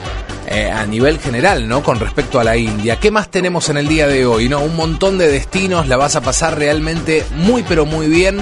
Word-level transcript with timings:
eh, 0.48 0.70
a 0.70 0.86
nivel 0.86 1.18
general, 1.18 1.66
¿no? 1.66 1.82
Con 1.82 1.98
respecto 1.98 2.38
a 2.38 2.44
la 2.44 2.56
India. 2.56 3.00
¿Qué 3.00 3.10
más 3.10 3.30
tenemos 3.30 3.68
en 3.68 3.78
el 3.78 3.88
día 3.88 4.06
de 4.06 4.26
hoy? 4.26 4.48
¿No? 4.48 4.60
Un 4.60 4.76
montón 4.76 5.18
de 5.18 5.28
destinos, 5.28 5.88
la 5.88 5.96
vas 5.96 6.14
a 6.14 6.20
pasar 6.20 6.58
realmente 6.58 7.24
muy 7.34 7.62
pero 7.62 7.86
muy 7.86 8.08
bien. 8.08 8.38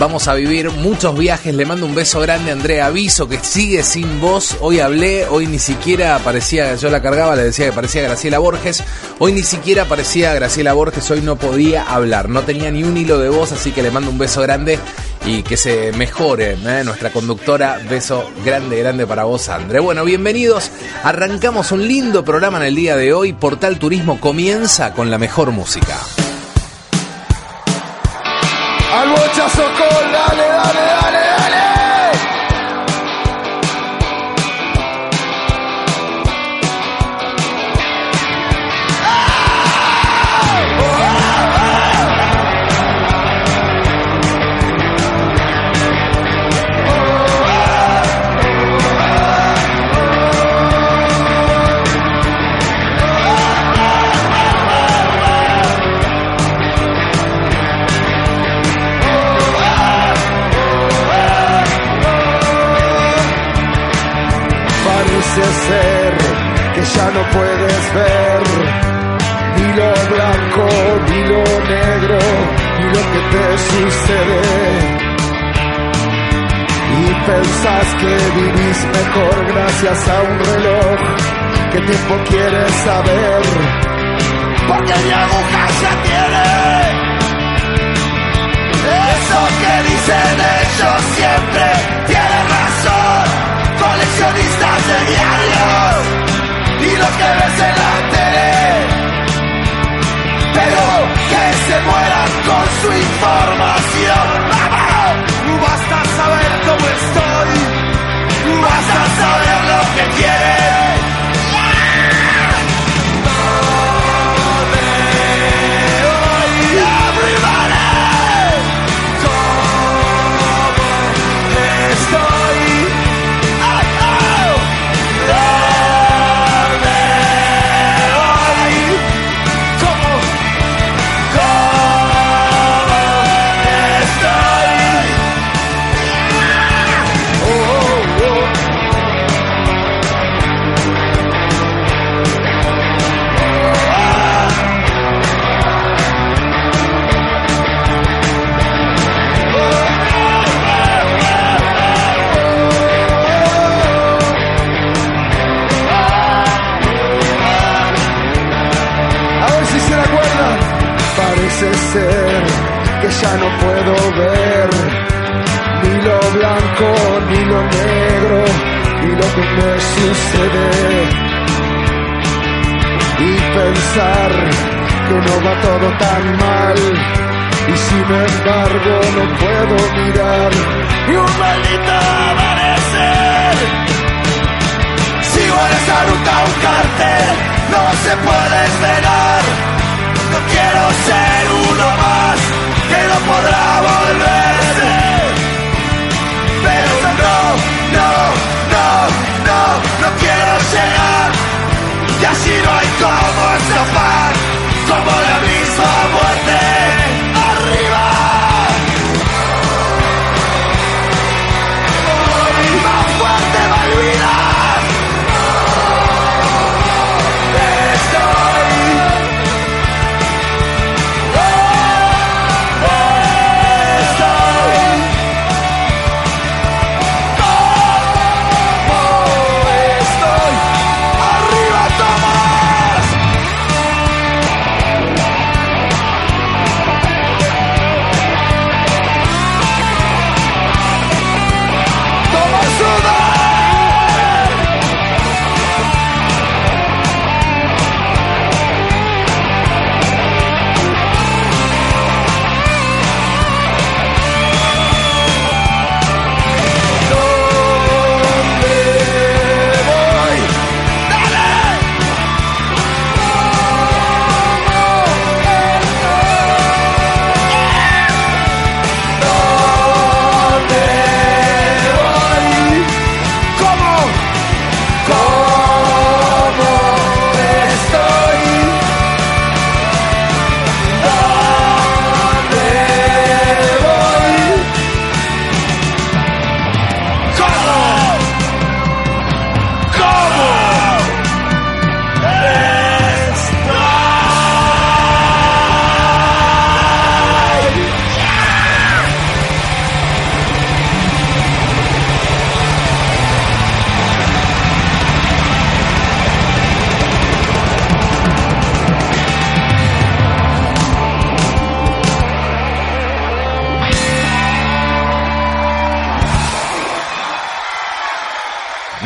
Vamos 0.00 0.28
a 0.28 0.34
vivir 0.34 0.70
muchos 0.70 1.14
viajes. 1.14 1.54
Le 1.54 1.66
mando 1.66 1.84
un 1.84 1.94
beso 1.94 2.20
grande 2.20 2.48
a 2.48 2.54
Andrea 2.54 2.86
Aviso, 2.86 3.28
que 3.28 3.38
sigue 3.38 3.82
sin 3.82 4.18
voz. 4.18 4.56
Hoy 4.62 4.80
hablé, 4.80 5.26
hoy 5.28 5.46
ni 5.46 5.58
siquiera 5.58 6.16
aparecía, 6.16 6.74
yo 6.76 6.88
la 6.88 7.02
cargaba, 7.02 7.36
le 7.36 7.44
decía 7.44 7.66
que 7.66 7.72
parecía 7.72 8.00
Graciela 8.00 8.38
Borges. 8.38 8.82
Hoy 9.18 9.34
ni 9.34 9.42
siquiera 9.42 9.82
aparecía 9.82 10.32
Graciela 10.32 10.72
Borges, 10.72 11.10
hoy 11.10 11.20
no 11.20 11.36
podía 11.36 11.82
hablar. 11.82 12.30
No 12.30 12.40
tenía 12.44 12.70
ni 12.70 12.82
un 12.82 12.96
hilo 12.96 13.18
de 13.18 13.28
voz, 13.28 13.52
así 13.52 13.72
que 13.72 13.82
le 13.82 13.90
mando 13.90 14.10
un 14.10 14.16
beso 14.16 14.40
grande 14.40 14.78
y 15.26 15.42
que 15.42 15.58
se 15.58 15.92
mejore 15.92 16.52
¿eh? 16.52 16.82
nuestra 16.82 17.12
conductora. 17.12 17.78
Beso 17.86 18.30
grande, 18.42 18.78
grande 18.78 19.06
para 19.06 19.24
vos, 19.24 19.50
André. 19.50 19.80
Bueno, 19.80 20.02
bienvenidos. 20.06 20.70
Arrancamos 21.04 21.72
un 21.72 21.86
lindo 21.86 22.24
programa 22.24 22.56
en 22.56 22.64
el 22.64 22.74
día 22.74 22.96
de 22.96 23.12
hoy. 23.12 23.34
Portal 23.34 23.78
Turismo 23.78 24.18
comienza 24.18 24.94
con 24.94 25.10
la 25.10 25.18
mejor 25.18 25.50
música. 25.50 25.98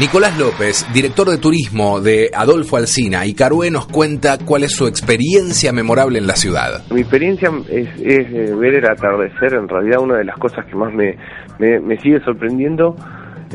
Nicolás 0.01 0.37
López, 0.37 0.85
director 0.93 1.29
de 1.29 1.39
turismo 1.39 2.01
de 2.01 2.29
Adolfo 2.35 2.77
Alsina 2.79 3.25
y 3.27 3.35
Carué 3.35 3.71
nos 3.71 3.87
cuenta 3.87 4.39
cuál 4.45 4.65
es 4.65 4.73
su 4.73 4.89
experiencia 4.89 5.73
memorable 5.73 6.19
en 6.19 6.27
la 6.27 6.35
ciudad. 6.35 6.83
Mi 6.91 7.01
experiencia 7.03 7.49
es, 7.71 7.89
es 8.01 8.27
eh, 8.33 8.55
ver 8.59 8.75
el 8.75 8.87
atardecer, 8.87 9.55
en 9.55 9.69
realidad 9.69 10.01
una 10.01 10.17
de 10.17 10.25
las 10.25 10.37
cosas 10.37 10.67
que 10.67 10.75
más 10.75 10.93
me, 10.93 11.17
me, 11.61 11.79
me 11.79 11.97
sigue 12.01 12.19
sorprendiendo 12.25 12.97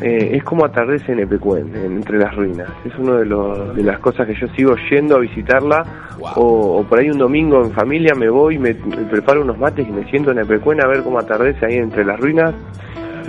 eh, 0.02 0.38
es 0.38 0.44
como 0.46 0.64
atardece 0.64 1.12
en 1.12 1.20
Epecuén, 1.20 1.76
en- 1.76 1.98
entre 1.98 2.18
las 2.18 2.34
ruinas. 2.34 2.70
Es 2.86 2.98
una 2.98 3.18
de, 3.18 3.26
los- 3.26 3.76
de 3.76 3.84
las 3.84 4.00
cosas 4.00 4.26
que 4.26 4.34
yo 4.40 4.48
sigo 4.56 4.76
yendo 4.90 5.18
a 5.18 5.20
visitarla, 5.20 6.06
Wow. 6.20 6.32
o, 6.36 6.80
o 6.80 6.84
por 6.84 7.00
ahí 7.00 7.10
un 7.10 7.18
domingo 7.18 7.64
en 7.64 7.72
familia 7.72 8.14
me 8.14 8.30
voy, 8.30 8.58
me, 8.58 8.74
me 8.74 8.98
preparo 9.10 9.42
unos 9.42 9.58
mates 9.58 9.86
y 9.88 9.92
me 9.92 10.10
siento 10.10 10.32
en 10.32 10.40
Epecuén 10.40 10.82
a 10.82 10.88
ver 10.88 11.02
cómo 11.04 11.18
atardece 11.20 11.66
ahí 11.66 11.76
entre 11.76 12.04
las 12.06 12.18
ruinas. 12.20 12.54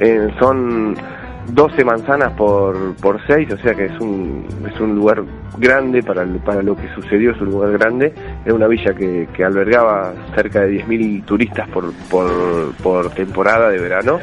Eh, 0.01 0.29
son 0.41 0.95
12 1.52 1.85
manzanas 1.85 2.32
por, 2.32 2.94
por 2.97 3.20
6, 3.26 3.52
o 3.52 3.56
sea 3.58 3.75
que 3.75 3.87
es 3.87 4.00
un, 4.00 4.47
es 4.73 4.81
un 4.81 4.94
lugar 4.94 5.23
grande 5.58 6.02
para, 6.02 6.25
para 6.44 6.62
lo 6.62 6.76
que 6.76 6.88
sucedió, 6.94 7.32
es 7.32 7.41
un 7.41 7.50
lugar 7.50 7.73
grande. 7.73 8.12
Es 8.44 8.52
una 8.52 8.67
villa 8.67 8.94
que, 8.94 9.29
que 9.35 9.44
albergaba 9.44 10.12
cerca 10.35 10.62
de 10.62 10.85
10.000 10.85 11.25
turistas 11.25 11.69
por, 11.69 11.93
por, 12.11 12.75
por 12.82 13.11
temporada 13.11 13.70
de 13.70 13.79
verano. 13.79 14.19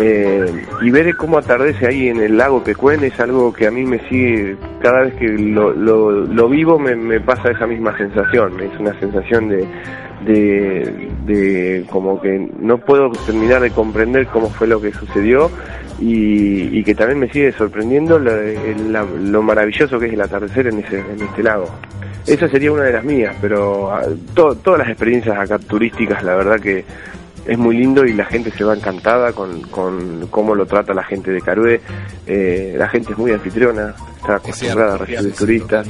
Eh, 0.00 0.64
y 0.80 0.90
ver 0.90 1.16
cómo 1.16 1.38
atardece 1.38 1.88
ahí 1.88 2.06
en 2.06 2.20
el 2.20 2.36
lago 2.36 2.62
Pecuén 2.62 3.02
es 3.02 3.18
algo 3.18 3.52
que 3.52 3.66
a 3.66 3.72
mí 3.72 3.84
me 3.84 3.98
sigue, 4.08 4.56
cada 4.80 5.02
vez 5.02 5.14
que 5.14 5.26
lo, 5.26 5.72
lo, 5.72 6.12
lo 6.12 6.48
vivo 6.48 6.78
me, 6.78 6.94
me 6.94 7.18
pasa 7.18 7.50
esa 7.50 7.66
misma 7.66 7.96
sensación, 7.98 8.60
es 8.60 8.78
una 8.78 8.96
sensación 9.00 9.48
de, 9.48 9.66
de, 10.24 11.10
de 11.26 11.84
como 11.90 12.20
que 12.20 12.48
no 12.60 12.78
puedo 12.78 13.10
terminar 13.26 13.60
de 13.60 13.72
comprender 13.72 14.28
cómo 14.28 14.50
fue 14.50 14.68
lo 14.68 14.80
que 14.80 14.92
sucedió 14.92 15.50
y, 16.00 16.78
y 16.78 16.84
que 16.84 16.94
también 16.94 17.18
me 17.18 17.28
sigue 17.30 17.52
sorprendiendo 17.52 18.18
lo, 18.18 19.42
maravilloso 19.42 19.98
que 19.98 20.06
es 20.06 20.12
el 20.12 20.20
atardecer 20.20 20.66
en, 20.68 20.78
ese, 20.80 20.98
en 21.00 21.20
este 21.22 21.42
lago. 21.42 21.68
Esa 22.26 22.48
sería 22.48 22.70
una 22.72 22.82
de 22.84 22.92
las 22.92 23.04
mías, 23.04 23.34
pero 23.40 23.90
ah, 23.90 24.02
to- 24.34 24.54
todas 24.56 24.80
las 24.80 24.88
experiencias 24.88 25.38
acá 25.38 25.58
turísticas, 25.58 26.22
la 26.22 26.34
verdad 26.34 26.60
que 26.60 26.84
es 27.48 27.56
muy 27.56 27.78
lindo 27.78 28.04
y 28.04 28.12
la 28.12 28.26
gente 28.26 28.50
se 28.50 28.62
va 28.62 28.74
encantada 28.74 29.32
con, 29.32 29.62
con 29.62 30.26
cómo 30.30 30.54
lo 30.54 30.66
trata 30.66 30.92
la 30.92 31.02
gente 31.02 31.30
de 31.30 31.40
Carué. 31.40 31.80
Eh, 32.26 32.74
la 32.76 32.88
gente 32.88 33.12
es 33.12 33.18
muy 33.18 33.32
anfitriona, 33.32 33.94
está 34.16 34.36
acostumbrada 34.36 34.94
a 34.94 34.98
recibir 34.98 35.32
turistas, 35.32 35.88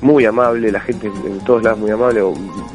muy 0.00 0.24
amable, 0.24 0.72
la 0.72 0.80
gente 0.80 1.08
en 1.08 1.40
todos 1.40 1.62
lados 1.62 1.78
muy 1.78 1.90
amable. 1.90 2.22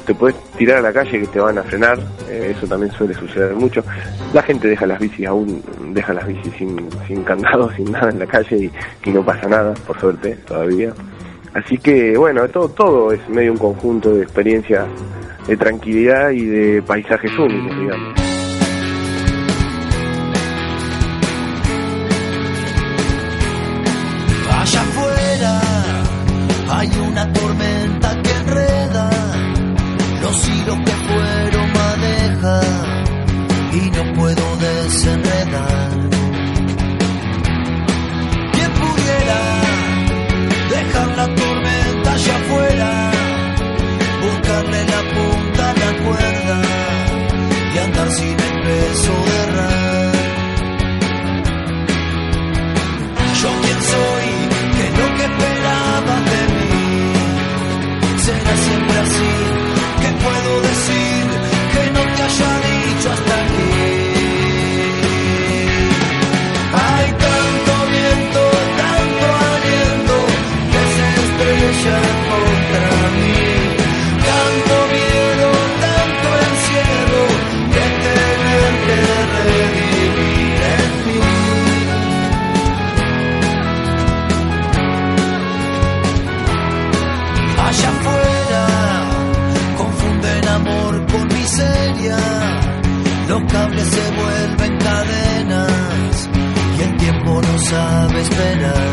Te 0.06 0.13
puedes 0.13 0.39
tirar 0.57 0.77
a 0.77 0.81
la 0.81 0.94
calle 0.94 1.21
que 1.21 1.27
te 1.27 1.39
van 1.39 1.57
a 1.57 1.63
frenar, 1.63 1.98
eh, 2.30 2.54
eso 2.56 2.68
también 2.68 2.92
suele 2.92 3.15
suceder 3.15 3.56
mucho. 3.56 3.83
La 4.31 4.44
gente 4.44 4.68
deja 4.68 4.86
las 4.86 5.00
bicis 5.00 5.25
aún, 5.25 5.63
deja 5.92 6.13
las 6.13 6.27
bicis 6.27 6.54
sin, 6.54 6.88
sin 7.07 7.24
candado, 7.24 7.71
sin 7.75 7.92
nada 7.92 8.12
en 8.12 8.19
la 8.19 8.27
calle 8.27 8.57
y, 8.57 9.09
y 9.09 9.12
no 9.12 9.25
pasa 9.25 9.48
nada, 9.48 9.74
por 9.88 10.00
suerte, 10.00 10.36
todavía. 10.45 10.94
Así 11.54 11.78
que 11.78 12.18
bueno, 12.18 12.48
todo, 12.50 12.70
todo 12.70 13.12
es 13.12 13.28
medio 13.30 13.52
un 13.52 13.58
conjunto 13.58 14.14
de 14.14 14.24
experiencias 14.24 14.86
de 15.48 15.58
tranquilidad 15.58 16.32
y 16.32 16.46
de 16.46 16.82
paisajes 16.82 17.38
únicos, 17.38 17.80
digamos. 17.80 18.32
Sabe 98.23 98.53
esperar. 98.53 98.93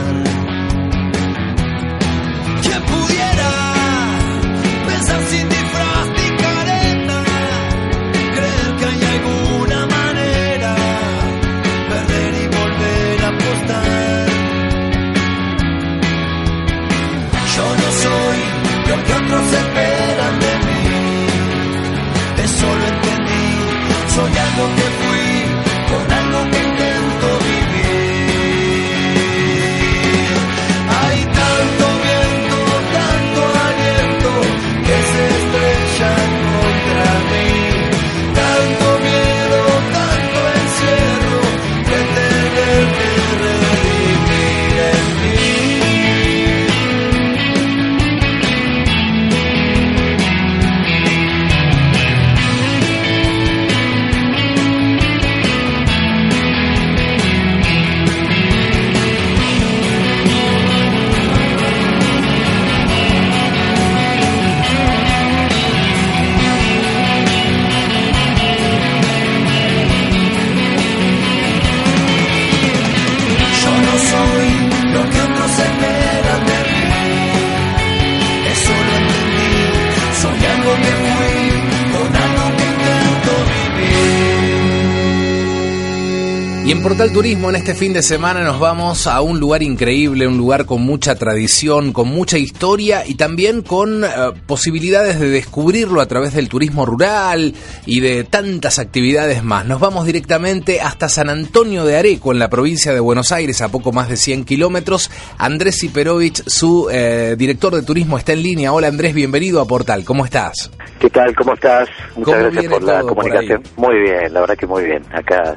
Portal 87.01 87.15
Turismo 87.15 87.49
en 87.49 87.57
este 87.57 87.75
fin 87.75 87.95
de 87.95 88.03
semana 88.03 88.45
nos 88.45 88.61
vamos 88.61 89.07
a 89.07 89.23
un 89.23 89.41
lugar 89.41 89.63
increíble, 89.63 90.27
un 90.27 90.37
lugar 90.37 90.67
con 90.67 90.83
mucha 90.83 91.15
tradición, 91.15 91.95
con 91.95 92.09
mucha 92.09 92.37
historia 92.37 93.07
y 93.07 93.15
también 93.15 93.63
con 93.63 94.05
eh, 94.05 94.09
posibilidades 94.47 95.19
de 95.19 95.31
descubrirlo 95.31 96.03
a 96.03 96.07
través 96.07 96.35
del 96.35 96.51
turismo 96.51 96.85
rural 96.85 97.55
y 97.87 98.01
de 98.01 98.25
tantas 98.25 98.79
actividades 98.79 99.43
más. 99.43 99.65
Nos 99.65 99.81
vamos 99.81 100.05
directamente 100.05 100.83
hasta 100.83 101.09
San 101.09 101.31
Antonio 101.31 101.87
de 101.87 101.97
Areco, 101.97 102.33
en 102.33 102.39
la 102.39 102.51
provincia 102.51 102.93
de 102.93 103.01
Buenos 103.01 103.33
Aires, 103.33 103.63
a 103.63 103.71
poco 103.71 103.93
más 103.93 104.11
de 104.11 104.19
100 104.19 104.45
kilómetros. 104.45 105.11
Andrés 105.39 105.79
Siperovich, 105.79 106.43
su 106.47 106.91
eh, 106.93 107.35
director 107.39 107.75
de 107.75 107.81
turismo, 107.81 108.19
está 108.19 108.35
en 108.35 108.43
línea. 108.43 108.75
Hola 108.75 108.89
Andrés, 108.89 109.15
bienvenido 109.15 109.63
a 109.63 109.67
Portal. 109.67 110.05
¿Cómo 110.05 110.27
estás? 110.27 110.71
¿Qué 111.01 111.09
tal? 111.09 111.35
¿Cómo 111.35 111.55
estás? 111.55 111.89
¿Cómo 112.13 112.27
Muchas 112.27 112.43
gracias 112.53 112.73
por 112.73 112.83
la 112.83 113.01
por 113.01 113.09
comunicación. 113.15 113.63
Muy 113.77 114.01
bien, 114.01 114.35
la 114.35 114.41
verdad 114.41 114.57
que 114.57 114.67
muy 114.67 114.85
bien. 114.85 115.03
Acá, 115.13 115.57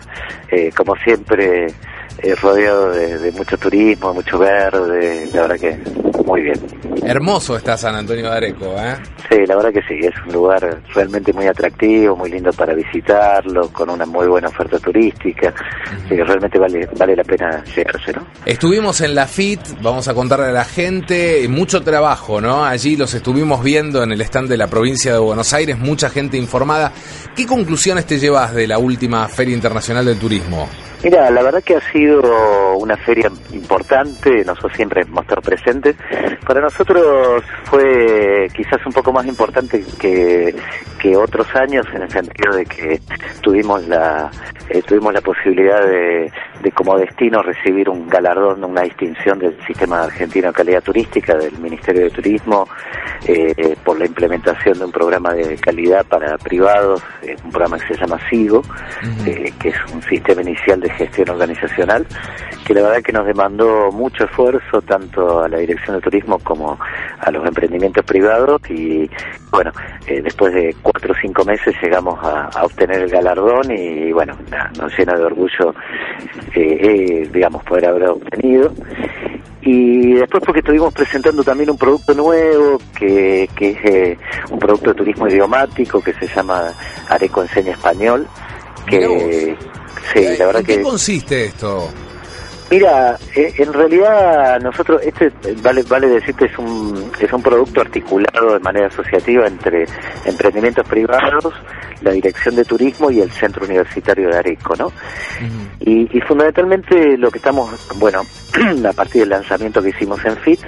eh, 0.50 0.71
como 0.75 0.95
siempre, 0.95 1.67
eh, 2.19 2.35
rodeado 2.41 2.91
de, 2.91 3.19
de 3.19 3.31
mucho 3.33 3.57
turismo, 3.57 4.13
mucho 4.13 4.39
verde, 4.39 5.27
la 5.33 5.41
verdad 5.41 5.59
que 5.59 6.02
muy 6.25 6.41
bien. 6.41 6.59
Hermoso 7.03 7.57
está 7.57 7.77
San 7.77 7.95
Antonio 7.95 8.29
de 8.29 8.37
Areco, 8.37 8.75
¿eh? 8.77 8.95
Sí, 9.29 9.45
la 9.45 9.55
verdad 9.55 9.73
que 9.73 9.81
sí, 9.81 9.99
es 10.05 10.13
un 10.25 10.33
lugar 10.33 10.81
realmente 10.93 11.33
muy 11.33 11.47
atractivo, 11.47 12.15
muy 12.15 12.29
lindo 12.31 12.51
para 12.53 12.73
visitarlo, 12.73 13.69
con 13.69 13.89
una 13.89 14.05
muy 14.05 14.27
buena 14.27 14.47
oferta 14.47 14.79
turística, 14.79 15.53
así 16.05 16.15
que 16.15 16.23
realmente 16.23 16.59
vale, 16.59 16.87
vale 16.97 17.15
la 17.15 17.23
pena 17.23 17.63
llegarse, 17.75 18.13
¿no? 18.13 18.25
Estuvimos 18.45 19.01
en 19.01 19.15
la 19.15 19.27
FIT, 19.27 19.81
vamos 19.81 20.07
a 20.07 20.13
contarle 20.13 20.47
a 20.47 20.51
la 20.51 20.65
gente, 20.65 21.47
mucho 21.49 21.81
trabajo, 21.81 22.41
¿no? 22.41 22.65
Allí 22.65 22.95
los 22.95 23.13
estuvimos 23.13 23.63
viendo 23.63 24.03
en 24.03 24.11
el 24.11 24.21
stand 24.21 24.49
de 24.49 24.57
la 24.57 24.67
provincia 24.67 25.13
de 25.13 25.19
Buenos 25.19 25.53
Aires, 25.53 25.77
mucha 25.77 26.09
gente 26.09 26.37
informada. 26.37 26.91
¿Qué 27.35 27.45
conclusiones 27.45 28.05
te 28.05 28.19
llevas 28.19 28.53
de 28.53 28.67
la 28.67 28.77
última 28.77 29.27
Feria 29.27 29.53
Internacional 29.53 30.05
del 30.05 30.17
Turismo? 30.17 30.69
Mira, 31.03 31.29
la 31.29 31.43
verdad 31.43 31.62
que 31.62 31.75
ha 31.75 31.91
sido 31.91 32.77
una 32.77 32.95
feria 32.95 33.29
importante, 33.51 34.45
nosotros 34.45 34.72
siempre 34.74 35.01
hemos 35.01 35.24
estado 35.24 35.41
presentes. 35.41 35.98
Para 36.48 36.62
nosotros 36.62 37.43
fue 37.65 38.48
quizás 38.55 38.86
un 38.86 38.93
poco 38.93 39.12
más 39.12 39.25
importante 39.25 39.83
que, 40.00 40.55
que 41.00 41.17
otros 41.17 41.53
años 41.55 41.86
en 41.93 42.03
el 42.03 42.10
sentido 42.10 42.55
de 42.55 42.65
que 42.65 43.01
tuvimos 43.41 43.86
la 43.88 44.31
eh, 44.69 44.81
tuvimos 44.81 45.13
la 45.13 45.19
posibilidad 45.19 45.86
de, 45.86 46.31
de 46.62 46.72
como 46.72 46.98
destino 46.98 47.43
recibir 47.43 47.89
un 47.89 48.07
galardón, 48.07 48.63
una 48.63 48.83
distinción 48.83 49.38
del 49.38 49.57
Sistema 49.67 50.03
Argentino 50.03 50.48
de 50.48 50.53
Calidad 50.53 50.81
Turística 50.81 51.36
del 51.36 51.57
Ministerio 51.60 52.03
de 52.03 52.10
Turismo 52.10 52.65
eh, 53.27 53.75
por 53.83 54.00
la 54.00 54.05
implementación 54.05 54.77
de 54.79 54.86
un 54.86 54.91
programa 54.91 55.33
de 55.33 55.57
calidad 55.57 56.05
para 56.05 56.38
privados, 56.38 57.01
eh, 57.22 57.36
un 57.43 57.51
programa 57.51 57.77
que 57.77 57.93
se 57.93 58.00
llama 58.00 58.17
SIGO, 58.29 58.62
eh, 59.25 59.53
que 59.60 59.69
es 59.69 59.75
un 59.93 60.01
sistema 60.01 60.41
inicial 60.41 60.79
de 60.79 60.92
gestión 60.93 61.29
organizacional, 61.29 62.05
que 62.65 62.73
la 62.73 62.81
verdad 62.81 63.01
que 63.01 63.12
nos 63.12 63.25
demandó 63.25 63.91
mucho 63.91 64.25
esfuerzo 64.25 64.81
tanto 64.81 65.43
a 65.43 65.50
la 65.50 65.57
Dirección 65.57 65.95
de 65.97 66.01
Turismo 66.01 66.39
como 66.39 66.79
a 67.19 67.31
los 67.31 67.45
emprendimientos 67.45 68.05
privados 68.05 68.62
y 68.69 69.09
bueno, 69.51 69.71
eh, 70.07 70.21
después 70.21 70.53
de 70.53 70.75
cuatro 70.81 71.13
o 71.13 71.15
cinco 71.21 71.43
meses 71.45 71.75
llegamos 71.81 72.19
a, 72.23 72.50
obtener 72.63 73.01
el 73.01 73.09
galardón 73.09 73.71
y 73.71 74.12
bueno, 74.12 74.38
nos 74.79 74.97
llena 74.97 75.13
de 75.15 75.23
orgullo, 75.23 75.75
eh, 76.55 76.77
eh, 76.81 77.29
digamos, 77.31 77.63
poder 77.63 77.88
haber 77.88 78.09
obtenido. 78.09 78.73
Y 79.65 80.13
después 80.13 80.43
porque 80.45 80.59
estuvimos 80.59 80.93
presentando 80.93 81.43
también 81.43 81.69
un 81.69 81.77
producto 81.77 82.13
nuevo, 82.13 82.79
que, 82.97 83.50
que 83.55 83.69
es 83.71 83.85
eh, 83.85 84.17
un 84.51 84.59
producto 84.59 84.89
de 84.89 84.95
turismo 84.95 85.27
idiomático 85.27 86.01
que 86.01 86.13
se 86.13 86.27
llama 86.27 86.73
Areco 87.07 87.41
Enseña 87.43 87.71
Español, 87.71 88.27
que 88.85 89.55
sí, 90.13 90.38
la 90.38 90.45
verdad 90.45 90.62
¿En 90.62 90.65
qué 90.65 90.77
que... 90.77 90.81
consiste 90.83 91.45
esto? 91.45 91.89
Mira, 92.73 93.19
eh, 93.35 93.53
en 93.57 93.71
realidad 93.71 94.59
nosotros, 94.59 95.00
este 95.03 95.31
vale 95.62 95.83
vale 95.83 96.07
decir 96.07 96.33
que 96.33 96.45
es 96.45 96.57
un 96.57 97.12
es 97.19 97.31
un 97.31 97.43
producto 97.43 97.81
articulado 97.81 98.53
de 98.53 98.59
manera 98.62 98.88
asociativa 98.88 99.45
entre 99.45 99.85
emprendimientos 100.25 100.88
privados, 100.88 101.53
la 102.01 102.12
Dirección 102.12 102.55
de 102.55 102.65
Turismo 102.65 103.12
y 103.12 103.21
el 103.21 103.29
Centro 103.31 103.65
Universitario 103.65 104.29
de 104.29 104.38
Areco, 104.38 104.75
¿no? 104.75 104.91
Y, 105.81 106.17
y 106.17 106.21
fundamentalmente 106.21 107.15
lo 107.17 107.29
que 107.29 107.38
estamos, 107.38 107.69
bueno, 107.97 108.23
a 108.89 108.93
partir 108.93 109.21
del 109.21 109.29
lanzamiento 109.29 109.81
que 109.81 109.89
hicimos 109.89 110.23
en 110.25 110.35
FIT, 110.38 110.59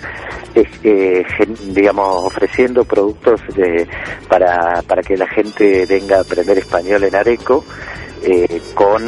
es, 0.53 0.67
eh, 0.84 1.25
digamos, 1.70 2.24
ofreciendo 2.24 2.84
productos 2.84 3.41
de, 3.55 3.88
para, 4.27 4.82
para 4.84 5.01
que 5.01 5.17
la 5.17 5.27
gente 5.27 5.86
venga 5.88 6.17
a 6.17 6.22
aprender 6.22 6.58
español 6.58 7.03
en 7.03 7.15
Areco, 7.15 7.65
eh, 8.25 8.62
con 8.74 9.03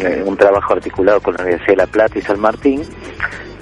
eh, 0.00 0.22
un 0.24 0.36
trabajo 0.36 0.74
articulado 0.74 1.20
con 1.20 1.34
la 1.34 1.42
Universidad 1.42 1.72
de 1.72 1.76
La 1.76 1.86
Plata 1.86 2.18
y 2.18 2.22
San 2.22 2.38
Martín, 2.38 2.82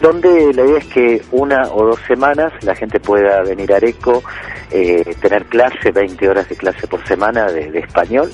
donde 0.00 0.52
la 0.52 0.62
idea 0.62 0.78
es 0.78 0.87
que 0.87 1.23
una 1.30 1.62
o 1.73 1.87
dos 1.87 2.00
semanas 2.07 2.52
la 2.62 2.75
gente 2.75 3.00
pueda 3.00 3.42
venir 3.42 3.73
a 3.73 3.76
Areco, 3.76 4.23
eh, 4.71 5.16
tener 5.21 5.47
clase, 5.47 5.90
20 5.90 6.28
horas 6.28 6.49
de 6.50 6.57
clase 6.57 6.87
por 6.87 7.02
semana 7.07 7.50
de, 7.50 7.71
de 7.71 7.78
español, 7.78 8.30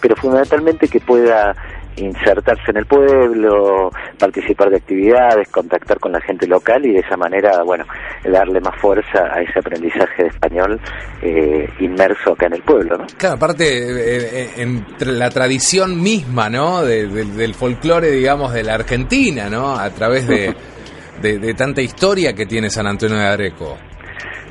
pero 0.00 0.16
fundamentalmente 0.16 0.88
que 0.88 1.00
pueda 1.00 1.54
insertarse 1.96 2.70
en 2.70 2.76
el 2.78 2.86
pueblo, 2.86 3.90
participar 4.18 4.70
de 4.70 4.76
actividades, 4.76 5.48
contactar 5.48 5.98
con 5.98 6.12
la 6.12 6.20
gente 6.20 6.46
local 6.46 6.84
y 6.84 6.92
de 6.92 7.00
esa 7.00 7.16
manera, 7.16 7.62
bueno, 7.62 7.84
darle 8.24 8.60
más 8.60 8.78
fuerza 8.80 9.24
a 9.32 9.40
ese 9.40 9.58
aprendizaje 9.58 10.24
de 10.24 10.28
español 10.28 10.80
eh, 11.22 11.68
inmerso 11.80 12.32
acá 12.32 12.46
en 12.46 12.54
el 12.54 12.62
pueblo, 12.62 12.98
¿no? 12.98 13.06
Claro, 13.16 13.36
aparte, 13.36 13.64
eh, 13.66 14.30
eh, 14.32 14.50
entre 14.58 15.12
la 15.12 15.30
tradición 15.30 16.02
misma, 16.02 16.48
¿no? 16.50 16.82
De- 16.82 17.06
de- 17.08 17.24
del 17.24 17.54
folclore, 17.54 18.10
digamos, 18.10 18.52
de 18.52 18.62
la 18.62 18.74
Argentina, 18.74 19.48
¿no? 19.48 19.74
A 19.76 19.88
través 19.90 20.26
de, 20.26 20.54
de, 21.22 21.38
de 21.38 21.54
tanta 21.54 21.80
historia 21.80 22.34
que 22.34 22.46
tiene 22.46 22.68
San 22.70 22.86
Antonio 22.86 23.16
de 23.16 23.26
Areco. 23.26 23.76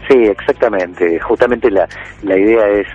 Sí, 0.09 0.17
exactamente. 0.23 1.19
Justamente 1.19 1.69
la, 1.71 1.87
la 2.21 2.37
idea 2.37 2.67
es 2.69 2.85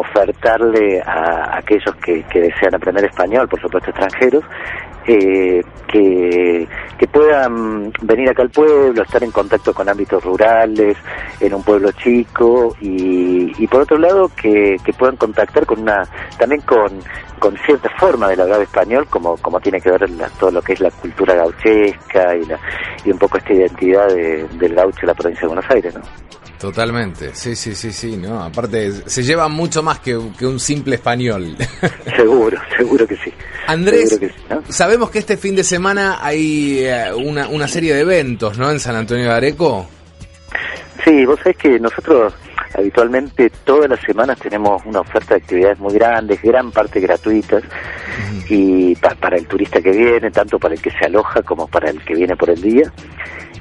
ofertarle 0.00 1.00
a 1.00 1.58
aquellos 1.58 1.94
que, 1.96 2.24
desean 2.40 2.74
aprender 2.74 3.04
español, 3.04 3.48
por 3.48 3.60
supuesto 3.60 3.90
extranjeros, 3.90 4.44
eh, 5.06 5.62
que, 5.86 6.68
puedan 7.10 7.90
venir 8.02 8.28
acá 8.28 8.42
al 8.42 8.50
pueblo, 8.50 9.02
estar 9.02 9.22
en 9.24 9.30
contacto 9.30 9.72
con 9.72 9.88
ámbitos 9.88 10.22
rurales, 10.22 10.96
en 11.40 11.54
un 11.54 11.62
pueblo 11.64 11.90
chico, 11.92 12.76
y, 12.80 13.50
y 13.62 13.66
por 13.66 13.80
otro 13.82 13.96
lado 13.98 14.30
que, 14.40 14.76
que 14.84 14.92
puedan 14.92 15.16
contactar 15.16 15.64
con 15.66 15.80
una, 15.80 16.02
también 16.38 16.60
con, 16.60 16.92
con 17.38 17.56
cierta 17.64 17.88
forma 17.98 18.28
del 18.28 18.42
hablar 18.42 18.60
español, 18.60 19.06
como, 19.08 19.36
como 19.38 19.58
tiene 19.60 19.80
que 19.80 19.90
ver 19.90 20.08
la- 20.10 20.28
todo 20.38 20.50
lo 20.50 20.60
que 20.62 20.74
es 20.74 20.80
la 20.80 20.90
cultura 20.90 21.34
gauchesca 21.34 22.36
y, 22.36 22.44
la, 22.44 22.58
y 23.04 23.10
un 23.10 23.18
poco 23.18 23.38
esta 23.38 23.52
identidad 23.54 24.08
de- 24.08 24.46
del 24.58 24.74
gaucho 24.74 25.00
de 25.00 25.06
la 25.06 25.14
provincia 25.14 25.42
de 25.42 25.54
Buenos 25.54 25.70
Aires, 25.70 25.94
¿no? 25.94 26.02
Totalmente, 26.58 27.34
sí, 27.34 27.54
sí, 27.54 27.72
sí, 27.76 27.92
sí, 27.92 28.16
¿no? 28.16 28.42
Aparte, 28.42 28.90
se 28.90 29.22
lleva 29.22 29.46
mucho 29.48 29.80
más 29.80 29.87
que, 30.00 30.18
que 30.38 30.46
un 30.46 30.60
simple 30.60 30.96
español. 30.96 31.56
Seguro, 32.16 32.58
seguro 32.76 33.06
que 33.06 33.16
sí. 33.16 33.32
Andrés, 33.66 34.10
Seguro 34.10 34.28
que 34.28 34.34
sí, 34.34 34.44
¿no? 34.50 34.62
sabemos 34.72 35.10
que 35.10 35.18
este 35.20 35.36
fin 35.38 35.56
de 35.56 35.64
semana 35.64 36.18
hay 36.20 36.80
eh, 36.84 37.10
una, 37.14 37.48
una 37.48 37.66
serie 37.68 37.94
de 37.94 38.00
eventos, 38.02 38.58
¿no? 38.58 38.70
En 38.70 38.78
San 38.80 38.94
Antonio 38.96 39.24
de 39.24 39.30
Areco. 39.32 39.88
Sí, 41.04 41.24
vos 41.24 41.38
sabés 41.42 41.56
que 41.56 41.78
nosotros 41.80 42.34
habitualmente 42.74 43.50
todas 43.64 43.88
las 43.88 44.00
semanas 44.00 44.38
tenemos 44.38 44.82
una 44.84 45.00
oferta 45.00 45.34
de 45.34 45.40
actividades 45.40 45.78
muy 45.78 45.94
grandes, 45.94 46.42
gran 46.42 46.70
parte 46.70 47.00
gratuitas, 47.00 47.62
y 48.48 48.94
pa- 48.96 49.14
para 49.14 49.36
el 49.36 49.46
turista 49.46 49.80
que 49.80 49.90
viene, 49.90 50.30
tanto 50.30 50.58
para 50.58 50.74
el 50.74 50.82
que 50.82 50.90
se 50.90 51.06
aloja 51.06 51.42
como 51.42 51.66
para 51.66 51.88
el 51.90 52.02
que 52.04 52.14
viene 52.14 52.36
por 52.36 52.50
el 52.50 52.60
día. 52.60 52.92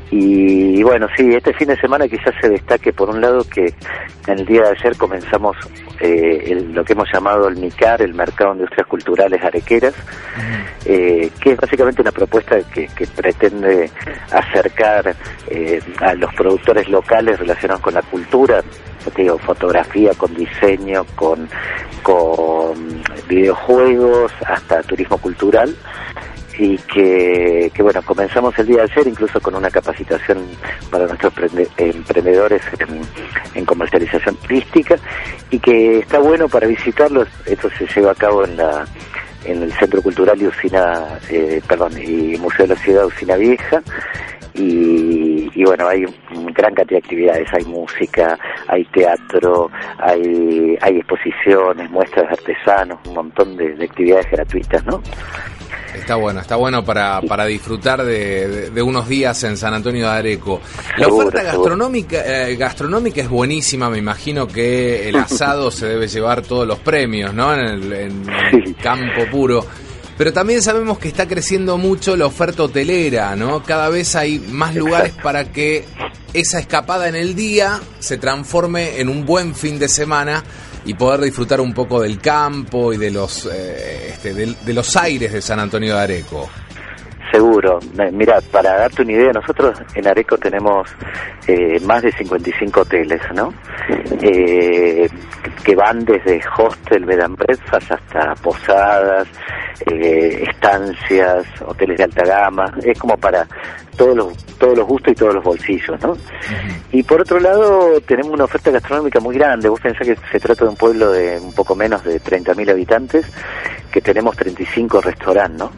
Y 0.09 0.81
bueno, 0.83 1.07
sí, 1.17 1.27
este 1.35 1.53
fin 1.53 1.67
de 1.67 1.75
semana 1.75 2.07
quizás 2.07 2.33
se 2.41 2.47
destaque 2.49 2.93
por 2.93 3.09
un 3.09 3.19
lado 3.19 3.43
que 3.49 3.65
en 4.27 4.39
el 4.39 4.45
día 4.45 4.61
de 4.61 4.69
ayer 4.69 4.95
comenzamos 4.97 5.57
eh, 5.99 6.43
el- 6.47 6.73
lo 6.73 6.85
que 6.85 6.93
hemos 6.93 7.09
llamado 7.11 7.47
el 7.49 7.57
MICAR, 7.57 8.01
el 8.01 8.13
Mercado 8.13 8.51
de 8.51 8.59
Industrias 8.59 8.87
Culturales 8.87 9.43
Arequeras, 9.43 9.93
eh, 10.85 11.29
que 11.41 11.51
es 11.51 11.57
básicamente 11.57 12.01
una 12.01 12.11
propuesta 12.11 12.57
que, 12.73 12.87
que 12.87 13.05
pretende 13.07 13.89
acercar 14.31 15.13
eh, 15.49 15.81
a 15.99 16.13
los 16.13 16.33
productores 16.35 16.87
locales 16.87 17.37
relacionados 17.39 17.81
con 17.81 17.93
la 17.95 18.01
cultura, 18.03 18.61
te 19.13 19.21
digo, 19.23 19.37
fotografía, 19.39 20.11
con 20.17 20.33
diseño, 20.35 21.03
con, 21.15 21.49
con 22.03 23.01
videojuegos, 23.27 24.31
hasta 24.45 24.81
turismo 24.83 25.17
cultural 25.17 25.75
y 26.59 26.77
que, 26.77 27.71
bueno, 27.79 28.01
comenzamos 28.03 28.57
el 28.59 28.67
día 28.67 28.77
de 28.77 28.91
ayer 28.91 29.07
incluso 29.07 29.39
con 29.39 29.55
una 29.55 29.69
capacitación 29.69 30.39
para 30.89 31.05
nuestros 31.05 31.33
prende- 31.35 31.69
emprendedores 31.77 32.61
en, 33.53 33.65
comercialización 33.65 34.35
turística 34.37 34.97
y 35.51 35.59
que 35.59 35.99
está 35.99 36.19
bueno 36.19 36.47
para 36.47 36.67
visitarlos, 36.67 37.27
esto 37.45 37.69
se 37.77 37.85
lleva 37.87 38.11
a 38.11 38.15
cabo 38.15 38.45
en 38.45 38.57
la 38.57 38.85
en 39.45 39.63
el 39.63 39.71
Centro 39.73 40.01
Cultural 40.01 40.41
y 40.41 40.47
Usina, 40.47 41.19
eh, 41.29 41.61
perdón, 41.67 41.93
y 42.01 42.35
Museo 42.37 42.67
de 42.67 42.73
la 42.75 42.81
Ciudad 42.81 43.05
Usina 43.05 43.35
Vieja 43.37 43.81
y, 44.53 45.49
y 45.53 45.63
bueno, 45.63 45.87
hay 45.87 46.03
gran 46.53 46.73
cantidad 46.73 46.99
de 46.99 47.05
actividades, 47.05 47.47
hay 47.53 47.63
música, 47.65 48.37
hay 48.67 48.83
teatro, 48.85 49.69
hay, 49.99 50.77
hay 50.81 50.97
exposiciones, 50.97 51.89
muestras 51.91 52.27
de 52.27 52.33
artesanos, 52.33 52.99
un 53.07 53.13
montón 53.13 53.55
de, 53.55 53.75
de 53.75 53.85
actividades 53.85 54.29
gratuitas, 54.31 54.83
¿no? 54.85 55.01
Está 55.99 56.15
bueno, 56.15 56.39
está 56.39 56.55
bueno 56.55 56.83
para, 56.85 57.21
para 57.21 57.45
disfrutar 57.45 58.03
de, 58.03 58.47
de- 58.47 58.69
de 58.69 58.81
unos 58.81 59.07
días 59.07 59.43
en 59.43 59.57
San 59.57 59.73
Antonio 59.73 60.05
de 60.09 60.11
Areco. 60.15 60.61
La 60.97 61.07
oferta 61.07 61.43
gastronómica, 61.43 62.47
eh, 62.49 62.55
gastronómica 62.55 63.21
es 63.21 63.29
buenísima, 63.29 63.89
me 63.89 63.97
imagino 63.97 64.47
que 64.47 65.09
el 65.09 65.15
asado 65.17 65.71
se 65.71 65.85
debe 65.87 66.07
llevar 66.07 66.41
todos 66.41 66.67
los 66.67 66.79
premios, 66.79 67.33
¿no? 67.33 67.53
En 67.53 67.59
el, 67.59 67.93
en 67.93 68.25
el 68.53 68.75
campo 68.75 69.25
puro. 69.31 69.65
Pero 70.17 70.33
también 70.33 70.63
sabemos 70.63 70.97
que 70.97 71.09
está 71.09 71.27
creciendo 71.27 71.77
mucho 71.77 72.15
la 72.17 72.25
oferta 72.25 72.63
hotelera, 72.63 73.35
¿no? 73.35 73.61
Cada 73.61 73.89
vez 73.89 74.15
hay 74.15 74.39
más 74.39 74.73
lugares 74.73 75.13
para 75.21 75.51
que 75.51 75.85
esa 76.33 76.59
escapada 76.59 77.07
en 77.07 77.15
el 77.15 77.35
día 77.35 77.79
se 77.99 78.17
transforme 78.17 78.99
en 78.99 79.09
un 79.09 79.25
buen 79.27 79.53
fin 79.53 79.77
de 79.77 79.87
semana 79.87 80.43
y 80.85 80.93
poder 80.93 81.21
disfrutar 81.21 81.61
un 81.61 81.73
poco 81.73 82.01
del 82.01 82.19
campo 82.19 82.93
y 82.93 82.97
de 82.97 83.11
los 83.11 83.45
eh, 83.51 84.09
este, 84.09 84.33
de, 84.33 84.73
los 84.73 84.95
aires 84.95 85.33
de 85.33 85.41
San 85.41 85.59
Antonio 85.59 85.95
de 85.95 86.01
Areco. 86.01 86.49
Seguro. 87.31 87.79
Mira, 88.13 88.39
para 88.51 88.77
darte 88.77 89.01
una 89.01 89.11
idea, 89.11 89.31
nosotros 89.33 89.77
en 89.95 90.07
Areco 90.07 90.37
tenemos 90.37 90.89
eh, 91.47 91.79
más 91.81 92.01
de 92.01 92.11
55 92.11 92.81
hoteles, 92.81 93.21
¿no? 93.33 93.53
Eh, 94.21 95.09
que 95.63 95.75
van 95.75 96.05
desde 96.05 96.41
hostel, 96.57 97.05
bed 97.05 97.19
and 97.19 97.37
breakfast 97.37 97.91
hasta 97.91 98.33
posadas, 98.35 99.27
eh, 99.85 100.45
estancias, 100.49 101.45
hoteles 101.65 101.97
de 101.97 102.03
alta 102.05 102.23
gama. 102.23 102.73
Es 102.81 102.97
como 102.97 103.17
para 103.17 103.45
todos 103.97 104.15
los 104.15 104.45
todos 104.57 104.77
los 104.77 104.87
gustos 104.87 105.11
y 105.11 105.15
todos 105.15 105.35
los 105.35 105.43
bolsillos, 105.43 106.01
¿no? 106.01 106.13
Y 106.91 107.03
por 107.03 107.21
otro 107.21 107.39
lado, 107.39 107.99
tenemos 108.01 108.31
una 108.31 108.45
oferta 108.45 108.71
gastronómica 108.71 109.19
muy 109.19 109.35
grande. 109.35 109.69
Vos 109.69 109.81
pensás 109.81 110.07
que 110.07 110.15
se 110.31 110.39
trata 110.39 110.63
de 110.63 110.69
un 110.71 110.77
pueblo 110.77 111.11
de 111.11 111.39
un 111.39 111.53
poco 111.53 111.75
menos 111.75 112.03
de 112.03 112.21
30.000 112.21 112.71
habitantes, 112.71 113.25
que 113.91 114.01
tenemos 114.01 114.35
35 114.37 115.01
restaurantes, 115.01 115.59
¿no? 115.59 115.71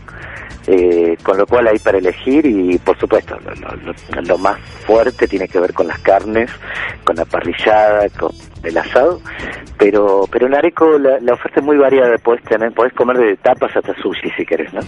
Eh, 0.72 1.18
con 1.24 1.36
lo 1.36 1.48
cual 1.48 1.68
hay 1.68 1.80
para 1.80 1.98
elegir 1.98 2.46
y 2.46 2.78
por 2.78 2.96
supuesto 3.00 3.36
lo, 3.44 3.56
lo- 3.78 4.22
lo 4.22 4.38
más 4.38 4.60
fuerte 4.86 5.28
tiene 5.28 5.48
que 5.48 5.60
ver 5.60 5.74
con 5.74 5.88
las 5.88 5.98
carnes, 6.00 6.52
con 7.04 7.16
la 7.16 7.26
parrillada, 7.26 8.08
con 8.10 8.32
el 8.62 8.78
asado, 8.78 9.20
pero 9.80 10.28
pero 10.32 10.46
en 10.46 10.54
Areco 10.54 11.00
la, 11.00 11.20
la 11.22 11.34
oferta 11.34 11.60
es 11.60 11.66
muy 11.66 11.78
variada, 11.78 12.16
podés 12.20 12.44
tener, 12.44 12.72
podés 12.74 12.94
comer 12.94 13.18
de 13.18 13.38
tapas 13.38 13.76
hasta 13.76 13.96
sushi 14.00 14.30
si 14.38 14.46
querés, 14.46 14.72
¿no? 14.72 14.82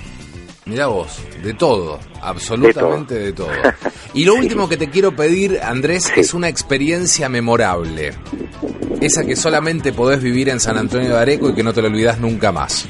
Mirá 0.66 0.86
vos, 0.86 1.20
de 1.42 1.54
todo, 1.56 1.98
absolutamente 2.22 3.16
de 3.16 3.34
todo. 3.34 3.50
Y 4.14 4.26
lo 4.26 4.36
último 4.36 4.70
que 4.70 4.78
te 4.78 4.90
quiero 4.90 5.16
pedir, 5.16 5.60
Andrés, 5.64 6.12
Sí. 6.14 6.20
es 6.20 6.34
una 6.36 6.48
experiencia 6.50 7.28
memorable. 7.28 8.12
Esa 9.00 9.24
que 9.26 9.36
solamente 9.36 9.94
podés 9.94 10.22
vivir 10.22 10.50
en 10.50 10.60
San 10.60 10.78
Antonio 10.78 11.10
de 11.10 11.18
Areco 11.18 11.50
y 11.50 11.56
que 11.56 11.64
no 11.64 11.74
te 11.74 11.82
lo 11.82 11.88
olvidás 11.88 12.20
nunca 12.20 12.52
más. 12.52 12.88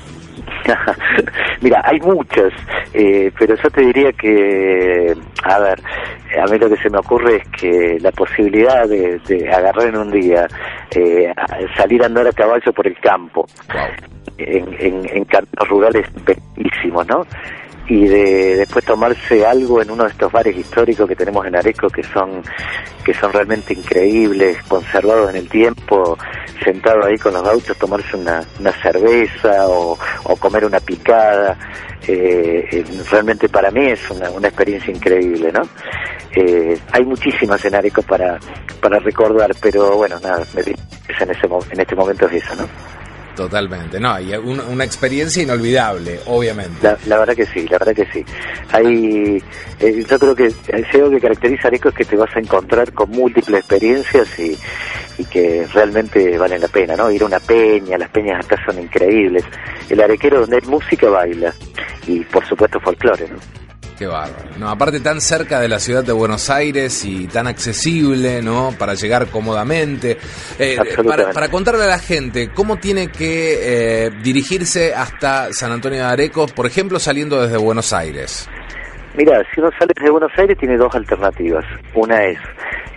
Mira, 1.61 1.81
hay 1.83 1.99
muchas, 1.99 2.51
eh, 2.93 3.31
pero 3.37 3.55
yo 3.55 3.69
te 3.69 3.81
diría 3.81 4.11
que, 4.13 5.13
a 5.43 5.59
ver, 5.59 5.79
a 6.41 6.45
mí 6.51 6.57
lo 6.57 6.69
que 6.69 6.77
se 6.77 6.89
me 6.89 6.99
ocurre 6.99 7.37
es 7.37 7.47
que 7.59 7.97
la 7.99 8.11
posibilidad 8.11 8.87
de, 8.87 9.19
de 9.27 9.49
agarrar 9.51 9.87
en 9.87 9.97
un 9.97 10.11
día, 10.11 10.47
eh, 10.95 11.33
salir 11.75 12.03
a 12.03 12.07
andar 12.07 12.27
a 12.27 12.31
caballo 12.31 12.71
por 12.73 12.87
el 12.87 12.97
campo, 12.99 13.45
Wow. 13.73 13.81
en, 14.37 14.75
en, 14.79 15.09
en 15.17 15.25
caminos 15.25 15.69
rurales 15.69 16.05
bellísimos, 16.25 17.07
¿no? 17.07 17.25
Y 17.91 18.07
de 18.07 18.55
después 18.55 18.85
tomarse 18.85 19.45
algo 19.45 19.81
en 19.81 19.91
uno 19.91 20.05
de 20.05 20.11
estos 20.11 20.31
bares 20.31 20.55
históricos 20.55 21.09
que 21.09 21.15
tenemos 21.15 21.45
en 21.45 21.57
Areco 21.57 21.89
que 21.89 22.01
son 22.03 22.41
que 23.03 23.13
son 23.13 23.33
realmente 23.33 23.73
increíbles, 23.73 24.63
conservados 24.63 25.29
en 25.31 25.35
el 25.35 25.49
tiempo, 25.49 26.17
sentado 26.63 27.03
ahí 27.03 27.17
con 27.17 27.33
los 27.33 27.45
autos, 27.45 27.75
tomarse 27.77 28.15
una, 28.15 28.41
una 28.61 28.71
cerveza 28.81 29.67
o, 29.67 29.97
comer 30.39 30.63
una 30.63 30.79
picada, 30.79 31.57
eh, 32.07 32.65
eh, 32.71 32.85
realmente 33.09 33.49
para 33.49 33.69
mí 33.71 33.87
es 33.87 34.09
una, 34.09 34.29
una 34.29 34.47
experiencia 34.47 34.93
increíble, 34.93 35.51
¿no? 35.51 35.61
Eh, 36.33 36.79
hay 36.93 37.03
muchísimas 37.03 37.65
en 37.65 37.75
Areco 37.75 38.03
para, 38.03 38.39
para 38.79 38.99
recordar, 38.99 39.51
pero 39.61 39.97
bueno, 39.97 40.17
nada, 40.21 40.45
me 40.53 40.61
en, 40.61 41.29
ese, 41.29 41.47
en 41.71 41.79
este 41.81 41.95
momento 41.95 42.25
es 42.27 42.43
eso, 42.43 42.55
¿no? 42.55 43.00
Totalmente. 43.35 43.99
No, 43.99 44.19
y 44.19 44.33
una, 44.35 44.83
experiencia 44.83 45.41
inolvidable, 45.41 46.19
obviamente. 46.25 46.77
La, 46.81 46.97
la 47.05 47.19
verdad 47.19 47.35
que 47.35 47.45
sí, 47.45 47.67
la 47.67 47.77
verdad 47.77 47.95
que 47.95 48.11
sí. 48.11 48.25
Hay, 48.71 49.41
eh, 49.79 50.05
yo 50.07 50.19
creo 50.19 50.35
que 50.35 50.53
algo 50.93 51.09
que 51.11 51.19
caracteriza 51.19 51.63
a 51.65 51.67
Areco 51.69 51.89
es 51.89 51.95
que 51.95 52.05
te 52.05 52.15
vas 52.15 52.35
a 52.35 52.39
encontrar 52.39 52.91
con 52.93 53.09
múltiples 53.09 53.59
experiencias 53.59 54.27
y, 54.37 54.57
y 55.17 55.25
que 55.25 55.65
realmente 55.73 56.37
valen 56.37 56.61
la 56.61 56.67
pena, 56.67 56.95
¿no? 56.95 57.09
Ir 57.11 57.23
a 57.23 57.25
una 57.25 57.39
peña, 57.39 57.97
las 57.97 58.09
peñas 58.09 58.45
acá 58.45 58.57
son 58.65 58.79
increíbles. 58.79 59.43
El 59.89 60.01
arequero 60.01 60.41
donde 60.41 60.57
hay 60.57 60.67
música 60.67 61.09
baila 61.09 61.53
y 62.07 62.21
por 62.25 62.45
supuesto 62.45 62.79
folclore, 62.79 63.27
¿no? 63.29 63.60
Qué 64.01 64.07
bárbaro. 64.07 64.49
No, 64.57 64.67
aparte 64.67 64.99
tan 64.99 65.21
cerca 65.21 65.59
de 65.59 65.67
la 65.67 65.77
ciudad 65.77 66.03
de 66.03 66.11
Buenos 66.11 66.49
Aires 66.49 67.05
y 67.05 67.27
tan 67.27 67.45
accesible, 67.45 68.41
¿no? 68.41 68.71
Para 68.75 68.95
llegar 68.95 69.27
cómodamente. 69.27 70.17
Eh, 70.57 70.75
para, 71.05 71.31
para 71.31 71.51
contarle 71.51 71.83
a 71.83 71.85
la 71.85 71.99
gente, 71.99 72.49
¿cómo 72.51 72.77
tiene 72.77 73.11
que 73.11 74.07
eh, 74.07 74.09
dirigirse 74.23 74.95
hasta 74.95 75.53
San 75.53 75.71
Antonio 75.71 75.99
de 75.99 76.05
Areco, 76.05 76.47
por 76.47 76.65
ejemplo, 76.65 76.97
saliendo 76.97 77.43
desde 77.43 77.57
Buenos 77.57 77.93
Aires? 77.93 78.49
Mira, 79.15 79.39
si 79.53 79.61
uno 79.61 79.69
sale 79.77 79.93
desde 79.95 80.09
Buenos 80.09 80.31
Aires 80.35 80.57
tiene 80.57 80.77
dos 80.77 80.95
alternativas. 80.95 81.63
Una 81.93 82.23
es 82.23 82.39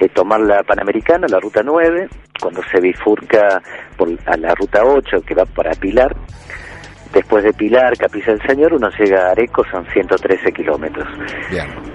eh, 0.00 0.08
tomar 0.08 0.40
la 0.40 0.62
Panamericana, 0.62 1.26
la 1.28 1.38
Ruta 1.38 1.60
9, 1.62 2.08
cuando 2.40 2.62
se 2.72 2.80
bifurca 2.80 3.60
por, 3.98 4.08
a 4.24 4.38
la 4.38 4.54
Ruta 4.54 4.82
8 4.82 5.20
que 5.20 5.34
va 5.34 5.44
para 5.44 5.72
Pilar. 5.72 6.16
Después 7.14 7.44
de 7.44 7.52
Pilar, 7.52 7.96
Capilla 7.96 8.32
del 8.32 8.42
Señor, 8.42 8.74
uno 8.74 8.90
llega 8.98 9.28
a 9.28 9.30
Areco, 9.30 9.64
son 9.70 9.86
113 9.86 10.52
kilómetros. 10.52 11.06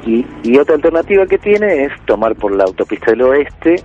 Y, 0.06 0.26
y 0.44 0.58
otra 0.58 0.76
alternativa 0.76 1.26
que 1.26 1.38
tiene 1.38 1.84
es 1.84 1.92
tomar 2.06 2.36
por 2.36 2.56
la 2.56 2.64
autopista 2.64 3.12
del 3.12 3.24
oeste, 3.24 3.84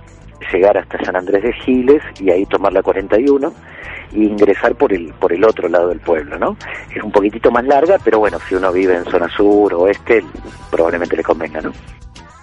llegar 0.51 0.77
hasta 0.77 1.03
San 1.03 1.15
Andrés 1.15 1.43
de 1.43 1.53
Giles 1.53 2.01
y 2.21 2.31
ahí 2.31 2.45
tomar 2.45 2.71
la 2.71 2.81
41 2.81 3.53
e 4.13 4.17
ingresar 4.19 4.75
por 4.75 4.93
el 4.93 5.13
por 5.13 5.33
el 5.33 5.43
otro 5.43 5.67
lado 5.67 5.89
del 5.89 5.99
pueblo, 5.99 6.37
¿no? 6.39 6.55
Es 6.95 7.03
un 7.03 7.11
poquitito 7.11 7.51
más 7.51 7.65
larga, 7.65 7.97
pero 8.03 8.19
bueno, 8.19 8.37
si 8.47 8.55
uno 8.55 8.71
vive 8.71 8.95
en 8.95 9.03
zona 9.05 9.27
sur 9.29 9.73
o 9.73 9.81
oeste, 9.81 10.23
probablemente 10.71 11.17
le 11.17 11.23
convenga, 11.23 11.61
¿no? 11.61 11.73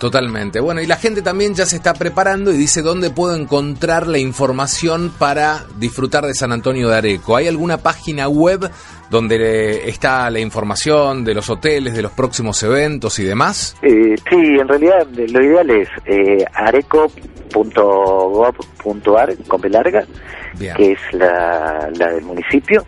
Totalmente. 0.03 0.59
Bueno, 0.59 0.81
y 0.81 0.87
la 0.87 0.97
gente 0.97 1.23
también 1.23 1.55
ya 1.55 1.65
se 1.65 1.77
está 1.77 1.95
preparando 1.95 2.53
y 2.53 2.57
dice 2.57 2.83
dónde 2.83 3.11
puedo 3.11 3.37
encontrar 3.37 4.09
la 4.09 4.19
información 4.19 5.13
para 5.17 5.65
disfrutar 5.79 6.27
de 6.27 6.35
San 6.35 6.51
Antonio 6.51 6.89
de 6.89 6.97
Areco. 6.97 7.37
¿Hay 7.37 7.47
alguna 7.47 7.79
página 7.79 8.29
web 8.29 8.69
donde 9.11 9.37
eh, 9.37 9.89
está 9.89 10.29
la 10.29 10.41
información 10.41 11.23
de 11.23 11.35
los 11.35 11.49
hoteles, 11.49 11.95
de 11.95 12.03
los 12.03 12.11
próximos 12.11 12.61
eventos 12.65 13.21
y 13.21 13.25
demás? 13.25 13.77
Eh, 13.81 14.17
sí, 14.29 14.57
en 14.61 14.67
realidad 14.67 15.07
lo 15.07 15.41
ideal 15.41 15.71
es 15.71 15.89
eh, 16.07 16.45
areco.gov.ar, 16.53 19.37
con 19.47 19.61
B 19.61 19.71
larga, 19.71 20.05
Bien. 20.55 20.75
que 20.75 20.93
es 20.95 20.99
la, 21.13 21.89
la 21.97 22.11
del 22.11 22.25
municipio. 22.25 22.85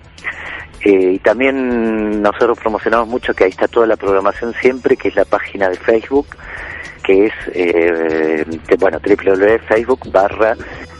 Eh, 0.85 1.13
y 1.13 1.19
también 1.21 2.21
nosotros 2.21 2.59
promocionamos 2.59 3.07
mucho 3.07 3.35
que 3.35 3.45
ahí 3.45 3.51
está 3.51 3.69
toda 3.69 3.87
la 3.87 3.97
programación 3.97 4.53
siempre, 4.61 4.97
que 4.97 5.07
es 5.09 5.15
la 5.15 5.25
página 5.25 5.69
de 5.69 5.77
Facebook, 5.77 6.27
que 7.05 7.27
es, 7.27 7.33
eh, 7.53 8.45
bueno, 8.79 8.99
www.facebook 8.99 10.11
barra 10.11 10.57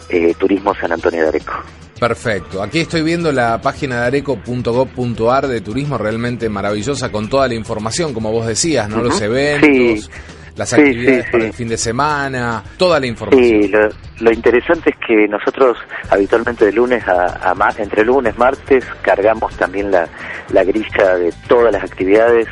eh, 0.09 0.35
Turismo 0.39 0.75
San 0.75 0.93
Antonio 0.93 1.23
de 1.23 1.29
Areco. 1.29 1.53
Perfecto. 1.99 2.63
Aquí 2.63 2.81
estoy 2.81 3.03
viendo 3.03 3.33
la 3.33 3.61
página 3.61 4.01
de 4.03 4.07
areco.gov.ar 4.09 5.47
de 5.47 5.61
turismo 5.61 5.97
realmente 5.97 6.49
maravillosa 6.49 7.11
con 7.11 7.29
toda 7.29 7.49
la 7.49 7.55
información, 7.55 8.13
como 8.13 8.31
vos 8.33 8.47
decías, 8.47 8.89
¿no? 8.89 9.03
Los 9.03 9.21
eventos, 9.23 10.05
Sí. 10.05 10.11
las 10.57 10.69
Sí, 10.71 10.75
actividades 10.77 11.25
sí, 11.27 11.31
para 11.33 11.45
el 11.47 11.53
fin 11.53 11.69
de 11.69 11.77
semana, 11.79 12.63
toda 12.77 12.99
la 13.01 13.07
información. 13.07 13.63
Sí, 13.63 13.69
lo, 13.69 13.89
lo 14.21 14.33
interesante 14.33 14.91
es 14.91 14.97
que 15.07 15.27
nosotros 15.29 15.79
habitualmente 16.11 16.67
de 16.67 16.73
lunes 16.73 17.07
a, 17.09 17.51
a 17.51 17.55
ma- 17.55 17.75
entre 17.79 18.05
lunes, 18.05 18.37
martes, 18.37 18.85
cargamos 19.03 19.55
también 19.57 19.91
la, 19.91 20.07
la 20.53 20.65
grilla 20.65 21.17
de 21.17 21.33
todas 21.49 21.73
las 21.73 21.85
actividades, 21.85 22.49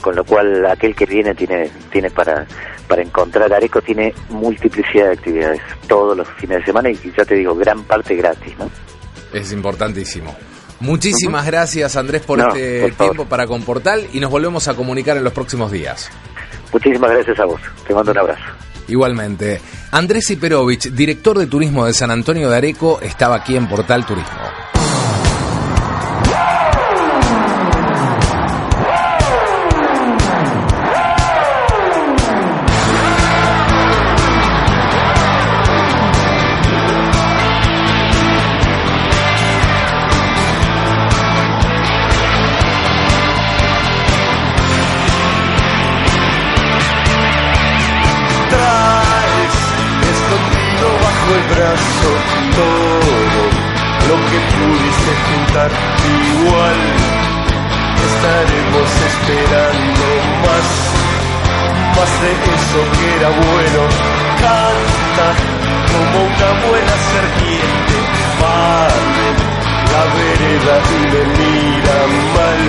con 0.00 0.16
lo 0.16 0.24
cual 0.24 0.66
aquel 0.66 0.94
que 0.96 1.06
viene 1.06 1.34
tiene, 1.34 1.70
tiene 1.92 2.10
para, 2.10 2.46
para 2.86 3.02
encontrar 3.02 3.52
Areco, 3.52 3.80
tiene 3.82 4.14
multiplicidad 4.30 5.06
de 5.06 5.12
actividades 5.12 5.60
todos 5.88 6.16
los 6.16 6.28
fines 6.38 6.58
de 6.58 6.64
semana 6.66 6.90
y 6.90 6.98
ya 7.16 7.24
te 7.24 7.34
digo, 7.34 7.54
gran 7.54 7.82
parte 7.84 8.14
gratis, 8.16 8.54
¿no? 8.58 8.70
Es 9.32 9.52
importantísimo. 9.52 10.34
Muchísimas 10.80 11.46
gracias 11.46 11.96
Andrés 11.96 12.22
por 12.22 12.38
No, 12.38 12.48
este 12.48 12.82
por 12.82 12.92
favor. 12.92 13.14
tiempo 13.14 13.28
para 13.30 13.46
Comportal 13.46 14.06
y 14.12 14.20
nos 14.20 14.30
volvemos 14.30 14.68
a 14.68 14.74
comunicar 14.74 15.16
en 15.16 15.24
los 15.24 15.32
próximos 15.32 15.72
días. 15.72 16.10
Muchísimas 16.72 17.10
gracias 17.10 17.38
a 17.40 17.44
vos, 17.46 17.60
te 17.86 17.94
mando 17.94 18.12
un 18.12 18.18
abrazo. 18.18 18.42
Igualmente, 18.88 19.60
Andrés 19.90 20.30
Iperovich, 20.30 20.90
director 20.92 21.38
de 21.38 21.46
turismo 21.46 21.86
de 21.86 21.92
San 21.94 22.10
Antonio 22.10 22.48
de 22.50 22.56
Areco, 22.56 23.00
estaba 23.00 23.36
aquí 23.36 23.56
en 23.56 23.68
Portal 23.68 24.04
Turismo. 24.06 24.75
Igual. 55.70 56.80
Estaremos 58.06 58.90
esperando 59.10 60.06
más 60.44 60.96
más 61.96 62.12
de 62.20 62.30
eso 62.30 62.80
que 62.92 63.06
era 63.16 63.30
bueno. 63.30 63.82
Canta 64.44 65.28
como 65.90 66.16
una 66.26 66.50
buena 66.68 66.94
serpiente. 67.12 67.94
Vale 68.42 69.28
la 69.92 70.02
vereda 70.16 70.74
y 70.96 71.02
le 71.12 71.22
mira 71.38 71.98
mal. 72.36 72.62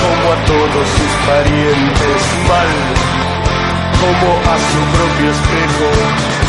Como 0.00 0.24
a 0.32 0.36
todos 0.50 0.86
sus 0.96 1.12
parientes 1.28 2.20
mal, 2.48 2.72
como 4.00 4.28
a 4.52 4.56
su 4.68 4.80
propio 4.96 5.30
espejo. 5.30 6.39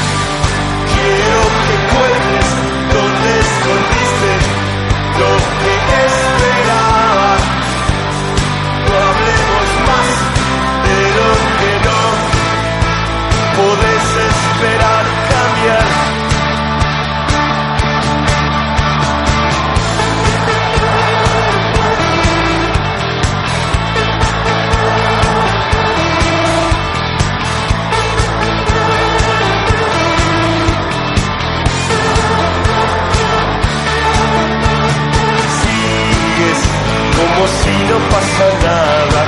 Como 37.42 37.48
si 37.48 37.76
no 37.90 37.98
pasa 38.10 38.46
nada. 38.62 39.22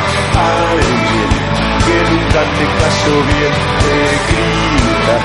Alguien 0.53 1.29
que 1.85 1.97
nunca 2.11 2.41
te 2.57 2.65
cayó 2.79 3.15
bien 3.33 3.53
te 3.81 3.97
grita 4.29 5.15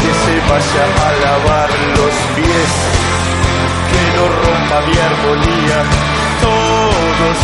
que 0.00 0.10
se 0.22 0.34
vaya 0.50 0.84
a 0.84 1.12
lavar 1.24 1.70
los 1.98 2.14
pies, 2.34 2.72
que 3.90 4.02
no 4.16 4.24
rompa 4.42 4.78
mi 4.86 4.96
armonía. 5.10 5.78
Todos 6.42 7.36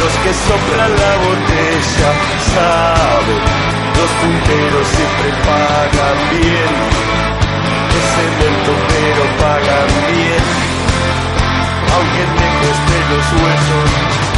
los 0.00 0.12
que 0.22 0.32
soplan 0.48 0.92
la 1.04 1.14
botella 1.26 2.10
saben, 2.54 3.42
los 3.98 4.10
punteros 4.20 4.86
siempre 4.88 5.28
pagan 5.48 6.18
bien. 6.30 6.72
Es 7.98 8.06
cemento 8.16 8.72
pero 8.88 9.22
pagan 9.38 9.90
bien 10.08 10.70
aunque 11.92 12.22
te 12.22 12.46
cueste 12.60 12.94
los 13.10 13.42
huesos. 13.42 14.29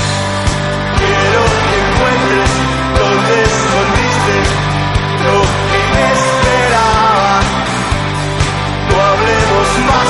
Más 9.91 10.09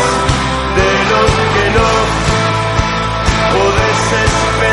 de 0.78 0.90
lo 1.10 1.22
que 1.54 1.64
no 1.76 1.90
podés 3.52 4.02
esperar 4.24 4.71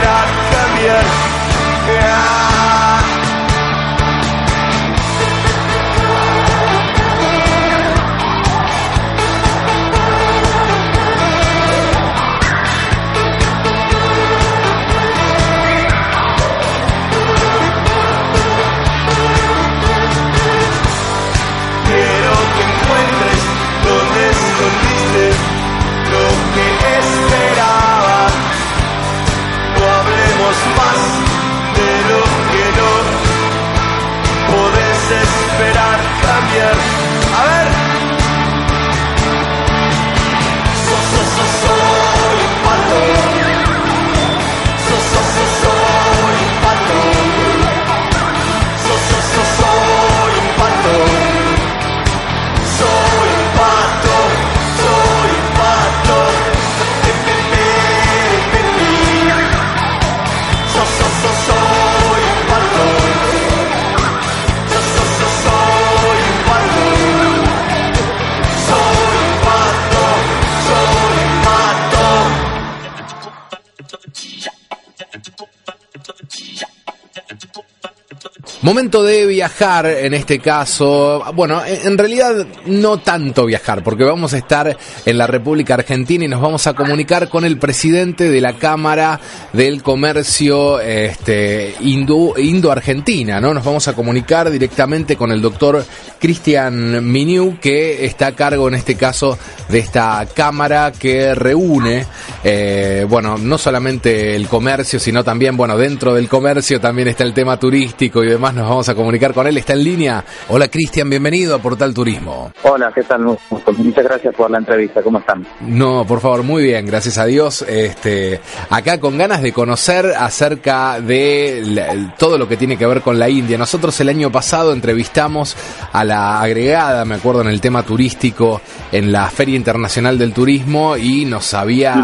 Momento 78.70 79.02
de 79.02 79.26
viajar 79.26 79.88
en 79.88 80.14
este 80.14 80.38
caso. 80.38 81.24
Bueno, 81.34 81.60
en 81.66 81.98
realidad 81.98 82.46
no 82.68 83.00
tanto 83.00 83.48
viajar, 83.48 83.82
porque 83.82 84.04
vamos 84.04 84.36
a 84.36 84.38
estar 84.38 84.78
en 85.08 85.18
la 85.18 85.26
República 85.26 85.74
Argentina 85.74 86.26
y 86.26 86.28
nos 86.28 86.40
vamos 86.40 86.68
a 86.68 86.76
comunicar 86.76 87.30
con 87.30 87.46
el 87.46 87.58
presidente 87.58 88.30
de 88.30 88.42
la 88.42 88.54
Cámara 88.58 89.20
del 89.54 89.82
Comercio 89.82 90.80
este, 90.82 91.74
Indo- 91.82 92.36
Indo-Argentina, 92.38 93.42
¿no? 93.42 93.56
Nos 93.56 93.66
vamos 93.66 93.88
a 93.88 93.94
comunicar 93.94 94.52
directamente 94.52 95.16
con 95.16 95.32
el 95.32 95.42
doctor 95.42 95.84
Cristian 96.20 97.12
Miniu, 97.12 97.58
que 97.60 98.06
está 98.06 98.28
a 98.28 98.32
cargo 98.36 98.68
en 98.68 98.76
este 98.76 98.94
caso 98.94 99.36
de 99.68 99.80
esta 99.80 100.28
Cámara 100.36 100.92
que 100.92 101.34
reúne, 101.34 102.06
eh, 102.44 103.04
bueno, 103.10 103.36
no 103.40 103.58
solamente 103.58 104.36
el 104.36 104.48
comercio, 104.48 105.00
sino 105.00 105.24
también, 105.24 105.58
bueno, 105.58 105.76
dentro 105.76 106.14
del 106.14 106.30
comercio 106.30 106.80
también 106.80 107.08
está 107.08 107.24
el 107.24 107.34
tema 107.34 107.58
turístico 107.58 108.24
y 108.24 108.28
demás. 108.28 108.58
Nos 108.60 108.68
vamos 108.68 108.90
a 108.90 108.94
comunicar 108.96 109.34
con 109.34 109.48
él. 109.48 109.58
Está 109.58 109.72
en 109.72 109.86
línea. 109.86 110.22
Hola 110.50 110.68
Cristian, 110.68 111.10
bienvenido 111.10 111.56
a 111.56 111.60
Portal 111.60 111.94
Turismo. 111.94 112.52
Hola, 112.64 112.92
¿qué 112.94 113.04
tal? 113.04 113.22
Muchas 113.24 114.04
gracias 114.04 114.36
por 114.36 114.52
la 114.52 114.58
entrevista. 114.58 115.02
¿Cómo 115.02 115.20
están? 115.20 115.48
No, 115.62 116.06
por 116.06 116.20
favor, 116.20 116.44
muy 116.44 116.64
bien, 116.64 116.86
gracias 116.86 117.18
a 117.18 117.26
Dios. 117.26 117.62
Este, 117.62 118.42
acá 118.70 119.00
con 119.00 119.18
ganas 119.18 119.42
de 119.42 119.54
conocer 119.54 120.08
acerca 120.08 121.00
de 121.00 121.62
la- 121.68 122.16
todo 122.18 122.38
lo 122.38 122.50
que 122.50 122.58
tiene 122.58 122.76
que 122.76 122.86
ver 122.86 123.00
con 123.02 123.18
la 123.18 123.30
India. 123.30 123.58
Nosotros 123.58 123.98
el 124.02 124.10
año 124.10 124.30
pasado 124.30 124.74
entrevistamos 124.74 125.56
a 125.94 126.04
la 126.04 126.42
agregada, 126.42 127.06
me 127.06 127.16
acuerdo, 127.16 127.40
en 127.44 127.48
el 127.48 127.62
tema 127.62 127.84
turístico 127.84 128.60
en 128.92 129.14
la 129.14 129.30
Feria 129.30 129.56
Internacional 129.56 130.18
del 130.18 130.34
Turismo 130.34 130.98
y 130.98 131.24
nos 131.24 131.54
había. 131.54 131.96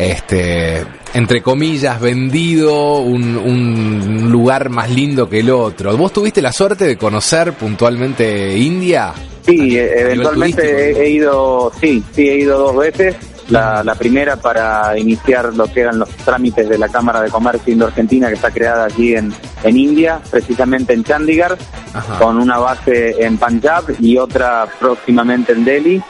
Este, 0.00 0.84
entre 1.14 1.42
comillas, 1.42 2.00
vendido 2.00 2.98
un, 2.98 3.36
un 3.36 4.30
lugar 4.30 4.70
más 4.70 4.90
lindo 4.90 5.28
que 5.28 5.40
el 5.40 5.50
otro. 5.50 5.96
¿Vos 5.96 6.12
tuviste 6.12 6.40
la 6.42 6.52
suerte 6.52 6.84
de 6.86 6.96
conocer 6.96 7.52
puntualmente 7.54 8.56
India? 8.56 9.12
Sí, 9.46 9.78
A 9.78 9.82
eventualmente 9.82 10.90
he, 10.92 11.02
he 11.06 11.10
ido, 11.10 11.72
sí, 11.80 12.02
sí, 12.12 12.28
he 12.28 12.38
ido 12.38 12.58
dos 12.58 12.76
veces. 12.76 13.16
La, 13.48 13.82
la 13.82 13.96
primera 13.96 14.36
para 14.36 14.96
iniciar 14.96 15.52
lo 15.56 15.64
que 15.72 15.80
eran 15.80 15.98
los 15.98 16.08
trámites 16.10 16.68
de 16.68 16.78
la 16.78 16.88
Cámara 16.88 17.20
de 17.20 17.30
Comercio 17.30 17.72
Indo-Argentina 17.72 18.28
que 18.28 18.34
está 18.34 18.52
creada 18.52 18.84
aquí 18.84 19.16
en, 19.16 19.32
en 19.64 19.76
India, 19.76 20.20
precisamente 20.30 20.92
en 20.92 21.02
Chandigarh, 21.02 21.58
Ajá. 21.92 22.16
con 22.20 22.38
una 22.38 22.58
base 22.58 23.16
en 23.18 23.38
Punjab 23.38 23.82
y 23.98 24.18
otra 24.18 24.68
próximamente 24.78 25.50
en 25.50 25.64
Delhi. 25.64 26.00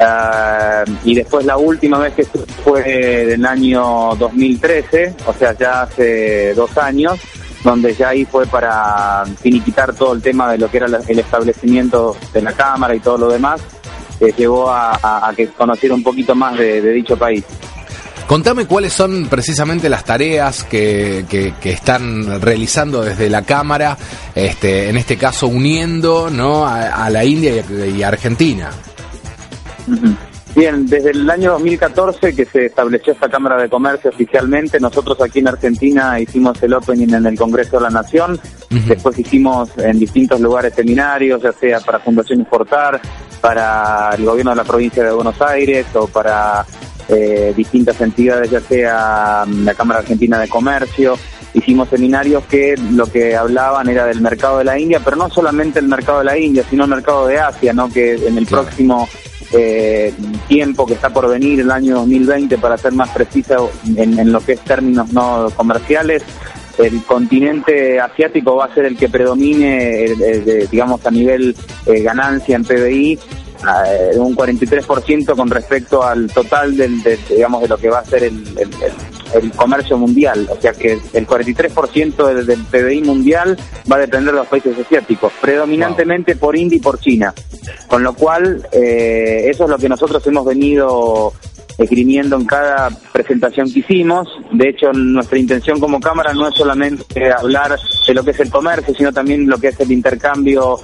Ah, 0.00 0.84
y 1.04 1.14
después 1.14 1.44
la 1.44 1.56
última 1.56 1.98
vez 1.98 2.14
que 2.14 2.24
fue 2.64 2.82
del 3.26 3.44
año 3.44 4.14
2013, 4.16 5.14
o 5.26 5.34
sea, 5.34 5.56
ya 5.56 5.82
hace 5.82 6.54
dos 6.54 6.76
años, 6.78 7.18
donde 7.62 7.94
ya 7.94 8.08
ahí 8.08 8.24
fue 8.24 8.46
para 8.46 9.24
finiquitar 9.40 9.94
todo 9.94 10.14
el 10.14 10.22
tema 10.22 10.50
de 10.50 10.58
lo 10.58 10.70
que 10.70 10.78
era 10.78 10.86
el 10.86 11.18
establecimiento 11.18 12.16
de 12.32 12.42
la 12.42 12.52
Cámara 12.52 12.94
y 12.94 13.00
todo 13.00 13.18
lo 13.18 13.28
demás, 13.30 13.60
que 14.18 14.32
llevó 14.32 14.70
a, 14.70 15.32
que 15.36 15.48
conociera 15.48 15.94
un 15.94 16.02
poquito 16.02 16.34
más 16.34 16.56
de, 16.58 16.80
dicho 16.92 17.16
país. 17.16 17.44
Contame 18.26 18.66
cuáles 18.66 18.92
son 18.94 19.26
precisamente 19.28 19.88
las 19.90 20.04
tareas 20.04 20.64
que, 20.64 21.24
que- 21.28 21.54
que 21.60 21.70
están 21.72 22.40
realizando 22.40 23.02
desde 23.02 23.28
la 23.28 23.42
Cámara, 23.42 23.98
este, 24.34 24.88
en 24.88 24.96
este 24.96 25.16
caso 25.18 25.48
uniendo 25.48 26.30
¿no? 26.30 26.66
a, 26.66 27.10
la 27.10 27.24
India 27.24 27.52
y 27.68 27.98
y 27.98 28.02
Argentina. 28.02 28.70
Bien, 30.54 30.86
desde 30.86 31.12
el 31.12 31.30
año 31.30 31.52
2014 31.52 32.34
que 32.34 32.44
se 32.44 32.66
estableció 32.66 33.14
esta 33.14 33.30
Cámara 33.30 33.56
de 33.56 33.70
Comercio 33.70 34.10
oficialmente, 34.10 34.78
nosotros 34.78 35.18
aquí 35.22 35.38
en 35.38 35.48
Argentina 35.48 36.20
hicimos 36.20 36.62
el 36.62 36.74
opening 36.74 37.14
en 37.14 37.24
el 37.24 37.38
Congreso 37.38 37.78
de 37.78 37.84
la 37.84 37.90
Nación, 37.90 38.38
después 38.86 39.18
hicimos 39.18 39.70
en 39.78 39.98
distintos 39.98 40.40
lugares 40.40 40.74
seminarios, 40.74 41.42
ya 41.42 41.52
sea 41.52 41.80
para 41.80 42.00
Fundación 42.00 42.40
Importar, 42.40 43.00
para 43.40 44.10
el 44.14 44.26
gobierno 44.26 44.50
de 44.50 44.56
la 44.58 44.64
provincia 44.64 45.02
de 45.02 45.12
Buenos 45.12 45.40
Aires 45.40 45.86
o 45.94 46.06
para 46.06 46.66
eh, 47.08 47.54
distintas 47.56 47.98
entidades, 48.02 48.50
ya 48.50 48.60
sea 48.60 49.44
mm, 49.46 49.64
la 49.64 49.74
Cámara 49.74 50.00
Argentina 50.00 50.38
de 50.38 50.48
Comercio. 50.48 51.18
hicimos 51.54 51.88
seminarios 51.88 52.44
que 52.44 52.74
lo 52.92 53.06
que 53.06 53.34
hablaban 53.34 53.88
era 53.88 54.04
del 54.04 54.20
mercado 54.20 54.58
de 54.58 54.64
la 54.64 54.78
India, 54.78 55.00
pero 55.02 55.16
no 55.16 55.30
solamente 55.30 55.78
el 55.78 55.88
mercado 55.88 56.18
de 56.18 56.24
la 56.26 56.38
India, 56.38 56.62
sino 56.68 56.84
el 56.84 56.90
mercado 56.90 57.26
de 57.26 57.40
Asia, 57.40 57.72
¿no? 57.72 57.88
que 57.90 58.14
en 58.14 58.36
el 58.36 58.46
próximo 58.46 59.08
eh, 59.52 60.12
tiempo 60.48 60.86
que 60.86 60.94
está 60.94 61.10
por 61.10 61.28
venir, 61.28 61.60
el 61.60 61.70
año 61.70 61.96
2020, 61.96 62.58
para 62.58 62.76
ser 62.78 62.92
más 62.92 63.10
preciso 63.10 63.70
en, 63.96 64.18
en 64.18 64.32
lo 64.32 64.40
que 64.40 64.52
es 64.52 64.60
términos 64.60 65.12
no 65.12 65.48
comerciales, 65.56 66.22
el 66.78 67.02
continente 67.04 68.00
asiático 68.00 68.56
va 68.56 68.66
a 68.66 68.74
ser 68.74 68.86
el 68.86 68.96
que 68.96 69.08
predomine, 69.08 70.04
eh, 70.04 70.16
eh, 70.20 70.68
digamos, 70.70 71.04
a 71.06 71.10
nivel 71.10 71.54
eh, 71.86 72.02
ganancia 72.02 72.56
en 72.56 72.64
PBI, 72.64 73.18
eh, 73.86 74.18
un 74.18 74.34
43% 74.34 75.36
con 75.36 75.48
respecto 75.48 76.02
al 76.02 76.26
total 76.32 76.76
del, 76.76 77.02
de, 77.02 77.18
digamos, 77.28 77.62
de 77.62 77.68
lo 77.68 77.78
que 77.78 77.88
va 77.88 78.00
a 78.00 78.04
ser 78.04 78.24
el, 78.24 78.42
el, 78.58 78.70
el 79.34 79.52
comercio 79.52 79.96
mundial. 79.96 80.48
O 80.50 80.60
sea 80.60 80.72
que 80.72 80.98
el 81.12 81.26
43% 81.26 82.26
del, 82.26 82.46
del, 82.46 82.64
PBI 82.64 83.02
mundial 83.02 83.56
va 83.90 83.96
a 83.96 84.00
depender 84.00 84.32
de 84.34 84.40
los 84.40 84.48
países 84.48 84.78
asiáticos, 84.78 85.32
predominantemente 85.40 86.36
por 86.36 86.56
India 86.56 86.76
y 86.76 86.80
por 86.80 86.98
China. 86.98 87.34
Con 87.88 88.02
lo 88.02 88.14
cual, 88.14 88.66
eh, 88.72 89.48
eso 89.48 89.64
es 89.64 89.70
lo 89.70 89.78
que 89.78 89.88
nosotros 89.88 90.26
hemos 90.26 90.44
venido 90.44 91.32
esgrimiendo 91.78 92.36
en 92.36 92.44
cada 92.44 92.90
presentación 93.12 93.70
que 93.72 93.80
hicimos. 93.80 94.28
De 94.52 94.70
hecho, 94.70 94.92
nuestra 94.92 95.38
intención 95.38 95.80
como 95.80 96.00
Cámara 96.00 96.32
no 96.34 96.48
es 96.48 96.54
solamente 96.54 97.32
hablar 97.32 97.78
de 98.06 98.14
lo 98.14 98.24
que 98.24 98.32
es 98.32 98.40
el 98.40 98.50
comercio, 98.50 98.94
sino 98.94 99.12
también 99.12 99.48
lo 99.48 99.58
que 99.58 99.68
es 99.68 99.80
el 99.80 99.92
intercambio 99.92 100.78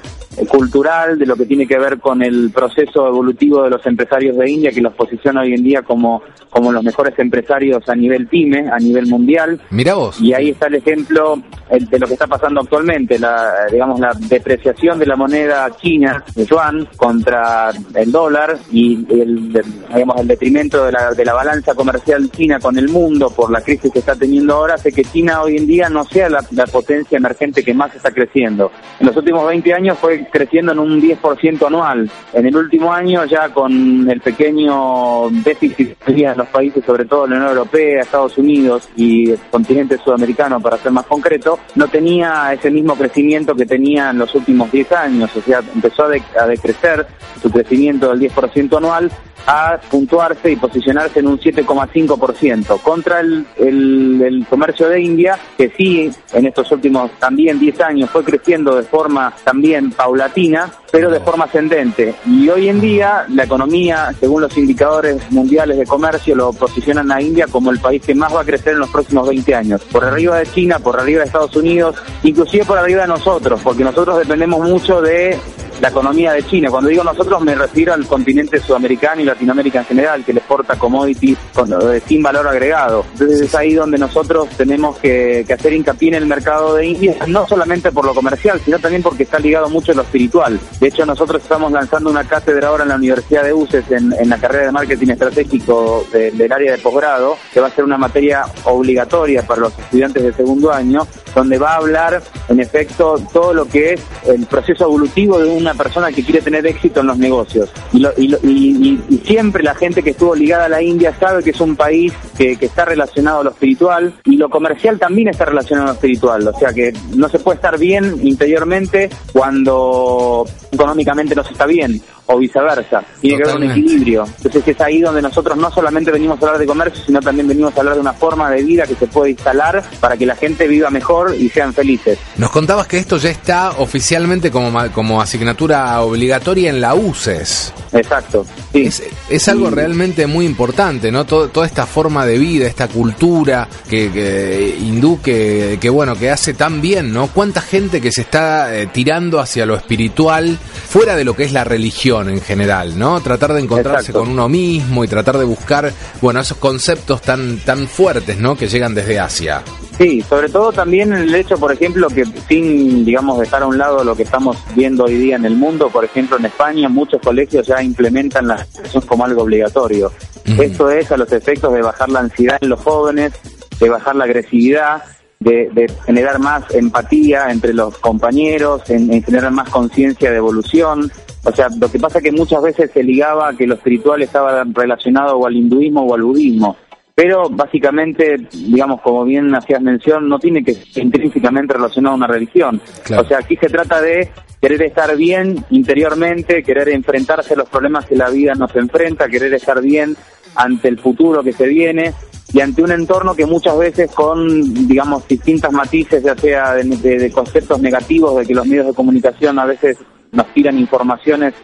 cultural, 0.47 1.19
de 1.19 1.27
lo 1.27 1.37
que 1.37 1.47
tiene 1.47 1.67
que 1.67 1.79
ver 1.79 1.99
con 1.99 2.23
el 2.23 2.51
proceso 2.51 3.09
evolutivo 3.09 3.63
de 3.63 3.71
los 3.71 3.85
empresarios 3.87 4.37
de 4.37 4.51
India, 4.51 4.71
que 4.71 4.81
los 4.81 4.95
posiciona 4.95 5.41
hoy 5.41 5.55
en 5.55 5.65
día 5.65 5.83
como, 5.83 6.23
como 6.51 6.71
los 6.71 6.85
mejores 6.85 7.19
empresarios 7.19 7.89
a 7.89 7.95
nivel 7.95 8.27
pyme, 8.29 8.69
a 8.71 8.79
nivel 8.79 9.07
mundial. 9.07 9.61
Mira 9.71 9.95
vos. 9.95 10.21
Y 10.21 10.33
ahí 10.33 10.51
está 10.51 10.69
el 10.69 10.77
ejemplo 10.77 11.43
de 11.71 11.99
lo 11.99 12.07
que 12.07 12.15
está 12.15 12.27
pasando 12.27 12.61
actualmente, 12.61 13.19
la, 13.19 13.67
digamos, 13.71 14.01
la 14.01 14.13
depreciación 14.15 14.99
de 14.99 15.07
la 15.07 15.17
moneda 15.17 15.71
china, 15.77 16.23
de 16.35 16.47
yuan, 16.47 16.89
contra 16.97 17.71
el 17.95 18.13
dólar 18.13 18.59
y 18.71 19.07
el, 19.11 19.53
digamos, 19.93 20.21
el 20.21 20.29
detrimento 20.29 20.78
de 20.85 20.93
la, 20.93 21.13
de 21.13 21.25
la 21.25 21.35
balanza 21.35 21.75
comercial 21.75 22.31
china 22.31 22.59
con 22.61 22.79
el 22.79 22.89
mundo 22.89 23.31
por 23.31 23.51
la 23.51 23.61
crisis 23.61 23.93
que 23.93 23.99
está 24.01 24.15
teniendo 24.15 24.55
ahora, 24.55 24.75
hace 24.75 24.93
que 24.93 25.05
China 25.05 25.43
hoy 25.43 25.57
en 25.57 25.67
día 25.67 25.89
no 25.89 26.05
sea 26.05 26.29
la, 26.29 26.43
potencia 26.71 27.17
emergente 27.17 27.63
que 27.63 27.73
más 27.75 27.95
está 27.95 28.11
creciendo. 28.11 28.71
En 29.01 29.07
los 29.07 29.17
últimos 29.17 29.47
20 29.47 29.73
años 29.75 29.99
fue 29.99 30.27
creciendo 30.31 30.73
en 30.73 30.79
un 30.79 31.01
10% 31.01 31.67
anual. 31.67 32.11
En 32.33 32.47
el 32.47 32.57
último 32.57 32.93
año, 32.93 33.25
ya 33.25 33.49
con 33.49 34.09
el 34.11 34.21
pequeño 34.21 35.31
déficit 35.31 35.97
en 36.07 36.37
los 36.37 36.49
países, 36.49 36.85
sobre 36.85 37.05
todo 37.05 37.27
la 37.27 37.37
Unión 37.37 37.51
Europea, 37.51 38.03
Estados 38.03 38.37
Unidos 38.39 38.89
y 38.97 39.31
el 39.31 39.39
continente 39.51 39.99
sudamericano, 39.99 40.61
para 40.61 40.77
ser 40.79 40.93
más 40.93 41.07
concreto, 41.07 41.59
no 41.75 41.89
tenía 41.89 42.53
ese 42.53 42.71
mismo 42.71 42.97
crecimiento 42.97 43.55
que 43.55 43.67
tenía 43.67 44.11
en 44.11 44.19
los 44.19 44.35
últimos 44.35 44.71
10 44.71 44.93
años. 44.93 45.35
O 45.37 45.41
sea, 45.41 45.61
empezó 45.75 46.05
a, 46.05 46.09
de 46.09 46.23
a 46.39 46.47
decrecer 46.47 47.07
su 47.41 47.51
crecimiento 47.51 48.11
del 48.11 48.31
10% 48.31 48.77
anual 48.77 49.11
a 49.47 49.79
puntuarse 49.91 50.51
y 50.51 50.57
posicionarse 50.69 51.21
en 51.21 51.29
un 51.29 51.39
7,5% 51.39 52.81
contra 52.83 53.21
el, 53.21 53.47
el, 53.57 54.23
el, 54.23 54.47
comercio 54.47 54.89
de 54.89 55.01
India, 55.01 55.39
que 55.57 55.71
sí, 55.77 56.11
en 56.33 56.47
estos 56.47 56.71
últimos 56.73 57.11
también 57.19 57.59
10 57.59 57.81
años 57.81 58.11
fue 58.11 58.23
creciendo 58.25 58.77
de 58.77 58.83
forma 58.83 59.33
también 59.45 59.91
paulatina, 59.91 60.71
pero 60.91 61.11
de 61.11 61.21
forma 61.21 61.45
ascendente. 61.45 62.15
Y 62.27 62.49
hoy 62.49 62.69
en 62.69 62.81
día 62.81 63.25
la 63.29 63.45
economía, 63.45 64.13
según 64.19 64.43
los 64.43 64.57
indicadores 64.57 65.31
mundiales 65.31 65.79
de 65.79 65.87
comercio, 65.87 66.35
lo 66.35 66.53
posicionan 66.53 67.11
a 67.11 67.21
India 67.21 67.47
como 67.47 67.71
el 67.71 67.79
país 67.79 68.03
que 68.03 68.15
más 68.15 68.35
va 68.35 68.43
a 68.43 68.45
crecer 68.45 68.75
en 68.75 68.81
los 68.81 68.91
próximos 68.91 69.29
20 69.29 69.55
años. 69.55 69.83
Por 69.85 70.05
arriba 70.05 70.39
de 70.39 70.47
China, 70.47 70.79
por 70.79 70.99
arriba 70.99 71.21
de 71.21 71.27
Estados 71.27 71.57
Unidos, 71.57 71.97
inclusive 72.23 72.65
por 72.65 72.79
arriba 72.79 73.03
de 73.03 73.09
nosotros, 73.09 73.61
porque 73.63 73.85
nosotros 73.85 74.19
dependemos 74.19 74.61
mucho 74.69 75.01
de 75.01 75.39
la 75.81 75.89
economía 75.89 76.33
de 76.33 76.43
China. 76.45 76.71
Cuando 76.71 76.91
digo 76.91 77.05
nosotros 77.05 77.41
me 77.43 77.55
refiero 77.55 77.95
al 77.95 78.07
continente 78.07 78.61
sudamericano 78.61 79.23
y 79.23 79.25
Latinoamérica 79.25 79.81
en 79.81 79.85
general, 79.85 80.25
que 80.25 80.33
le 80.33 80.41
exporta 80.41 80.77
commodities 80.77 81.39
eh, 81.39 82.01
sin 82.07 82.23
valor 82.23 82.47
agregado. 82.47 83.05
Entonces 83.13 83.41
es 83.41 83.55
ahí 83.55 83.75
donde 83.75 83.99
nosotros 83.99 84.49
tenemos 84.57 84.99
que, 84.99 85.47
hacer 85.49 85.73
hincapié 85.73 86.09
en 86.09 86.15
el 86.15 86.27
mercado 86.27 86.75
de 86.75 86.87
India, 86.87 87.17
no 87.27 87.47
solamente 87.47 87.91
por 87.91 88.05
lo 88.05 88.15
comercial, 88.15 88.61
sino 88.65 88.79
también 88.79 89.03
porque 89.03 89.25
está 89.25 89.39
ligado 89.39 89.69
mucho 89.69 89.93
a 89.93 89.95
lo 89.95 90.03
espiritual. 90.03 90.59
De 90.81 90.89
hecho, 90.89 91.05
nosotros 91.05 91.43
estamos 91.43 91.73
lanzando 91.73 92.11
una 92.11 92.25
cátedra 92.25 92.69
ahora 92.69 92.85
en 92.85 92.91
la 92.91 92.97
Universidad 92.97 93.45
de 93.45 93.53
UCES 93.53 93.91
en, 93.91 94.29
la 94.29 94.39
carrera 94.39 94.67
de 94.67 94.73
marketing 94.73 95.09
estratégico 95.09 96.07
de, 96.13 96.31
del 96.31 96.53
área 96.53 96.73
de 96.73 96.79
posgrado, 96.79 97.37
que 97.53 97.61
va 97.61 97.69
a 97.69 97.71
ser 97.71 97.85
una 97.85 97.99
materia 97.99 98.45
obligatoria 98.65 99.43
para 99.43 99.63
los 99.63 99.79
estudiantes 99.79 100.23
de 100.23 100.33
segundo 100.33 100.73
año, 100.73 101.07
donde 101.35 101.59
va 101.59 101.73
a 101.73 101.77
hablar, 101.77 102.23
en 102.49 102.61
efecto, 102.61 103.21
todo 103.33 103.55
lo 103.55 103.67
que 103.67 103.95
es 103.95 104.03
el 104.27 104.47
proceso 104.47 104.85
evolutivo 104.85 105.39
de 105.39 105.49
una 105.49 105.68
persona 105.75 106.13
que 106.13 106.23
quiere 106.23 106.41
tener 106.41 106.67
éxito 106.67 107.01
en 107.01 107.07
los 107.07 107.19
negocios. 107.19 107.71
Y, 107.93 108.01
lo, 108.01 108.11
y, 108.17 108.29
lo, 108.29 108.39
y, 108.43 109.01
y, 109.09 109.19
siempre 109.25 109.63
la 109.63 109.75
gente 109.75 110.03
que 110.03 110.11
estuvo 110.11 110.35
ligada 110.35 110.67
a 110.67 110.69
la 110.69 110.83
India 110.83 111.15
sabe 111.19 111.43
que 111.43 111.51
es 111.51 111.61
un 111.61 111.77
país 111.77 112.13
que, 112.37 112.57
que, 112.57 112.67
está 112.67 112.85
relacionado 112.85 113.41
a 113.41 113.45
lo 113.45 113.51
espiritual 113.51 114.15
y 114.25 114.37
lo 114.37 114.49
comercial 114.49 114.99
también 114.99 115.29
está 115.29 115.45
relacionado 115.45 115.89
a 115.89 115.93
lo 115.93 115.95
espiritual. 115.95 116.47
O 116.49 116.59
sea 116.59 116.73
que 116.73 116.93
no 117.15 117.29
se 117.29 117.39
puede 117.39 117.57
estar 117.57 117.79
bien 117.79 118.19
interiormente 118.23 119.11
cuando 119.33 120.45
económicamente 120.71 121.35
no 121.35 121.45
se 121.45 121.53
está 121.53 121.67
bien 121.67 122.01
o 122.31 122.39
viceversa. 122.39 123.03
Tiene 123.21 123.43
Totalmente. 123.43 123.45
que 123.45 123.49
haber 123.49 123.65
un 123.65 123.71
equilibrio. 123.73 124.25
Entonces 124.37 124.69
es 124.69 124.81
ahí 124.81 125.01
donde 125.01 125.23
nosotros 125.23 125.57
no 125.57 125.71
solamente 125.71 126.11
venimos 126.11 126.41
a 126.41 126.47
hablar 126.47 126.61
de 126.61 126.67
comercio, 126.67 127.03
sino 127.05 127.21
también 127.21 127.49
venimos 127.49 127.75
a 127.75 127.81
hablar 127.81 127.95
de 127.95 128.01
una 128.01 128.13
forma 128.13 128.51
de 128.51 128.63
vida 128.63 128.87
que 128.87 128.95
se 128.95 129.07
puede 129.07 129.31
instalar 129.31 129.83
para 129.99 130.17
que 130.17 130.27
la 130.27 130.37
gente 130.37 130.69
viva 130.69 130.91
mejor 130.91 131.35
y 131.35 131.49
sean 131.49 131.73
felices. 131.73 132.19
Nos 132.37 132.51
contabas 132.51 132.87
que 132.87 132.99
esto 132.99 133.17
ya 133.17 133.31
está 133.31 133.71
oficialmente 133.79 134.51
como, 134.51 134.79
como 134.93 135.23
asignatura 135.23 136.01
obligatoria 136.03 136.69
en 136.69 136.81
la 136.83 136.95
UCES. 136.95 137.73
Exacto. 137.93 138.45
Sí. 138.73 138.83
Es, 138.83 139.03
es, 139.31 139.49
algo 139.49 139.69
sí. 139.71 139.75
realmente 139.75 140.27
muy 140.27 140.45
importante, 140.45 141.11
¿no? 141.11 141.25
Todo, 141.25 141.49
toda 141.49 141.67
esta 141.67 141.87
forma 141.87 142.27
de 142.27 142.39
vida, 142.39 142.67
esta 142.67 142.89
cultura 142.89 143.67
que, 143.89 144.13
que, 144.13 145.79
que, 145.81 145.91
bueno, 145.91 146.15
que 146.15 146.31
hace 146.31 146.53
tan 146.53 146.83
bien, 146.83 147.11
¿no? 147.15 147.29
Cuánta 147.29 147.63
gente 147.63 148.03
que 148.03 148.13
se 148.13 148.21
está 148.21 148.77
eh, 148.77 148.89
tirando 148.89 149.41
hacia 149.41 149.65
lo 149.65 149.75
espiritual 149.77 150.59
fuera 150.89 151.17
de 151.17 151.25
lo 151.25 151.35
que 151.35 151.45
es 151.45 151.53
la 151.53 151.65
religión 151.65 152.18
en 152.23 152.41
general, 152.41 152.99
¿no? 152.99 153.21
Tratar 153.21 153.53
de 153.53 153.61
encontrarse 153.61 154.11
Exacto. 154.11 154.21
con 154.21 154.31
uno 154.31 154.49
mismo 154.49 155.05
y 155.05 155.09
tratar 155.09 155.39
de 155.39 155.45
buscar, 155.45 155.93
bueno, 156.21 156.41
esos 156.41 156.57
conceptos 156.59 157.21
tan, 157.23 157.59
tan 157.59 157.87
fuertes, 157.87 158.39
¿no? 158.39 158.57
Que 158.57 158.67
llegan 158.67 158.95
desde 158.95 159.21
Asia. 159.21 159.63
Sí, 159.99 160.23
sobre 160.29 160.49
todo 160.49 160.73
también 160.73 161.13
el 161.13 161.35
hecho, 161.35 161.59
por 161.59 161.73
ejemplo, 161.73 162.09
que 162.09 162.25
sin, 162.49 163.05
digamos, 163.05 163.39
dejar 163.39 163.63
a 163.63 163.67
un 163.67 163.79
lado 163.79 164.03
lo 164.05 164.17
que 164.17 164.23
estamos 164.23 164.57
viendo 164.75 165.05
hoy 165.05 165.15
día 165.15 165.37
en 165.37 165.45
el 165.45 165.55
mundo, 165.57 165.89
por 165.91 166.05
ejemplo, 166.05 166.37
en 166.39 166.47
España, 166.47 166.89
muchos 166.89 167.21
colegios 167.21 167.67
ya 167.67 167.83
implementan 167.83 168.47
la 168.49 168.55
educación 168.57 169.03
como 169.07 169.25
algo 169.25 169.43
obligatorio. 169.43 170.13
Uh 170.47 170.51
-huh. 170.51 170.63
Esto 170.65 170.91
es 170.91 171.11
a 171.13 171.17
los 171.17 171.31
efectos 171.33 171.73
de 171.75 171.83
bajar 171.83 172.09
la 172.09 172.21
ansiedad 172.21 172.59
en 172.61 172.69
los 172.69 172.81
jóvenes, 172.81 173.33
de 173.81 173.89
bajar 173.89 174.17
la 174.17 174.25
agresividad, 174.25 175.03
de, 175.41 175.69
de 175.73 175.93
generar 176.05 176.39
más 176.41 176.65
empatía 176.71 177.51
entre 177.51 177.73
los 177.73 177.97
compañeros, 177.99 178.83
en, 178.91 179.13
en 179.13 179.23
generar 179.23 179.53
más 179.53 179.69
conciencia 179.69 180.31
de 180.31 180.37
evolución. 180.37 181.13
O 181.49 181.53
sea, 181.55 181.69
lo 181.81 181.91
que 181.91 181.99
pasa 181.99 182.19
es 182.19 182.25
que 182.25 182.33
muchas 182.33 182.63
veces 182.63 182.91
se 182.91 183.03
ligaba 183.03 183.49
a 183.49 183.53
que 183.55 183.67
lo 183.67 183.75
espiritual 183.75 184.23
estaba 184.23 184.65
relacionado 184.65 185.37
o 185.37 185.47
al 185.47 185.57
hinduismo 185.57 186.03
o 186.03 186.15
al 186.15 186.23
budismo 186.23 186.77
pero 187.19 187.49
básicamente, 187.51 188.37
digamos, 188.53 189.01
como 189.01 189.25
bien 189.25 189.53
hacías 189.53 189.83
mención, 189.83 190.29
no 190.29 190.39
tiene 190.39 190.63
que 190.63 190.75
ser 190.75 191.03
intrínsecamente 191.03 191.75
relacionado 191.75 192.13
a 192.13 192.17
una 192.17 192.29
religión. 192.29 192.81
Claro. 193.03 193.25
O 193.25 193.27
sea, 193.27 193.39
aquí 193.39 193.57
se 193.57 193.69
trata 193.69 194.01
de 194.01 194.31
querer 194.63 194.81
estar 194.83 195.17
bien 195.17 195.65
interiormente, 195.71 196.63
querer 196.63 196.91
enfrentarse 196.91 197.55
a 197.55 197.57
los 197.57 197.69
problemas 197.69 198.07
que 198.07 198.15
la 198.15 198.31
vida 198.31 198.55
nos 198.55 198.73
enfrenta, 198.77 199.27
querer 199.27 199.53
estar 199.53 199.83
bien 199.83 200.17
ante 200.55 200.87
el 200.87 201.01
futuro 201.01 201.43
que 201.43 201.53
se 201.53 201.67
viene 201.67 202.15
y 202.53 202.61
ante 202.61 202.83
un 202.85 202.93
entorno 202.93 203.35
que 203.35 203.47
muchas 203.47 203.77
veces 203.77 204.13
con, 204.13 204.87
digamos, 204.87 205.27
distintas 205.27 205.73
matices, 205.73 206.23
ya 206.23 206.37
sea 206.37 206.75
de, 206.75 206.85
de, 206.85 207.19
de 207.19 207.33
conceptos 207.33 207.81
negativos, 207.81 208.37
de 208.37 208.47
que 208.47 208.55
los 208.55 208.65
medios 208.65 208.87
de 208.87 208.95
comunicación 208.95 209.59
a 209.59 209.65
veces 209.65 209.99
nos 210.33 210.47
tiran 210.49 210.79
informaciones 210.79 211.55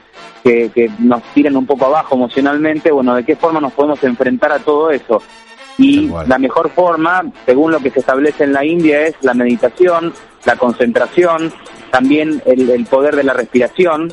que, 0.43 0.71
que, 0.75 0.91
nos 0.99 1.23
tiran 1.35 1.57
un 1.57 1.67
poco 1.67 1.87
abajo 1.87 2.15
emocionalmente, 2.15 2.91
bueno, 2.91 3.15
de 3.15 3.25
qué 3.25 3.37
forma 3.37 3.61
nos 3.61 3.73
podemos 3.73 4.03
enfrentar 4.05 4.53
a 4.53 4.59
todo 4.59 4.91
eso. 4.91 5.23
Y 5.77 6.09
la 6.29 6.39
mejor 6.39 6.71
forma, 6.71 7.25
según 7.47 7.73
lo 7.73 7.81
que 7.81 7.91
se 7.91 8.01
establece 8.01 8.45
en 8.45 8.53
la 8.53 8.65
India, 8.65 9.07
es 9.07 9.17
la 9.23 9.35
meditación, 9.35 10.13
la 10.45 10.57
concentración, 10.57 11.53
también 11.91 12.41
el, 12.47 12.71
el 12.71 12.87
poder 12.87 13.17
de 13.17 13.25
la 13.25 13.33
respiración, 13.33 14.13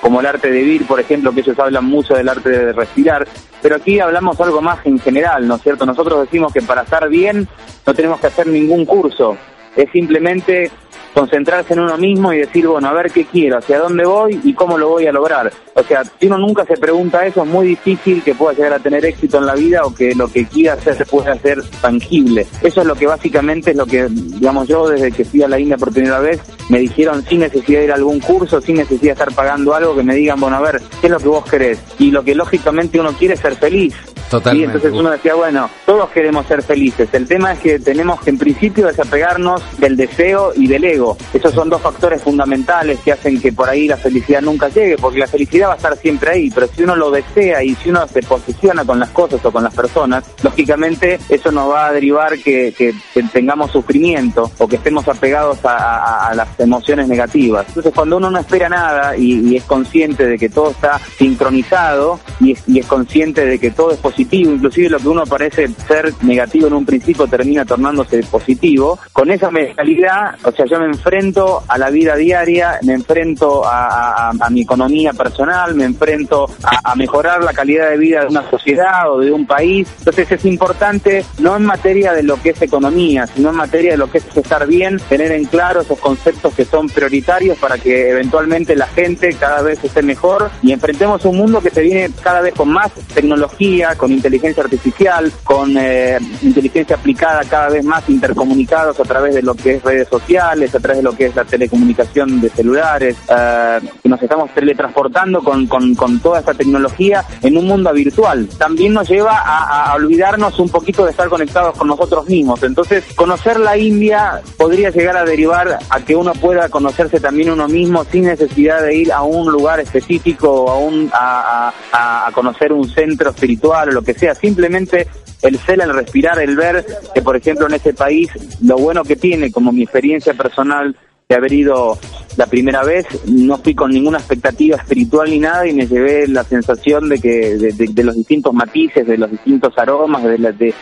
como 0.00 0.20
el 0.20 0.26
arte 0.26 0.50
de 0.50 0.60
vivir, 0.60 0.86
por 0.86 1.00
ejemplo, 1.00 1.32
que 1.32 1.40
ellos 1.40 1.58
hablan 1.58 1.84
mucho 1.84 2.14
del 2.14 2.28
arte 2.28 2.50
de 2.50 2.72
respirar, 2.72 3.26
pero 3.60 3.76
aquí 3.76 4.00
hablamos 4.00 4.40
algo 4.40 4.62
más 4.62 4.84
en 4.86 4.98
general, 4.98 5.46
¿no 5.46 5.56
es 5.56 5.62
cierto? 5.62 5.84
Nosotros 5.84 6.22
decimos 6.22 6.52
que 6.52 6.62
para 6.62 6.82
estar 6.82 7.08
bien 7.08 7.46
no 7.86 7.94
tenemos 7.94 8.20
que 8.20 8.28
hacer 8.28 8.46
ningún 8.46 8.86
curso, 8.86 9.36
es 9.76 9.90
simplemente 9.92 10.70
concentrarse 11.14 11.74
en 11.74 11.80
uno 11.80 11.96
mismo 11.98 12.32
y 12.32 12.38
decir, 12.38 12.66
bueno, 12.66 12.88
a 12.88 12.92
ver 12.92 13.10
qué 13.10 13.24
quiero, 13.24 13.58
hacia 13.58 13.78
dónde 13.78 14.04
voy 14.04 14.40
y 14.44 14.54
cómo 14.54 14.78
lo 14.78 14.88
voy 14.88 15.06
a 15.06 15.12
lograr. 15.12 15.52
O 15.74 15.82
sea, 15.82 16.02
si 16.04 16.26
uno 16.26 16.38
nunca 16.38 16.64
se 16.64 16.76
pregunta 16.76 17.24
eso, 17.26 17.42
es 17.42 17.48
muy 17.48 17.68
difícil 17.68 18.22
que 18.22 18.34
pueda 18.34 18.54
llegar 18.54 18.74
a 18.74 18.78
tener 18.78 19.04
éxito 19.04 19.38
en 19.38 19.46
la 19.46 19.54
vida 19.54 19.84
o 19.84 19.94
que 19.94 20.14
lo 20.14 20.28
que 20.28 20.46
quiera 20.46 20.74
hacer 20.74 20.96
se 20.96 21.06
pueda 21.06 21.32
hacer 21.32 21.62
tangible. 21.80 22.46
Eso 22.62 22.80
es 22.80 22.86
lo 22.86 22.94
que 22.94 23.06
básicamente 23.06 23.70
es 23.70 23.76
lo 23.76 23.86
que, 23.86 24.06
digamos, 24.08 24.68
yo 24.68 24.88
desde 24.88 25.12
que 25.12 25.24
fui 25.24 25.42
a 25.42 25.48
la 25.48 25.58
India 25.58 25.76
por 25.76 25.92
primera 25.92 26.20
vez, 26.20 26.40
me 26.68 26.78
dijeron 26.78 27.24
sin 27.24 27.40
necesidad 27.40 27.80
de 27.80 27.84
ir 27.86 27.92
a 27.92 27.96
algún 27.96 28.20
curso, 28.20 28.60
sin 28.60 28.76
necesidad 28.76 29.16
de 29.16 29.22
estar 29.22 29.34
pagando 29.34 29.74
algo, 29.74 29.96
que 29.96 30.02
me 30.02 30.14
digan, 30.14 30.40
bueno, 30.40 30.56
a 30.56 30.60
ver, 30.60 30.80
¿qué 31.00 31.06
es 31.06 31.10
lo 31.10 31.18
que 31.18 31.28
vos 31.28 31.44
querés? 31.44 31.78
Y 31.98 32.10
lo 32.10 32.22
que 32.22 32.34
lógicamente 32.34 33.00
uno 33.00 33.12
quiere 33.12 33.34
es 33.34 33.40
ser 33.40 33.56
feliz. 33.56 33.94
Totalmente. 34.30 34.62
Y 34.62 34.64
entonces 34.64 34.92
uno 34.92 35.10
decía, 35.10 35.34
bueno, 35.34 35.68
todos 35.84 36.08
queremos 36.10 36.46
ser 36.46 36.62
felices. 36.62 37.08
El 37.12 37.26
tema 37.26 37.52
es 37.52 37.58
que 37.58 37.80
tenemos 37.80 38.20
que 38.20 38.30
en 38.30 38.38
principio 38.38 38.86
desapegarnos 38.86 39.60
del 39.78 39.96
deseo 39.96 40.52
y 40.54 40.68
del 40.68 40.84
ego. 40.84 40.99
Esos 41.32 41.52
son 41.54 41.68
dos 41.68 41.80
factores 41.80 42.22
fundamentales 42.22 42.98
que 43.00 43.12
hacen 43.12 43.40
que 43.40 43.52
por 43.52 43.68
ahí 43.68 43.88
la 43.88 43.96
felicidad 43.96 44.42
nunca 44.42 44.68
llegue, 44.68 44.96
porque 44.96 45.18
la 45.18 45.26
felicidad 45.26 45.68
va 45.68 45.74
a 45.74 45.76
estar 45.76 45.96
siempre 45.96 46.30
ahí, 46.30 46.50
pero 46.50 46.66
si 46.66 46.82
uno 46.82 46.96
lo 46.96 47.10
desea 47.10 47.62
y 47.62 47.74
si 47.76 47.90
uno 47.90 48.06
se 48.06 48.22
posiciona 48.22 48.84
con 48.84 48.98
las 48.98 49.10
cosas 49.10 49.44
o 49.44 49.50
con 49.50 49.64
las 49.64 49.74
personas, 49.74 50.24
lógicamente 50.42 51.18
eso 51.28 51.50
nos 51.50 51.70
va 51.70 51.86
a 51.86 51.92
derivar 51.92 52.38
que, 52.38 52.94
tengamos 53.32 53.70
sufrimiento 53.70 54.50
o 54.58 54.66
que 54.66 54.76
estemos 54.76 55.06
apegados 55.08 55.58
a, 55.64 56.32
las 56.34 56.48
emociones 56.58 57.08
negativas. 57.08 57.66
Entonces 57.68 57.92
cuando 57.94 58.16
uno 58.16 58.30
no 58.30 58.38
espera 58.38 58.68
nada 58.68 59.16
y, 59.16 59.50
y 59.50 59.56
es 59.56 59.64
consciente 59.64 60.26
de 60.26 60.38
que 60.38 60.48
todo 60.48 60.70
está 60.70 60.98
sincronizado 61.18 62.20
y 62.40 62.52
es, 62.52 62.62
y 62.66 62.78
es 62.78 62.86
consciente 62.86 63.44
de 63.44 63.58
que 63.58 63.70
todo 63.70 63.92
es 63.92 63.98
positivo, 63.98 64.52
inclusive 64.52 64.88
lo 64.88 64.98
que 64.98 65.08
uno 65.08 65.24
parece 65.24 65.68
ser 65.68 66.12
negativo 66.22 66.66
en 66.66 66.74
un 66.74 66.86
principio 66.86 67.26
termina 67.26 67.64
tornándose 67.64 68.22
positivo, 68.24 68.98
con 69.12 69.30
esa 69.30 69.50
mentalidad, 69.50 70.36
o 70.44 70.52
sea, 70.52 70.66
yo 70.66 70.78
me 70.78 70.86
enfrento 70.90 71.62
a 71.66 71.78
la 71.78 71.90
vida 71.90 72.16
diaria, 72.16 72.78
me 72.82 72.94
enfrento 72.94 73.62
a, 73.64 74.32
mi 74.50 74.62
economía 74.62 75.12
personal, 75.12 75.74
me 75.74 75.84
enfrento 75.84 76.46
a, 76.62 76.92
a 76.92 76.96
mejorar 76.96 77.42
la 77.42 77.52
calidad 77.52 77.90
de 77.90 77.96
vida 77.96 78.20
de 78.20 78.26
una 78.26 78.48
sociedad 78.50 79.12
o 79.12 79.20
de 79.20 79.30
un 79.32 79.46
país. 79.46 79.88
Entonces 79.98 80.30
es 80.32 80.44
importante, 80.44 81.24
no 81.38 81.56
en 81.56 81.64
materia 81.64 82.12
de 82.12 82.22
lo 82.22 82.40
que 82.40 82.50
es 82.50 82.62
economía, 82.62 83.26
sino 83.26 83.50
en 83.50 83.56
materia 83.56 83.92
de 83.92 83.96
lo 83.96 84.10
que 84.10 84.18
es 84.18 84.36
estar 84.36 84.66
bien, 84.66 84.98
tener 85.08 85.32
en 85.32 85.44
claro 85.44 85.80
esos 85.82 85.98
conceptos 85.98 86.54
que 86.54 86.64
son 86.64 86.88
prioritarios 86.88 87.58
para 87.58 87.78
que 87.78 88.10
eventualmente 88.10 88.76
la 88.76 88.86
gente 88.86 89.34
cada 89.34 89.62
vez 89.62 89.82
esté 89.84 90.02
mejor 90.02 90.50
y 90.62 90.72
enfrentemos 90.72 91.24
un 91.24 91.36
mundo 91.36 91.60
que 91.60 91.70
se 91.70 91.82
viene 91.82 92.10
cada 92.22 92.40
vez 92.40 92.54
con 92.54 92.70
más 92.70 92.92
tecnología, 93.14 93.94
con 93.96 94.12
inteligencia 94.12 94.62
artificial, 94.62 95.32
con 95.44 95.76
eh, 95.76 96.18
inteligencia 96.42 96.96
aplicada 96.96 97.44
cada 97.44 97.68
vez 97.68 97.84
más 97.84 98.08
intercomunicados 98.08 98.98
a 98.98 99.04
través 99.04 99.34
de 99.34 99.42
lo 99.42 99.54
que 99.54 99.76
es 99.76 99.82
redes 99.82 100.08
sociales, 100.08 100.74
a 100.74 100.79
través 100.80 100.98
de 100.98 101.02
lo 101.02 101.16
que 101.16 101.26
es 101.26 101.36
la 101.36 101.44
telecomunicación 101.44 102.40
de 102.40 102.48
celulares, 102.50 103.16
eh, 103.28 103.80
nos 104.04 104.22
estamos 104.22 104.50
teletransportando 104.54 105.42
con, 105.42 105.66
con, 105.66 106.20
toda 106.20 106.40
esta 106.40 106.54
tecnología 106.54 107.24
en 107.42 107.56
un 107.56 107.66
mundo 107.66 107.92
virtual. 107.92 108.48
También 108.58 108.92
nos 108.92 109.08
lleva 109.08 109.38
a, 109.38 109.94
olvidarnos 109.94 110.58
un 110.58 110.68
poquito 110.68 111.04
de 111.04 111.12
estar 111.12 111.28
conectados 111.28 111.76
con 111.76 111.88
nosotros 111.88 112.28
mismos. 112.28 112.62
Entonces, 112.62 113.04
conocer 113.14 113.58
la 113.58 113.76
India 113.76 114.40
podría 114.56 114.90
llegar 114.90 115.16
a 115.16 115.24
derivar 115.24 115.78
a 115.88 116.00
que 116.00 116.16
uno 116.16 116.32
pueda 116.32 116.68
conocerse 116.68 117.20
también 117.20 117.50
uno 117.50 117.68
mismo 117.68 118.04
sin 118.04 118.24
necesidad 118.24 118.82
de 118.82 118.94
ir 118.94 119.12
a 119.12 119.22
un 119.22 119.50
lugar 119.50 119.80
específico 119.80 120.50
o 120.50 120.70
a, 120.70 120.78
un, 120.78 121.10
a 121.12 122.30
conocer 122.34 122.72
un 122.72 122.88
centro 122.88 123.30
espiritual 123.30 123.90
o 123.90 123.92
lo 123.92 124.02
que 124.02 124.14
sea. 124.14 124.34
Simplemente 124.34 125.06
el 125.42 125.58
ser, 125.58 125.80
el 125.80 125.92
respirar, 125.92 126.38
el 126.40 126.56
ver 126.56 126.84
que, 127.14 127.22
por 127.22 127.36
ejemplo, 127.36 127.66
en 127.66 127.74
ese 127.74 127.94
país, 127.94 128.30
lo 128.62 128.76
bueno 128.76 129.04
que 129.04 129.16
tiene, 129.16 129.50
como 129.50 129.72
mi 129.72 129.82
experiencia 129.82 130.34
personal 130.34 130.96
de 131.30 131.36
haber 131.36 131.52
ido 131.52 131.96
la 132.36 132.46
primera 132.46 132.82
vez, 132.82 133.06
no 133.28 133.58
fui 133.58 133.74
con 133.74 133.90
ninguna 133.90 134.18
expectativa 134.18 134.76
espiritual 134.76 135.30
ni 135.30 135.38
nada 135.38 135.66
y 135.66 135.72
me 135.72 135.86
llevé 135.86 136.26
la 136.28 136.42
sensación 136.44 137.08
de 137.08 137.20
que 137.20 137.56
de, 137.56 137.72
de- 137.72 137.88
de 137.92 138.04
los 138.04 138.16
distintos 138.16 138.52
matices, 138.54 139.06
de 139.06 139.16
los 139.18 139.30
distintos 139.30 139.76
aromas, 139.78 140.22
de, 140.24 140.38
la- 140.38 140.52
de- 140.52 140.74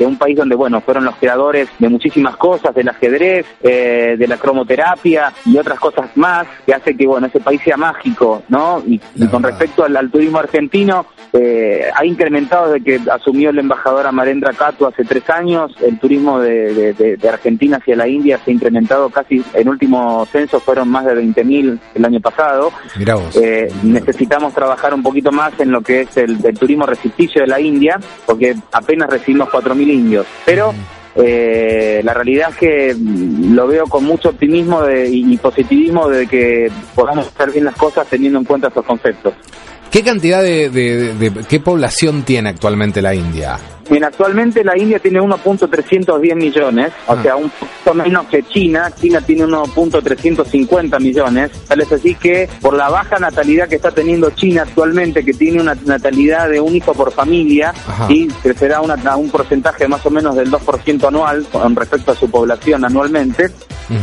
un 0.00 0.16
país 0.18 0.36
donde, 0.36 0.54
bueno, 0.56 0.80
fueron 0.82 1.04
los 1.06 1.14
creadores 1.16 1.68
de 1.78 1.88
muchísimas 1.88 2.36
cosas, 2.36 2.74
del 2.74 2.88
ajedrez, 2.90 3.46
eh, 3.62 4.14
de 4.18 4.28
la 4.28 4.36
cromoterapia 4.36 5.32
y 5.46 5.56
otras 5.56 5.78
cosas 5.80 6.14
más, 6.16 6.46
que 6.66 6.74
hace 6.74 6.94
que, 6.94 7.06
bueno, 7.06 7.26
ese 7.28 7.40
país 7.40 7.62
sea 7.64 7.78
mágico, 7.78 8.42
¿no? 8.50 8.82
Y, 8.86 9.00
y 9.14 9.20
La 9.24 9.30
con 9.30 9.42
respecto 9.42 9.84
al, 9.84 9.96
al 9.96 10.10
turismo 10.10 10.38
argentino, 10.38 11.06
eh, 11.32 11.84
ha 11.96 12.04
incrementado 12.04 12.72
desde 12.72 12.84
que 12.84 13.10
asumió 13.10 13.48
el 13.50 13.58
embajador 13.58 14.06
Amarendra 14.06 14.52
Kato 14.52 14.86
hace 14.86 15.02
tres 15.04 15.28
años. 15.30 15.72
El 15.80 15.98
turismo 15.98 16.40
de 16.40 17.18
Argentina 17.32 17.78
hacia 17.78 17.96
la 17.96 18.06
India 18.06 18.38
se 18.44 18.50
ha 18.50 18.54
incrementado 18.54 19.08
casi, 19.08 19.42
en 19.54 19.68
último 19.68 19.89
censo 20.30 20.60
fueron 20.60 20.88
más 20.88 21.04
de 21.04 21.14
20.000 21.14 21.78
el 21.94 22.04
año 22.04 22.20
pasado. 22.20 22.72
Mirá 22.96 23.14
vos. 23.16 23.36
Eh, 23.36 23.68
necesitamos 23.82 24.52
trabajar 24.54 24.94
un 24.94 25.02
poquito 25.02 25.32
más 25.32 25.52
en 25.60 25.70
lo 25.70 25.80
que 25.80 26.02
es 26.02 26.16
el, 26.16 26.38
el 26.44 26.58
turismo 26.58 26.86
resisticio 26.86 27.42
de 27.42 27.48
la 27.48 27.60
India, 27.60 27.98
porque 28.26 28.54
apenas 28.72 29.10
recibimos 29.10 29.48
4.000 29.48 29.80
indios. 29.88 30.26
Pero 30.44 30.72
eh, 31.16 32.00
la 32.04 32.14
realidad 32.14 32.50
es 32.50 32.56
que 32.56 32.96
lo 32.98 33.66
veo 33.66 33.84
con 33.86 34.04
mucho 34.04 34.28
optimismo 34.30 34.82
de- 34.82 35.08
y, 35.08 35.32
y 35.32 35.36
positivismo 35.38 36.08
de 36.08 36.26
que 36.26 36.70
podamos 36.94 37.26
hacer 37.26 37.50
bien 37.50 37.64
las 37.64 37.76
cosas 37.76 38.06
teniendo 38.06 38.38
en 38.38 38.44
cuenta 38.44 38.68
estos 38.68 38.84
conceptos. 38.84 39.34
¿Qué 39.90 40.02
cantidad 40.04 40.42
de, 40.42 40.70
de- 40.70 41.14
de- 41.14 41.30
de- 41.30 41.44
qué 41.44 41.58
población 41.60 42.22
tiene 42.22 42.50
actualmente 42.50 43.02
la 43.02 43.14
India? 43.14 43.58
Bien, 43.90 44.04
actualmente 44.04 44.62
la 44.62 44.78
India 44.78 45.00
tiene 45.00 45.20
1.310 45.20 46.36
millones, 46.36 46.92
o 47.08 47.20
sea, 47.20 47.34
un 47.34 47.50
poco 47.82 47.96
menos 47.96 48.26
que 48.26 48.44
China. 48.44 48.88
China 49.00 49.20
tiene 49.20 49.46
1.350 49.46 51.00
millones. 51.00 51.50
Tal 51.66 51.80
es 51.80 51.90
así 51.90 52.14
que 52.14 52.48
por 52.60 52.74
la 52.74 52.88
baja 52.88 53.18
natalidad 53.18 53.68
que 53.68 53.74
está 53.74 53.90
teniendo 53.90 54.30
China 54.30 54.62
actualmente, 54.62 55.24
que 55.24 55.32
tiene 55.34 55.60
una 55.60 55.74
natalidad 55.84 56.48
de 56.48 56.60
un 56.60 56.76
hijo 56.76 56.92
por 56.94 57.10
familia, 57.12 57.70
Ajá. 57.70 58.06
y 58.08 58.28
crecerá 58.28 58.80
una- 58.80 58.94
a 58.94 59.16
un 59.16 59.28
porcentaje 59.28 59.88
más 59.88 60.06
o 60.06 60.10
menos 60.10 60.36
del 60.36 60.50
2% 60.52 61.08
anual 61.08 61.44
con 61.50 61.74
respecto 61.74 62.12
a 62.12 62.14
su 62.14 62.30
población 62.30 62.84
anualmente. 62.84 63.46
Ujú. 63.46 63.98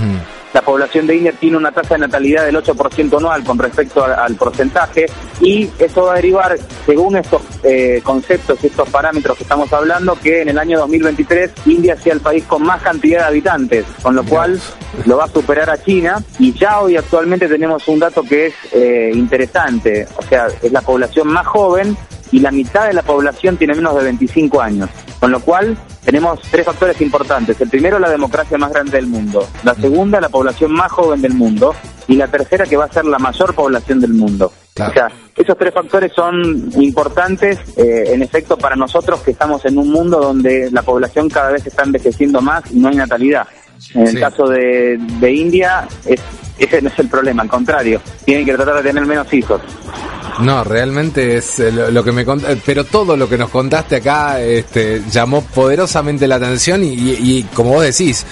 La 0.53 0.61
población 0.61 1.07
de 1.07 1.15
India 1.15 1.33
tiene 1.33 1.57
una 1.57 1.71
tasa 1.71 1.95
de 1.95 2.01
natalidad 2.01 2.45
del 2.45 2.55
8% 2.55 3.17
anual 3.17 3.43
con 3.43 3.57
respecto 3.57 4.03
al 4.03 4.35
porcentaje 4.35 5.05
y 5.41 5.69
eso 5.77 6.05
va 6.05 6.13
a 6.13 6.15
derivar, 6.15 6.57
según 6.85 7.17
estos 7.17 7.41
eh, 7.63 8.01
conceptos 8.03 8.57
y 8.63 8.67
estos 8.67 8.89
parámetros 8.89 9.37
que 9.37 9.43
estamos 9.43 9.71
hablando, 9.73 10.15
que 10.15 10.41
en 10.41 10.49
el 10.49 10.57
año 10.57 10.79
2023 10.79 11.51
India 11.65 11.97
sea 11.97 12.13
el 12.13 12.21
país 12.21 12.43
con 12.45 12.63
más 12.63 12.81
cantidad 12.81 13.19
de 13.19 13.25
habitantes, 13.25 13.85
con 14.01 14.15
lo 14.15 14.23
cual 14.23 14.59
lo 15.05 15.17
va 15.17 15.25
a 15.25 15.29
superar 15.29 15.69
a 15.69 15.81
China 15.81 16.23
y 16.39 16.53
ya 16.53 16.79
hoy 16.79 16.95
actualmente 16.95 17.47
tenemos 17.47 17.87
un 17.87 17.99
dato 17.99 18.23
que 18.23 18.47
es 18.47 18.53
eh, 18.71 19.11
interesante, 19.13 20.07
o 20.15 20.21
sea, 20.21 20.47
es 20.61 20.71
la 20.71 20.81
población 20.81 21.27
más 21.27 21.45
joven 21.45 21.97
y 22.32 22.39
la 22.39 22.51
mitad 22.51 22.88
de 22.88 22.93
la 22.93 23.03
población 23.03 23.57
tiene 23.57 23.75
menos 23.75 23.95
de 23.95 24.03
25 24.03 24.61
años. 24.61 24.89
Con 25.19 25.32
lo 25.32 25.39
cual, 25.39 25.78
tenemos 26.03 26.39
tres 26.51 26.65
factores 26.65 26.99
importantes. 27.01 27.59
El 27.59 27.69
primero, 27.69 27.99
la 27.99 28.09
democracia 28.09 28.57
más 28.57 28.71
grande 28.71 28.91
del 28.93 29.07
mundo. 29.07 29.47
La 29.63 29.73
segunda, 29.73 30.21
la 30.21 30.30
población 30.30 30.71
más 30.71 30.91
joven 30.91 31.21
del 31.21 31.34
mundo. 31.34 31.73
Y 32.07 32.15
la 32.15 32.28
tercera, 32.28 32.65
que 32.65 32.78
va 32.78 32.86
a 32.86 32.91
ser 32.91 33.05
la 33.05 33.19
mayor 33.19 33.53
población 33.53 33.99
del 33.99 34.13
mundo. 34.13 34.51
Claro. 34.73 34.91
O 34.91 34.93
sea, 34.93 35.11
esos 35.36 35.57
tres 35.57 35.73
factores 35.73 36.13
son 36.13 36.69
importantes, 36.82 37.59
eh, 37.75 38.13
en 38.13 38.21
efecto, 38.21 38.57
para 38.57 38.75
nosotros 38.75 39.21
que 39.21 39.32
estamos 39.32 39.65
en 39.65 39.78
un 39.78 39.91
mundo 39.91 40.19
donde 40.19 40.69
la 40.71 40.84
población 40.84 41.30
cada 41.30 41.51
vez 41.51 41.65
está 41.65 41.84
envejeciendo 41.84 42.41
más 42.41 42.63
y 42.71 42.80
no 42.80 42.89
hay 42.89 42.95
natalidad. 42.95 43.47
En 43.93 44.07
el 44.07 44.19
caso 44.19 44.47
de, 44.47 44.97
de 45.19 45.32
India, 45.32 45.88
es, 46.05 46.21
ese 46.57 46.82
no 46.82 46.89
es 46.89 46.99
el 46.99 47.07
problema, 47.07 47.43
al 47.43 47.49
contrario, 47.49 48.01
tienen 48.25 48.45
que 48.45 48.53
tratar 48.53 48.75
de 48.78 48.84
tener 48.84 49.05
menos 49.05 49.32
hijos. 49.34 49.61
No, 50.39 50.63
realmente 50.63 51.38
es 51.38 51.59
eh, 51.59 51.71
lo, 51.71 52.03
que 52.03 52.11
me 52.11 52.25
cont- 52.25 52.47
eh, 52.47 52.61
pero 52.65 52.83
todo 52.83 53.17
lo 53.17 53.27
que 53.27 53.38
nos 53.38 53.49
contaste 53.49 53.97
acá 53.97 54.41
este, 54.41 55.01
llamó 55.11 55.41
poderosamente 55.43 56.27
la 56.27 56.35
atención 56.35 56.83
y, 56.83 56.89
y- 56.93 57.43
como 57.53 57.71
vos 57.71 57.83
decís, 57.83 58.25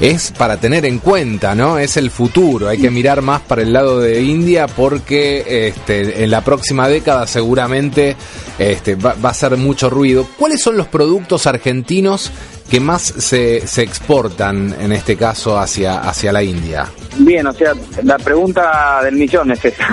es 0.00 0.30
para 0.32 0.58
tener 0.58 0.84
en 0.86 0.98
cuenta, 0.98 1.54
¿no? 1.54 1.78
Es 1.78 1.96
el 1.96 2.10
futuro, 2.10 2.68
hay 2.68 2.78
que 2.78 2.90
mirar 2.90 3.22
más 3.22 3.40
para 3.42 3.62
el 3.62 3.72
lado 3.72 3.98
de 4.00 4.22
India 4.22 4.66
porque 4.68 5.68
este, 5.68 6.22
en 6.24 6.30
la 6.30 6.42
próxima 6.42 6.88
década 6.88 7.26
seguramente 7.26 8.16
este, 8.58 8.94
va 8.94 9.14
a 9.22 9.34
ser 9.34 9.56
mucho 9.56 9.90
ruido. 9.90 10.26
¿Cuáles 10.38 10.60
son 10.62 10.76
los 10.76 10.86
productos 10.86 11.46
argentinos 11.46 12.30
que 12.68 12.80
más 12.80 13.02
se, 13.02 13.66
se 13.66 13.82
exportan 13.82 14.74
en 14.78 14.92
este 14.92 15.16
caso 15.16 15.58
hacia, 15.58 16.00
hacia 16.00 16.32
la 16.32 16.42
India? 16.42 16.86
Bien, 17.18 17.46
o 17.46 17.52
sea, 17.52 17.72
la 18.04 18.16
pregunta 18.18 19.00
del 19.02 19.16
millón 19.16 19.50
es 19.50 19.64
esa. 19.64 19.86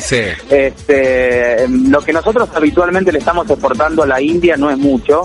Sí. 0.00 0.20
este, 0.50 1.66
lo 1.68 2.00
que 2.00 2.12
nosotros 2.12 2.48
habitualmente 2.54 3.10
le 3.10 3.18
estamos 3.18 3.50
exportando 3.50 4.02
a 4.02 4.06
la 4.06 4.20
India 4.20 4.56
no 4.56 4.70
es 4.70 4.78
mucho. 4.78 5.22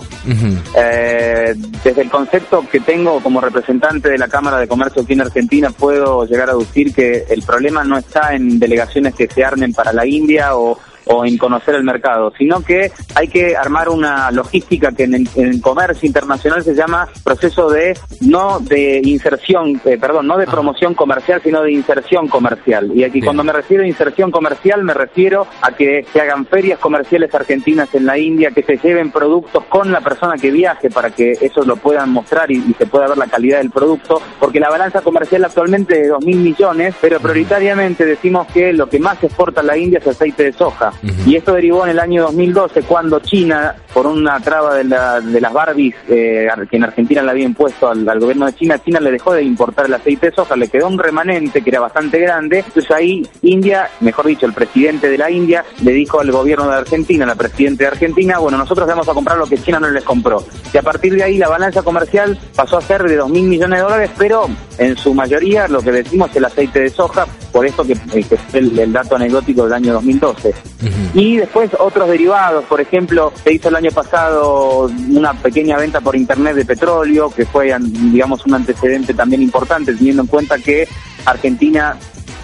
Eh, 0.75 1.53
desde 1.83 2.01
el 2.01 2.09
concepto 2.09 2.65
que 2.71 2.79
tengo 2.79 3.21
como 3.21 3.39
representante 3.41 4.09
de 4.09 4.17
la 4.17 4.27
Cámara 4.27 4.57
de 4.57 4.67
Comercio 4.67 5.03
aquí 5.03 5.13
en 5.13 5.21
Argentina, 5.21 5.69
puedo 5.69 6.25
llegar 6.25 6.49
a 6.49 6.55
decir 6.55 6.93
que 6.93 7.25
el 7.29 7.43
problema 7.43 7.83
no 7.83 7.97
está 7.97 8.33
en 8.33 8.57
delegaciones 8.59 9.13
que 9.13 9.27
se 9.27 9.43
armen 9.43 9.73
para 9.73 9.93
la 9.93 10.07
India 10.07 10.55
o 10.55 10.79
o 11.05 11.25
en 11.25 11.37
conocer 11.37 11.75
el 11.75 11.83
mercado, 11.83 12.33
sino 12.37 12.61
que 12.61 12.91
hay 13.15 13.27
que 13.27 13.55
armar 13.55 13.89
una 13.89 14.31
logística 14.31 14.91
que 14.91 15.03
en 15.03 15.15
el, 15.15 15.29
en 15.35 15.47
el 15.47 15.61
comercio 15.61 16.07
internacional 16.07 16.63
se 16.63 16.73
llama 16.73 17.07
proceso 17.23 17.69
de 17.69 17.97
no 18.21 18.59
de 18.59 19.01
inserción, 19.03 19.81
eh, 19.85 19.97
perdón, 19.99 20.27
no 20.27 20.37
de 20.37 20.45
promoción 20.45 20.93
comercial, 20.93 21.41
sino 21.43 21.61
de 21.61 21.71
inserción 21.71 22.27
comercial. 22.27 22.91
Y 22.95 23.03
aquí 23.03 23.13
Bien. 23.13 23.25
cuando 23.25 23.43
me 23.43 23.53
refiero 23.53 23.83
a 23.83 23.87
inserción 23.87 24.31
comercial 24.31 24.83
me 24.83 24.93
refiero 24.93 25.47
a 25.61 25.71
que 25.71 26.05
se 26.11 26.21
hagan 26.21 26.45
ferias 26.45 26.79
comerciales 26.79 27.33
argentinas 27.33 27.93
en 27.93 28.05
la 28.05 28.17
India, 28.17 28.51
que 28.51 28.63
se 28.63 28.77
lleven 28.77 29.11
productos 29.11 29.63
con 29.65 29.91
la 29.91 30.01
persona 30.01 30.35
que 30.37 30.51
viaje 30.51 30.89
para 30.89 31.09
que 31.11 31.31
eso 31.31 31.63
lo 31.63 31.75
puedan 31.75 32.09
mostrar 32.11 32.51
y, 32.51 32.55
y 32.55 32.73
se 32.77 32.85
pueda 32.85 33.07
ver 33.07 33.17
la 33.17 33.27
calidad 33.27 33.57
del 33.59 33.71
producto, 33.71 34.21
porque 34.39 34.59
la 34.59 34.69
balanza 34.69 35.01
comercial 35.01 35.43
actualmente 35.43 35.73
es 36.01 36.07
de 36.07 36.13
2.000 36.13 36.35
millones, 36.37 36.95
pero 37.01 37.19
prioritariamente 37.19 38.05
decimos 38.05 38.47
que 38.47 38.73
lo 38.73 38.87
que 38.87 38.99
más 38.99 39.23
exporta 39.23 39.61
la 39.61 39.77
India 39.77 39.99
es 39.99 40.07
aceite 40.07 40.43
de 40.43 40.53
soja. 40.53 40.92
Y 41.25 41.35
esto 41.35 41.53
derivó 41.53 41.83
en 41.83 41.91
el 41.91 41.99
año 41.99 42.23
2012 42.23 42.83
cuando 42.83 43.19
China, 43.19 43.75
por 43.93 44.07
una 44.07 44.39
traba 44.39 44.75
de, 44.75 44.83
la- 44.85 45.19
de 45.19 45.41
las 45.41 45.51
Barbies 45.53 45.95
eh, 46.07 46.47
que 46.69 46.77
en 46.77 46.83
Argentina 46.83 47.21
le 47.21 47.31
había 47.31 47.45
impuesto 47.45 47.89
al, 47.89 48.05
gobierno 48.19 48.45
de 48.45 48.53
China, 48.55 48.79
China 48.83 48.99
le 48.99 49.11
dejó 49.11 49.33
de 49.33 49.43
importar 49.43 49.85
el 49.87 49.93
aceite 49.93 50.29
de 50.29 50.35
soja, 50.35 50.55
le 50.55 50.67
quedó 50.69 50.87
un 50.87 50.97
remanente 50.97 51.61
que 51.61 51.69
era 51.69 51.79
bastante 51.79 52.19
grande. 52.19 52.59
Entonces 52.59 52.89
ahí 52.91 53.27
India, 53.41 53.89
mejor 53.99 54.27
dicho, 54.27 54.45
el 54.45 54.53
presidente 54.53 55.09
de 55.09 55.17
la 55.17 55.29
India 55.29 55.63
le 55.83 55.91
dijo 55.91 56.19
al 56.19 56.31
gobierno 56.31 56.67
de 56.69 56.75
Argentina, 56.77 57.25
la 57.25 57.35
presidenta 57.35 57.83
de 57.83 57.87
Argentina, 57.89 58.37
bueno, 58.39 58.57
nosotros 58.57 58.87
vamos 58.87 59.07
a 59.07 59.13
comprar 59.13 59.37
lo 59.37 59.45
que 59.47 59.57
China 59.57 59.79
no 59.79 59.89
les 59.89 60.03
compró. 60.03 60.43
Y 60.73 60.77
a 60.77 60.81
partir 60.81 61.15
de 61.15 61.23
ahí 61.23 61.37
la 61.37 61.49
balanza 61.49 61.81
comercial 61.83 62.37
pasó 62.55 62.77
a 62.77 62.81
ser 62.81 63.03
de 63.03 63.19
2.000 63.19 63.29
millones 63.43 63.79
de 63.79 63.83
dólares, 63.83 64.11
pero 64.17 64.47
en 64.77 64.95
su 64.97 65.13
mayoría 65.13 65.67
lo 65.67 65.81
que 65.81 65.91
decimos 65.91 66.29
es 66.31 66.37
el 66.37 66.45
aceite 66.45 66.79
de 66.81 66.89
soja, 66.89 67.25
por 67.53 67.65
esto 67.67 67.85
que, 67.85 67.93
eh, 67.93 68.23
que 68.23 68.57
el, 68.57 68.77
el 68.77 68.91
dato 68.91 69.15
anecdótico 69.15 69.63
del 69.63 69.73
año 69.73 69.93
2012. 69.93 70.49
Ujú. 70.49 70.89
Y 71.13 71.37
después 71.37 71.69
otros 71.79 72.09
derivados, 72.09 72.65
por 72.65 72.81
ejemplo, 72.81 73.31
se 73.43 73.53
hizo 73.53 73.69
el 73.69 73.75
año 73.75 73.91
pasado 73.91 74.89
una 75.11 75.33
pequeña 75.35 75.77
venta 75.77 76.01
por 76.01 76.15
internet 76.15 76.55
de 76.55 76.65
petróleo, 76.65 77.29
que 77.29 77.45
fue, 77.45 77.73
digamos, 77.79 78.45
un 78.47 78.55
antecedente 78.55 79.13
también 79.13 79.43
importante, 79.43 79.93
teniendo 79.93 80.23
en 80.23 80.27
cuenta 80.27 80.57
que 80.57 80.87
Argentina 81.25 81.95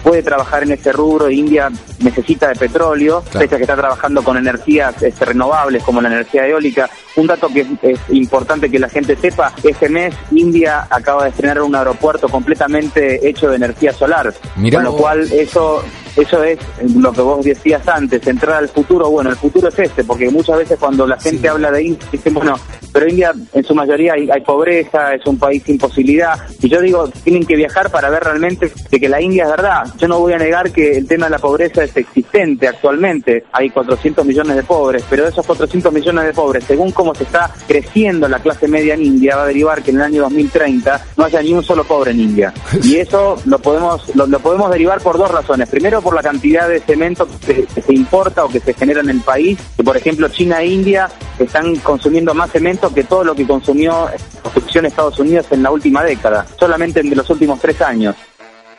puede 0.02 0.22
trabajar 0.22 0.62
en 0.62 0.72
ese 0.72 0.92
rubro, 0.92 1.30
India 1.30 1.70
necesita 2.00 2.48
de 2.48 2.54
petróleo, 2.56 3.22
Claro. 3.30 3.38
pese 3.40 3.54
a 3.54 3.58
que 3.58 3.64
está 3.64 3.76
trabajando 3.76 4.22
con 4.22 4.36
energías 4.36 5.02
este, 5.02 5.24
renovables 5.24 5.82
como 5.82 6.00
la 6.00 6.08
energía 6.08 6.46
eólica. 6.46 6.88
Un 7.16 7.26
dato 7.26 7.48
que 7.48 7.60
es, 7.60 7.68
es 7.82 7.98
importante 8.10 8.70
que 8.70 8.78
la 8.78 8.88
gente 8.88 9.16
sepa, 9.16 9.52
este 9.62 9.88
mes 9.88 10.14
India 10.32 10.86
acaba 10.90 11.24
de 11.24 11.30
estrenar 11.30 11.60
un 11.62 11.74
aeropuerto 11.74 12.28
completamente 12.28 13.28
hecho 13.28 13.48
de 13.50 13.56
energía 13.56 13.92
solar, 13.92 14.32
Mirá 14.56 14.76
con 14.78 14.84
lo 14.84 14.92
vos. 14.92 15.00
cual 15.00 15.20
eso 15.32 15.82
eso 16.16 16.42
es 16.42 16.58
lo 16.96 17.12
que 17.12 17.20
vos 17.20 17.44
decías 17.44 17.86
antes, 17.86 18.26
entrar 18.26 18.56
al 18.56 18.68
futuro. 18.68 19.08
Bueno, 19.08 19.30
el 19.30 19.36
futuro 19.36 19.68
es 19.68 19.78
este, 19.78 20.02
porque 20.02 20.28
muchas 20.28 20.58
veces 20.58 20.76
cuando 20.78 21.06
la 21.06 21.18
gente 21.18 21.38
Sí. 21.42 21.46
habla 21.46 21.70
de 21.70 21.84
India, 21.84 22.04
dicen, 22.10 22.34
bueno, 22.34 22.56
pero 22.92 23.08
India 23.08 23.32
en 23.54 23.64
su 23.64 23.76
mayoría 23.76 24.14
hay, 24.14 24.28
hay 24.28 24.40
pobreza, 24.40 25.14
es 25.14 25.24
un 25.26 25.38
país 25.38 25.62
sin 25.64 25.78
posibilidad. 25.78 26.36
Y 26.60 26.68
yo 26.68 26.80
digo, 26.80 27.08
tienen 27.22 27.46
que 27.46 27.54
viajar 27.54 27.90
para 27.90 28.10
ver 28.10 28.24
realmente 28.24 28.72
de 28.90 29.00
que 29.00 29.08
la 29.08 29.20
India 29.22 29.44
es 29.44 29.50
verdad. 29.50 29.84
Yo 29.98 30.08
no 30.08 30.18
voy 30.18 30.32
a 30.32 30.38
negar 30.38 30.70
que 30.72 30.98
el 30.98 31.06
tema 31.06 31.26
de 31.26 31.30
la 31.30 31.38
pobreza 31.38 31.84
es 31.84 31.96
existente 31.96 32.68
actualmente. 32.68 33.44
Hay 33.52 33.70
400 33.70 34.24
millones 34.24 34.56
de 34.56 34.62
pobres, 34.62 35.04
pero 35.08 35.24
de 35.24 35.30
esos 35.30 35.46
400 35.46 35.92
millones 35.92 36.24
de 36.24 36.32
pobres, 36.32 36.64
según 36.64 36.92
cómo 36.92 37.14
se 37.14 37.24
está 37.24 37.50
creciendo 37.66 38.28
la 38.28 38.38
clase 38.38 38.68
media 38.68 38.94
en 38.94 39.04
India, 39.04 39.36
va 39.36 39.42
a 39.42 39.46
derivar 39.46 39.82
que 39.82 39.90
en 39.90 39.96
el 39.96 40.02
año 40.02 40.22
2030 40.22 41.06
no 41.16 41.24
haya 41.24 41.42
ni 41.42 41.52
un 41.52 41.62
solo 41.62 41.84
pobre 41.84 42.12
en 42.12 42.20
India. 42.20 42.52
Y 42.82 42.96
eso 42.96 43.36
lo 43.44 43.58
podemos 43.58 44.14
lo, 44.14 44.38
podemos 44.38 44.70
derivar 44.70 45.00
por 45.00 45.18
dos 45.18 45.30
razones. 45.30 45.68
Primero, 45.68 46.00
por 46.00 46.14
la 46.14 46.22
cantidad 46.22 46.68
de 46.68 46.80
cemento 46.80 47.26
que 47.46 47.66
se, 47.66 47.92
importa 47.92 48.44
o 48.44 48.48
que 48.48 48.60
se 48.60 48.74
genera 48.74 49.00
en 49.00 49.10
el 49.10 49.20
país. 49.20 49.58
Que, 49.76 49.84
por 49.84 49.96
ejemplo, 49.96 50.28
China 50.28 50.60
e 50.62 50.66
India 50.66 51.08
están 51.38 51.76
consumiendo 51.76 52.34
más 52.34 52.50
cemento 52.50 52.92
que 52.92 53.04
todo 53.04 53.24
lo 53.24 53.34
que 53.34 53.46
consumió 53.46 54.08
construcción 54.42 54.86
Estados 54.86 55.18
Unidos 55.18 55.46
en 55.50 55.62
la 55.62 55.70
última 55.70 56.02
década, 56.02 56.46
solamente 56.58 57.00
en 57.00 57.16
los 57.16 57.28
últimos 57.30 57.60
tres 57.60 57.80
años. 57.80 58.16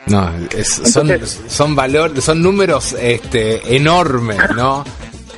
No, 0.06 0.30
es- 0.56 0.68
son, 0.92 1.10
son 1.48 1.74
valor, 1.76 2.20
son 2.20 2.42
números 2.42 2.94
este, 3.00 3.76
enormes, 3.76 4.38
¿no? 4.56 4.84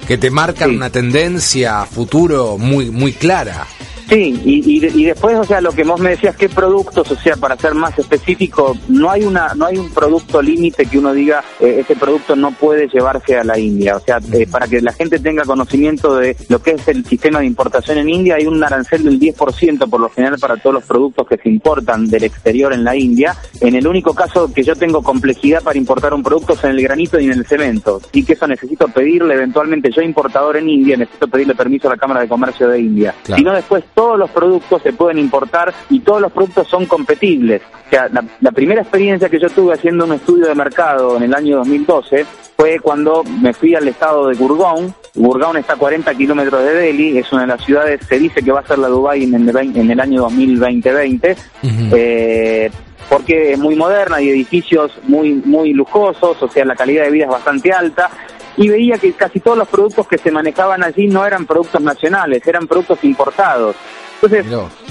Que 0.08 0.18
te 0.18 0.30
marcan 0.30 0.68
Sí. 0.70 0.76
una 0.76 0.90
tendencia 0.90 1.80
a 1.80 1.86
futuro 1.86 2.58
muy, 2.58 2.90
muy 2.90 3.14
clara. 3.14 3.66
Sí, 4.08 4.40
y, 4.44 4.70
y, 4.70 5.02
y 5.02 5.04
después, 5.04 5.36
o 5.36 5.44
sea, 5.44 5.60
lo 5.60 5.72
que 5.72 5.84
vos 5.84 6.00
me 6.00 6.10
decías, 6.10 6.36
¿qué 6.36 6.48
productos? 6.48 7.10
O 7.10 7.16
sea, 7.16 7.36
para 7.36 7.56
ser 7.56 7.74
más 7.74 7.98
específico, 7.98 8.76
no 8.88 9.10
hay 9.10 9.24
una 9.24 9.54
no 9.54 9.66
hay 9.66 9.78
un 9.78 9.90
producto 9.90 10.42
límite 10.42 10.86
que 10.86 10.98
uno 10.98 11.12
diga, 11.12 11.42
eh, 11.60 11.78
ese 11.80 11.96
producto 11.96 12.36
no 12.36 12.50
puede 12.52 12.88
llevarse 12.88 13.36
a 13.36 13.44
la 13.44 13.58
India. 13.58 13.96
O 13.96 14.00
sea, 14.00 14.18
eh, 14.32 14.46
para 14.46 14.66
que 14.66 14.80
la 14.80 14.92
gente 14.92 15.18
tenga 15.18 15.44
conocimiento 15.44 16.16
de 16.16 16.36
lo 16.48 16.60
que 16.60 16.72
es 16.72 16.88
el 16.88 17.04
sistema 17.04 17.40
de 17.40 17.46
importación 17.46 17.98
en 17.98 18.08
India, 18.08 18.36
hay 18.36 18.46
un 18.46 18.62
arancel 18.62 19.04
del 19.04 19.18
10% 19.18 19.88
por 19.88 20.00
lo 20.00 20.10
general 20.10 20.38
para 20.38 20.56
todos 20.56 20.74
los 20.74 20.84
productos 20.84 21.26
que 21.26 21.36
se 21.36 21.48
importan 21.48 22.06
del 22.08 22.24
exterior 22.24 22.72
en 22.72 22.84
la 22.84 22.96
India. 22.96 23.36
En 23.60 23.74
el 23.74 23.86
único 23.86 24.14
caso 24.14 24.52
que 24.52 24.62
yo 24.62 24.76
tengo 24.76 25.02
complejidad 25.02 25.62
para 25.62 25.78
importar 25.78 26.12
un 26.12 26.22
producto 26.22 26.52
es 26.52 26.64
en 26.64 26.70
el 26.70 26.82
granito 26.82 27.18
y 27.18 27.26
en 27.26 27.32
el 27.32 27.46
cemento. 27.46 28.00
Y 28.12 28.24
que 28.24 28.34
eso 28.34 28.46
necesito 28.46 28.86
pedirle 28.88 29.34
eventualmente, 29.34 29.90
yo 29.90 30.02
importador 30.02 30.56
en 30.56 30.68
India, 30.68 30.96
necesito 30.96 31.26
pedirle 31.28 31.54
permiso 31.54 31.88
a 31.88 31.92
la 31.92 31.96
Cámara 31.96 32.20
de 32.20 32.28
Comercio 32.28 32.68
de 32.68 32.80
India. 32.80 33.14
Claro. 33.24 33.38
Si 33.38 33.44
no, 33.44 33.52
después 33.52 33.84
todos 33.94 34.18
los 34.18 34.30
productos 34.30 34.82
se 34.82 34.92
pueden 34.92 35.18
importar 35.18 35.72
y 35.90 36.00
todos 36.00 36.20
los 36.20 36.32
productos 36.32 36.66
son 36.68 36.86
competibles. 36.86 37.62
O 37.86 37.90
sea, 37.90 38.08
la, 38.12 38.24
la 38.40 38.50
primera 38.52 38.80
experiencia 38.82 39.28
que 39.28 39.38
yo 39.38 39.48
tuve 39.48 39.74
haciendo 39.74 40.04
un 40.04 40.12
estudio 40.14 40.46
de 40.46 40.54
mercado 40.54 41.16
en 41.16 41.22
el 41.22 41.34
año 41.34 41.58
2012 41.58 42.26
fue 42.56 42.78
cuando 42.80 43.22
me 43.40 43.52
fui 43.52 43.74
al 43.74 43.86
estado 43.88 44.26
de 44.28 44.34
Gurgaon. 44.36 44.92
Gurgaon 45.14 45.56
está 45.58 45.74
a 45.74 45.76
40 45.76 46.12
kilómetros 46.14 46.64
de 46.64 46.74
Delhi, 46.74 47.18
es 47.18 47.32
una 47.32 47.42
de 47.42 47.48
las 47.48 47.64
ciudades, 47.64 48.00
se 48.08 48.18
dice 48.18 48.42
que 48.42 48.50
va 48.52 48.60
a 48.60 48.66
ser 48.66 48.78
la 48.78 48.88
Dubai 48.88 49.22
en 49.22 49.34
el, 49.34 49.52
vein- 49.52 49.76
en 49.76 49.90
el 49.90 50.00
año 50.00 50.22
2020. 50.22 51.36
Ujú. 51.62 51.72
Eh, 51.96 52.70
porque 53.08 53.52
es 53.52 53.58
muy 53.58 53.76
moderna 53.76 54.20
y 54.20 54.30
edificios 54.30 54.90
muy 55.04 55.34
muy 55.44 55.74
lujosos, 55.74 56.42
o 56.42 56.48
sea, 56.48 56.64
la 56.64 56.74
calidad 56.74 57.04
de 57.04 57.10
vida 57.10 57.24
es 57.26 57.30
bastante 57.30 57.70
alta. 57.70 58.10
Y 58.56 58.68
veía 58.68 58.98
que 58.98 59.12
casi 59.12 59.40
todos 59.40 59.58
los 59.58 59.68
productos 59.68 60.06
que 60.06 60.18
se 60.18 60.30
manejaban 60.30 60.82
allí 60.84 61.06
no 61.06 61.26
eran 61.26 61.46
productos 61.46 61.80
nacionales, 61.80 62.46
eran 62.46 62.66
productos 62.66 63.02
importados. 63.02 63.76
Entonces, 64.24 64.50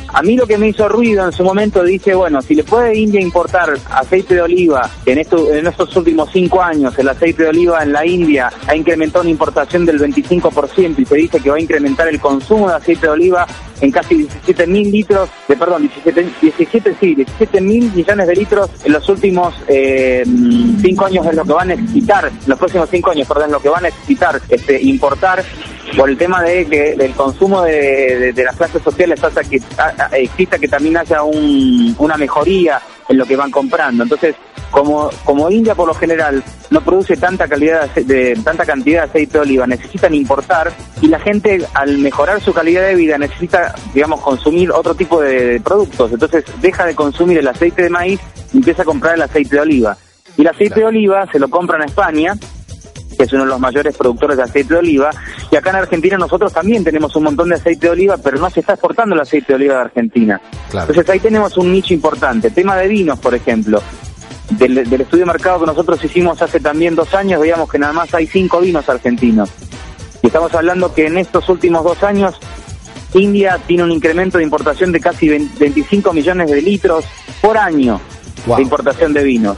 a 0.09 0.21
mí 0.21 0.35
lo 0.37 0.45
que 0.45 0.57
me 0.59 0.67
hizo 0.67 0.87
ruido 0.87 1.25
en 1.25 1.31
su 1.31 1.43
momento 1.43 1.83
dije, 1.83 2.13
bueno, 2.13 2.39
si 2.41 2.53
le 2.53 2.63
puede 2.63 2.95
India 2.97 3.19
importar 3.19 3.73
aceite 3.89 4.35
de 4.35 4.41
oliva, 4.41 4.87
en, 5.07 5.17
esto, 5.17 5.51
en 5.51 5.65
estos 5.65 5.95
últimos 5.95 6.29
cinco 6.31 6.61
años 6.61 6.93
el 6.99 7.09
aceite 7.09 7.43
de 7.43 7.49
oliva 7.49 7.81
en 7.81 7.93
la 7.93 8.05
India 8.05 8.51
ha 8.67 8.75
incrementado 8.75 9.21
una 9.21 9.31
importación 9.31 9.85
del 9.87 9.99
25% 9.99 10.99
y 10.99 11.05
se 11.05 11.15
dice 11.15 11.39
que 11.39 11.49
va 11.49 11.55
a 11.55 11.59
incrementar 11.59 12.07
el 12.09 12.19
consumo 12.19 12.69
de 12.69 12.75
aceite 12.75 13.07
de 13.07 13.13
oliva 13.13 13.47
en 13.81 13.89
casi 13.91 14.15
17 14.15 14.67
mil 14.67 14.91
litros, 14.91 15.29
de 15.47 15.57
perdón, 15.57 15.81
17, 15.81 16.27
17 16.41 16.95
sí, 16.99 17.15
17 17.15 17.59
mil 17.61 17.91
millones 17.93 18.27
de 18.27 18.35
litros 18.35 18.69
en 18.85 18.93
los 18.93 19.09
últimos 19.09 19.53
eh, 19.67 20.23
cinco 20.81 21.05
años 21.05 21.25
es 21.25 21.35
lo 21.35 21.43
que 21.43 21.53
van 21.53 21.71
a 21.71 21.75
necesitar, 21.75 22.31
los 22.45 22.59
próximos 22.59 22.87
cinco 22.89 23.09
años, 23.11 23.27
perdón, 23.27 23.51
lo 23.51 23.59
que 23.59 23.69
van 23.69 23.85
a 23.85 23.89
necesitar 23.89 24.39
este, 24.47 24.79
importar 24.81 25.43
por 25.97 26.09
el 26.09 26.17
tema 26.17 26.41
de 26.41 26.65
que 26.65 26.91
el 26.93 27.11
consumo 27.11 27.61
de, 27.63 27.73
de- 28.19 28.33
de 28.33 28.43
las 28.43 28.55
clases 28.55 28.81
sociales 28.81 29.19
hace 29.27 29.41
que 29.49 29.61
a- 29.77 30.05
a- 30.11 30.17
exista 30.17 30.57
que 30.59 30.67
también 30.67 30.97
haya 30.97 31.23
un- 31.23 31.95
una 31.99 32.17
mejoría 32.17 32.81
en 33.09 33.17
lo 33.17 33.25
que 33.25 33.35
van 33.35 33.51
comprando. 33.51 34.03
Entonces, 34.03 34.35
como, 34.71 35.09
como 35.23 35.51
India 35.51 35.75
por 35.75 35.87
lo 35.87 35.93
general 35.93 36.43
no 36.71 36.81
produce 36.81 37.15
tanta 37.17 37.47
calidad 37.47 37.89
de, 37.93 38.37
tanta 38.43 38.65
cantidad 38.65 39.03
de 39.03 39.09
aceite 39.09 39.33
de 39.33 39.39
oliva, 39.41 39.67
necesitan 39.67 40.13
importar 40.15 40.71
y 41.01 41.07
la 41.07 41.19
gente 41.19 41.63
al 41.75 41.97
mejorar 41.99 42.41
su 42.41 42.53
calidad 42.53 42.87
de 42.87 42.95
vida 42.95 43.17
necesita, 43.17 43.75
digamos, 43.93 44.21
consumir 44.21 44.71
otro 44.71 44.95
tipo 44.95 45.21
de, 45.21 45.45
de 45.45 45.59
productos. 45.61 46.11
Entonces, 46.11 46.43
deja 46.61 46.85
de 46.85 46.95
consumir 46.95 47.37
el 47.37 47.47
aceite 47.47 47.83
de 47.83 47.89
maíz 47.89 48.19
y 48.51 48.57
empieza 48.57 48.81
a 48.81 48.85
comprar 48.85 49.15
el 49.15 49.21
aceite 49.21 49.57
de 49.57 49.61
oliva. 49.61 49.95
Y 50.37 50.41
el 50.41 50.47
aceite 50.47 50.79
de 50.79 50.85
oliva 50.87 51.27
se 51.31 51.37
lo 51.37 51.47
compran 51.49 51.81
a 51.83 51.85
España 51.85 52.33
que 53.15 53.23
es 53.23 53.33
uno 53.33 53.43
de 53.43 53.49
los 53.49 53.59
mayores 53.59 53.95
productores 53.95 54.37
de 54.37 54.43
aceite 54.43 54.73
de 54.73 54.79
oliva. 54.79 55.09
Y 55.51 55.55
acá 55.55 55.69
en 55.71 55.77
Argentina 55.77 56.17
nosotros 56.17 56.51
también 56.53 56.83
tenemos 56.83 57.15
un 57.15 57.23
montón 57.23 57.49
de 57.49 57.55
aceite 57.55 57.87
de 57.87 57.91
oliva, 57.93 58.17
pero 58.17 58.37
no 58.37 58.49
se 58.49 58.59
está 58.61 58.73
exportando 58.73 59.15
el 59.15 59.21
aceite 59.21 59.47
de 59.49 59.55
oliva 59.55 59.75
de 59.75 59.81
Argentina. 59.81 60.41
Claro. 60.69 60.89
Entonces 60.91 61.13
ahí 61.13 61.19
tenemos 61.19 61.57
un 61.57 61.71
nicho 61.71 61.93
importante. 61.93 62.49
Tema 62.51 62.75
de 62.77 62.87
vinos, 62.87 63.19
por 63.19 63.33
ejemplo. 63.35 63.81
Del, 64.49 64.87
del 64.87 65.01
estudio 65.01 65.25
de 65.25 65.31
mercado 65.31 65.61
que 65.61 65.65
nosotros 65.65 66.03
hicimos 66.03 66.41
hace 66.41 66.59
también 66.59 66.95
dos 66.95 67.13
años, 67.13 67.39
veíamos 67.41 67.71
que 67.71 67.79
nada 67.79 67.93
más 67.93 68.13
hay 68.13 68.27
cinco 68.27 68.59
vinos 68.59 68.87
argentinos. 68.89 69.49
Y 70.21 70.27
estamos 70.27 70.53
hablando 70.53 70.93
que 70.93 71.07
en 71.07 71.17
estos 71.17 71.47
últimos 71.49 71.83
dos 71.83 72.03
años 72.03 72.35
India 73.13 73.59
tiene 73.65 73.83
un 73.83 73.91
incremento 73.91 74.37
de 74.37 74.43
importación 74.43 74.91
de 74.91 74.99
casi 74.99 75.29
20 75.29 75.59
25 75.59 76.13
millones 76.13 76.51
de 76.51 76.61
litros 76.61 77.05
por 77.41 77.57
año 77.57 77.99
Wow. 78.45 78.57
de 78.57 78.63
importación 78.63 79.13
de 79.13 79.23
vinos. 79.23 79.55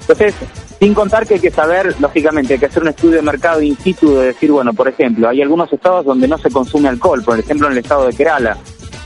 Entonces, 0.00 0.34
sin 0.78 0.94
contar 0.94 1.26
que 1.26 1.34
hay 1.34 1.40
que 1.40 1.50
saber, 1.50 1.94
lógicamente, 2.00 2.54
hay 2.54 2.60
que 2.60 2.66
hacer 2.66 2.82
un 2.82 2.90
estudio 2.90 3.16
de 3.16 3.22
mercado 3.22 3.60
in 3.60 3.76
situ 3.76 4.14
de 4.14 4.26
decir, 4.26 4.52
bueno, 4.52 4.72
por 4.72 4.88
ejemplo, 4.88 5.28
hay 5.28 5.42
algunos 5.42 5.72
estados 5.72 6.04
donde 6.04 6.28
no 6.28 6.38
se 6.38 6.50
consume 6.50 6.88
alcohol, 6.88 7.22
por 7.24 7.38
ejemplo, 7.38 7.66
en 7.66 7.72
el 7.72 7.78
estado 7.78 8.06
de 8.06 8.14
Kerala. 8.14 8.56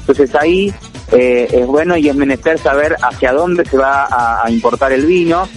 Entonces 0.00 0.34
ahí 0.34 0.72
eh, 1.12 1.48
es 1.50 1.66
bueno 1.66 1.96
y 1.96 2.08
es 2.08 2.16
menester 2.16 2.58
saber 2.58 2.96
hacia 3.02 3.32
dónde 3.32 3.64
se 3.64 3.78
va 3.78 4.08
a, 4.42 4.50
importar 4.50 4.92
el 4.92 5.06
vino 5.06 5.48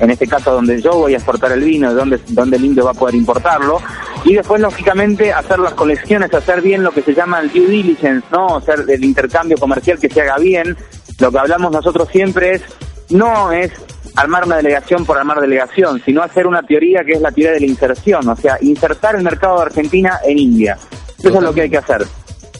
en 0.00 0.10
este 0.10 0.26
caso 0.26 0.52
donde 0.52 0.80
yo 0.80 0.92
voy 0.92 1.14
a 1.14 1.16
exportar 1.16 1.52
el 1.52 1.62
vino, 1.62 1.94
donde, 1.94 2.18
donde 2.28 2.56
el 2.56 2.64
indio 2.64 2.84
va 2.84 2.90
a 2.90 2.94
poder 2.94 3.14
importarlo, 3.14 3.80
y 4.24 4.34
después 4.34 4.60
lógicamente 4.60 5.32
hacer 5.32 5.60
las 5.60 5.74
colecciones, 5.74 6.34
hacer 6.34 6.62
bien 6.62 6.82
lo 6.82 6.90
que 6.90 7.02
se 7.02 7.14
llama 7.14 7.38
el 7.38 7.52
due 7.52 7.68
diligence, 7.68 8.26
¿no? 8.32 8.56
hacer 8.56 8.84
el 8.88 9.04
intercambio 9.04 9.56
comercial 9.56 9.98
que 10.00 10.08
se 10.08 10.20
haga 10.20 10.36
bien, 10.38 10.76
lo 11.20 11.30
que 11.30 11.38
hablamos 11.38 11.70
nosotros 11.70 12.08
siempre 12.10 12.56
es, 12.56 12.62
no 13.10 13.52
es 13.52 13.70
armar 14.16 14.44
una 14.44 14.56
delegación 14.56 15.04
por 15.04 15.18
armar 15.18 15.40
delegación, 15.40 16.00
sino 16.04 16.22
hacer 16.22 16.46
una 16.46 16.62
teoría 16.62 17.04
que 17.04 17.12
es 17.12 17.20
la 17.20 17.30
teoría 17.30 17.52
de 17.52 17.60
la 17.60 17.66
inserción, 17.66 18.28
o 18.28 18.36
sea, 18.36 18.58
insertar 18.60 19.16
el 19.16 19.22
mercado 19.22 19.56
de 19.56 19.62
Argentina 19.62 20.18
en 20.24 20.38
India. 20.38 20.78
Eso 21.18 21.28
es 21.28 21.42
lo 21.42 21.52
que 21.52 21.62
hay 21.62 21.70
que 21.70 21.78
hacer. 21.78 22.04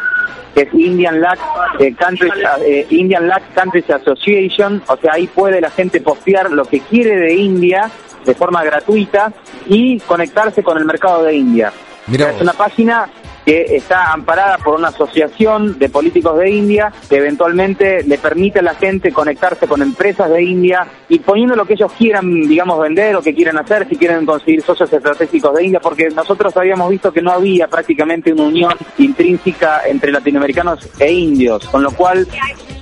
que 0.52 0.62
es 0.62 0.74
Indian 0.74 1.20
LAC 1.20 1.38
eh, 1.78 1.94
Countries, 1.94 2.32
eh, 2.64 2.86
Indian 2.90 3.28
LAC 3.28 3.54
Countries 3.54 3.90
Association, 3.90 4.82
o 4.86 4.96
sea 4.96 5.12
ahí 5.14 5.26
puede 5.28 5.60
la 5.60 5.70
gente 5.70 6.00
postear 6.00 6.50
lo 6.50 6.64
que 6.64 6.80
quiere 6.80 7.16
de 7.16 7.34
India 7.34 7.90
de 8.24 8.34
forma 8.34 8.64
gratuita 8.64 9.32
y 9.66 10.00
conectarse 10.00 10.62
con 10.62 10.78
el 10.78 10.84
mercado 10.84 11.22
de 11.22 11.34
India. 11.36 11.72
O 12.08 12.14
sea, 12.14 12.30
es 12.30 12.40
una 12.40 12.52
página 12.52 13.08
que 13.44 13.76
está 13.76 14.12
amparada 14.12 14.58
por 14.58 14.78
una 14.78 14.88
asociación 14.88 15.78
de 15.78 15.88
políticos 15.88 16.38
de 16.38 16.50
India 16.50 16.92
que 17.08 17.16
eventualmente 17.16 18.02
le 18.04 18.18
permite 18.18 18.60
a 18.60 18.62
la 18.62 18.74
gente 18.74 19.12
conectarse 19.12 19.66
con 19.66 19.82
empresas 19.82 20.30
de 20.30 20.42
India 20.42 20.86
y 21.08 21.18
poniendo 21.18 21.54
lo 21.54 21.66
que 21.66 21.74
ellos 21.74 21.92
quieran, 21.92 22.30
digamos, 22.42 22.80
vender 22.80 23.16
o 23.16 23.22
que 23.22 23.34
quieran 23.34 23.58
hacer, 23.58 23.86
si 23.88 23.96
quieren 23.96 24.24
conseguir 24.24 24.62
socios 24.62 24.92
estratégicos 24.92 25.54
de 25.54 25.64
India, 25.64 25.80
porque 25.80 26.08
nosotros 26.08 26.56
habíamos 26.56 26.90
visto 26.90 27.12
que 27.12 27.22
no 27.22 27.32
había 27.32 27.68
prácticamente 27.68 28.32
una 28.32 28.44
unión 28.44 28.74
intrínseca 28.98 29.82
entre 29.86 30.10
latinoamericanos 30.12 30.88
e 30.98 31.12
indios, 31.12 31.66
con 31.66 31.82
lo 31.82 31.90
cual 31.90 32.26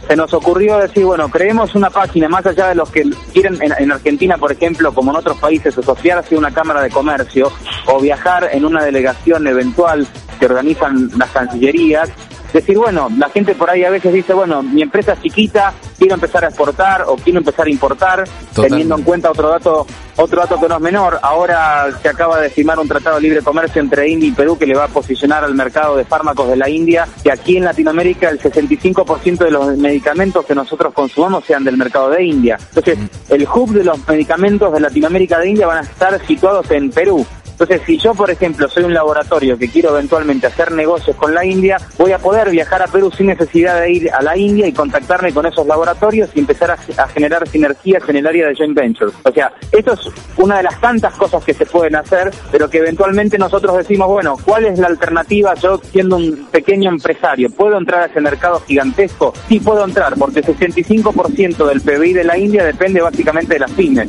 se 0.06 0.16
nos 0.16 0.34
ocurrió 0.34 0.78
decir, 0.78 1.04
bueno, 1.04 1.28
creemos 1.28 1.74
una 1.74 1.90
página 1.90 2.28
más 2.28 2.44
allá 2.46 2.68
de 2.68 2.74
los 2.74 2.90
que 2.90 3.04
quieren 3.32 3.60
en, 3.62 3.72
en 3.78 3.92
Argentina, 3.92 4.36
por 4.36 4.52
ejemplo, 4.52 4.92
como 4.92 5.10
en 5.10 5.16
otros 5.16 5.38
países, 5.38 5.76
asociarse 5.76 6.34
a 6.34 6.38
una 6.38 6.52
cámara 6.52 6.82
de 6.82 6.90
comercio 6.90 7.52
o 7.86 8.00
viajar 8.00 8.48
en 8.52 8.64
una 8.64 8.84
delegación 8.84 9.46
eventual 9.46 10.06
que 10.42 10.46
organizan 10.46 11.08
las 11.16 11.30
cancillerías. 11.30 12.10
Decir, 12.52 12.76
bueno, 12.76 13.08
la 13.16 13.30
gente 13.30 13.54
por 13.54 13.70
ahí 13.70 13.84
a 13.84 13.90
veces 13.90 14.12
dice, 14.12 14.34
bueno, 14.34 14.62
mi 14.62 14.82
empresa 14.82 15.12
es 15.12 15.22
chiquita, 15.22 15.72
quiero 15.96 16.16
empezar 16.16 16.44
a 16.44 16.48
exportar 16.48 17.04
o 17.06 17.14
quiero 17.16 17.38
empezar 17.38 17.66
a 17.66 17.70
importar, 17.70 18.24
teniendo 18.54 18.96
en 18.96 19.04
cuenta 19.04 19.30
otro 19.30 19.48
dato, 19.48 19.86
otro 20.16 20.40
dato 20.40 20.60
que 20.60 20.68
no 20.68 20.74
es 20.74 20.80
menor. 20.82 21.18
Ahora 21.22 21.86
se 22.02 22.08
acaba 22.08 22.40
de 22.40 22.50
firmar 22.50 22.78
un 22.78 22.88
tratado 22.88 23.16
de 23.16 23.22
libre 23.22 23.40
comercio 23.40 23.80
entre 23.80 24.06
India 24.08 24.28
y 24.28 24.32
Perú 24.32 24.58
que 24.58 24.66
le 24.66 24.74
va 24.74 24.84
a 24.84 24.88
posicionar 24.88 25.44
al 25.44 25.54
mercado 25.54 25.96
de 25.96 26.04
fármacos 26.04 26.48
de 26.48 26.56
la 26.56 26.68
India, 26.68 27.06
que 27.22 27.32
aquí 27.32 27.56
en 27.56 27.64
Latinoamérica 27.64 28.28
el 28.28 28.38
65% 28.38 29.44
de 29.44 29.50
los 29.50 29.78
medicamentos 29.78 30.44
que 30.44 30.54
nosotros 30.54 30.92
consumamos 30.92 31.44
sean 31.44 31.64
del 31.64 31.78
mercado 31.78 32.10
de 32.10 32.24
India. 32.24 32.58
Entonces, 32.60 32.98
el 33.30 33.48
hub 33.48 33.72
de 33.72 33.84
los 33.84 34.06
medicamentos 34.06 34.72
de 34.72 34.80
Latinoamérica 34.80 35.38
de 35.38 35.50
India 35.50 35.68
van 35.68 35.78
a 35.78 35.82
estar 35.82 36.20
situados 36.26 36.70
en 36.70 36.90
Perú. 36.90 37.24
Entonces, 37.62 37.86
si 37.86 37.96
yo, 37.96 38.12
por 38.12 38.28
ejemplo, 38.28 38.68
soy 38.68 38.82
un 38.82 38.92
laboratorio 38.92 39.56
que 39.56 39.68
quiero 39.68 39.90
eventualmente 39.90 40.48
hacer 40.48 40.72
negocios 40.72 41.14
con 41.14 41.32
la 41.32 41.44
India, 41.44 41.76
voy 41.96 42.10
a 42.10 42.18
poder 42.18 42.50
viajar 42.50 42.82
a 42.82 42.88
Perú 42.88 43.08
sin 43.16 43.28
necesidad 43.28 43.80
de 43.80 43.92
ir 43.92 44.10
a 44.12 44.20
la 44.20 44.36
India 44.36 44.66
y 44.66 44.72
contactarme 44.72 45.32
con 45.32 45.46
esos 45.46 45.64
laboratorios 45.64 46.30
y 46.34 46.40
empezar 46.40 46.72
a, 46.72 47.06
generar 47.06 47.46
sinergias 47.46 48.02
en 48.08 48.16
el 48.16 48.26
área 48.26 48.48
de 48.48 48.56
joint 48.56 48.74
ventures. 48.76 49.14
O 49.22 49.30
sea, 49.30 49.52
esto 49.70 49.92
es 49.92 50.00
una 50.38 50.56
de 50.56 50.64
las 50.64 50.80
tantas 50.80 51.14
cosas 51.14 51.44
que 51.44 51.54
se 51.54 51.64
pueden 51.64 51.94
hacer, 51.94 52.32
pero 52.50 52.68
que 52.68 52.78
eventualmente 52.78 53.38
nosotros 53.38 53.76
decimos, 53.76 54.08
bueno, 54.08 54.36
¿cuál 54.44 54.64
es 54.64 54.80
la 54.80 54.88
alternativa? 54.88 55.54
Yo, 55.54 55.78
siendo 55.78 56.16
un 56.16 56.48
pequeño 56.50 56.90
empresario, 56.90 57.48
¿puedo 57.48 57.78
entrar 57.78 58.02
a 58.02 58.06
ese 58.06 58.20
mercado 58.20 58.60
gigantesco? 58.66 59.34
Sí, 59.48 59.60
puedo 59.60 59.84
entrar, 59.84 60.14
porque 60.18 60.40
el 60.40 60.46
65% 60.46 61.64
del 61.64 61.80
PBI 61.80 62.12
de 62.12 62.24
la 62.24 62.36
India 62.36 62.64
depende 62.64 63.00
básicamente 63.00 63.54
de 63.54 63.60
las 63.60 63.70
pymes. 63.70 64.08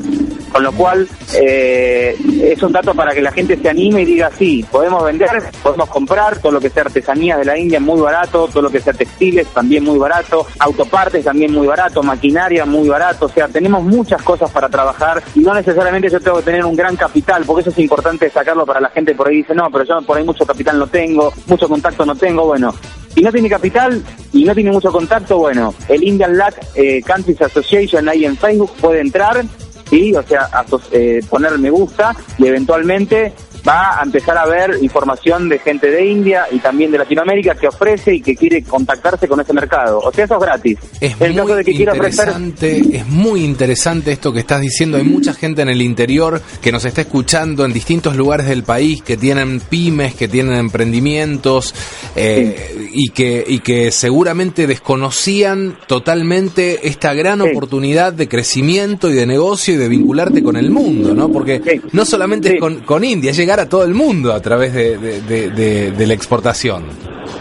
Con 0.54 0.62
lo 0.62 0.72
cual, 0.72 1.08
eh, 1.36 2.16
es 2.44 2.62
un 2.62 2.72
dato 2.72 2.94
para 2.94 3.12
que 3.14 3.22
la 3.22 3.32
gente 3.32 3.43
se 3.48 3.70
anime 3.70 4.02
y 4.02 4.06
diga, 4.06 4.32
sí, 4.38 4.66
podemos 4.70 5.04
vender, 5.04 5.30
podemos 5.62 5.90
comprar, 5.90 6.40
todo 6.40 6.54
lo 6.54 6.60
que 6.60 6.70
sea 6.70 6.84
artesanías 6.84 7.40
de 7.40 7.46
la 7.46 7.58
India 7.58 7.80
muy 7.80 8.00
barato, 8.00 8.48
todo 8.48 8.64
lo 8.64 8.70
que 8.70 8.80
sea 8.80 8.94
textiles 8.94 9.48
también 9.48 9.84
muy 9.84 9.98
barato, 9.98 10.46
autopartes 10.60 11.26
también 11.26 11.54
muy 11.54 11.68
barato, 11.68 12.02
maquinaria 12.04 12.66
muy 12.66 12.88
barato, 12.90 13.26
o 13.26 13.30
sea, 13.30 13.48
tenemos 13.48 13.84
muchas 13.84 14.22
cosas 14.22 14.50
para 14.52 14.70
trabajar 14.70 15.24
y 15.36 15.40
no 15.40 15.54
necesariamente 15.54 16.10
yo 16.10 16.20
tengo 16.20 16.38
que 16.38 16.44
tener 16.44 16.66
un 16.66 16.76
gran 16.76 16.96
capital, 16.96 17.44
porque 17.46 17.62
eso 17.62 17.70
es 17.70 17.80
importante 17.80 18.26
destacarlo 18.26 18.66
para 18.66 18.80
la 18.80 18.90
gente 18.90 19.16
por 19.16 19.28
ahí. 19.28 19.38
Dice, 19.38 19.56
no, 19.56 19.70
pero 19.72 19.84
yo 19.84 20.02
por 20.02 20.18
ahí 20.18 20.24
mucho 20.24 20.46
capital 20.46 20.80
no 20.80 20.88
tengo, 20.88 21.34
mucho 21.48 21.68
contacto 21.68 22.06
no 22.06 22.16
tengo, 22.16 22.46
bueno, 22.46 22.74
si 23.14 23.22
no 23.22 23.32
tiene 23.32 23.50
capital 23.50 24.04
y 24.32 24.44
no 24.44 24.56
tiene 24.56 24.72
mucho 24.72 24.92
contacto, 24.92 25.38
bueno, 25.38 25.74
el 25.88 26.04
Indian 26.04 26.38
LAC 26.38 26.56
eh, 26.76 27.02
Countries 27.04 27.42
Association 27.42 28.10
ahí 28.10 28.26
en 28.26 28.38
Facebook 28.38 28.72
puede 28.82 29.02
entrar, 29.02 29.44
sí, 29.90 30.14
o 30.16 30.24
sea, 30.24 30.50
eh, 30.92 31.22
poner 31.30 31.58
me 31.60 31.70
gusta 31.70 32.16
y 32.38 32.48
eventualmente 32.48 33.34
va 33.68 34.00
a 34.00 34.04
empezar 34.04 34.38
a 34.38 34.46
ver 34.46 34.78
información 34.82 35.48
de 35.50 35.60
gente 35.60 35.90
de 35.90 36.06
India 36.06 36.46
y 36.52 36.60
también 36.60 36.92
de 36.92 36.98
Latinoamérica 36.98 37.56
que 37.56 37.68
ofrece 37.68 38.16
y 38.16 38.22
que 38.22 38.36
quiere 38.36 38.64
contactarse 38.64 39.28
con 39.28 39.40
ese 39.40 39.54
mercado. 39.54 40.00
O 40.00 40.12
sea, 40.12 40.26
eso 40.26 40.36
es 40.36 40.42
gratis. 40.42 40.78
Es 41.00 41.16
caso 41.16 41.44
muy 41.44 41.54
de 41.54 41.64
que 41.64 41.74
quiera 41.74 41.94
ofrecer 41.94 42.28
interesante, 42.30 42.98
es 42.98 43.08
muy 43.08 43.44
interesante 43.44 44.12
esto 44.12 44.34
que 44.34 44.40
estás 44.40 44.62
diciendo. 44.62 44.98
Hay 44.98 45.04
mucha 45.04 45.34
gente 45.34 45.62
en 45.62 45.70
el 45.70 45.82
interior 45.82 46.42
que 46.62 46.72
nos 46.72 46.84
está 46.86 47.02
escuchando 47.02 47.64
en 47.66 47.74
distintos 47.74 48.16
lugares 48.16 48.48
del 48.48 48.64
país 48.64 49.02
que 49.02 49.18
tienen 49.18 49.60
pymes, 49.62 50.16
que 50.16 50.28
tienen 50.28 50.54
emprendimientos 50.56 51.74
eh, 52.16 52.90
y 52.94 53.10
que 53.10 53.44
y 53.48 53.60
que 53.60 53.92
seguramente 53.92 54.68
desconocían 54.68 55.78
totalmente 55.88 56.88
esta 56.88 57.14
gran 57.14 57.42
Sí. 57.42 57.50
oportunidad 57.50 58.14
de 58.14 58.28
crecimiento 58.28 59.10
y 59.10 59.14
de 59.14 59.26
negocio 59.26 59.74
y 59.74 59.78
de 59.78 59.88
vincularte 59.88 60.42
con 60.44 60.56
el 60.56 60.70
mundo, 60.70 61.14
¿no? 61.14 61.30
Porque 61.30 61.62
Sí. 61.66 61.82
no 61.92 62.06
solamente 62.06 62.54
es 62.56 62.60
con, 62.60 62.82
con 62.82 63.04
India, 63.04 63.32
es 63.32 63.38
llegar 63.38 63.53
a 63.60 63.70
todo 63.70 63.84
el 63.84 63.94
mundo 63.94 64.34
a 64.34 64.42
través 64.42 64.74
de, 64.74 66.06
la 66.06 66.14
exportación. 66.14 66.86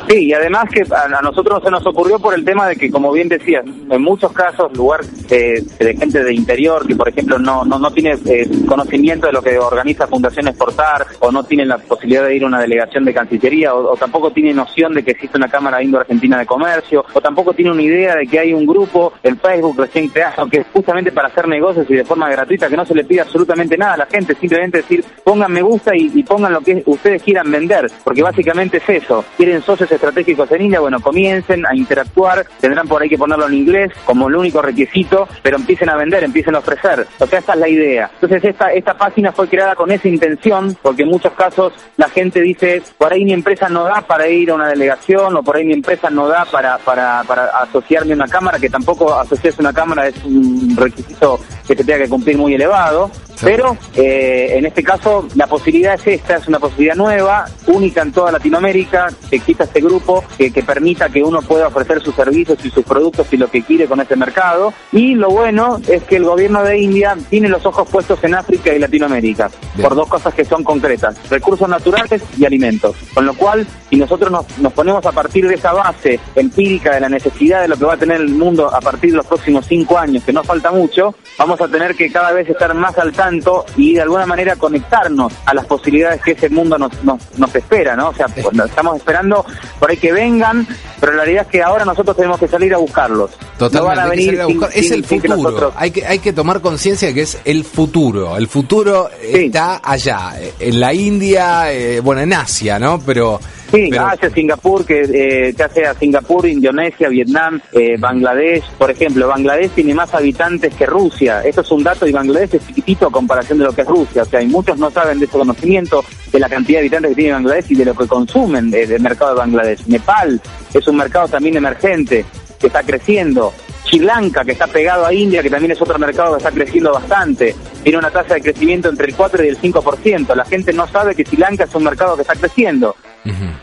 Sí, 0.08 0.26
y 0.26 0.32
además 0.32 0.64
que 0.72 0.82
a, 0.94 1.18
a 1.18 1.22
nosotros 1.22 1.62
se 1.62 1.70
nos 1.70 1.86
ocurrió 1.86 2.18
por 2.18 2.34
el 2.34 2.44
tema 2.44 2.68
de 2.68 2.76
que, 2.76 2.90
como 2.90 3.12
bien 3.12 3.28
decías, 3.28 3.64
en 3.64 4.02
muchos 4.02 4.32
casos, 4.32 4.76
lugar 4.76 5.00
eh, 5.30 5.62
de 5.78 5.96
gente 5.96 6.22
de 6.22 6.34
interior 6.34 6.86
que, 6.86 6.96
por 6.96 7.08
ejemplo, 7.08 7.38
no, 7.38 7.64
no, 7.64 7.78
no 7.78 7.90
tiene 7.92 8.16
eh, 8.26 8.48
conocimiento 8.66 9.26
de 9.26 9.32
lo 9.32 9.42
que 9.42 9.58
organiza 9.58 10.06
Fundación 10.06 10.48
Exportar 10.48 11.06
o 11.20 11.30
no 11.30 11.44
tiene 11.44 11.64
la 11.64 11.78
posibilidad 11.78 12.24
de 12.26 12.36
ir 12.36 12.44
a 12.44 12.46
una 12.46 12.60
delegación 12.60 13.04
de 13.04 13.14
Cancillería 13.14 13.74
o, 13.74 13.92
o 13.92 13.96
tampoco 13.96 14.32
tiene 14.32 14.52
noción 14.52 14.94
de 14.94 15.04
que 15.04 15.12
existe 15.12 15.36
una 15.36 15.48
Cámara 15.48 15.82
Indo-Argentina 15.82 16.38
de 16.38 16.46
Comercio 16.46 17.04
o 17.12 17.20
tampoco 17.20 17.52
tiene 17.52 17.70
una 17.70 17.82
idea 17.82 18.16
de 18.16 18.26
que 18.26 18.38
hay 18.38 18.52
un 18.52 18.66
grupo 18.66 19.12
en 19.22 19.38
Facebook 19.38 19.78
recién 19.78 20.08
creado 20.08 20.48
que 20.48 20.58
es 20.58 20.66
justamente 20.72 21.12
para 21.12 21.28
hacer 21.28 21.48
negocios 21.48 21.86
y 21.88 21.94
de 21.94 22.04
forma 22.04 22.28
gratuita, 22.28 22.68
que 22.68 22.76
no 22.76 22.84
se 22.84 22.94
le 22.94 23.04
pide 23.04 23.20
absolutamente 23.20 23.76
nada 23.76 23.94
a 23.94 23.98
la 23.98 24.06
gente, 24.06 24.34
simplemente 24.34 24.78
decir 24.78 25.04
pongan 25.24 25.52
me 25.52 25.62
gusta 25.62 25.94
y, 25.96 26.01
y 26.14 26.22
pongan 26.22 26.52
lo 26.52 26.60
que 26.60 26.82
ustedes 26.86 27.22
quieran 27.22 27.50
vender, 27.50 27.90
porque 28.04 28.22
básicamente 28.22 28.78
es 28.78 28.88
eso, 28.88 29.24
quieren 29.36 29.62
socios 29.62 29.90
estratégicos 29.90 30.50
en 30.52 30.62
India, 30.62 30.80
bueno, 30.80 31.00
comiencen 31.00 31.66
a 31.66 31.74
interactuar, 31.74 32.46
tendrán 32.60 32.88
por 32.88 33.02
ahí 33.02 33.08
que 33.08 33.18
ponerlo 33.18 33.46
en 33.46 33.54
inglés 33.54 33.92
como 34.04 34.28
el 34.28 34.36
único 34.36 34.62
requisito, 34.62 35.28
pero 35.42 35.56
empiecen 35.56 35.88
a 35.88 35.96
vender, 35.96 36.24
empiecen 36.24 36.54
a 36.54 36.58
ofrecer, 36.58 37.06
o 37.18 37.26
sea, 37.26 37.38
esta 37.38 37.52
es 37.54 37.58
la 37.58 37.68
idea. 37.68 38.10
Entonces 38.14 38.44
esta, 38.44 38.72
esta 38.72 38.94
página 38.94 39.32
fue 39.32 39.48
creada 39.48 39.74
con 39.74 39.90
esa 39.90 40.08
intención, 40.08 40.76
porque 40.82 41.02
en 41.02 41.08
muchos 41.08 41.32
casos 41.32 41.72
la 41.96 42.08
gente 42.08 42.40
dice, 42.40 42.82
por 42.98 43.12
ahí 43.12 43.24
mi 43.24 43.32
empresa 43.32 43.68
no 43.68 43.84
da 43.84 44.00
para 44.02 44.28
ir 44.28 44.50
a 44.50 44.54
una 44.54 44.68
delegación, 44.68 45.36
o 45.36 45.42
por 45.42 45.56
ahí 45.56 45.64
mi 45.64 45.74
empresa 45.74 46.10
no 46.10 46.28
da 46.28 46.44
para, 46.44 46.78
para, 46.78 47.22
para 47.24 47.46
asociarme 47.60 48.12
a 48.12 48.16
una 48.16 48.28
cámara, 48.28 48.58
que 48.58 48.70
tampoco 48.70 49.14
asociarse 49.14 49.60
a 49.60 49.64
una 49.64 49.72
cámara 49.72 50.08
es 50.08 50.24
un 50.24 50.76
requisito 50.76 51.38
que 51.66 51.74
se 51.76 51.84
tenga 51.84 52.04
que 52.04 52.08
cumplir 52.08 52.36
muy 52.36 52.54
elevado, 52.54 53.10
pero 53.42 53.76
eh, 53.94 54.54
en 54.56 54.66
este 54.66 54.82
caso 54.82 55.26
la 55.34 55.46
posibilidad 55.46 55.91
es 55.94 56.06
esta, 56.06 56.36
es 56.36 56.48
una 56.48 56.58
posibilidad 56.58 56.94
nueva, 56.94 57.46
única 57.66 58.02
en 58.02 58.12
toda 58.12 58.32
Latinoamérica, 58.32 59.08
que 59.28 59.36
exista 59.36 59.64
este 59.64 59.80
grupo 59.80 60.24
que, 60.36 60.52
que 60.52 60.62
permita 60.62 61.08
que 61.08 61.22
uno 61.22 61.40
pueda 61.42 61.68
ofrecer 61.68 62.02
sus 62.02 62.14
servicios 62.14 62.58
y 62.64 62.70
sus 62.70 62.84
productos 62.84 63.26
y 63.32 63.36
lo 63.36 63.48
que 63.48 63.62
quiere 63.62 63.86
con 63.86 64.00
este 64.00 64.16
mercado. 64.16 64.72
Y 64.92 65.14
lo 65.14 65.30
bueno 65.30 65.80
es 65.88 66.02
que 66.04 66.16
el 66.16 66.24
gobierno 66.24 66.62
de 66.62 66.78
India 66.78 67.16
tiene 67.30 67.48
los 67.48 67.64
ojos 67.66 67.88
puestos 67.88 68.22
en 68.24 68.34
África 68.34 68.74
y 68.74 68.78
Latinoamérica, 68.78 69.50
Bien. 69.74 69.88
por 69.88 69.96
dos 69.96 70.08
cosas 70.08 70.34
que 70.34 70.44
son 70.44 70.64
concretas, 70.64 71.16
recursos 71.30 71.68
naturales 71.68 72.22
y 72.38 72.44
alimentos. 72.44 72.96
Con 73.14 73.26
lo 73.26 73.34
cual, 73.34 73.66
si 73.90 73.96
nosotros 73.96 74.30
nos, 74.30 74.58
nos 74.58 74.72
ponemos 74.72 75.04
a 75.06 75.12
partir 75.12 75.46
de 75.46 75.54
esa 75.54 75.72
base 75.72 76.18
empírica 76.34 76.94
de 76.94 77.00
la 77.00 77.08
necesidad 77.08 77.62
de 77.62 77.68
lo 77.68 77.76
que 77.76 77.84
va 77.84 77.94
a 77.94 77.98
tener 77.98 78.20
el 78.20 78.30
mundo 78.30 78.74
a 78.74 78.80
partir 78.80 79.10
de 79.10 79.18
los 79.18 79.26
próximos 79.26 79.66
cinco 79.66 79.98
años, 79.98 80.24
que 80.24 80.32
no 80.32 80.42
falta 80.42 80.70
mucho, 80.70 81.14
vamos 81.38 81.60
a 81.60 81.68
tener 81.68 81.94
que 81.94 82.10
cada 82.10 82.32
vez 82.32 82.48
estar 82.48 82.74
más 82.74 82.98
al 82.98 83.12
tanto 83.12 83.64
y 83.76 83.94
de 83.94 84.02
alguna 84.02 84.26
manera 84.26 84.56
conectarnos 84.56 85.32
a 85.44 85.54
las 85.54 85.66
posibilidades 85.66 85.81
que 85.82 86.32
ese 86.32 86.48
mundo 86.48 86.78
nos, 86.78 86.92
nos, 87.04 87.20
nos 87.36 87.54
espera, 87.54 87.94
¿no? 87.96 88.08
O 88.10 88.14
sea, 88.14 88.26
pues, 88.26 88.46
estamos 88.66 88.96
esperando 88.96 89.44
por 89.78 89.90
ahí 89.90 89.96
que 89.96 90.12
vengan, 90.12 90.66
pero 91.00 91.12
la 91.12 91.22
realidad 91.24 91.42
es 91.46 91.48
que 91.50 91.62
ahora 91.62 91.84
nosotros 91.84 92.16
tenemos 92.16 92.38
que 92.38 92.48
salir 92.48 92.72
a 92.74 92.78
buscarlos. 92.78 93.30
Totalmente, 93.58 93.78
no 93.78 93.84
van 93.84 93.98
a 93.98 94.06
venir 94.06 94.40
a 94.40 94.46
sin- 94.46 94.62
es 94.64 94.70
sin- 94.88 94.92
el 94.94 95.02
que 95.02 95.20
futuro. 95.20 95.36
nosotros- 95.36 95.74
Hay 95.76 95.90
que 95.90 96.06
hay 96.06 96.18
que 96.18 96.32
tomar 96.32 96.60
conciencia 96.60 97.08
de 97.08 97.14
que 97.14 97.22
es 97.22 97.38
el 97.44 97.64
futuro. 97.64 98.36
El 98.36 98.48
futuro 98.48 99.08
Sí. 99.20 99.46
está 99.46 99.80
allá, 99.84 100.34
en 100.58 100.80
la 100.80 100.92
India, 100.94 101.72
eh, 101.72 102.00
bueno, 102.00 102.20
en 102.22 102.32
Asia, 102.32 102.78
¿no? 102.78 103.00
Pero 103.04 103.40
Sí, 103.72 103.88
pero- 103.90 104.06
Asia, 104.06 104.28
Singapur, 104.30 104.84
que 104.84 105.00
eh, 105.00 105.54
ya 105.56 105.68
sea 105.68 105.94
Singapur, 105.94 106.46
Indonesia, 106.46 107.08
Vietnam, 107.08 107.58
eh, 107.72 107.96
Bangladesh, 107.98 108.64
por 108.78 108.90
ejemplo, 108.90 109.26
Bangladesh 109.28 109.70
tiene 109.70 109.94
más 109.94 110.12
habitantes 110.12 110.74
que 110.74 110.84
Rusia. 110.84 111.40
Esto 111.42 111.62
es 111.62 111.70
un 111.70 111.82
dato 111.82 112.06
y 112.06 112.12
Bangladesh 112.12 112.56
es 112.56 112.66
chiquitito 112.66 113.06
a 113.06 113.10
comparación 113.10 113.58
de 113.58 113.64
lo 113.64 113.72
que 113.72 113.80
es 113.80 113.88
Rusia. 113.88 114.22
O 114.22 114.26
sea, 114.26 114.42
y 114.42 114.46
muchos 114.46 114.78
no 114.78 114.90
saben 114.90 115.18
de 115.18 115.24
ese 115.24 115.38
conocimiento, 115.38 116.04
de 116.30 116.38
la 116.38 116.48
cantidad 116.50 116.76
de 116.78 116.80
habitantes 116.82 117.08
que 117.10 117.14
tiene 117.16 117.32
Bangladesh 117.32 117.66
y 117.70 117.74
de 117.74 117.84
lo 117.86 117.94
que 117.94 118.06
consumen 118.06 118.72
eh, 118.74 118.86
del 118.86 119.00
mercado 119.00 119.32
de 119.32 119.38
Bangladesh. 119.38 119.86
Nepal 119.86 120.40
es 120.74 120.86
un 120.86 120.96
mercado 120.96 121.28
también 121.28 121.56
emergente 121.56 122.26
que 122.60 122.66
está 122.66 122.82
creciendo. 122.82 123.52
Sri 123.92 124.00
Lanka, 124.00 124.42
que 124.42 124.52
está 124.52 124.66
pegado 124.66 125.04
a 125.04 125.12
India, 125.12 125.42
que 125.42 125.50
también 125.50 125.72
es 125.72 125.82
otro 125.82 125.98
mercado 125.98 126.32
que 126.32 126.38
está 126.38 126.50
creciendo 126.50 126.92
bastante, 126.92 127.54
tiene 127.82 127.98
una 127.98 128.10
tasa 128.10 128.34
de 128.34 128.40
crecimiento 128.40 128.88
entre 128.88 129.06
el 129.06 129.14
4 129.14 129.44
y 129.44 129.48
el 129.48 129.60
5%. 129.60 130.34
La 130.34 130.46
gente 130.46 130.72
no 130.72 130.88
sabe 130.88 131.14
que 131.14 131.26
Sri 131.26 131.36
Lanka 131.36 131.64
es 131.64 131.74
un 131.74 131.84
mercado 131.84 132.16
que 132.16 132.22
está 132.22 132.34
creciendo. 132.34 132.96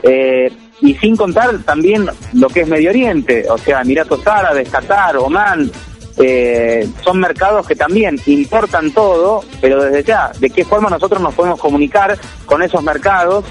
Eh, 0.04 0.52
y 0.82 0.94
sin 0.96 1.18
contar 1.18 1.58
también 1.64 2.08
lo 2.34 2.48
que 2.48 2.62
es 2.62 2.68
Medio 2.68 2.92
Oriente, 2.92 3.46
o 3.50 3.58
sea, 3.58 3.82
Emiratos 3.82 4.26
Árabes, 4.28 4.70
Qatar, 4.70 5.18
Oman, 5.18 5.72
eh, 6.18 6.88
son 7.04 7.20
mercados 7.20 7.66
que 7.66 7.76
también 7.76 8.20
importan 8.28 8.92
todo, 8.92 9.44
pero 9.60 9.84
desde 9.84 10.04
ya, 10.04 10.32
¿de 10.40 10.52
qué 10.52 10.64
forma 10.64 10.90
nosotros 10.90 11.22
nos 11.22 11.34
podemos 11.34 11.60
comunicar 11.60 12.18
con 12.46 12.62
esos 12.62 12.84
mercados? 12.84 13.46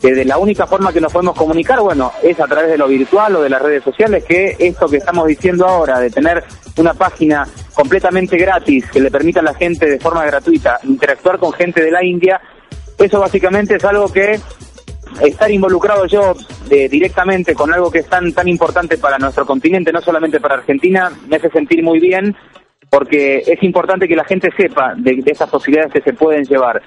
Que 0.00 0.14
de 0.14 0.24
la 0.24 0.38
única 0.38 0.66
forma 0.66 0.92
que 0.92 1.00
nos 1.00 1.12
podemos 1.12 1.36
comunicar, 1.36 1.80
bueno, 1.80 2.12
es 2.22 2.38
a 2.38 2.46
través 2.46 2.70
de 2.70 2.78
lo 2.78 2.86
virtual 2.86 3.36
o 3.36 3.42
de 3.42 3.50
las 3.50 3.60
redes 3.60 3.82
sociales, 3.82 4.24
que 4.24 4.56
esto 4.58 4.88
que 4.88 4.98
estamos 4.98 5.26
diciendo 5.26 5.66
ahora, 5.66 5.98
de 5.98 6.10
tener 6.10 6.44
una 6.76 6.94
página 6.94 7.46
completamente 7.74 8.36
gratis 8.36 8.88
que 8.90 9.00
le 9.00 9.10
permita 9.10 9.40
a 9.40 9.42
la 9.42 9.54
gente 9.54 9.86
de 9.86 9.98
forma 9.98 10.24
gratuita 10.24 10.78
interactuar 10.84 11.38
con 11.38 11.52
gente 11.52 11.82
de 11.82 11.90
la 11.90 12.04
India, 12.04 12.40
eso 12.96 13.20
básicamente 13.20 13.76
es 13.76 13.84
algo 13.84 14.12
que 14.12 14.38
estar 15.20 15.50
involucrado 15.50 16.06
yo 16.06 16.34
eh, 16.70 16.88
directamente 16.88 17.54
con 17.54 17.72
algo 17.72 17.90
que 17.90 18.00
es 18.00 18.06
tan 18.06 18.32
tan 18.32 18.46
importante 18.48 18.98
para 18.98 19.18
nuestro 19.18 19.46
continente, 19.46 19.92
no 19.92 20.00
solamente 20.00 20.40
para 20.40 20.56
Argentina, 20.56 21.10
me 21.28 21.36
hace 21.36 21.50
sentir 21.50 21.82
muy 21.82 21.98
bien 21.98 22.36
porque 22.90 23.42
es 23.46 23.62
importante 23.62 24.08
que 24.08 24.16
la 24.16 24.24
gente 24.24 24.50
sepa 24.56 24.94
de, 24.96 25.16
de 25.16 25.30
esas 25.30 25.50
posibilidades 25.50 25.92
que 25.92 26.00
se 26.00 26.14
pueden 26.14 26.44
llevar. 26.44 26.82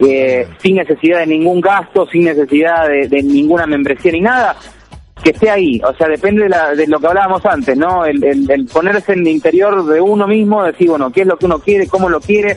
Eh, 0.00 0.46
sin 0.62 0.76
necesidad 0.76 1.18
de 1.20 1.26
ningún 1.26 1.60
gasto, 1.60 2.06
sin 2.06 2.24
necesidad 2.24 2.88
de, 2.88 3.08
de 3.08 3.22
ninguna 3.22 3.66
membresía 3.66 4.12
ni 4.12 4.20
nada, 4.20 4.56
que 5.22 5.30
esté 5.30 5.50
ahí. 5.50 5.80
O 5.84 5.92
sea, 5.94 6.08
depende 6.08 6.44
de, 6.44 6.48
la- 6.48 6.74
de 6.74 6.86
lo 6.86 6.98
que 6.98 7.06
hablábamos 7.06 7.44
antes, 7.44 7.76
¿no? 7.76 8.04
El, 8.06 8.22
el- 8.24 8.50
el 8.50 8.66
ponerse 8.66 9.12
en 9.12 9.20
el 9.20 9.28
interior 9.28 9.84
de 9.86 10.00
uno 10.00 10.26
mismo, 10.26 10.64
decir, 10.64 10.88
bueno, 10.88 11.10
qué 11.12 11.22
es 11.22 11.26
lo 11.26 11.36
que 11.36 11.46
uno 11.46 11.58
quiere, 11.58 11.86
cómo 11.86 12.08
lo 12.08 12.20
quiere 12.20 12.56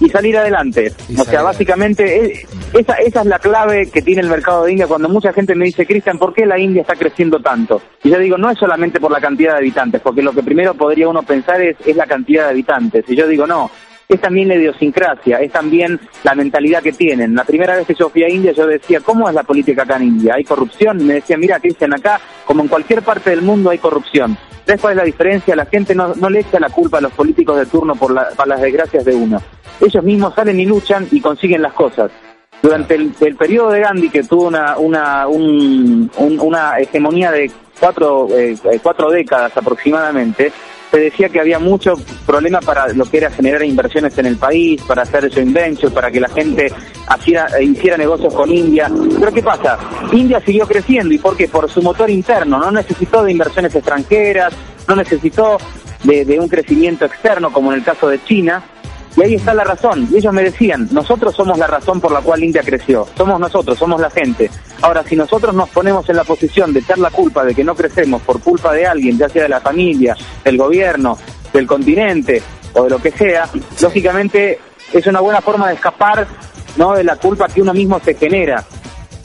y 0.00 0.08
salir 0.08 0.38
adelante. 0.38 0.92
Y 1.08 1.14
o 1.14 1.16
salir 1.16 1.30
sea, 1.30 1.42
básicamente 1.42 2.24
eh, 2.24 2.46
esa, 2.72 2.94
esa 2.94 3.20
es 3.20 3.26
la 3.26 3.38
clave 3.40 3.90
que 3.90 4.00
tiene 4.00 4.22
el 4.22 4.28
mercado 4.28 4.64
de 4.64 4.70
India 4.72 4.86
cuando 4.86 5.08
mucha 5.08 5.32
gente 5.32 5.54
me 5.56 5.64
dice, 5.66 5.84
Cristian, 5.84 6.18
¿por 6.18 6.32
qué 6.32 6.46
la 6.46 6.58
India 6.58 6.82
está 6.82 6.94
creciendo 6.94 7.40
tanto? 7.40 7.82
Y 8.04 8.10
yo 8.10 8.18
digo, 8.18 8.38
no 8.38 8.48
es 8.48 8.58
solamente 8.58 9.00
por 9.00 9.10
la 9.10 9.20
cantidad 9.20 9.52
de 9.54 9.58
habitantes, 9.58 10.00
porque 10.00 10.22
lo 10.22 10.32
que 10.32 10.42
primero 10.44 10.72
podría 10.74 11.08
uno 11.08 11.22
pensar 11.24 11.60
es, 11.60 11.76
es 11.84 11.96
la 11.96 12.06
cantidad 12.06 12.44
de 12.44 12.50
habitantes. 12.50 13.04
Y 13.08 13.16
yo 13.16 13.26
digo, 13.26 13.44
no, 13.46 13.70
es 14.08 14.20
también 14.22 14.48
la 14.48 14.54
idiosincrasia, 14.54 15.38
es 15.40 15.52
también 15.52 16.00
la 16.24 16.34
mentalidad 16.34 16.82
que 16.82 16.92
tienen. 16.92 17.34
La 17.34 17.44
primera 17.44 17.76
vez 17.76 17.86
que 17.86 17.94
yo 17.94 18.08
fui 18.08 18.22
a 18.24 18.28
India 18.30 18.52
yo 18.52 18.66
decía, 18.66 19.00
¿cómo 19.00 19.28
es 19.28 19.34
la 19.34 19.42
política 19.42 19.82
acá 19.82 19.96
en 19.96 20.04
India? 20.04 20.34
¿Hay 20.36 20.44
corrupción? 20.44 20.98
Y 21.00 21.04
me 21.04 21.14
decían, 21.14 21.40
mira, 21.40 21.60
Cristian, 21.60 21.92
acá, 21.92 22.18
como 22.46 22.62
en 22.62 22.68
cualquier 22.68 23.02
parte 23.02 23.28
del 23.30 23.42
mundo 23.42 23.68
hay 23.68 23.76
corrupción. 23.78 24.38
¿Sabes 24.64 24.80
cuál 24.80 24.92
es 24.92 24.96
la 24.96 25.04
diferencia? 25.04 25.54
La 25.54 25.66
gente 25.66 25.94
no, 25.94 26.14
no 26.14 26.30
le 26.30 26.40
echa 26.40 26.58
la 26.58 26.70
culpa 26.70 26.98
a 26.98 27.00
los 27.02 27.12
políticos 27.12 27.58
de 27.58 27.66
turno 27.66 27.94
por, 27.96 28.10
la- 28.12 28.28
por 28.30 28.48
las 28.48 28.60
desgracias 28.62 29.04
de 29.04 29.14
uno. 29.14 29.42
Ellos 29.80 30.02
mismos 30.02 30.34
salen 30.34 30.58
y 30.58 30.64
luchan 30.64 31.06
y 31.10 31.20
consiguen 31.20 31.60
las 31.60 31.74
cosas. 31.74 32.10
Durante 32.62 32.94
el, 32.94 33.12
periodo 33.38 33.70
de 33.70 33.80
Gandhi, 33.80 34.08
que 34.08 34.24
tuvo 34.24 34.48
una, 34.48 34.78
una, 34.78 35.28
un- 35.28 36.10
un- 36.16 36.40
una 36.40 36.78
hegemonía 36.78 37.30
de 37.30 37.50
cuatro, 37.78 38.26
eh, 38.32 38.56
eh, 38.72 38.80
cuatro 38.82 39.10
décadas 39.10 39.54
aproximadamente, 39.56 40.50
se 40.90 40.98
decía 40.98 41.28
que 41.28 41.40
había 41.40 41.58
mucho 41.58 41.94
problema 42.26 42.60
para 42.60 42.88
lo 42.88 43.04
que 43.04 43.18
era 43.18 43.30
generar 43.30 43.62
inversiones 43.62 44.16
en 44.18 44.26
el 44.26 44.36
país, 44.36 44.80
para 44.82 45.02
hacer 45.02 45.32
joint 45.32 45.52
venture, 45.52 45.92
para 45.92 46.10
que 46.10 46.20
la 46.20 46.28
gente 46.28 46.72
hiciera, 47.60 47.96
negocios 47.96 48.34
con 48.34 48.50
India. 48.50 48.90
Pero 49.18 49.32
¿qué 49.32 49.42
pasa? 49.42 49.78
India 50.12 50.40
siguió 50.40 50.66
creciendo 50.66 51.14
y 51.14 51.18
¿por 51.18 51.36
qué? 51.36 51.48
Por 51.48 51.70
su 51.70 51.82
motor 51.82 52.08
interno, 52.10 52.58
no 52.58 52.70
necesitó 52.70 53.22
de 53.22 53.32
inversiones 53.32 53.74
extranjeras, 53.74 54.54
no 54.86 54.96
necesitó 54.96 55.58
de 56.04 56.38
un 56.40 56.48
crecimiento 56.48 57.04
externo 57.04 57.52
como 57.52 57.72
en 57.72 57.78
el 57.78 57.84
caso 57.84 58.08
de 58.08 58.22
China. 58.24 58.62
Y 59.18 59.22
ahí 59.22 59.34
está 59.34 59.52
la 59.52 59.64
razón. 59.64 60.08
Y 60.12 60.18
ellos 60.18 60.32
me 60.32 60.44
decían, 60.44 60.88
nosotros 60.92 61.34
somos 61.34 61.58
la 61.58 61.66
razón 61.66 62.00
por 62.00 62.12
la 62.12 62.20
cual 62.20 62.44
India 62.44 62.62
creció. 62.62 63.04
Somos 63.16 63.40
nosotros, 63.40 63.76
somos 63.76 64.00
la 64.00 64.10
gente. 64.10 64.48
Ahora, 64.80 65.02
si 65.02 65.16
nosotros 65.16 65.52
nos 65.54 65.68
ponemos 65.70 66.08
en 66.08 66.14
la 66.14 66.22
posición 66.22 66.72
de 66.72 66.80
echar 66.80 66.98
la 66.98 67.10
culpa 67.10 67.44
de 67.44 67.52
que 67.52 67.64
no 67.64 67.74
crecemos 67.74 68.22
por 68.22 68.40
culpa 68.40 68.72
de 68.72 68.86
alguien, 68.86 69.18
ya 69.18 69.28
sea 69.28 69.42
de 69.42 69.48
la 69.48 69.60
familia, 69.60 70.16
del 70.44 70.56
gobierno, 70.56 71.18
del 71.52 71.66
continente 71.66 72.40
o 72.74 72.84
de 72.84 72.90
lo 72.90 72.98
que 73.00 73.10
sea, 73.10 73.48
lógicamente 73.80 74.60
es 74.92 75.06
una 75.08 75.20
buena 75.20 75.40
forma 75.40 75.68
de 75.68 75.74
escapar 75.74 76.26
no 76.76 76.94
de 76.94 77.02
la 77.02 77.16
culpa 77.16 77.48
que 77.48 77.60
uno 77.60 77.74
mismo 77.74 78.00
se 78.04 78.14
genera, 78.14 78.64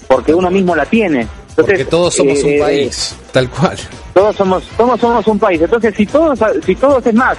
porque 0.07 0.33
uno 0.33 0.49
mismo 0.49 0.75
la 0.75 0.87
tiene. 0.87 1.27
Entonces, 1.49 1.55
Porque 1.55 1.85
todos 1.85 2.15
somos 2.15 2.39
eh, 2.39 2.45
un 2.45 2.51
eh, 2.53 2.59
país, 2.59 3.15
tal 3.31 3.47
cual. 3.47 3.77
todos 4.11 4.35
somos 4.35 4.63
todos 4.75 4.99
somos 4.99 5.27
un 5.27 5.37
país 5.37 5.61
entonces 5.61 5.93
si 5.95 6.03
todos 6.07 6.39
si 6.65 6.75
todos 6.75 7.05
es 7.05 7.13
más 7.13 7.37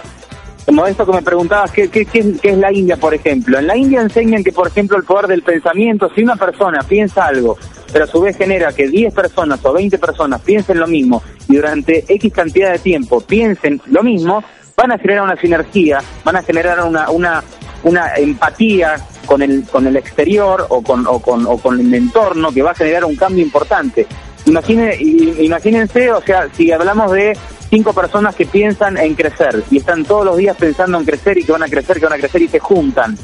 como 0.66 0.86
esto 0.86 1.04
que 1.06 1.12
me 1.12 1.22
preguntabas 1.22 1.70
¿qué, 1.70 1.88
qué, 1.88 2.04
qué 2.06 2.20
es- 2.42 2.58
la 2.58 2.72
India 2.72 2.96
por 2.96 3.14
ejemplo 3.14 3.58
en 3.58 3.66
la 3.66 3.76
India 3.76 4.00
enseñan 4.00 4.42
que 4.44 4.52
por 4.52 4.66
ejemplo 4.68 4.96
el 4.96 5.04
poder 5.04 5.26
del 5.26 5.42
pensamiento 5.42 6.10
si 6.14 6.22
una 6.22 6.36
persona 6.36 6.80
piensa 6.88 7.26
algo 7.26 7.56
pero 7.92 8.04
a 8.04 8.08
su 8.08 8.20
vez 8.20 8.36
genera 8.36 8.72
que 8.72 8.88
10 8.88 9.14
personas 9.14 9.64
o 9.64 9.72
20 9.72 9.98
personas 9.98 10.40
piensen 10.40 10.78
lo 10.80 10.86
mismo 10.86 11.22
y 11.48 11.56
durante 11.56 12.04
X 12.08 12.32
cantidad 12.32 12.72
de 12.72 12.78
tiempo 12.78 13.20
piensen 13.20 13.80
lo 13.86 14.02
mismo 14.02 14.42
van 14.76 14.92
a 14.92 14.98
generar 14.98 15.22
una 15.24 15.36
sinergia 15.36 15.98
van 16.24 16.36
a 16.36 16.42
generar 16.42 16.82
una 16.84 17.10
una 17.10 17.42
una 17.84 18.14
empatía 18.16 18.96
con 19.26 19.42
el 19.42 19.64
con 19.70 19.86
el 19.86 19.96
exterior 19.96 20.66
o 20.70 20.82
con 20.82 21.06
o 21.06 21.18
con 21.20 21.46
o 21.46 21.58
con 21.58 21.78
el 21.78 21.92
entorno 21.94 22.50
que 22.50 22.62
va 22.62 22.70
a 22.72 22.74
generar 22.74 23.04
un 23.04 23.14
cambio 23.16 23.42
importante. 23.44 24.06
Imagine, 24.46 24.94
imagínense, 25.40 26.10
o 26.12 26.20
sea, 26.20 26.48
si 26.54 26.70
hablamos 26.72 27.12
de 27.12 27.36
cinco 27.74 27.92
personas 27.92 28.36
que 28.36 28.46
piensan 28.46 28.96
en 28.98 29.16
crecer 29.16 29.64
y 29.68 29.78
están 29.78 30.04
todos 30.04 30.24
los 30.24 30.36
días 30.36 30.56
pensando 30.56 30.96
en 30.96 31.04
crecer 31.04 31.38
y 31.38 31.42
que 31.42 31.50
van 31.50 31.64
a 31.64 31.68
crecer, 31.68 31.98
que 31.98 32.04
van 32.04 32.12
a 32.12 32.18
crecer 32.18 32.42
y 32.42 32.46
se 32.46 32.60
juntan. 32.60 33.18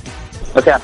O 0.56 0.60
sea, 0.60 0.80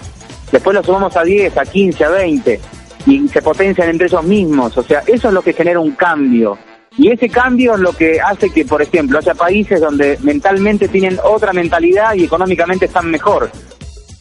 después 0.52 0.72
lo 0.72 0.84
sumamos 0.84 1.16
a 1.16 1.24
10, 1.24 1.58
a 1.58 1.64
15, 1.64 2.04
a 2.04 2.08
20 2.10 2.60
y 3.06 3.26
se 3.26 3.42
potencian 3.42 3.88
entre 3.88 4.06
ellos 4.06 4.22
mismos. 4.22 4.78
O 4.78 4.84
sea, 4.84 5.02
eso 5.04 5.26
es 5.26 5.34
lo 5.34 5.42
que 5.42 5.52
genera 5.52 5.80
un 5.80 5.96
cambio. 5.96 6.56
Y 6.96 7.10
ese 7.10 7.28
cambio 7.28 7.74
es 7.74 7.80
lo 7.80 7.92
que 7.92 8.20
hace 8.20 8.50
que, 8.50 8.64
por 8.64 8.82
ejemplo, 8.82 9.18
haya 9.18 9.34
países 9.34 9.80
donde 9.80 10.16
mentalmente 10.22 10.86
tienen 10.86 11.18
otra 11.24 11.52
mentalidad 11.52 12.14
y 12.14 12.22
económicamente 12.22 12.84
están 12.84 13.10
mejor. 13.10 13.50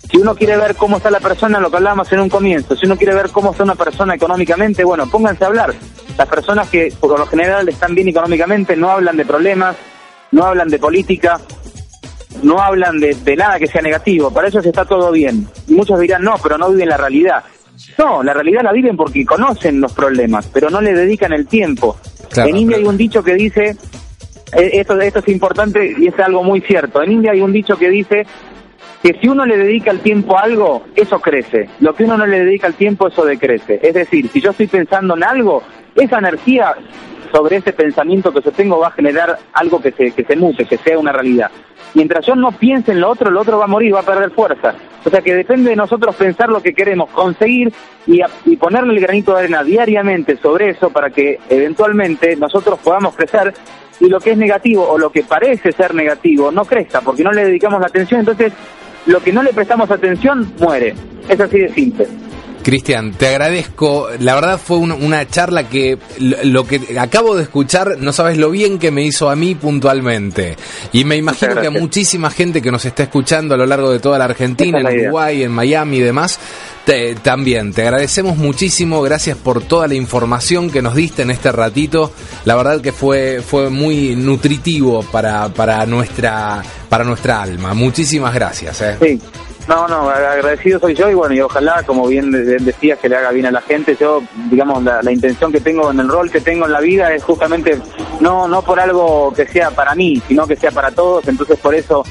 Si 0.09 0.17
uno 0.17 0.33
quiere 0.33 0.57
ver 0.57 0.75
cómo 0.75 0.97
está 0.97 1.11
la 1.11 1.19
persona, 1.19 1.59
lo 1.59 1.69
que 1.69 1.77
hablábamos 1.77 2.11
en 2.11 2.19
un 2.21 2.29
comienzo, 2.29 2.75
si 2.75 2.87
uno 2.87 2.97
quiere 2.97 3.13
ver 3.13 3.29
cómo 3.29 3.51
está 3.51 3.63
una 3.63 3.75
persona 3.75 4.15
económicamente, 4.15 4.83
bueno, 4.83 5.05
pónganse 5.07 5.43
a 5.43 5.47
hablar. 5.47 5.75
Las 6.17 6.27
personas 6.27 6.69
que 6.69 6.93
por 6.99 7.17
lo 7.19 7.25
general 7.25 7.67
están 7.67 7.93
bien 7.93 8.07
económicamente 8.07 8.75
no 8.75 8.89
hablan 8.89 9.17
de 9.17 9.25
problemas, 9.25 9.75
no 10.31 10.45
hablan 10.45 10.69
de 10.69 10.79
política, 10.79 11.39
no 12.43 12.59
hablan 12.59 12.99
de, 12.99 13.13
de 13.15 13.35
nada 13.35 13.59
que 13.59 13.67
sea 13.67 13.81
negativo, 13.81 14.31
para 14.31 14.47
ellos 14.47 14.65
está 14.65 14.85
todo 14.85 15.11
bien. 15.11 15.47
Y 15.67 15.73
muchos 15.73 15.99
dirán, 15.99 16.23
no, 16.23 16.35
pero 16.41 16.57
no 16.57 16.69
viven 16.71 16.89
la 16.89 16.97
realidad. 16.97 17.43
No, 17.97 18.23
la 18.23 18.33
realidad 18.33 18.61
la 18.63 18.71
viven 18.71 18.95
porque 18.95 19.25
conocen 19.25 19.81
los 19.81 19.91
problemas, 19.93 20.47
pero 20.53 20.69
no 20.69 20.79
le 20.79 20.93
dedican 20.93 21.33
el 21.33 21.47
tiempo. 21.47 21.97
Claro, 22.29 22.49
en 22.49 22.57
India 22.57 22.77
pero- 22.77 22.87
hay 22.87 22.93
un 22.93 22.97
dicho 22.97 23.23
que 23.23 23.35
dice, 23.35 23.75
eh, 24.53 24.69
esto, 24.73 24.99
esto 25.01 25.19
es 25.19 25.27
importante 25.27 25.93
y 25.97 26.07
es 26.07 26.17
algo 26.19 26.43
muy 26.43 26.61
cierto, 26.61 27.01
en 27.03 27.11
India 27.11 27.31
hay 27.33 27.41
un 27.41 27.51
dicho 27.51 27.77
que 27.77 27.89
dice 27.89 28.25
que 29.05 29.13
si 29.21 29.27
uno 29.27 29.45
le 29.45 29.55
dedica 29.55 29.91
el 29.91 29.99
tiempo 29.99 30.35
a 30.35 30.41
algo, 30.41 30.81
eso 30.95 31.21
crece. 31.21 31.69
Lo 31.79 31.93
que 31.93 32.05
uno 32.05 32.17
no 32.17 32.25
le 32.25 32.43
dedica 32.43 32.65
el 32.65 32.73
tiempo, 32.73 33.07
eso 33.07 33.23
decrece. 33.23 33.79
Es 33.83 33.93
decir, 33.93 34.27
si 34.29 34.41
yo 34.41 34.49
estoy 34.49 34.65
pensando 34.65 35.15
en 35.15 35.23
algo, 35.23 35.61
esa 35.93 36.17
energía 36.17 36.73
sobre 37.31 37.57
ese 37.57 37.71
pensamiento 37.71 38.33
que 38.33 38.41
yo 38.41 38.51
tengo 38.51 38.79
va 38.79 38.87
a 38.87 38.91
generar 38.91 39.37
algo 39.53 39.79
que 39.79 39.91
se, 39.91 40.09
que 40.09 40.23
se 40.23 40.35
mute, 40.35 40.65
que 40.65 40.77
sea 40.77 40.97
una 40.97 41.11
realidad. 41.11 41.51
Mientras 41.93 42.25
yo 42.25 42.35
no 42.35 42.51
piense 42.51 42.93
en 42.93 43.01
lo 43.01 43.11
otro, 43.11 43.29
lo 43.29 43.41
otro 43.41 43.59
va 43.59 43.65
a 43.65 43.67
morir, 43.67 43.93
va 43.93 43.99
a 43.99 44.03
perder 44.03 44.31
fuerza. 44.31 44.73
O 45.05 45.09
sea 45.11 45.21
que 45.21 45.35
depende 45.35 45.69
de 45.69 45.75
nosotros 45.75 46.15
pensar 46.15 46.49
lo 46.49 46.63
que 46.63 46.73
queremos 46.73 47.11
conseguir 47.11 47.71
y, 48.07 48.21
y 48.45 48.55
ponerle 48.55 48.91
el 48.93 49.01
granito 49.01 49.33
de 49.33 49.41
arena 49.41 49.63
diariamente 49.63 50.35
sobre 50.37 50.71
eso 50.71 50.89
para 50.89 51.11
que 51.11 51.39
eventualmente 51.47 52.35
nosotros 52.37 52.79
podamos 52.79 53.15
crecer 53.15 53.53
y 53.99 54.09
lo 54.09 54.19
que 54.19 54.31
es 54.31 54.37
negativo 54.37 54.89
o 54.89 54.97
lo 54.97 55.11
que 55.11 55.21
parece 55.21 55.71
ser 55.71 55.93
negativo 55.93 56.51
no 56.51 56.65
crezca 56.65 57.01
porque 57.01 57.23
no 57.23 57.31
le 57.31 57.45
dedicamos 57.45 57.79
la 57.79 57.87
atención. 57.87 58.21
Entonces, 58.21 58.51
lo 59.05 59.21
que 59.21 59.31
no 59.31 59.43
le 59.43 59.53
prestamos 59.53 59.89
atención 59.91 60.51
muere. 60.59 60.95
Es 61.29 61.39
así 61.39 61.59
de 61.59 61.69
simple. 61.69 62.07
Cristian, 62.65 63.11
te 63.13 63.27
agradezco. 63.27 64.07
La 64.19 64.33
verdad 64.33 64.59
fue 64.59 64.77
un- 64.77 64.91
una 64.91 65.27
charla 65.27 65.69
que 65.69 65.99
lo, 66.17 66.37
lo 66.43 66.65
que 66.65 66.97
acabo 66.99 67.35
de 67.35 67.43
escuchar, 67.43 67.97
no 67.99 68.11
sabes 68.11 68.37
lo 68.39 68.49
bien 68.49 68.79
que 68.79 68.89
me 68.89 69.03
hizo 69.03 69.29
a 69.29 69.35
mí 69.35 69.53
puntualmente. 69.53 70.55
Y 70.91 71.03
me 71.05 71.15
imagino 71.15 71.61
que 71.61 71.67
a 71.67 71.71
muchísima 71.71 72.31
gente 72.31 72.63
que 72.63 72.71
nos 72.71 72.83
está 72.85 73.03
escuchando 73.03 73.53
a 73.53 73.57
lo 73.57 73.67
largo 73.67 73.91
de 73.91 73.99
toda 73.99 74.17
la 74.17 74.25
Argentina, 74.25 74.79
es 74.79 74.95
en. 74.95 75.01
Uruguay, 75.03 75.43
en 75.43 75.51
Miami 75.51 75.97
y 75.97 76.01
demás, 76.01 76.39
te- 76.85 77.13
también 77.15 77.71
te 77.71 77.83
agradecemos 77.83 78.35
muchísimo. 78.35 79.01
Gracias 79.03 79.37
por 79.37 79.61
toda 79.61 79.87
la 79.87 79.93
información 79.93 80.71
que 80.71 80.81
nos 80.81 80.95
diste 80.95 81.21
en 81.21 81.29
este 81.29 81.51
ratito. 81.51 82.11
La 82.45 82.55
verdad 82.55 82.81
que 82.81 82.91
fue, 82.91 83.43
fue 83.47 83.69
muy 83.69 84.15
nutritivo 84.15 85.03
para, 85.03 85.49
para, 85.49 85.85
nuestra, 85.85 86.63
para 86.89 87.03
nuestra 87.03 87.43
alma. 87.43 87.75
Muchísimas 87.75 88.33
gracias. 88.33 88.81
eh. 88.81 88.97
Sí. 88.99 89.21
No, 89.67 89.87
no, 89.87 90.09
agradecido 90.09 90.79
soy 90.79 90.93
yo 90.93 91.09
y 91.09 91.15
bueno, 91.15 91.33
y 91.33 91.41
ojalá, 91.41 91.81
como 91.83 92.07
bien 92.07 92.29
de- 92.31 92.43
de- 92.43 92.57
decías, 92.57 92.99
que 92.99 93.09
le 93.09 93.15
haga 93.15 93.31
bien 93.31 93.47
a 93.47 93.51
la 93.51 93.61
gente. 93.61 93.97
Yo, 93.99 94.21
digamos, 94.51 94.83
la, 94.83 95.01
la 95.01 95.11
intención 95.11 95.51
que 95.51 95.59
tengo 95.59 95.89
en 95.89 95.99
el 95.99 96.07
rol 96.07 96.29
que 96.29 96.39
tengo 96.39 96.65
en 96.67 96.71
la 96.71 96.81
vida 96.81 97.11
es 97.13 97.23
justamente 97.23 97.79
no 98.19 98.47
no 98.47 98.61
por 98.61 98.79
algo 98.79 99.33
que 99.35 99.47
sea 99.47 99.71
para 99.71 99.95
mí, 99.95 100.21
sino 100.27 100.45
que 100.45 100.55
sea 100.55 100.69
para 100.71 100.91
todos. 100.91 101.27
Entonces, 101.27 101.57
por 101.59 101.73
eso 101.73 102.03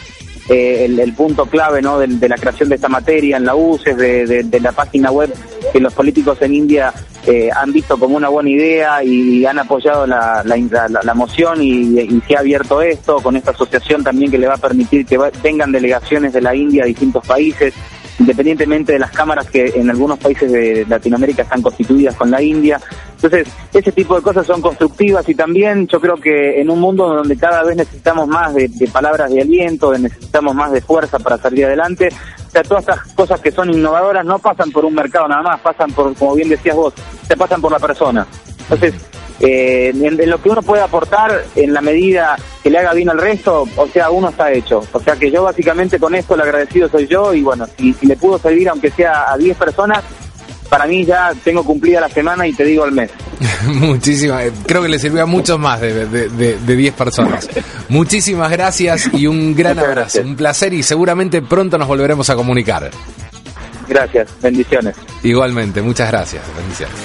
eh, 0.48 0.84
el, 0.84 1.12
punto 1.14 1.46
clave 1.46 1.80
¿no? 1.80 1.98
de, 1.98 2.28
la 2.28 2.36
creación 2.36 2.68
de 2.68 2.74
esta 2.74 2.88
materia 2.88 3.36
en 3.36 3.44
la 3.44 3.54
UCES, 3.54 3.96
de, 3.96 4.60
la 4.60 4.72
página 4.72 5.10
web 5.10 5.32
que 5.72 5.80
los 5.80 5.92
políticos 5.92 6.38
en 6.42 6.54
India 6.54 6.92
eh, 7.26 7.50
han 7.54 7.72
visto 7.72 7.98
como 7.98 8.16
una 8.16 8.28
buena 8.28 8.50
idea 8.50 9.02
y 9.02 9.46
han 9.46 9.58
apoyado 9.58 10.06
la, 10.06 10.42
la, 10.44 11.14
moción 11.14 11.62
y, 11.62 12.20
se 12.26 12.36
ha 12.36 12.40
abierto 12.40 12.82
esto 12.82 13.16
con 13.16 13.36
esta 13.36 13.52
asociación 13.52 14.04
también 14.04 14.30
que 14.30 14.38
le 14.38 14.46
va 14.46 14.54
a 14.54 14.58
permitir 14.58 15.06
que 15.06 15.16
va- 15.16 15.30
vengan 15.42 15.72
delegaciones 15.72 16.32
de 16.32 16.42
la 16.42 16.54
India 16.54 16.84
a 16.84 16.86
distintos 16.86 17.26
países 17.26 17.72
independientemente 18.18 18.92
de 18.92 18.98
las 18.98 19.10
cámaras 19.10 19.48
que 19.50 19.72
en 19.74 19.90
algunos 19.90 20.18
países 20.18 20.50
de 20.50 20.86
Latinoamérica 20.88 21.42
están 21.42 21.62
constituidas 21.62 22.14
con 22.14 22.30
la 22.30 22.40
India. 22.42 22.80
Entonces, 23.16 23.48
ese 23.72 23.92
tipo 23.92 24.16
de 24.16 24.22
cosas 24.22 24.46
son 24.46 24.60
constructivas 24.60 25.28
y 25.28 25.34
también 25.34 25.86
yo 25.86 26.00
creo 26.00 26.16
que 26.16 26.60
en 26.60 26.70
un 26.70 26.80
mundo 26.80 27.08
donde 27.08 27.36
cada 27.36 27.62
vez 27.62 27.76
necesitamos 27.76 28.28
más 28.28 28.54
de, 28.54 28.70
palabras 28.92 29.30
de 29.30 29.42
aliento, 29.42 29.90
de 29.90 29.98
necesitamos 29.98 30.54
más 30.54 30.72
de 30.72 30.80
fuerza 30.80 31.18
para 31.18 31.38
salir 31.38 31.64
adelante, 31.64 32.08
o 32.46 32.50
sea, 32.50 32.62
todas 32.62 32.82
estas 32.82 33.12
cosas 33.14 33.40
que 33.40 33.50
son 33.50 33.70
innovadoras 33.70 34.24
no 34.24 34.38
pasan 34.38 34.70
por 34.70 34.84
un 34.84 34.94
mercado 34.94 35.26
nada 35.26 35.42
más, 35.42 35.60
pasan 35.60 35.90
por, 35.90 36.14
como 36.14 36.34
bien 36.34 36.48
decías 36.48 36.76
vos, 36.76 36.94
se 37.26 37.36
pasan 37.36 37.60
por 37.60 37.72
la 37.72 37.78
persona. 37.78 38.26
Entonces, 38.64 38.94
eh, 39.40 39.92
en, 39.94 40.20
en 40.20 40.30
lo 40.30 40.40
que 40.40 40.48
uno 40.48 40.62
puede 40.62 40.82
aportar 40.82 41.44
en 41.56 41.72
la 41.74 41.80
medida 41.80 42.36
que 42.62 42.70
le 42.70 42.78
haga 42.78 42.94
bien 42.94 43.10
al 43.10 43.18
resto, 43.18 43.66
o 43.76 43.86
sea, 43.88 44.10
uno 44.10 44.28
está 44.30 44.52
hecho. 44.52 44.82
O 44.92 45.00
sea 45.00 45.16
que 45.16 45.30
yo 45.30 45.42
básicamente 45.42 45.98
con 45.98 46.14
esto 46.14 46.34
el 46.34 46.40
agradecido 46.42 46.88
soy 46.88 47.06
yo 47.06 47.34
y 47.34 47.42
bueno, 47.42 47.66
si, 47.78 47.92
si 47.94 48.06
le 48.06 48.16
pudo 48.16 48.38
servir 48.38 48.68
aunque 48.68 48.90
sea 48.90 49.32
a 49.32 49.36
10 49.36 49.56
personas, 49.56 50.02
para 50.68 50.86
mí 50.86 51.04
ya 51.04 51.32
tengo 51.44 51.62
cumplida 51.62 52.00
la 52.00 52.08
semana 52.08 52.46
y 52.46 52.52
te 52.52 52.64
digo 52.64 52.84
al 52.84 52.92
mes. 52.92 53.10
Muchísimas, 53.66 54.44
eh, 54.44 54.52
creo 54.66 54.82
que 54.82 54.88
le 54.88 54.98
sirvió 54.98 55.22
a 55.22 55.26
muchos 55.26 55.58
más 55.58 55.80
de 55.80 56.06
de- 56.06 56.28
de- 56.28 56.58
de 56.58 56.76
10 56.76 56.94
personas. 56.94 57.48
Muchísimas 57.88 58.50
gracias 58.50 59.10
y 59.12 59.26
un 59.26 59.54
gran 59.54 59.74
Muchas 59.76 59.88
abrazo, 59.90 60.00
gracias. 60.00 60.24
un 60.26 60.36
placer 60.36 60.72
y 60.72 60.82
seguramente 60.82 61.42
pronto 61.42 61.76
nos 61.76 61.86
volveremos 61.88 62.30
a 62.30 62.34
comunicar. 62.36 62.90
Gracias, 63.88 64.28
bendiciones. 64.40 64.96
Igualmente, 65.22 65.82
muchas 65.82 66.10
gracias. 66.10 66.42
Bendiciones. 66.56 66.96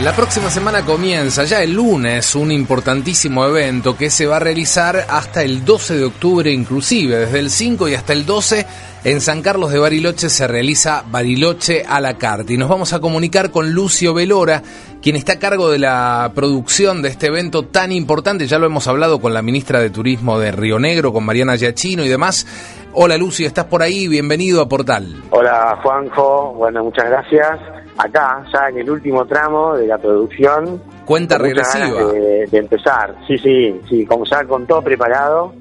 La 0.00 0.12
próxima 0.12 0.48
semana 0.48 0.84
comienza 0.84 1.42
ya 1.42 1.60
el 1.60 1.72
lunes 1.72 2.36
un 2.36 2.52
importantísimo 2.52 3.44
evento 3.44 3.96
que 3.96 4.10
se 4.10 4.26
va 4.26 4.36
a 4.36 4.38
realizar 4.38 4.96
hasta 5.08 5.42
el 5.42 5.64
12 5.64 5.96
de 5.96 6.04
octubre 6.04 6.52
inclusive, 6.52 7.16
desde 7.16 7.40
el 7.40 7.50
5 7.50 7.88
y 7.88 7.96
hasta 7.96 8.12
el 8.12 8.24
12 8.24 8.64
en 9.02 9.20
San 9.20 9.42
Carlos 9.42 9.72
de 9.72 9.80
Bariloche 9.80 10.28
se 10.28 10.46
realiza 10.46 11.02
Bariloche 11.10 11.82
a 11.84 12.00
la 12.00 12.16
carta 12.16 12.52
y 12.52 12.56
nos 12.56 12.68
vamos 12.68 12.92
a 12.92 13.00
comunicar 13.00 13.50
con 13.50 13.72
Lucio 13.72 14.14
Velora, 14.14 14.62
quien 15.02 15.16
está 15.16 15.32
a 15.32 15.38
cargo 15.40 15.68
de 15.68 15.80
la 15.80 16.30
producción 16.32 17.02
de 17.02 17.08
este 17.08 17.26
evento 17.26 17.64
tan 17.64 17.90
importante, 17.90 18.46
ya 18.46 18.60
lo 18.60 18.66
hemos 18.66 18.86
hablado 18.86 19.20
con 19.20 19.34
la 19.34 19.42
ministra 19.42 19.80
de 19.80 19.90
Turismo 19.90 20.38
de 20.38 20.52
Río 20.52 20.78
Negro, 20.78 21.12
con 21.12 21.24
Mariana 21.24 21.56
Giachino 21.56 22.04
y 22.04 22.08
demás. 22.08 22.46
Hola 22.92 23.16
Lucio, 23.16 23.48
¿estás 23.48 23.64
por 23.64 23.82
ahí? 23.82 24.06
Bienvenido 24.06 24.62
a 24.62 24.68
Portal. 24.68 25.24
Hola 25.30 25.76
Juanjo, 25.82 26.54
bueno, 26.54 26.84
muchas 26.84 27.06
gracias 27.06 27.77
acá, 27.98 28.44
ya 28.52 28.68
en 28.68 28.78
el 28.78 28.90
último 28.90 29.26
tramo 29.26 29.76
de 29.76 29.86
la 29.86 29.98
producción. 29.98 30.80
Cuenta 31.04 31.36
regresiva. 31.36 32.12
De, 32.12 32.48
empezar, 32.52 33.14
sí, 33.26 33.36
sí, 33.38 33.80
sí, 33.88 34.06
como 34.06 34.24
ya 34.24 34.44
con 34.44 34.66
todo 34.66 34.82
preparado. 34.82 35.52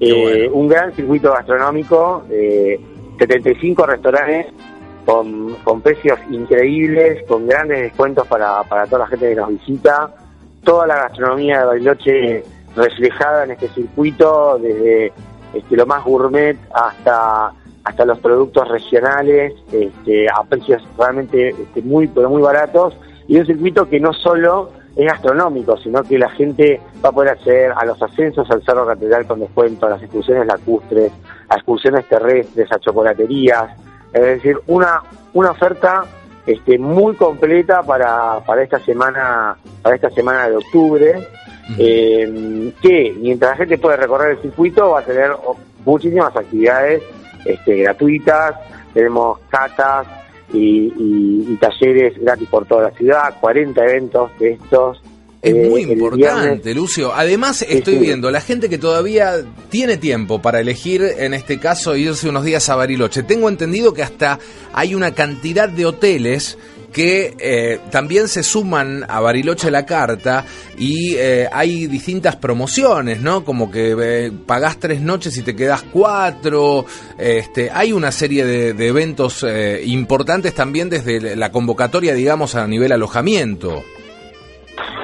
Eh, 0.00 0.48
un 0.52 0.68
gran 0.68 0.92
circuito 0.94 1.32
gastronómico, 1.32 2.24
eh, 2.30 2.80
75 3.18 3.84
restaurantes 3.84 4.46
con, 5.04 5.54
con 5.64 5.80
precios 5.80 6.18
increíbles, 6.30 7.24
con 7.26 7.46
grandes 7.46 7.80
descuentos 7.80 8.26
para, 8.28 8.62
para 8.64 8.86
toda 8.86 9.00
la 9.00 9.06
gente 9.08 9.30
que 9.30 9.34
nos 9.34 9.48
visita. 9.48 10.14
Toda 10.62 10.86
la 10.86 10.96
gastronomía 10.96 11.60
de 11.60 11.64
Bariloche 11.64 12.44
reflejada 12.76 13.44
en 13.44 13.52
este 13.52 13.68
circuito, 13.68 14.58
desde 14.58 15.12
este, 15.52 15.76
lo 15.76 15.86
más 15.86 16.04
gourmet 16.04 16.56
hasta 16.72 17.52
hasta 17.84 18.04
los 18.04 18.18
productos 18.18 18.68
regionales 18.68 19.54
este, 19.72 20.26
a 20.28 20.42
precios 20.44 20.82
realmente 20.98 21.50
este, 21.50 21.82
muy 21.82 22.06
pero 22.06 22.30
muy 22.30 22.42
baratos. 22.42 22.94
Y 23.26 23.38
un 23.38 23.46
circuito 23.46 23.88
que 23.88 24.00
no 24.00 24.12
solo 24.12 24.70
es 24.96 25.06
gastronómico, 25.06 25.76
sino 25.76 26.02
que 26.02 26.18
la 26.18 26.30
gente 26.30 26.80
va 27.04 27.10
a 27.10 27.12
poder 27.12 27.30
acceder 27.30 27.72
a 27.76 27.84
los 27.84 28.02
ascensos 28.02 28.50
al 28.50 28.62
Cerro 28.64 28.86
Catedral 28.86 29.26
con 29.26 29.40
descuento, 29.40 29.86
a 29.86 29.90
las 29.90 30.02
excursiones 30.02 30.46
lacustres, 30.46 31.12
a 31.48 31.56
excursiones 31.56 32.06
terrestres, 32.08 32.70
a 32.72 32.78
chocolaterías, 32.78 33.70
es 34.12 34.20
decir, 34.20 34.58
una, 34.66 35.02
una 35.34 35.50
oferta 35.50 36.04
este, 36.46 36.78
muy 36.78 37.14
completa 37.14 37.82
para, 37.82 38.40
para 38.40 38.62
esta 38.62 38.78
semana 38.80 39.56
para 39.82 39.96
esta 39.96 40.08
semana 40.10 40.48
de 40.48 40.56
octubre 40.56 41.28
eh, 41.78 42.72
que 42.80 43.14
mientras 43.20 43.50
la 43.50 43.56
gente 43.56 43.76
puede 43.76 43.98
recorrer 43.98 44.30
el 44.30 44.42
circuito 44.42 44.90
va 44.90 45.00
a 45.00 45.04
tener 45.04 45.32
muchísimas 45.84 46.34
actividades 46.34 47.02
este, 47.44 47.76
gratuitas, 47.76 48.54
tenemos 48.94 49.38
catas 49.48 50.06
y, 50.52 51.56
talleres 51.60 52.18
gratis 52.18 52.48
por 52.48 52.66
toda 52.66 52.84
la 52.84 52.90
ciudad, 52.92 53.34
40 53.40 53.84
eventos 53.84 54.30
de 54.38 54.52
estos. 54.52 55.02
Es 55.40 55.54
eh, 55.54 55.68
muy 55.68 55.82
importante, 55.82 56.74
Lucio. 56.74 57.12
Además, 57.14 57.62
estoy 57.62 57.98
viendo 57.98 58.30
la 58.30 58.40
gente 58.40 58.68
que 58.68 58.78
todavía 58.78 59.34
tiene 59.70 59.96
tiempo 59.96 60.42
para 60.42 60.60
elegir, 60.60 61.02
en 61.02 61.34
este 61.34 61.58
caso, 61.58 61.94
irse 61.96 62.28
unos 62.28 62.44
días 62.44 62.68
a 62.68 62.76
Bariloche. 62.76 63.22
Tengo 63.22 63.48
entendido 63.48 63.92
que 63.92 64.02
hasta 64.02 64.38
hay 64.72 64.94
una 64.94 65.14
cantidad 65.14 65.68
de 65.68 65.86
hoteles 65.86 66.58
que 66.92 67.34
eh, 67.38 67.80
también 67.90 68.28
se 68.28 68.42
suman 68.42 69.04
a 69.08 69.20
Bariloche 69.20 69.70
la 69.70 69.84
carta 69.84 70.44
y 70.78 71.14
eh, 71.16 71.48
hay 71.52 71.86
distintas 71.86 72.36
promociones, 72.36 73.20
¿no? 73.20 73.44
Como 73.44 73.70
que 73.70 73.96
eh, 74.00 74.32
pagás 74.46 74.78
tres 74.78 75.00
noches 75.00 75.36
y 75.36 75.42
te 75.42 75.54
quedas 75.54 75.82
cuatro. 75.92 76.86
Este, 77.18 77.70
hay 77.70 77.92
una 77.92 78.12
serie 78.12 78.44
de, 78.44 78.88
eventos 78.88 79.44
importantes 79.84 80.54
también 80.54 80.88
desde 80.88 81.36
la 81.36 81.52
convocatoria, 81.52 82.14
digamos, 82.14 82.54
a 82.54 82.66
nivel 82.66 82.92
alojamiento. 82.92 83.82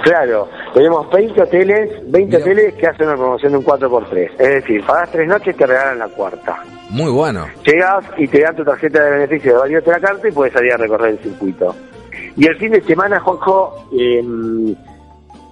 Claro, 0.03 0.49
tenemos 0.75 1.11
20 1.11 1.43
hoteles, 1.43 2.11
20 2.11 2.37
hoteles 2.37 2.75
que 2.75 2.87
hacen 2.87 3.07
una 3.07 3.17
promoción 3.17 3.53
de 3.53 3.59
un 3.59 3.65
4x3. 3.65 4.31
Es 4.33 4.49
decir, 4.49 4.85
pagás 4.85 5.11
tres 5.11 5.27
noches 5.27 5.55
y 5.55 5.59
te 5.59 5.67
regalan 5.67 5.99
la 5.99 6.09
cuarta. 6.09 6.63
Muy 6.91 7.11
bueno. 7.11 7.47
Llegas 7.65 8.05
y 8.19 8.29
te 8.29 8.43
dan 8.43 8.55
tu 8.55 8.65
tarjeta 8.65 9.03
de 9.03 9.11
beneficio 9.13 9.53
de 9.53 9.59
varios 9.59 9.85
de 9.85 9.93
la 9.93 10.01
carta 10.01 10.29
y 10.29 10.33
puedes 10.33 10.53
salir 10.53 10.73
a 10.73 10.77
recorrer 10.77 11.13
el 11.13 11.19
circuito. 11.21 11.75
Y 12.37 12.47
el 12.47 12.57
fin 12.57 12.73
de 12.73 12.83
semana, 12.83 13.21
Juanjo, 13.21 13.89
em, 13.93 14.75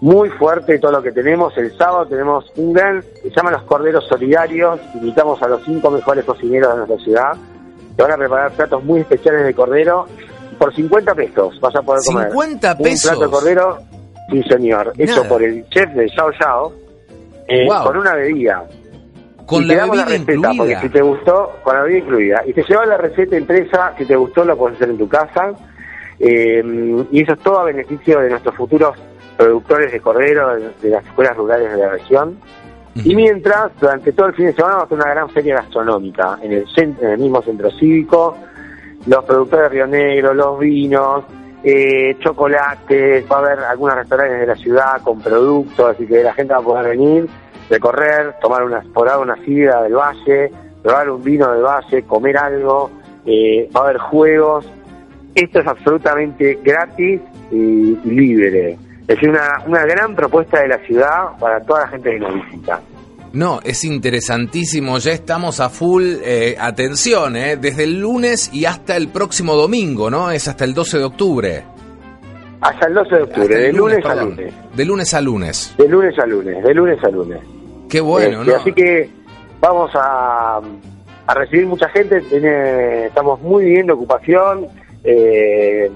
muy 0.02 0.28
fuerte 0.30 0.78
todo 0.78 0.92
lo 0.92 1.02
que 1.02 1.12
tenemos. 1.12 1.56
El 1.56 1.76
sábado 1.78 2.06
tenemos 2.06 2.44
un 2.56 2.72
gran, 2.72 3.02
se 3.22 3.30
llama 3.30 3.52
Los 3.52 3.62
Corderos 3.62 4.04
Solidarios. 4.08 4.80
Invitamos 4.94 5.40
a 5.42 5.48
los 5.48 5.62
cinco 5.64 5.90
mejores 5.90 6.24
cocineros 6.24 6.72
de 6.72 6.76
nuestra 6.78 6.98
ciudad. 6.98 7.32
Te 7.96 8.02
van 8.02 8.12
a 8.12 8.16
preparar 8.16 8.50
platos 8.52 8.82
muy 8.82 9.00
especiales 9.00 9.44
de 9.44 9.54
cordero. 9.54 10.06
Por 10.58 10.74
50 10.74 11.14
pesos 11.14 11.60
vas 11.60 11.74
a 11.76 11.82
poder 11.82 12.02
comer. 12.04 12.30
50 12.30 12.78
pesos. 12.78 13.12
Un 13.12 13.18
plato 13.18 13.24
de 13.24 13.30
cordero, 13.30 13.78
sí 14.30 14.42
señor, 14.44 14.92
hecho 14.98 15.24
por 15.28 15.42
el 15.42 15.68
chef 15.68 15.90
de 15.90 16.08
Xiao 16.08 16.32
Xiao, 16.32 16.72
eh, 17.48 17.68
con 17.68 17.96
una 17.96 18.14
bebida 18.14 18.64
con 19.46 19.66
la 19.68 19.86
bebida 19.86 20.16
incluida. 20.16 20.52
Porque 20.56 20.76
si 20.80 20.88
te 20.88 21.02
gustó, 21.02 21.52
con 21.62 21.74
la 21.74 21.82
bebida 21.82 21.98
incluida. 21.98 22.42
Y 22.46 22.52
te 22.52 22.62
lleva 22.62 22.86
la 22.86 22.96
receta 22.96 23.36
impresa, 23.36 23.94
si 23.98 24.04
te 24.04 24.16
gustó, 24.16 24.44
lo 24.44 24.56
puedes 24.56 24.76
hacer 24.76 24.90
en 24.90 24.98
tu 24.98 25.08
casa. 25.08 25.52
Eh, 26.18 27.04
y 27.10 27.22
eso 27.22 27.32
es 27.32 27.38
todo 27.40 27.60
a 27.60 27.64
beneficio 27.64 28.20
de 28.20 28.30
nuestros 28.30 28.54
futuros 28.54 28.96
productores 29.36 29.90
de 29.90 30.00
cordero 30.00 30.56
de, 30.56 30.90
las 30.90 31.04
escuelas 31.04 31.36
rurales 31.36 31.72
de 31.72 31.78
la 31.78 31.88
región. 31.90 32.38
Y 32.94 33.14
mientras, 33.14 33.72
durante 33.80 34.12
todo 34.12 34.26
el 34.26 34.34
fin 34.34 34.46
de 34.46 34.52
semana, 34.52 34.74
vamos 34.74 34.86
a 34.86 34.88
tener 34.90 35.04
una 35.04 35.14
gran 35.14 35.30
feria 35.30 35.54
gastronómica 35.56 36.38
en 36.42 36.52
el, 36.52 36.68
centro, 36.74 37.06
en 37.06 37.12
el 37.12 37.18
mismo 37.18 37.42
centro 37.42 37.70
cívico. 37.70 38.36
Los 39.06 39.24
productores 39.24 39.64
de 39.64 39.68
Río 39.70 39.86
Negro, 39.86 40.34
los 40.34 40.58
vinos, 40.58 41.24
eh, 41.64 42.16
chocolates, 42.20 43.24
va 43.30 43.36
a 43.36 43.38
haber 43.38 43.58
algunos 43.60 43.96
restaurantes 43.96 44.40
de 44.40 44.46
la 44.46 44.56
ciudad 44.56 45.00
con 45.02 45.20
productos, 45.20 45.94
así 45.94 46.06
que 46.06 46.22
la 46.22 46.32
gente 46.32 46.52
va 46.52 46.60
a 46.60 46.62
poder 46.62 46.96
venir 46.96 47.28
recorrer, 47.72 48.34
tomar 48.40 48.62
una, 48.64 48.78
explorada 48.78 49.18
una 49.18 49.36
sidra 49.44 49.82
del 49.82 49.94
valle, 49.94 50.52
probar 50.82 51.10
un 51.10 51.22
vino 51.22 51.50
del 51.52 51.62
valle, 51.62 52.02
comer 52.02 52.36
algo, 52.36 52.90
eh, 53.24 53.68
va 53.74 53.80
a 53.80 53.84
haber 53.84 53.98
juegos. 53.98 54.70
Esto 55.34 55.60
es 55.60 55.66
absolutamente 55.66 56.58
gratis 56.62 57.20
y, 57.50 57.96
libre. 58.04 58.78
Es 59.08 59.22
una, 59.22 59.62
una 59.66 59.84
gran 59.86 60.14
propuesta 60.14 60.60
de 60.60 60.68
la 60.68 60.78
ciudad 60.78 61.38
para 61.40 61.60
toda 61.60 61.80
la 61.80 61.88
gente 61.88 62.10
que 62.10 62.20
nos 62.20 62.34
visita. 62.34 62.80
No, 63.32 63.60
es 63.64 63.84
interesantísimo, 63.84 64.98
ya 64.98 65.12
estamos 65.12 65.60
a 65.60 65.70
full 65.70 66.02
eh, 66.22 66.54
atención, 66.58 67.34
eh, 67.36 67.56
desde 67.56 67.84
el 67.84 67.98
lunes 67.98 68.50
y 68.52 68.66
hasta 68.66 68.94
el 68.94 69.08
próximo 69.08 69.54
domingo, 69.54 70.10
¿no? 70.10 70.30
Es 70.30 70.48
hasta 70.48 70.64
el 70.64 70.74
12 70.74 70.98
de 70.98 71.04
octubre. 71.04 71.64
Hasta 72.60 72.86
el 72.88 72.94
12 72.94 73.16
de 73.16 73.22
octubre, 73.22 73.56
de 73.56 73.72
lunes, 73.72 74.04
a 74.04 74.14
lunes. 74.14 74.54
De 74.76 74.84
lunes 74.84 75.14
a 75.14 75.20
lunes. 75.22 75.74
De 75.78 75.88
lunes 75.88 76.18
a 76.18 76.26
lunes, 76.26 76.62
de 76.62 76.74
lunes 76.74 76.98
a 77.02 77.08
lunes. 77.08 77.40
Qué 77.88 78.00
bueno, 78.02 78.40
este, 78.42 78.52
¿no? 78.52 78.58
Así 78.58 78.72
que 78.72 79.10
vamos 79.60 79.90
a, 79.94 80.60
a 81.26 81.34
recibir 81.34 81.66
mucha 81.66 81.88
gente, 81.88 82.22
estamos 83.06 83.40
muy 83.40 83.64
bien 83.64 83.86
de 83.86 83.94
ocupación, 83.94 84.66
eh, 85.04 85.90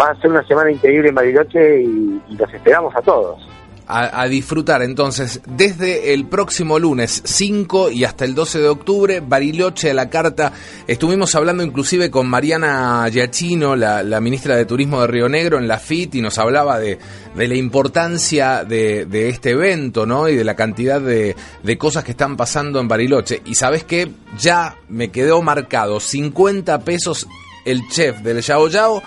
va 0.00 0.10
a 0.10 0.20
ser 0.20 0.32
una 0.32 0.44
semana 0.48 0.72
increíble 0.72 1.10
en 1.10 1.14
Bariloche 1.14 1.82
y, 1.82 2.20
y 2.28 2.36
los 2.36 2.52
esperamos 2.52 2.94
a 2.96 3.02
todos 3.02 3.55
a, 3.88 4.26
disfrutar 4.26 4.82
entonces 4.82 5.40
desde 5.46 6.12
el 6.12 6.26
próximo 6.26 6.78
lunes 6.78 7.22
5 7.24 7.90
y 7.90 8.04
hasta 8.04 8.24
el 8.24 8.34
12 8.34 8.58
de 8.58 8.68
octubre, 8.68 9.20
Bariloche 9.20 9.90
a 9.90 9.94
la 9.94 10.10
carta. 10.10 10.52
Estuvimos 10.86 11.34
hablando 11.34 11.62
inclusive 11.62 12.10
con 12.10 12.28
Mariana 12.28 13.06
Giachino, 13.10 13.76
la, 13.76 14.20
ministra 14.20 14.56
de 14.56 14.64
Turismo 14.64 15.00
de 15.00 15.06
Río 15.06 15.28
Negro, 15.28 15.58
en 15.58 15.68
la 15.68 15.78
FIT 15.78 16.16
y 16.16 16.20
nos 16.20 16.38
hablaba 16.38 16.80
de, 16.80 16.98
de 17.34 17.48
la 17.48 17.54
importancia 17.54 18.64
de, 18.64 19.06
de, 19.06 19.28
este 19.28 19.50
evento 19.50 20.04
¿no? 20.04 20.28
y 20.28 20.34
de 20.34 20.44
la 20.44 20.56
cantidad 20.56 21.00
de, 21.00 21.36
de 21.62 21.78
cosas 21.78 22.02
que 22.02 22.10
están 22.10 22.36
pasando 22.36 22.80
en 22.80 22.88
Bariloche. 22.88 23.42
Y 23.44 23.54
sabes 23.54 23.84
que 23.84 24.10
ya 24.38 24.76
me 24.88 25.10
quedó 25.10 25.42
marcado 25.42 26.00
50 26.00 26.80
pesos 26.80 27.28
el 27.64 27.86
chef 27.88 28.20
del 28.20 28.40
Yao 28.40 28.68
Yao 28.68 29.02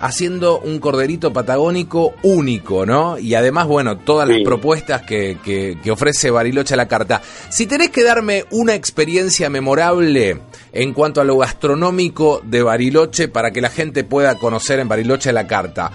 haciendo 0.00 0.60
un 0.60 0.78
corderito 0.78 1.32
patagónico 1.32 2.14
único, 2.22 2.86
¿no? 2.86 3.18
Y 3.18 3.34
además, 3.34 3.66
bueno, 3.66 3.98
todas 3.98 4.28
las 4.28 4.40
propuestas 4.42 5.02
que, 5.02 5.38
que, 5.44 5.90
ofrece 5.90 6.30
Bariloche 6.30 6.74
a 6.74 6.76
la 6.76 6.88
carta. 6.88 7.22
Si 7.48 7.66
tenés 7.66 7.90
que 7.90 8.04
darme 8.04 8.44
una 8.50 8.74
experiencia 8.74 9.50
memorable 9.50 10.40
en 10.72 10.92
cuanto 10.92 11.20
a 11.20 11.24
lo 11.24 11.38
gastronómico 11.38 12.40
de 12.44 12.62
Bariloche 12.62 13.28
para 13.28 13.50
que 13.50 13.60
la 13.60 13.70
gente 13.70 14.04
pueda 14.04 14.36
conocer 14.36 14.78
en 14.80 14.88
Bariloche 14.88 15.30
a 15.30 15.32
la 15.32 15.46
carta, 15.46 15.90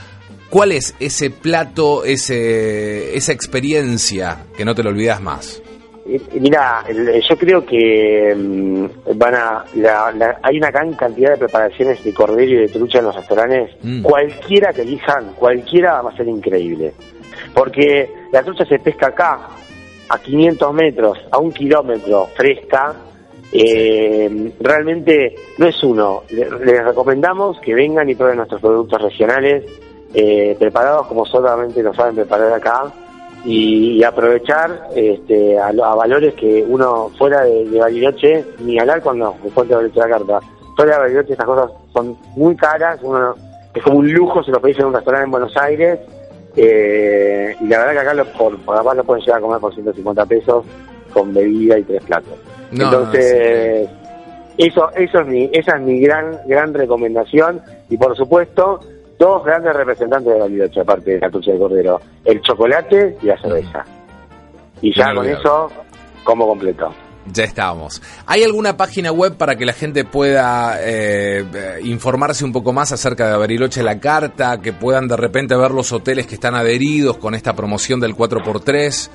¿cuál 0.50 0.72
es 0.72 0.96
ese 1.00 1.30
plato, 1.30 2.04
ese, 2.04 3.16
esa 3.16 3.32
experiencia 3.32 4.46
que 4.58 4.66
no 4.66 4.76
te 4.76 4.84
lo 4.84 4.90
olvidas 4.90 5.22
más? 5.22 5.62
Mira, 6.06 6.84
yo 7.30 7.38
creo 7.38 7.66
que 7.66 8.36
mm, 8.36 8.86
van 9.16 9.36
a, 9.36 9.66
hay 10.42 10.58
una 10.58 10.70
gran 10.70 10.94
cantidad 10.94 11.32
de 11.32 11.38
preparaciones 11.38 12.04
de 12.04 12.14
cordero 12.14 12.52
y 12.52 12.58
de 12.58 12.68
trucha 12.68 13.00
en 13.00 13.06
los 13.06 13.16
restaurantes. 13.16 13.72
Mm. 13.82 14.02
Cualquiera 14.02 14.74
que 14.74 14.82
elijan, 14.82 15.34
cualquiera 15.36 16.02
va 16.02 16.12
a 16.12 16.18
ser 16.18 16.28
increíble. 16.28 16.94
Porque 17.54 18.10
la 18.32 18.44
trucha 18.44 18.66
se 18.66 18.80
pesca 18.80 19.08
acá, 19.08 19.48
a 20.10 20.20
500 20.20 20.74
metros, 20.74 21.18
a 21.32 21.38
un 21.38 21.52
kilómetro, 21.52 22.28
fresca. 22.36 22.94
Eh, 23.52 24.52
realmente 24.60 25.36
no 25.58 25.68
es 25.68 25.84
uno. 25.84 26.24
Les 26.30 26.84
recomendamos 26.84 27.60
que 27.62 27.74
vengan 27.74 28.10
y 28.10 28.16
prueben 28.16 28.38
nuestros 28.38 28.60
productos 28.60 29.02
regionales 29.02 29.64
eh, 30.14 30.56
preparados 30.60 31.08
como 31.08 31.26
solamente 31.26 31.82
lo 31.82 31.94
saben 31.94 32.16
preparar 32.16 32.54
acá 32.54 32.92
y, 33.46 33.98
y 33.98 34.04
aprovechar 34.04 34.90
este, 34.96 35.58
a, 35.58 35.68
a 35.68 35.96
valores 35.96 36.34
que 36.36 36.66
uno 36.68 37.10
fuera 37.18 37.42
de, 37.44 37.66
de 37.66 37.80
Bariloche, 37.80 38.46
ni 38.60 38.80
hablar 38.80 39.02
cuando 39.02 39.34
cuenta 39.54 39.76
Bariloche 39.76 40.00
la 40.00 40.10
carta, 40.10 40.40
fuera 40.76 40.94
de 40.94 41.00
Bariloche 41.00 41.32
estas 41.34 41.46
cosas 41.46 41.72
son 41.92 42.18
muy 42.36 42.56
caras, 42.56 43.00
uno, 43.04 43.36
es 43.74 43.84
como 43.84 44.00
un 44.00 44.12
lujo, 44.12 44.44
se 44.44 44.52
lo 44.52 44.62
pedís 44.62 44.80
en 44.80 44.86
un 44.86 44.94
restaurante 44.94 45.26
en 45.26 45.32
Buenos 45.32 45.58
Aires, 45.58 46.00
eh, 46.56 47.56
y 47.60 47.68
la 47.68 47.80
verdad 47.80 47.94
que 47.94 48.00
acá 48.00 48.14
lo, 48.14 48.26
por, 48.26 48.58
por 48.60 48.78
capaz 48.78 48.96
lo 48.96 49.04
pueden 49.04 49.24
llegar 49.24 49.40
a 49.40 49.42
comer 49.42 49.60
por 49.60 49.74
150 49.74 50.26
pesos 50.26 50.66
con 51.12 51.34
bebida 51.34 51.78
y 51.78 51.84
tres 51.84 52.04
platos. 52.04 52.34
No, 52.72 52.86
Entonces, 52.86 53.90
eso, 54.58 54.90
eso 54.96 55.20
es 55.20 55.28
mi, 55.28 55.50
esa 55.52 55.78
es 55.78 55.82
mi 55.82 56.00
gran, 56.00 56.40
gran 56.48 56.74
recomendación 56.74 57.62
y 57.90 57.98
por 57.98 58.16
supuesto 58.16 58.80
dos 59.24 59.44
grandes 59.46 59.74
representantes 59.74 60.34
de 60.34 60.40
Bariloche 60.40 60.82
aparte 60.82 61.12
de 61.12 61.20
la 61.20 61.30
trucha 61.30 61.54
de 61.54 61.58
cordero, 61.58 62.02
el 62.26 62.42
chocolate 62.42 63.16
y 63.22 63.28
la 63.28 63.42
cerveza. 63.42 63.86
Y 64.82 64.94
ya 64.94 65.14
con 65.14 65.26
eso 65.26 65.72
como 66.26 66.46
completo. 66.46 66.94
Ya 67.32 67.46
estamos. 67.46 68.02
¿Hay 68.28 68.44
alguna 68.44 68.76
página 68.76 69.14
web 69.14 69.38
para 69.38 69.56
que 69.56 69.66
la 69.66 69.72
gente 69.72 70.04
pueda 70.04 70.78
eh, 70.82 71.46
informarse 71.84 72.44
un 72.44 72.52
poco 72.52 72.74
más 72.74 72.92
acerca 72.92 73.32
de 73.32 73.38
Bariloche 73.38 73.82
la 73.82 73.98
Carta, 73.98 74.60
que 74.60 74.74
puedan 74.74 75.08
de 75.08 75.16
repente 75.16 75.56
ver 75.56 75.72
los 75.72 75.94
hoteles 75.94 76.28
que 76.28 76.36
están 76.36 76.54
adheridos 76.54 77.18
con 77.18 77.34
esta 77.34 77.54
promoción 77.54 78.02
del 78.02 78.18
4x3? 78.18 79.10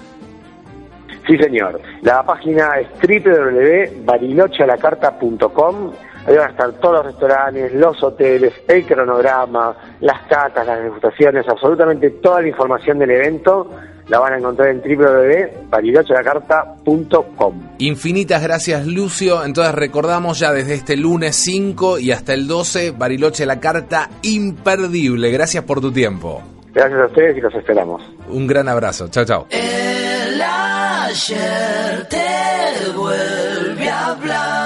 Sí, 1.26 1.36
señor. 1.36 1.82
La 2.00 2.22
página 2.22 2.80
es 2.80 2.88
www.barilochealacarta.com. 2.98 5.92
Ahí 6.28 6.36
van 6.36 6.48
a 6.48 6.50
estar 6.50 6.72
todos 6.72 6.96
los 6.96 7.06
restaurantes, 7.06 7.72
los 7.72 8.02
hoteles, 8.02 8.52
el 8.68 8.84
cronograma, 8.84 9.74
las 10.00 10.20
catas, 10.28 10.66
las 10.66 10.82
degustaciones, 10.82 11.48
absolutamente 11.48 12.10
toda 12.10 12.42
la 12.42 12.48
información 12.48 12.98
del 12.98 13.12
evento 13.12 13.70
la 14.08 14.18
van 14.18 14.32
a 14.34 14.38
encontrar 14.38 14.70
en 14.70 14.80
www.barilochealacarta.com. 14.80 17.68
Infinitas 17.78 18.42
gracias, 18.42 18.84
Lucio. 18.86 19.44
Entonces 19.44 19.74
recordamos 19.74 20.38
ya 20.38 20.52
desde 20.52 20.74
este 20.74 20.96
lunes 20.96 21.36
5 21.36 21.98
y 21.98 22.12
hasta 22.12 22.34
el 22.34 22.46
12, 22.46 22.92
Bariloche 22.92 23.46
la 23.46 23.58
Carta 23.60 24.10
imperdible. 24.22 25.30
Gracias 25.30 25.64
por 25.64 25.80
tu 25.80 25.90
tiempo. 25.92 26.42
Gracias 26.72 27.00
a 27.00 27.06
ustedes 27.06 27.36
y 27.36 27.40
los 27.40 27.54
esperamos. 27.54 28.02
Un 28.28 28.46
gran 28.46 28.68
abrazo. 28.68 29.08
Chao, 29.08 29.24
chao. 29.24 29.46
El 29.50 30.40
ayer 30.40 32.06
te 32.08 32.92
vuelve 32.96 33.88
a 33.88 34.06
hablar. 34.06 34.57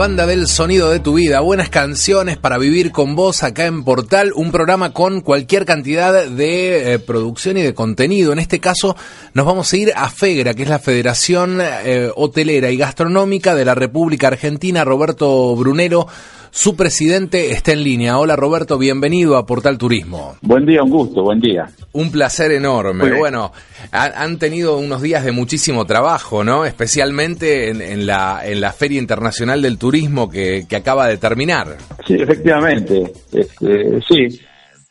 Banda 0.00 0.24
del 0.24 0.46
sonido 0.46 0.88
de 0.88 0.98
tu 0.98 1.12
vida, 1.12 1.40
buenas 1.40 1.68
canciones 1.68 2.38
para 2.38 2.56
vivir 2.56 2.90
con 2.90 3.14
vos 3.14 3.42
acá 3.42 3.66
en 3.66 3.84
Portal, 3.84 4.32
un 4.34 4.50
programa 4.50 4.94
con 4.94 5.20
cualquier 5.20 5.66
cantidad 5.66 6.24
de 6.24 6.94
eh, 6.94 6.98
producción 6.98 7.58
y 7.58 7.62
de 7.62 7.74
contenido. 7.74 8.32
En 8.32 8.38
este 8.38 8.60
caso 8.60 8.96
nos 9.34 9.44
vamos 9.44 9.70
a 9.70 9.76
ir 9.76 9.92
a 9.94 10.08
FEGRA, 10.08 10.54
que 10.54 10.62
es 10.62 10.70
la 10.70 10.78
Federación 10.78 11.58
eh, 11.60 12.10
Hotelera 12.16 12.70
y 12.70 12.78
Gastronómica 12.78 13.54
de 13.54 13.66
la 13.66 13.74
República 13.74 14.28
Argentina. 14.28 14.84
Roberto 14.84 15.54
Brunero, 15.54 16.06
Su 16.52 16.74
presidente 16.74 17.52
está 17.52 17.72
en 17.72 17.84
línea. 17.84 18.18
Hola 18.18 18.34
Roberto, 18.34 18.76
bienvenido 18.76 19.36
a 19.36 19.46
Portal 19.46 19.78
Turismo. 19.78 20.34
Buen 20.42 20.66
día, 20.66 20.82
un 20.82 20.90
gusto, 20.90 21.22
buen 21.22 21.40
día. 21.40 21.68
Un 21.92 22.10
placer 22.10 22.50
enorme. 22.50 23.16
Bueno, 23.16 23.52
han 23.92 24.38
tenido 24.38 24.76
unos 24.76 25.00
días 25.00 25.24
de 25.24 25.30
muchísimo 25.30 25.84
trabajo, 25.84 26.42
¿no? 26.42 26.64
Especialmente 26.64 27.70
en, 27.70 28.04
la, 28.04 28.40
en 28.44 28.60
la 28.60 28.72
Feria 28.72 28.98
Internacional 28.98 29.62
del 29.62 29.78
Turismo 29.78 30.28
que, 30.28 30.66
acaba 30.74 31.06
de 31.06 31.18
terminar. 31.18 31.76
Sí, 32.06 32.14
efectivamente. 32.14 33.12
Este, 33.32 34.00
sí, 34.02 34.40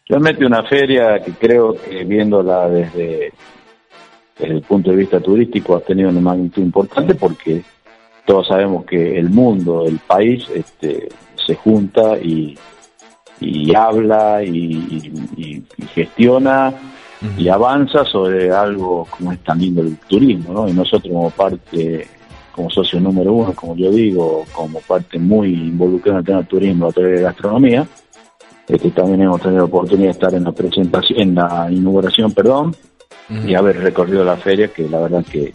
realmente 0.07 0.45
una 0.45 0.63
feria 0.63 1.19
que 1.23 1.33
creo 1.33 1.73
que 1.73 2.05
viéndola 2.05 2.69
desde, 2.69 3.33
desde 4.37 4.53
el 4.53 4.61
punto 4.61 4.91
de 4.91 4.97
vista 4.97 5.19
turístico 5.19 5.75
ha 5.75 5.81
tenido 5.81 6.09
una 6.09 6.21
magnitud 6.21 6.61
importante 6.61 7.15
porque 7.15 7.63
todos 8.25 8.47
sabemos 8.47 8.85
que 8.85 9.17
el 9.17 9.29
mundo, 9.29 9.85
el 9.87 9.97
país, 9.99 10.47
este, 10.53 11.09
se 11.49 11.55
junta 11.55 12.17
y, 12.19 12.55
habla 13.75 14.43
y, 14.43 15.63
gestiona 15.95 16.73
y 17.37 17.47
avanza 17.49 18.05
sobre 18.05 18.51
algo 18.51 19.07
como 19.09 19.31
es 19.31 19.39
tan 19.39 19.59
lindo 19.59 19.81
el 19.81 19.97
turismo, 19.97 20.53
¿no? 20.53 20.69
Y 20.69 20.73
nosotros 20.73 21.11
como 21.11 21.29
parte, 21.31 22.07
como 22.53 22.69
socio 22.69 22.99
número 22.99 23.33
uno, 23.33 23.53
como 23.53 23.75
yo 23.75 23.91
digo, 23.91 24.45
como 24.51 24.79
parte 24.81 25.17
muy 25.17 25.53
involucrada 25.53 26.17
en 26.17 26.19
el 26.19 26.25
tema 26.25 26.37
del 26.37 26.47
turismo 26.47 26.87
a 26.87 26.91
través 26.91 27.17
de 27.17 27.23
gastronomía, 27.23 27.87
este, 28.67 28.91
también 28.91 29.21
hemos 29.21 29.41
tenido 29.41 29.59
la 29.61 29.65
oportunidad 29.65 30.09
de 30.09 30.11
estar 30.11 30.33
en 30.35 30.43
la 30.43 30.51
presentación, 30.51 31.19
en 31.19 31.35
la 31.35 31.67
inauguración, 31.71 32.31
perdón, 32.31 32.75
y 33.45 33.53
haber 33.55 33.77
recorrido 33.77 34.23
la 34.23 34.37
feria, 34.37 34.67
que 34.67 34.87
la 34.87 34.99
verdad 34.99 35.25
que 35.25 35.53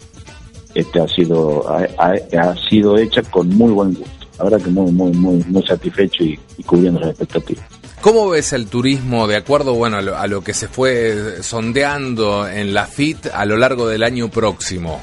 este 0.73 0.99
ha 0.99 1.07
sido 1.07 1.65
ha, 1.69 2.55
sido 2.69 2.97
hecha 2.97 3.21
con 3.23 3.49
muy 3.49 3.71
buen 3.71 3.93
gusto. 3.93 4.24
La 4.37 4.43
verdad 4.43 4.61
que 4.61 4.69
muy 4.69 4.91
muy 4.91 5.11
muy 5.11 5.43
muy 5.47 5.65
satisfecho 5.65 6.23
y, 6.23 6.37
cubriendo 6.65 6.99
las 6.99 7.09
expectativas. 7.09 7.65
¿Cómo 8.01 8.29
ves 8.29 8.53
el 8.53 8.67
turismo 8.67 9.27
de 9.27 9.35
acuerdo 9.35 9.73
bueno 9.73 9.97
a 9.97 10.27
lo, 10.27 10.43
que 10.43 10.53
se 10.53 10.67
fue 10.67 11.41
sondeando 11.41 12.47
en 12.47 12.73
la 12.73 12.85
FIT 12.85 13.27
a 13.33 13.45
lo 13.45 13.57
largo 13.57 13.87
del 13.87 14.03
año 14.03 14.29
próximo? 14.29 15.01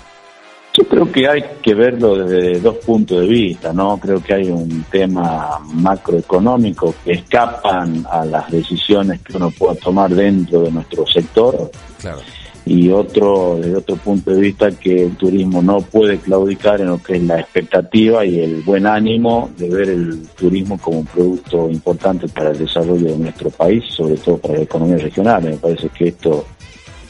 Yo 0.74 0.84
creo 0.88 1.10
que 1.10 1.28
hay 1.28 1.42
que 1.62 1.74
verlo 1.74 2.16
desde 2.16 2.60
dos 2.60 2.76
puntos 2.76 3.20
de 3.20 3.26
vista, 3.26 3.72
¿no? 3.72 3.98
Creo 3.98 4.22
que 4.22 4.34
hay 4.34 4.48
un 4.48 4.84
tema 4.84 5.58
macroeconómico 5.74 6.94
que 7.04 7.12
escapan 7.12 8.06
a 8.10 8.24
las 8.24 8.50
decisiones 8.50 9.20
que 9.20 9.36
uno 9.36 9.50
pueda 9.50 9.74
tomar 9.74 10.14
dentro 10.14 10.62
de 10.62 10.70
nuestro 10.70 11.04
sector. 11.06 11.70
Claro 11.98 12.20
y 12.64 12.90
otro 12.90 13.58
desde 13.60 13.76
otro 13.76 13.96
punto 13.96 14.30
de 14.30 14.40
vista 14.40 14.70
que 14.70 15.04
el 15.04 15.16
turismo 15.16 15.62
no 15.62 15.80
puede 15.80 16.18
claudicar 16.18 16.80
en 16.80 16.88
lo 16.88 17.02
que 17.02 17.16
es 17.16 17.22
la 17.22 17.40
expectativa 17.40 18.24
y 18.24 18.40
el 18.40 18.62
buen 18.62 18.86
ánimo 18.86 19.50
de 19.56 19.68
ver 19.68 19.88
el 19.88 20.28
turismo 20.36 20.78
como 20.78 21.00
un 21.00 21.06
producto 21.06 21.68
importante 21.68 22.28
para 22.28 22.50
el 22.50 22.58
desarrollo 22.58 23.06
de 23.06 23.18
nuestro 23.18 23.50
país, 23.50 23.84
sobre 23.88 24.16
todo 24.16 24.38
para 24.38 24.54
la 24.54 24.62
economía 24.62 24.98
regional. 24.98 25.42
Me 25.42 25.56
parece 25.56 25.88
que 25.88 26.08
esto 26.08 26.46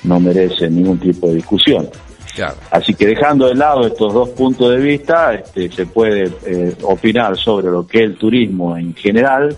no 0.04 0.18
merece 0.18 0.70
ningún 0.70 0.98
tipo 0.98 1.28
de 1.28 1.34
discusión. 1.34 1.88
Así 2.70 2.94
que 2.94 3.06
dejando 3.06 3.46
de 3.46 3.54
lado 3.54 3.86
estos 3.86 4.12
dos 4.14 4.30
puntos 4.30 4.70
de 4.70 4.78
vista, 4.78 5.34
este, 5.34 5.70
se 5.70 5.84
puede 5.84 6.32
eh, 6.46 6.74
opinar 6.82 7.36
sobre 7.36 7.70
lo 7.70 7.86
que 7.86 7.98
es 7.98 8.04
el 8.04 8.16
turismo 8.16 8.76
en 8.76 8.94
general 8.94 9.54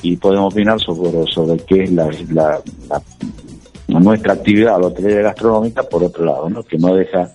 y 0.00 0.16
podemos 0.16 0.52
opinar 0.52 0.80
sobre, 0.80 1.30
sobre 1.30 1.58
qué 1.64 1.82
es 1.82 1.92
la, 1.92 2.08
la, 2.30 2.60
la 2.88 3.02
nuestra 3.88 4.34
actividad 4.34 4.82
hotelería 4.82 5.22
gastronómica, 5.22 5.82
por 5.82 6.04
otro 6.04 6.24
lado, 6.24 6.48
¿no? 6.48 6.62
que 6.62 6.78
no 6.78 6.94
deja 6.94 7.30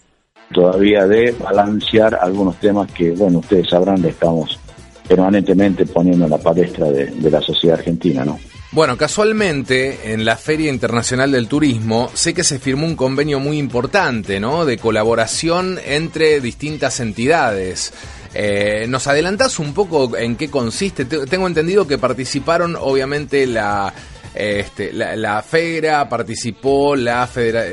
todavía 0.52 1.06
de 1.06 1.32
balancear 1.32 2.18
algunos 2.20 2.56
temas 2.60 2.92
que, 2.92 3.12
bueno, 3.12 3.40
ustedes 3.40 3.68
sabrán, 3.70 4.02
le 4.02 4.10
estamos 4.10 4.60
permanentemente 5.08 5.86
poniendo 5.88 6.26
en 6.26 6.32
la 6.32 6.38
palestra 6.38 6.88
de, 6.92 7.12
la 7.30 7.42
sociedad 7.42 7.80
argentina, 7.80 8.24
¿no? 8.24 8.40
Bueno, 8.72 8.96
casualmente 8.98 10.14
en 10.14 10.24
la 10.24 10.36
Feria 10.36 10.70
Internacional 10.70 11.32
del 11.32 11.48
Turismo 11.48 12.12
sé 12.14 12.36
que 12.36 12.44
se 12.44 12.60
firmó 12.60 12.86
un 12.86 12.96
convenio 12.96 13.40
muy 13.40 13.58
importante, 13.58 14.40
¿no? 14.40 14.66
De 14.66 14.78
colaboración 14.78 15.80
entre 15.84 16.40
distintas 16.40 17.00
entidades. 17.00 17.92
Eh, 18.36 18.86
¿Nos 18.88 19.08
adelantás 19.08 19.58
un 19.58 19.74
poco 19.74 20.16
en 20.16 20.36
qué 20.36 20.52
consiste? 20.52 21.06
Tengo 21.06 21.48
entendido 21.48 21.88
que 21.88 21.98
participaron 21.98 22.76
obviamente 22.76 23.48
la 23.48 23.92
este, 24.34 24.94
la, 24.94 25.16
la 25.16 25.42
FERA 25.42 26.08
participó, 26.08 26.96
la 26.96 27.26
federa, 27.28 27.64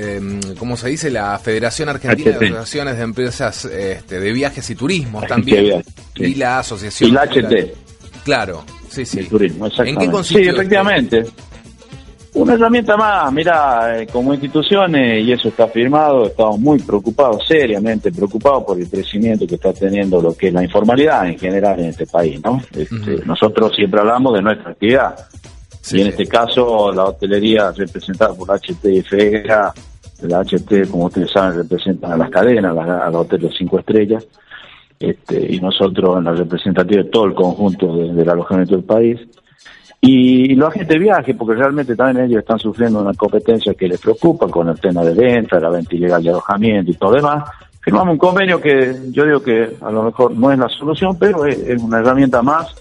¿cómo 0.59 0.77
se 0.77 0.89
dice? 0.89 1.11
La 1.11 1.39
Federación 1.39 1.89
Argentina 1.89 2.39
de 2.39 2.47
Asociaciones 2.47 2.97
de 2.97 3.03
Empresas 3.03 3.65
este, 3.67 4.21
de 4.21 4.33
Viajes 4.33 4.69
y 4.71 4.75
Turismos 4.75 5.27
también. 5.27 5.83
Y 6.15 6.35
la 6.35 6.61
Asociación. 6.61 7.11
Y 7.11 7.13
la 7.13 7.27
HT. 7.27 7.87
Claro, 8.27 8.65
sí, 8.89 9.07
sí. 9.07 9.23
turismo, 9.25 9.69
¿En 9.79 9.97
qué 9.97 10.11
consiste? 10.11 10.43
Sí, 10.43 10.49
efectivamente. 10.49 11.25
Una 12.35 12.55
herramienta 12.55 12.97
más, 12.97 13.33
mira, 13.33 14.03
eh, 14.03 14.07
como 14.09 14.35
instituciones, 14.35 15.25
y 15.25 15.33
eso 15.33 15.49
está 15.49 15.69
firmado, 15.69 16.27
estamos 16.27 16.59
muy 16.59 16.79
preocupados, 16.81 17.47
seriamente 17.47 18.11
preocupados 18.11 18.65
por 18.65 18.79
el 18.79 18.91
crecimiento 18.91 19.47
que 19.47 19.55
está 19.55 19.73
teniendo 19.73 20.21
lo 20.21 20.37
que 20.37 20.49
es 20.49 20.53
la 20.53 20.65
informalidad 20.65 21.27
en 21.29 21.39
general 21.39 21.79
en 21.79 21.87
este 21.87 22.05
país, 22.05 22.39
¿no? 22.45 22.61
Este, 22.77 23.25
nosotros 23.25 23.73
siempre 23.75 24.01
hablamos 24.01 24.35
de 24.35 24.43
nuestra 24.43 24.73
actividad, 24.73 25.17
y 25.93 26.01
en 26.01 26.09
este 26.09 26.27
caso 26.27 26.93
la 26.93 27.05
hotelería 27.05 27.71
representada 27.73 28.35
por 28.35 28.49
HT 28.49 28.85
y 28.87 29.03
FEGA, 29.03 29.73
la 30.23 30.43
HT, 30.43 30.91
como 30.91 31.07
ustedes 31.07 31.31
saben, 31.31 31.59
representan 31.59 32.13
a 32.13 32.17
las 32.17 32.31
cadenas, 32.31 32.77
a, 32.77 33.11
los 33.11 33.23
hoteles 33.23 33.55
cinco 33.57 33.79
estrellas, 33.79 34.27
este, 34.99 35.55
y 35.55 35.61
nosotros 35.61 36.19
en 36.19 36.25
la 36.25 36.33
representativa 36.33 37.03
de 37.03 37.11
todo 37.11 37.27
el 37.27 37.35
conjunto 37.35 37.95
del 37.97 38.29
alojamiento 38.29 38.75
del 38.75 38.85
país. 38.85 39.21
Y, 40.01 40.55
los 40.55 40.69
agentes 40.69 40.89
de 40.89 40.99
viaje, 40.99 41.35
porque 41.35 41.55
realmente 41.55 41.97
también 41.97 42.27
ellos 42.27 42.41
están 42.41 42.59
sufriendo 42.59 43.01
una 43.01 43.15
competencia 43.15 43.75
que 43.75 43.89
les 43.89 44.01
preocupa 44.01 44.49
con 44.49 44.69
el 44.69 44.79
tema 44.81 45.05
de 45.05 45.15
venta, 45.15 45.61
la 45.61 45.71
venta 45.71 45.95
ilegal 45.95 46.23
de 46.23 46.31
alojamiento 46.31 46.91
y 46.91 46.95
todo 46.95 47.13
demás. 47.13 47.45
Firmamos 47.81 48.13
un 48.13 48.19
convenio 48.19 48.61
que 48.61 48.95
yo 49.11 49.25
digo 49.25 49.43
que 49.43 49.77
a 49.81 49.91
lo 49.91 50.03
mejor 50.05 50.33
no 50.33 50.51
es 50.51 50.59
la 50.59 50.69
solución, 50.69 51.17
pero 51.19 51.45
es 51.47 51.81
una 51.83 51.99
herramienta 51.99 52.43
más 52.43 52.75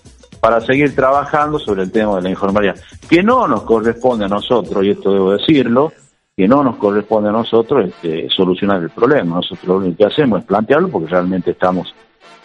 para 0.45 0.61
seguir 0.61 0.93
trabajando 0.93 1.57
sobre 1.57 1.81
el 1.81 1.91
tema 1.91 2.17
de 2.17 2.21
la 2.21 2.29
informalidad, 2.29 2.75
que 3.09 3.23
no 3.23 3.47
nos 3.47 3.63
corresponde 3.63 4.25
a 4.25 4.27
nosotros, 4.27 4.85
y 4.85 4.91
esto 4.91 5.11
debo 5.11 5.31
decirlo, 5.31 5.91
que 6.37 6.47
no 6.47 6.63
nos 6.63 6.75
corresponde 6.75 7.29
a 7.29 7.31
nosotros 7.31 7.87
este, 7.87 8.29
solucionar 8.29 8.83
el 8.83 8.91
problema. 8.91 9.37
Nosotros 9.37 9.67
lo 9.67 9.77
único 9.77 9.97
que 9.97 10.05
hacemos 10.05 10.41
es 10.41 10.45
plantearlo 10.45 10.89
porque 10.89 11.07
realmente 11.07 11.49
estamos 11.49 11.95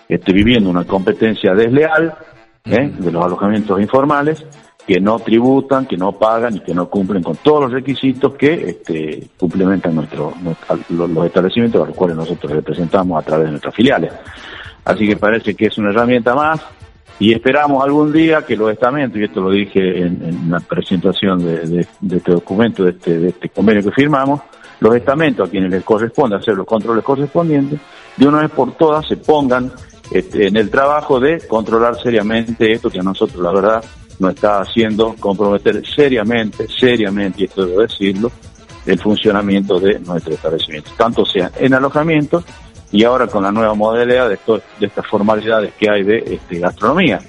este, 0.09 0.33
viviendo 0.33 0.71
una 0.71 0.87
competencia 0.87 1.53
desleal 1.53 2.15
¿eh? 2.65 2.91
de 2.91 3.13
los 3.13 3.23
alojamientos 3.23 3.79
informales 3.79 4.47
que 4.87 4.99
no 4.99 5.19
tributan, 5.19 5.85
que 5.85 5.99
no 5.99 6.13
pagan 6.13 6.57
y 6.57 6.61
que 6.61 6.73
no 6.73 6.89
cumplen 6.89 7.23
con 7.23 7.37
todos 7.37 7.65
los 7.65 7.73
requisitos 7.73 8.33
que 8.35 8.55
este, 8.55 9.29
complementan 9.39 9.95
nuestro, 9.95 10.33
los 10.89 11.27
establecimientos 11.27 11.83
a 11.83 11.87
los 11.89 11.95
cuales 11.95 12.17
nosotros 12.17 12.51
representamos 12.51 13.23
a 13.23 13.27
través 13.27 13.45
de 13.45 13.51
nuestras 13.51 13.75
filiales. 13.75 14.11
Así 14.87 15.07
que 15.07 15.17
parece 15.17 15.55
que 15.55 15.67
es 15.67 15.77
una 15.77 15.91
herramienta 15.91 16.35
más 16.35 16.63
y 17.21 17.35
esperamos 17.35 17.85
algún 17.85 18.11
día 18.11 18.47
que 18.47 18.57
los 18.57 18.73
estamentos, 18.73 19.21
y 19.21 19.25
esto 19.25 19.43
lo 19.43 19.51
dije 19.51 19.79
en, 19.79 20.51
la 20.51 20.59
presentación 20.59 21.39
de, 21.45 21.87
este 22.17 22.33
documento, 22.33 22.83
de 22.83 22.91
este, 22.93 23.19
de 23.19 23.29
este 23.29 23.51
convenio 23.51 23.85
que 23.85 23.93
firmamos, 23.93 24.41
los 24.81 24.97
estamentos 24.97 25.47
a 25.47 25.51
quienes 25.51 25.71
les 25.71 25.85
corresponde 25.85 26.37
hacer 26.37 26.55
los 26.55 26.67
controles 26.67 27.05
correspondientes, 27.05 27.79
de 28.17 28.27
una 28.27 28.41
vez 28.41 28.51
por 28.51 28.73
todas 28.73 29.07
se 29.07 29.19
pongan 29.19 29.71
este, 30.11 30.47
en 30.47 30.57
el 30.57 30.71
trabajo 30.71 31.21
de 31.21 31.47
controlar 31.47 32.01
seriamente 32.03 32.73
esto 32.73 32.89
que 32.89 33.01
a 33.01 33.03
nosotros 33.03 33.43
la 33.43 33.53
verdad 33.53 33.85
nos 34.19 34.35
está 34.35 34.63
haciendo 34.63 35.15
comprometer 35.21 35.87
seriamente, 35.87 36.67
seriamente, 36.69 37.43
y 37.43 37.45
esto 37.45 37.67
debo 37.67 37.83
decirlo, 37.83 38.33
el 38.87 38.99
funcionamiento 38.99 39.79
de 39.79 39.99
nuestro 40.01 40.33
establecimiento, 40.33 40.91
tanto 40.97 41.27
sea 41.27 41.51
en 41.59 41.75
alojamiento 41.75 42.43
y 42.93 43.05
ahora 43.05 43.27
con 43.27 43.43
la 43.43 43.53
nueva 43.53 43.75
modalidad 43.75 44.29
de, 44.29 44.39
de 44.47 44.87
estas 44.87 45.07
formalidades 45.07 45.73
que 45.79 45.91
hay 45.91 46.03
de 46.03 46.19
este, 46.19 46.59
gastronomía. 46.59 47.21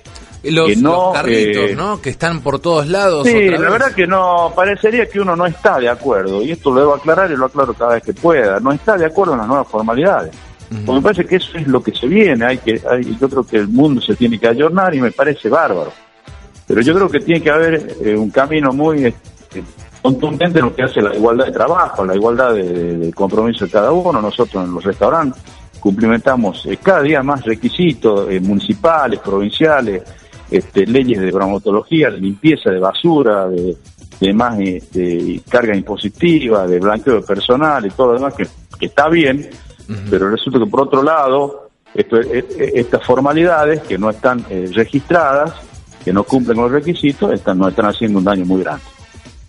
Los, 0.44 0.70
que 0.70 0.76
no, 0.76 1.12
carritos, 1.14 1.70
eh, 1.70 1.76
¿no? 1.76 2.02
Que 2.02 2.10
están 2.10 2.42
por 2.42 2.60
todos 2.60 2.88
lados. 2.88 3.28
Sí, 3.28 3.48
la 3.50 3.70
verdad 3.70 3.94
que 3.94 4.08
no, 4.08 4.52
parecería 4.56 5.06
que 5.08 5.20
uno 5.20 5.36
no 5.36 5.46
está 5.46 5.78
de 5.78 5.88
acuerdo, 5.88 6.42
y 6.42 6.52
esto 6.52 6.72
lo 6.72 6.80
debo 6.80 6.96
aclarar 6.96 7.32
y 7.32 7.36
lo 7.36 7.46
aclaro 7.46 7.76
cada 7.76 7.94
vez 7.94 8.04
que 8.04 8.14
pueda, 8.14 8.60
no 8.60 8.72
está 8.72 8.98
de 8.98 9.06
acuerdo 9.06 9.34
en 9.34 9.40
las 9.40 9.48
nuevas 9.48 9.68
formalidades. 9.68 10.32
Porque 10.86 10.92
me 10.94 11.02
parece 11.02 11.26
que 11.26 11.36
eso 11.36 11.58
es 11.58 11.68
lo 11.68 11.84
que 11.84 11.92
se 11.92 12.08
viene, 12.08 12.46
hay 12.46 12.58
que, 12.58 12.82
hay, 12.90 13.18
yo 13.20 13.30
creo 13.30 13.44
que 13.44 13.58
el 13.58 13.68
mundo 13.68 14.02
se 14.02 14.16
tiene 14.16 14.40
que 14.40 14.48
ayornar 14.48 14.96
y 14.96 15.02
me 15.02 15.12
parece 15.12 15.50
bárbaro. 15.50 15.92
Pero 16.66 16.82
yo 16.82 16.96
creo 16.96 17.10
que 17.10 17.20
tiene 17.20 17.42
que 17.42 17.50
haber 17.50 17.98
eh, 18.02 18.16
un 18.16 18.30
camino 18.30 18.72
muy 18.72 19.08
este, 19.08 19.64
contundente 20.02 20.60
en 20.60 20.66
lo 20.66 20.76
que 20.76 20.84
hace 20.84 21.02
la 21.02 21.16
igualdad 21.16 21.46
de 21.46 21.52
trabajo, 21.52 22.06
la 22.06 22.16
igualdad 22.16 22.54
de, 22.54 23.12
compromiso 23.14 23.66
de 23.66 23.72
cada 23.72 23.92
uno. 23.92 24.22
Nosotros 24.22 24.64
en 24.66 24.74
los 24.74 24.84
restaurantes 24.84 25.42
cumplimentamos 25.80 26.66
eh, 26.66 26.78
cada 26.82 27.02
día 27.02 27.24
más 27.24 27.44
requisitos 27.44 28.30
eh, 28.30 28.40
municipales, 28.40 29.20
provinciales, 29.20 30.04
este, 30.50 30.86
leyes 30.86 31.20
de 31.20 31.32
bromatología, 31.32 32.10
de 32.10 32.20
limpieza 32.20 32.70
de 32.70 32.80
basura, 32.80 33.48
de, 33.48 33.78
de 34.20 34.34
más 34.34 34.60
eh, 34.60 34.82
de 34.92 35.42
carga 35.50 35.76
impositiva, 35.76 36.68
de 36.68 36.80
blanqueo 36.80 37.16
de 37.16 37.22
personal 37.22 37.86
y 37.86 37.90
todo 37.90 38.08
lo 38.08 38.14
demás, 38.14 38.34
que, 38.34 38.48
está 38.80 39.10
bien, 39.10 39.48
pero 40.10 40.32
resulta 40.32 40.58
que 40.58 40.66
por 40.66 40.82
otro 40.82 41.04
lado, 41.04 41.70
esto, 41.94 42.20
estas 42.20 43.06
formalidades 43.06 43.82
que 43.82 43.96
no 43.96 44.10
están 44.10 44.44
registradas, 44.74 45.54
que 46.04 46.12
no 46.12 46.24
cumplen 46.24 46.56
con 46.56 46.64
los 46.64 46.74
requisitos 46.74 47.32
están, 47.32 47.60
nos 47.60 47.70
están 47.70 47.86
haciendo 47.86 48.18
un 48.18 48.26
daño 48.26 48.44
muy 48.44 48.64
grande. 48.64 48.84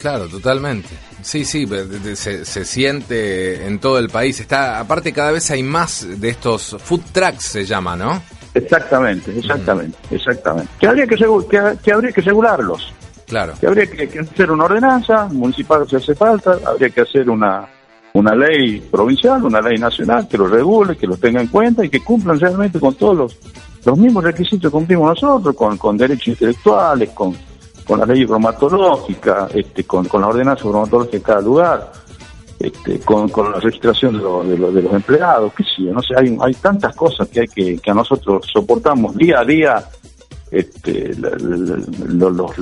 Claro, 0.03 0.27
totalmente. 0.27 0.89
Sí, 1.23 1.45
sí, 1.45 1.65
se, 2.17 2.45
se, 2.45 2.65
siente 2.65 3.69
en 3.69 3.79
todo 3.79 4.01
el 4.01 4.09
país. 4.09 4.41
Está, 4.41 4.81
aparte 4.81 5.13
cada 5.13 5.31
vez 5.31 5.49
hay 5.53 5.63
más 5.63 6.05
de 6.21 6.29
estos 6.29 6.77
food 6.83 7.03
trucks 7.13 7.45
se 7.45 7.65
llama, 7.65 7.95
¿no? 7.95 8.21
Exactamente, 8.53 9.31
exactamente, 9.39 9.97
exactamente. 10.11 10.69
Que 10.81 10.89
habría 10.89 11.07
que, 11.07 11.15
que, 11.85 11.93
habría 11.93 12.11
que 12.11 12.21
regularlos. 12.21 12.93
Claro. 13.29 13.55
Que 13.61 13.69
habría 13.69 13.87
que, 13.87 14.19
hacer 14.19 14.51
una 14.51 14.65
ordenanza 14.65 15.27
municipal 15.27 15.89
si 15.89 15.95
hace 15.95 16.17
falta, 16.17 16.59
habría 16.67 16.91
que 16.91 17.03
hacer 17.03 17.31
una 17.31 17.69
una 18.15 18.35
ley 18.35 18.81
provincial, 18.81 19.45
una 19.45 19.61
ley 19.61 19.79
nacional 19.79 20.27
que 20.29 20.37
los 20.37 20.51
regule, 20.51 20.97
que 20.97 21.07
los 21.07 21.21
tenga 21.21 21.41
en 21.41 21.47
cuenta 21.47 21.85
y 21.85 21.89
que 21.89 22.01
cumplan 22.01 22.41
realmente 22.41 22.81
con 22.81 22.95
todos 22.97 23.17
los, 23.17 23.39
los 23.87 23.97
mismos 23.97 24.25
requisitos 24.25 24.69
que 24.69 24.77
cumplimos 24.77 25.11
nosotros, 25.11 25.55
con, 25.55 25.79
con 25.79 25.97
derechos 25.97 26.27
intelectuales, 26.27 27.11
con 27.11 27.35
con 27.93 28.01
la 28.01 28.07
ley 28.07 28.25
bromatológica, 28.25 29.49
este, 29.53 29.85
con, 29.85 30.07
con 30.09 30.23
la 30.23 30.29
ordenanza 30.29 30.67
bromatológica 30.67 31.19
de 31.19 31.23
cada 31.23 31.41
lugar, 31.43 31.93
este, 32.59 32.99
con, 33.01 33.31
la 33.31 33.61
registración 33.61 34.17
de, 34.17 34.57
de, 34.57 34.83
los 34.83 34.95
empleados, 34.95 35.53
qué 35.53 35.63
sé 35.63 35.83
yo, 35.83 35.93
no 35.93 36.01
sé, 36.01 36.15
hay, 36.17 36.35
hay 36.41 36.55
tantas 36.55 36.97
cosas 36.97 37.29
que 37.29 37.41
hay 37.41 37.49
que, 37.49 37.77
que 37.77 37.91
a 37.91 37.95
nosotros 37.95 38.47
soportamos 38.51 39.15
día 39.15 39.41
a 39.41 39.45
día 39.45 39.85
este, 40.51 41.15
los, 41.19 42.57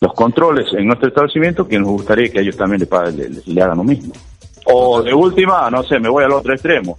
los 0.00 0.14
controles 0.14 0.72
en 0.72 0.86
nuestro 0.86 1.08
establecimiento 1.08 1.68
que 1.68 1.78
nos 1.78 1.88
gustaría 1.88 2.30
que 2.30 2.40
ellos 2.40 2.56
también 2.56 2.80
le, 2.80 3.42
le, 3.44 3.62
hagan 3.62 3.76
lo 3.76 3.84
mismo. 3.84 4.14
O 4.64 5.02
de 5.02 5.12
última, 5.12 5.70
no 5.70 5.82
sé, 5.82 5.98
me 5.98 6.08
voy 6.08 6.24
al 6.24 6.32
otro 6.32 6.54
extremo, 6.54 6.96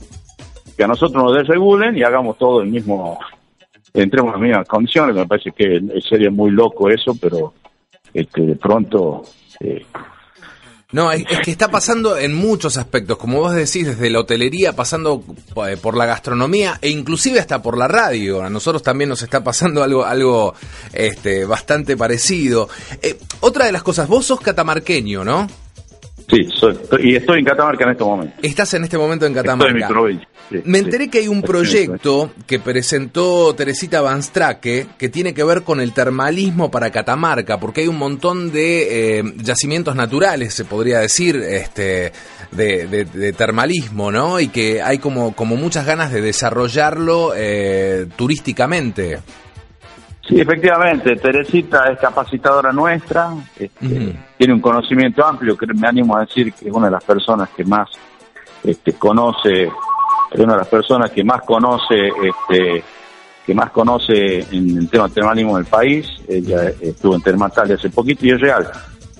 que 0.78 0.84
a 0.84 0.88
nosotros 0.88 1.24
nos 1.24 1.36
desregulen 1.36 1.98
y 1.98 2.04
hagamos 2.04 2.38
todo 2.38 2.62
el 2.62 2.70
mismo 2.70 3.18
entremos 3.96 4.36
en 4.36 4.42
las 4.42 4.50
mismas 4.50 4.68
condiciones, 4.68 5.16
me 5.16 5.28
parece 5.28 5.52
que 5.52 5.82
sería 6.08 6.32
muy 6.32 6.52
loco 6.52 6.90
eso, 6.90 7.16
pero 7.20 7.54
este, 8.14 8.42
de 8.42 8.56
pronto... 8.56 9.24
Eh, 9.60 9.86
no, 10.94 11.12
es, 11.12 11.26
que 11.44 11.50
está 11.50 11.70
pasando 11.70 12.18
en 12.18 12.36
muchos 12.36 12.78
aspectos, 12.78 13.18
como 13.18 13.40
vos 13.40 13.56
decís, 13.56 13.88
desde 13.88 14.12
la 14.12 14.20
hotelería, 14.20 14.74
pasando 14.74 15.24
eh, 15.68 15.76
por 15.76 15.98
la 15.98 16.06
gastronomía 16.06 16.78
e 16.84 16.90
inclusive 16.92 17.40
hasta 17.40 17.64
por 17.64 17.80
la 17.80 17.88
radio. 17.88 18.44
A 18.44 18.50
nosotros 18.52 18.84
también 18.84 19.10
nos 19.10 19.24
está 19.24 19.44
pasando 19.44 19.82
algo, 19.82 20.06
algo 20.06 20.54
este, 20.94 21.46
bastante 21.46 21.98
parecido. 21.98 22.70
Eh, 23.02 23.18
otra 23.40 23.66
de 23.66 23.72
las 23.72 23.82
cosas, 23.82 24.08
vos 24.08 24.28
sos 24.28 24.40
catamarqueño, 24.40 25.26
¿no? 25.26 25.48
Sí, 26.30 26.48
y 27.00 27.16
estoy 27.16 27.40
en 27.40 27.46
Catamarca 27.46 27.84
en 27.84 27.92
este 27.92 28.04
momento. 28.04 28.36
Estás 28.42 28.74
en 28.74 28.84
este 28.84 28.98
momento 28.98 29.26
en 29.26 29.34
Catamarca. 29.34 29.68
Estoy 29.68 29.82
en 29.82 29.88
mi 29.88 29.94
provincia. 29.94 30.28
Me 30.66 30.78
enteré 30.80 31.10
que 31.10 31.20
hay 31.20 31.28
un 31.28 31.42
proyecto 31.42 32.32
que 32.46 32.60
presentó 32.60 33.56
Teresita 33.56 34.02
Banstraque 34.02 34.88
que 34.98 35.10
tiene 35.10 35.34
que 35.34 35.44
ver 35.44 35.64
con 35.64 35.80
el 35.80 35.94
termalismo 35.94 36.70
para 36.70 36.92
Catamarca, 36.92 37.60
porque 37.60 37.82
hay 37.82 37.88
un 37.88 37.98
montón 37.98 38.52
de 38.52 39.20
eh, 39.20 39.24
yacimientos 39.38 39.96
naturales, 39.96 40.54
se 40.54 40.66
podría 40.66 41.00
decir, 41.00 41.36
este, 41.38 42.12
de, 42.52 43.34
termalismo, 43.38 44.12
¿no? 44.12 44.40
Y 44.40 44.50
que 44.50 44.82
hay 44.82 45.00
como, 45.00 45.36
como 45.36 45.56
muchas 45.56 45.86
ganas 45.86 46.12
de 46.12 46.22
desarrollarlo 46.22 47.34
eh, 47.36 48.08
turísticamente. 48.16 49.20
Sí, 50.28 50.40
efectivamente, 50.40 51.18
Teresita 51.18 51.92
es 51.92 52.00
capacitadora 52.00 52.72
nuestra, 52.72 53.34
este, 53.60 54.16
tiene 54.38 54.54
un 54.54 54.62
conocimiento 54.62 55.26
amplio, 55.26 55.58
que 55.58 55.68
me 55.68 55.86
animo 55.86 56.16
a 56.16 56.22
decir 56.22 56.54
que 56.54 56.70
es 56.70 56.74
una 56.74 56.86
de 56.86 56.94
las 56.94 57.04
personas 57.04 57.50
que 57.50 57.66
más 57.66 57.90
este, 58.64 58.94
conoce, 58.94 59.64
es 59.64 60.40
una 60.40 60.54
de 60.54 60.60
las 60.60 60.68
personas 60.70 61.12
que 61.12 61.26
más 61.26 61.42
conoce, 61.42 62.08
este, 62.08 62.84
que 63.46 63.54
más 63.54 63.72
conoce 63.72 64.40
en 64.50 64.78
el 64.78 64.90
tema 64.90 65.10
termalismo 65.10 65.58
del 65.58 65.66
país. 65.66 66.08
Ella 66.28 66.70
estuvo 66.80 67.16
en 67.16 67.22
Termatalia 67.22 67.76
hace 67.76 67.90
poquito 67.90 68.26
y 68.26 68.32
es 68.32 68.40
real. 68.40 68.72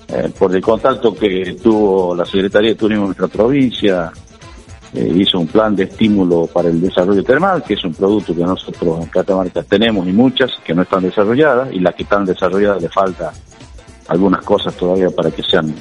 Eh, 0.08 0.30
por 0.38 0.54
el 0.54 0.62
contacto 0.62 1.14
que 1.14 1.56
tuvo 1.62 2.14
la 2.14 2.24
Secretaría 2.24 2.70
de 2.70 2.76
Turismo 2.76 3.02
de 3.02 3.06
nuestra 3.08 3.28
provincia, 3.28 4.10
eh, 4.94 5.12
hizo 5.16 5.40
un 5.40 5.48
plan 5.48 5.74
de 5.74 5.84
estímulo 5.84 6.46
para 6.46 6.68
el 6.68 6.80
desarrollo 6.80 7.24
termal, 7.24 7.64
que 7.64 7.74
es 7.74 7.84
un 7.84 7.94
producto 7.94 8.34
que 8.34 8.42
nosotros 8.42 9.00
en 9.00 9.08
Catamarca 9.08 9.62
tenemos 9.64 10.06
y 10.06 10.12
muchas 10.12 10.52
que 10.64 10.72
no 10.72 10.82
están 10.82 11.02
desarrolladas, 11.02 11.72
y 11.72 11.80
las 11.80 11.94
que 11.94 12.04
están 12.04 12.24
desarrolladas 12.24 12.80
le 12.80 12.88
falta 12.88 13.32
algunas 14.08 14.44
cosas 14.44 14.74
todavía 14.76 15.10
para 15.10 15.30
que 15.30 15.42
sean 15.42 15.74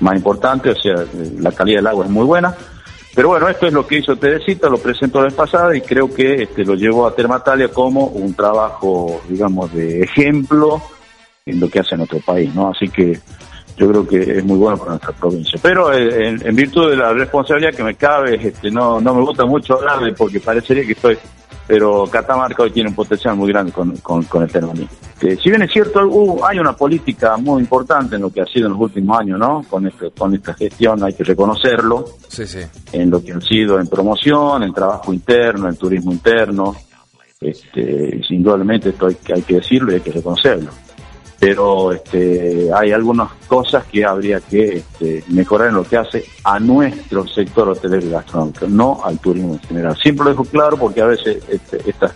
más 0.00 0.16
importantes, 0.16 0.76
o 0.78 0.82
sea, 0.82 1.04
la 1.38 1.52
calidad 1.52 1.78
del 1.78 1.86
agua 1.86 2.04
es 2.04 2.10
muy 2.10 2.24
buena. 2.24 2.54
Pero 3.14 3.28
bueno, 3.28 3.48
esto 3.48 3.66
es 3.66 3.72
lo 3.72 3.86
que 3.86 3.98
hizo 3.98 4.16
Teresita, 4.16 4.68
lo 4.68 4.78
presentó 4.78 5.18
la 5.18 5.26
vez 5.26 5.34
pasada 5.34 5.76
y 5.76 5.82
creo 5.82 6.12
que 6.12 6.44
este, 6.44 6.64
lo 6.64 6.74
llevó 6.74 7.06
a 7.06 7.14
Termatalia 7.14 7.68
como 7.68 8.06
un 8.06 8.34
trabajo, 8.34 9.20
digamos, 9.28 9.72
de 9.72 10.02
ejemplo 10.02 10.82
en 11.44 11.60
lo 11.60 11.68
que 11.68 11.80
hace 11.80 11.94
en 11.94 11.98
nuestro 11.98 12.20
país, 12.20 12.54
¿no? 12.54 12.68
Así 12.68 12.88
que 12.88 13.20
yo 13.76 13.88
creo 13.88 14.06
que 14.06 14.38
es 14.38 14.44
muy 14.44 14.58
bueno 14.58 14.76
para 14.76 14.90
nuestra 14.90 15.12
provincia. 15.12 15.58
Pero 15.62 15.92
eh, 15.92 16.28
en, 16.28 16.56
virtud 16.56 16.90
de 16.90 16.96
la 16.96 17.12
responsabilidad 17.12 17.74
que 17.74 17.82
me 17.82 17.94
cabe, 17.94 18.34
este, 18.46 18.70
no, 18.70 19.00
no 19.00 19.14
me 19.14 19.22
gusta 19.22 19.44
mucho 19.44 19.74
hablar 19.74 20.00
de 20.00 20.12
porque 20.12 20.40
parecería 20.40 20.84
que 20.84 20.92
estoy, 20.92 21.18
pero 21.66 22.06
Catamarca 22.06 22.62
hoy 22.62 22.70
tiene 22.70 22.90
un 22.90 22.94
potencial 22.94 23.36
muy 23.36 23.50
grande 23.50 23.72
con, 23.72 23.96
con, 23.96 24.42
el 24.42 24.50
terrorismo. 24.50 24.88
si 25.20 25.48
bien 25.48 25.62
es 25.62 25.72
cierto, 25.72 26.00
hay 26.46 26.58
una 26.58 26.74
política 26.74 27.36
muy 27.36 27.62
importante 27.62 28.16
en 28.16 28.22
lo 28.22 28.30
que 28.30 28.42
ha 28.42 28.46
sido 28.46 28.66
en 28.66 28.72
los 28.72 28.80
últimos 28.80 29.18
años, 29.18 29.38
¿no? 29.38 29.64
Con, 29.68 29.86
este, 29.86 30.10
con 30.10 30.34
esta 30.34 30.54
gestión 30.54 31.02
hay 31.02 31.14
que 31.14 31.24
reconocerlo. 31.24 32.04
Sí, 32.28 32.46
sí. 32.46 32.60
En 32.92 33.10
lo 33.10 33.22
que 33.22 33.32
han 33.32 33.42
sido 33.42 33.80
en 33.80 33.86
promoción, 33.86 34.62
en 34.62 34.72
trabajo 34.72 35.12
interno, 35.12 35.68
en 35.68 35.76
turismo 35.76 36.12
interno. 36.12 36.74
Este, 37.40 38.20
indudablemente 38.30 38.90
esto 38.90 39.06
hay, 39.06 39.16
hay 39.34 39.42
que 39.42 39.54
decirlo 39.54 39.90
y 39.90 39.94
hay 39.96 40.00
que 40.00 40.12
reconocerlo 40.12 40.70
pero 41.42 41.90
este, 41.90 42.70
hay 42.72 42.92
algunas 42.92 43.32
cosas 43.48 43.84
que 43.86 44.04
habría 44.04 44.38
que 44.38 44.76
este, 44.76 45.24
mejorar 45.26 45.70
en 45.70 45.74
lo 45.74 45.82
que 45.82 45.96
hace 45.96 46.24
a 46.44 46.60
nuestro 46.60 47.26
sector 47.26 47.68
hotelero 47.68 48.06
y 48.06 48.10
gastronómico, 48.10 48.68
no 48.68 49.00
al 49.04 49.18
turismo 49.18 49.54
en 49.54 49.58
general. 49.58 49.96
Siempre 50.00 50.26
lo 50.26 50.30
dejo 50.30 50.44
claro 50.44 50.76
porque 50.76 51.00
a 51.00 51.06
veces 51.06 51.42
este, 51.48 51.90
estas... 51.90 52.12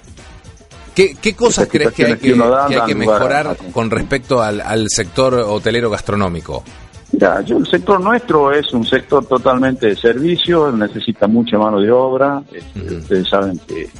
¿Qué, 0.94 1.16
qué 1.20 1.34
cosas 1.34 1.66
crees 1.68 1.90
que 1.90 2.06
hay 2.06 2.16
que, 2.18 2.94
mejorar 2.94 3.56
con 3.72 3.90
respecto 3.90 4.40
al, 4.40 4.88
sector 4.88 5.34
hotelero 5.34 5.90
gastronómico? 5.90 6.62
Ya, 7.10 7.40
yo, 7.40 7.56
el 7.56 7.66
sector 7.66 8.00
nuestro 8.00 8.52
es 8.52 8.72
un 8.74 8.86
sector 8.86 9.26
totalmente 9.26 9.88
de 9.88 9.96
servicio, 9.96 10.70
necesita 10.70 11.26
mucha 11.26 11.58
mano 11.58 11.80
de 11.80 11.90
obra. 11.90 12.44
Este, 12.52 12.94
ustedes 12.94 13.28
saben 13.28 13.58
que 13.66 13.90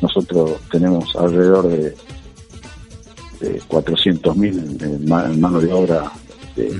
nosotros 0.00 0.58
tenemos 0.68 1.14
alrededor 1.14 1.68
de 1.68 1.94
de 3.42 3.60
400.000 3.60 4.82
en, 4.82 5.40
mano 5.40 5.60
de 5.60 5.72
obra 5.72 6.10
este, 6.56 6.70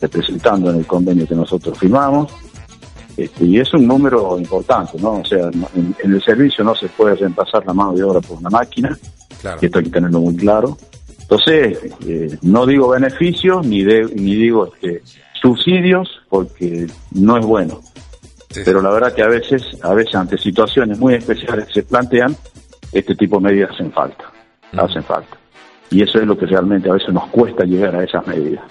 representando 0.00 0.70
en 0.70 0.76
el 0.76 0.86
convenio 0.86 1.26
que 1.26 1.34
nosotros 1.34 1.78
firmamos. 1.78 2.32
Este, 3.16 3.44
y 3.44 3.58
es 3.58 3.72
un 3.74 3.86
número 3.86 4.38
importante, 4.38 4.98
¿no? 5.00 5.20
O 5.20 5.24
sea, 5.24 5.48
en, 5.74 5.96
el 6.02 6.22
servicio 6.22 6.64
no 6.64 6.74
se 6.74 6.88
puede 6.88 7.14
reemplazar 7.14 7.64
la 7.64 7.72
mano 7.72 7.92
de 7.94 8.02
obra 8.02 8.20
por 8.20 8.38
una 8.38 8.50
máquina, 8.50 8.96
claro. 9.40 9.58
esto 9.60 9.78
hay 9.78 9.84
que 9.84 9.90
tenerlo 9.90 10.20
muy 10.20 10.36
claro. 10.36 10.76
Entonces, 11.20 11.78
eh, 12.06 12.38
no 12.42 12.66
digo 12.66 12.88
beneficios 12.88 13.64
ni, 13.66 13.82
de, 13.82 14.04
ni 14.14 14.34
digo 14.34 14.66
este, 14.66 15.02
subsidios 15.40 16.08
porque 16.28 16.86
no 17.12 17.38
es 17.38 17.46
bueno. 17.46 17.80
Pero 18.64 18.80
la 18.80 18.90
verdad 18.90 19.14
que 19.14 19.22
a 19.22 19.28
veces, 19.28 19.62
a 19.82 19.94
veces 19.94 20.14
ante 20.14 20.38
situaciones 20.38 20.98
muy 20.98 21.14
especiales 21.14 21.66
se 21.72 21.82
plantean, 21.82 22.36
este 22.92 23.14
tipo 23.16 23.38
de 23.38 23.44
medidas 23.44 23.70
hacen 23.72 23.90
falta, 23.90 24.24
hacen 24.72 25.02
falta. 25.02 25.36
Y 25.90 26.02
eso 26.02 26.18
es 26.18 26.26
lo 26.26 26.36
que 26.36 26.46
realmente 26.46 26.88
a 26.88 26.94
veces 26.94 27.12
nos 27.12 27.28
cuesta 27.28 27.64
llegar 27.64 27.94
a 27.96 28.04
esas 28.04 28.26
medidas. 28.26 28.64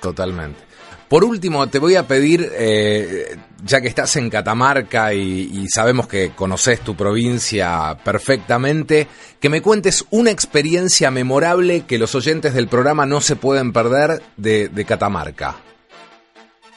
Totalmente. 0.00 0.72
Por 1.12 1.24
último, 1.24 1.68
te 1.68 1.78
voy 1.78 1.96
a 1.96 2.06
pedir, 2.06 2.48
eh, 2.54 3.36
ya 3.62 3.82
que 3.82 3.88
estás 3.88 4.16
en 4.16 4.30
Catamarca 4.30 5.12
y, 5.12 5.66
sabemos 5.68 6.08
que 6.08 6.30
conoces 6.30 6.80
tu 6.80 6.94
provincia 6.94 7.98
perfectamente, 8.02 9.06
que 9.38 9.50
me 9.50 9.60
cuentes 9.60 10.06
una 10.10 10.30
experiencia 10.30 11.10
memorable 11.10 11.82
que 11.82 11.98
los 11.98 12.14
oyentes 12.14 12.54
del 12.54 12.66
programa 12.66 13.04
no 13.04 13.20
se 13.20 13.36
pueden 13.36 13.74
perder 13.74 14.22
de, 14.38 14.84
Catamarca. 14.88 15.56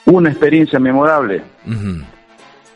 Una 0.04 0.32
experiencia 0.32 0.80
memorable. 0.80 1.42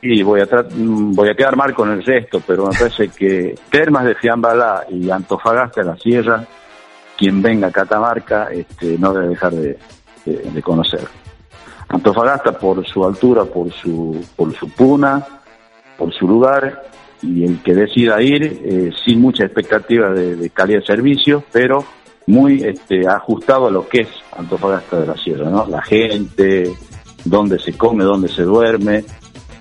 Y 0.01 0.23
voy 0.23 0.41
a, 0.41 0.47
voy 0.71 1.29
a 1.29 1.35
quedar 1.35 1.55
mal 1.55 1.73
con 1.73 1.91
el 1.91 2.03
resto, 2.03 2.41
pero 2.45 2.67
me 2.67 2.77
parece 2.77 3.09
que 3.09 3.55
Termas 3.69 4.05
de 4.05 4.15
Fiambalá 4.15 4.85
y 4.89 5.09
Antofagasta 5.09 5.81
de 5.81 5.87
la 5.87 5.97
Sierra 5.97 6.47
quien 7.19 7.41
venga 7.41 7.67
a 7.67 7.71
Catamarca 7.71 8.47
este, 8.49 8.97
no 8.97 9.13
debe 9.13 9.27
dejar 9.27 9.53
de, 9.53 9.77
conocer. 10.63 11.01
Antofagasta 11.89 12.57
por 12.57 12.85
su 12.87 13.03
altura, 13.03 13.43
por 13.43 13.73
su, 13.73 14.23
por 14.37 14.55
su 14.55 14.69
puna, 14.69 15.25
por 15.97 16.13
su 16.13 16.27
lugar, 16.27 16.83
y 17.21 17.43
el 17.43 17.61
que 17.61 17.73
decida 17.73 18.21
ir 18.21 18.61
eh, 18.63 18.91
sin 19.03 19.19
mucha 19.19 19.43
expectativa 19.43 20.11
de, 20.11 20.49
calidad 20.51 20.79
de 20.79 20.85
servicio, 20.85 21.43
pero 21.51 21.83
muy 22.27 22.63
este, 22.63 23.05
ajustado 23.05 23.67
a 23.67 23.71
lo 23.71 23.89
que 23.89 24.01
es 24.01 24.09
Antofagasta 24.37 25.01
de 25.01 25.07
la 25.07 25.17
Sierra, 25.17 25.49
¿no? 25.49 25.65
La 25.67 25.81
gente, 25.81 26.71
dónde 27.25 27.59
se 27.59 27.73
come, 27.73 28.05
dónde 28.05 28.29
se 28.29 28.43
duerme. 28.43 29.03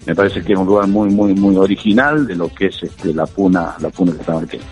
Me 0.09 0.15
parece 0.15 0.43
que 0.43 0.55
es 0.55 0.59
un 0.59 0.67
lugar 0.67 0.89
muy, 0.89 1.11
muy, 1.11 1.35
muy 1.35 1.55
original 1.57 2.27
de 2.27 2.35
lo 2.35 2.49
que 2.49 2.69
es 2.69 2.83
este, 2.83 3.13
la 3.13 3.27
puna, 3.27 3.77
la 3.79 3.91
puna 3.91 4.15
catamarqueña. 4.17 4.65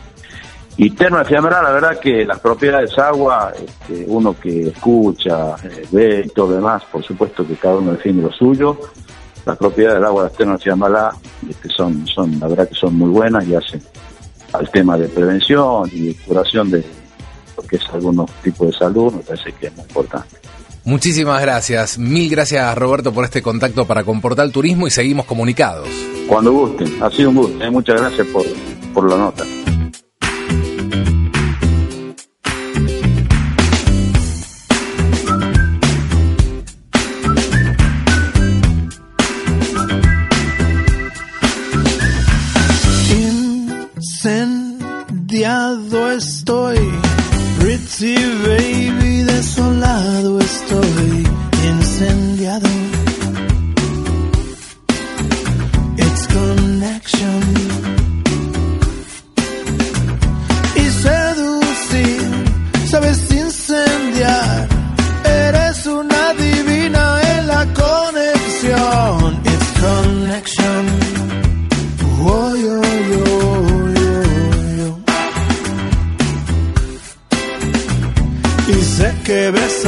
Y 0.78 0.90
Terno 0.90 1.18
de 1.18 1.26
Fiambrá, 1.26 1.62
la 1.62 1.72
verdad 1.72 2.00
que 2.00 2.24
las 2.24 2.40
propiedades 2.40 2.98
agua, 2.98 3.52
este, 3.54 4.06
uno 4.08 4.34
que 4.40 4.68
escucha, 4.68 5.56
eh, 5.62 5.86
ve 5.92 6.22
y 6.24 6.28
todo 6.30 6.54
demás, 6.54 6.84
por 6.90 7.02
supuesto 7.02 7.46
que 7.46 7.54
cada 7.56 7.76
uno 7.76 7.92
defiende 7.92 8.22
lo 8.22 8.32
suyo. 8.32 8.80
Las 9.44 9.58
propiedades 9.58 9.98
del 9.98 10.06
agua 10.06 10.24
de 10.24 10.30
Terno 10.30 10.54
de 10.54 10.58
Fiambrá 10.58 11.12
este, 11.46 11.68
son, 11.68 12.06
son, 12.06 12.40
la 12.40 12.48
verdad 12.48 12.70
que 12.70 12.74
son 12.74 12.94
muy 12.96 13.10
buenas 13.10 13.46
y 13.46 13.54
hacen 13.54 13.82
al 14.54 14.70
tema 14.70 14.96
de 14.96 15.06
prevención 15.08 15.86
y 15.92 16.14
curación 16.14 16.70
de 16.70 16.82
lo 17.58 17.62
que 17.62 17.76
es 17.76 17.86
algunos 17.92 18.30
tipos 18.42 18.68
de 18.68 18.72
salud, 18.72 19.12
me 19.12 19.20
parece 19.20 19.52
que 19.52 19.66
es 19.66 19.76
muy 19.76 19.84
importante. 19.84 20.45
Muchísimas 20.86 21.42
gracias. 21.42 21.98
Mil 21.98 22.30
gracias, 22.30 22.78
Roberto, 22.78 23.12
por 23.12 23.24
este 23.24 23.42
contacto 23.42 23.88
para 23.88 24.04
Comportar 24.04 24.48
Turismo 24.50 24.86
y 24.86 24.90
seguimos 24.92 25.26
comunicados. 25.26 25.88
Cuando 26.28 26.52
gusten, 26.52 27.02
ha 27.02 27.10
sido 27.10 27.30
un 27.30 27.36
gusto. 27.36 27.64
¿eh? 27.64 27.70
Muchas 27.72 28.00
gracias 28.00 28.24
por, 28.28 28.46
por 28.94 29.10
la 29.10 29.16
nota. 29.16 29.44
Incendiado 45.18 46.12
estoy, 46.12 46.78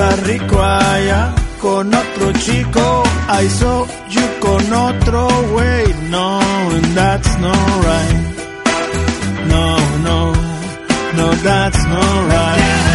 besa 0.09 0.23
rico 0.23 0.63
allá 0.63 1.35
con 1.61 1.93
otro 1.95 2.33
chico. 2.33 3.03
I 3.29 3.49
saw 3.49 3.87
you 4.09 4.23
con 4.41 4.73
otro 4.73 5.29
way. 5.55 5.85
No, 6.11 6.41
and 6.41 6.97
that's 6.97 7.39
not 7.39 7.85
right. 7.85 8.25
No, 9.49 9.77
no, 10.03 10.33
no, 11.17 11.33
that's 11.43 11.85
not 11.85 12.29
right. 12.29 12.88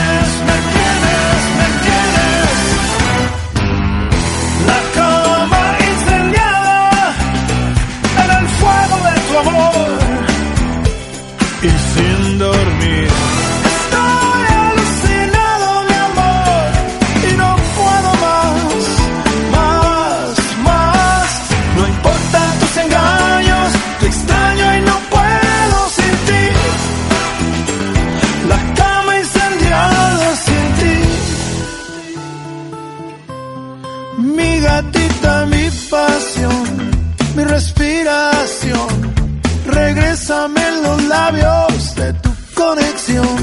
Labios 41.13 41.95
de 41.95 42.13
tu 42.23 42.31
conexión. 42.55 43.37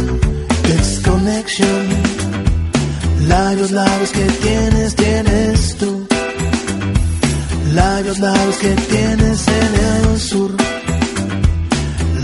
It's 0.75 1.01
connection. 1.11 1.83
Labios, 3.33 3.71
labios 3.71 4.11
que 4.19 4.27
tienes, 4.47 4.91
tienes 5.05 5.77
tú. 5.81 5.91
Labios, 7.81 8.19
labios 8.19 8.57
que 8.65 8.73
tienes 8.95 9.41
en 9.61 9.73
el 9.89 10.21
sur. 10.31 10.51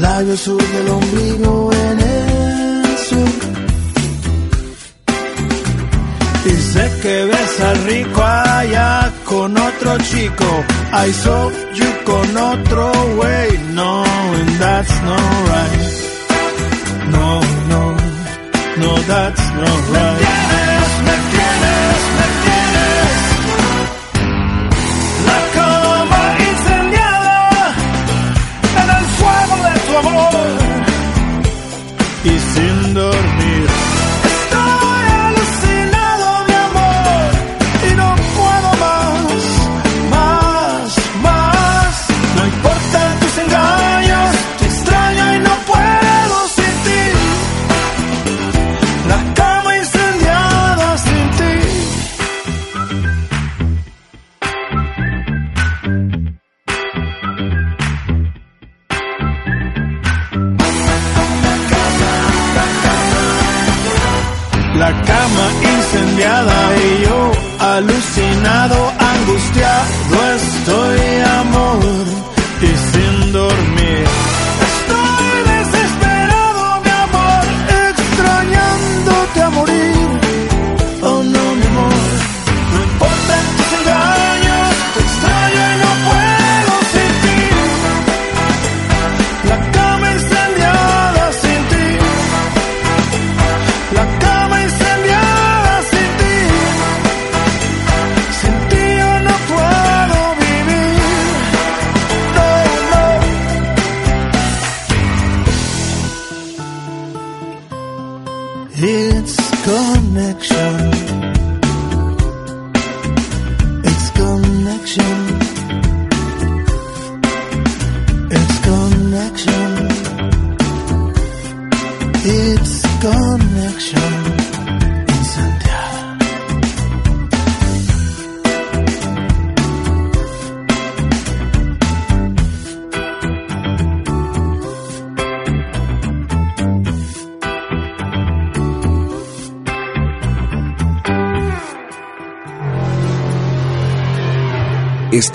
Labios 0.01 0.41
sur 0.41 0.63
del 0.75 0.89
ombligo 0.99 1.53
en 1.73 1.99
el 2.01 2.46
Sé 6.49 6.91
que 7.03 7.25
besa 7.25 7.75
rico 7.87 8.23
allá 8.23 9.11
con 9.25 9.57
otro 9.57 9.99
chico. 9.99 10.65
I 10.93 11.11
saw 11.11 11.51
you 11.75 11.91
con 12.05 12.37
otro 12.37 12.93
way. 13.17 13.49
No, 13.73 14.05
and 14.05 14.61
that's 14.61 14.95
not 15.03 15.49
right. 15.53 15.83
No, 17.11 17.41
no, 17.71 17.97
no, 18.79 18.97
that's 19.03 19.45
not 19.55 19.89
right. 19.91 20.66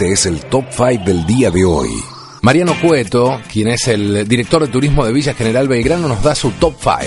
Este 0.01 0.13
es 0.13 0.25
el 0.25 0.39
top 0.45 0.65
5 0.71 1.03
del 1.05 1.27
día 1.27 1.51
de 1.51 1.63
hoy. 1.63 1.91
Mariano 2.41 2.73
Cueto, 2.81 3.39
quien 3.53 3.67
es 3.67 3.87
el 3.87 4.27
director 4.27 4.59
de 4.59 4.67
turismo 4.67 5.05
de 5.05 5.13
Villa 5.13 5.35
General 5.35 5.67
Belgrano, 5.67 6.07
nos 6.07 6.23
da 6.23 6.33
su 6.33 6.49
top 6.53 6.73
5. 6.81 6.97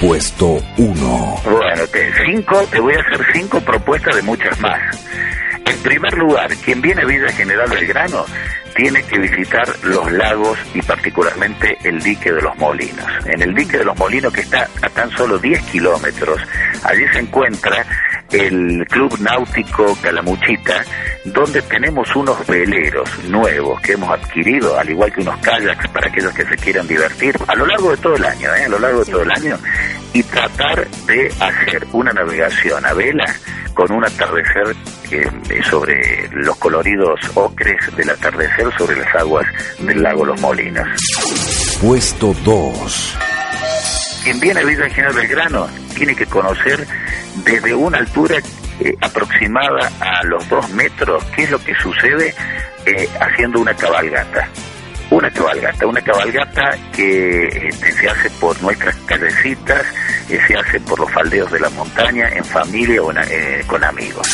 Puesto 0.00 0.62
1. 0.78 1.40
Bueno, 1.44 1.86
te, 1.92 2.10
cinco, 2.24 2.66
te 2.70 2.80
voy 2.80 2.94
a 2.94 3.00
hacer 3.00 3.26
cinco 3.34 3.60
propuestas 3.60 4.16
de 4.16 4.22
muchas 4.22 4.58
más. 4.58 4.80
En 5.66 5.78
primer 5.80 6.14
lugar, 6.14 6.50
quien 6.64 6.80
viene 6.80 7.02
a 7.02 7.04
Villa 7.04 7.30
General 7.30 7.68
Belgrano 7.68 8.24
tiene 8.74 9.02
que 9.02 9.18
visitar 9.18 9.68
los 9.82 10.10
lagos 10.10 10.58
y 10.72 10.80
particularmente 10.80 11.76
el 11.84 12.00
dique 12.00 12.32
de 12.32 12.40
los 12.40 12.56
Molinos. 12.56 13.06
En 13.26 13.42
el 13.42 13.54
dique 13.54 13.76
de 13.76 13.84
los 13.84 13.98
Molinos, 13.98 14.32
que 14.32 14.40
está 14.40 14.66
a 14.80 14.88
tan 14.88 15.10
solo 15.10 15.38
10 15.38 15.62
kilómetros, 15.64 16.40
allí 16.84 17.06
se 17.12 17.18
encuentra 17.18 17.84
el 18.32 18.86
Club 18.88 19.18
Náutico 19.20 19.96
Calamuchita, 20.00 20.84
donde 21.24 21.62
tenemos 21.62 22.14
unos 22.14 22.46
veleros 22.46 23.08
nuevos 23.24 23.80
que 23.80 23.92
hemos 23.92 24.10
adquirido, 24.10 24.78
al 24.78 24.88
igual 24.88 25.12
que 25.12 25.20
unos 25.20 25.38
kayaks 25.38 25.88
para 25.88 26.08
aquellos 26.08 26.32
que 26.32 26.44
se 26.44 26.56
quieran 26.56 26.86
divertir 26.86 27.36
a 27.46 27.54
lo 27.54 27.66
largo 27.66 27.90
de 27.90 27.96
todo 27.98 28.16
el 28.16 28.24
año, 28.24 28.54
¿eh? 28.54 28.64
a 28.64 28.68
lo 28.68 28.78
largo 28.78 29.04
de 29.04 29.10
todo 29.10 29.22
el 29.22 29.30
año, 29.30 29.58
y 30.12 30.22
tratar 30.22 30.88
de 31.06 31.28
hacer 31.40 31.86
una 31.92 32.12
navegación 32.12 32.84
a 32.84 32.92
vela 32.92 33.26
con 33.74 33.92
un 33.92 34.04
atardecer 34.04 34.76
eh, 35.10 35.62
sobre 35.68 36.28
los 36.32 36.56
coloridos 36.56 37.18
ocres 37.34 37.78
del 37.96 38.10
atardecer 38.10 38.66
sobre 38.76 38.96
las 38.96 39.14
aguas 39.14 39.46
del 39.78 40.02
lago 40.02 40.24
Los 40.24 40.40
Molinos. 40.40 40.88
Puesto 41.80 42.34
2. 42.44 43.18
Quien 44.24 44.38
viene 44.38 44.60
a 44.60 44.64
Villa 44.64 44.88
General 44.90 45.14
Belgrano 45.14 45.68
tiene 45.96 46.14
que 46.14 46.26
conocer 46.26 46.86
desde 47.44 47.74
una 47.74 47.98
altura 47.98 48.38
eh, 48.80 48.96
aproximada 49.00 49.90
a 50.00 50.24
los 50.24 50.48
dos 50.48 50.68
metros 50.70 51.24
qué 51.36 51.44
es 51.44 51.50
lo 51.50 51.58
que 51.62 51.74
sucede 51.76 52.34
eh, 52.86 53.08
haciendo 53.20 53.60
una 53.60 53.74
cabalgata. 53.74 54.48
Una 55.10 55.28
cabalgata, 55.30 55.86
una 55.86 56.00
cabalgata 56.00 56.78
que 56.94 57.46
este, 57.48 57.92
se 57.92 58.08
hace 58.08 58.30
por 58.38 58.60
nuestras 58.62 58.94
callecitas, 59.06 59.84
eh, 60.28 60.38
se 60.46 60.56
hace 60.56 60.78
por 60.80 61.00
los 61.00 61.10
faldeos 61.10 61.50
de 61.50 61.58
la 61.58 61.68
montaña, 61.70 62.28
en 62.28 62.44
familia 62.44 63.02
o 63.02 63.12
eh, 63.12 63.64
con 63.66 63.82
amigos. 63.82 64.28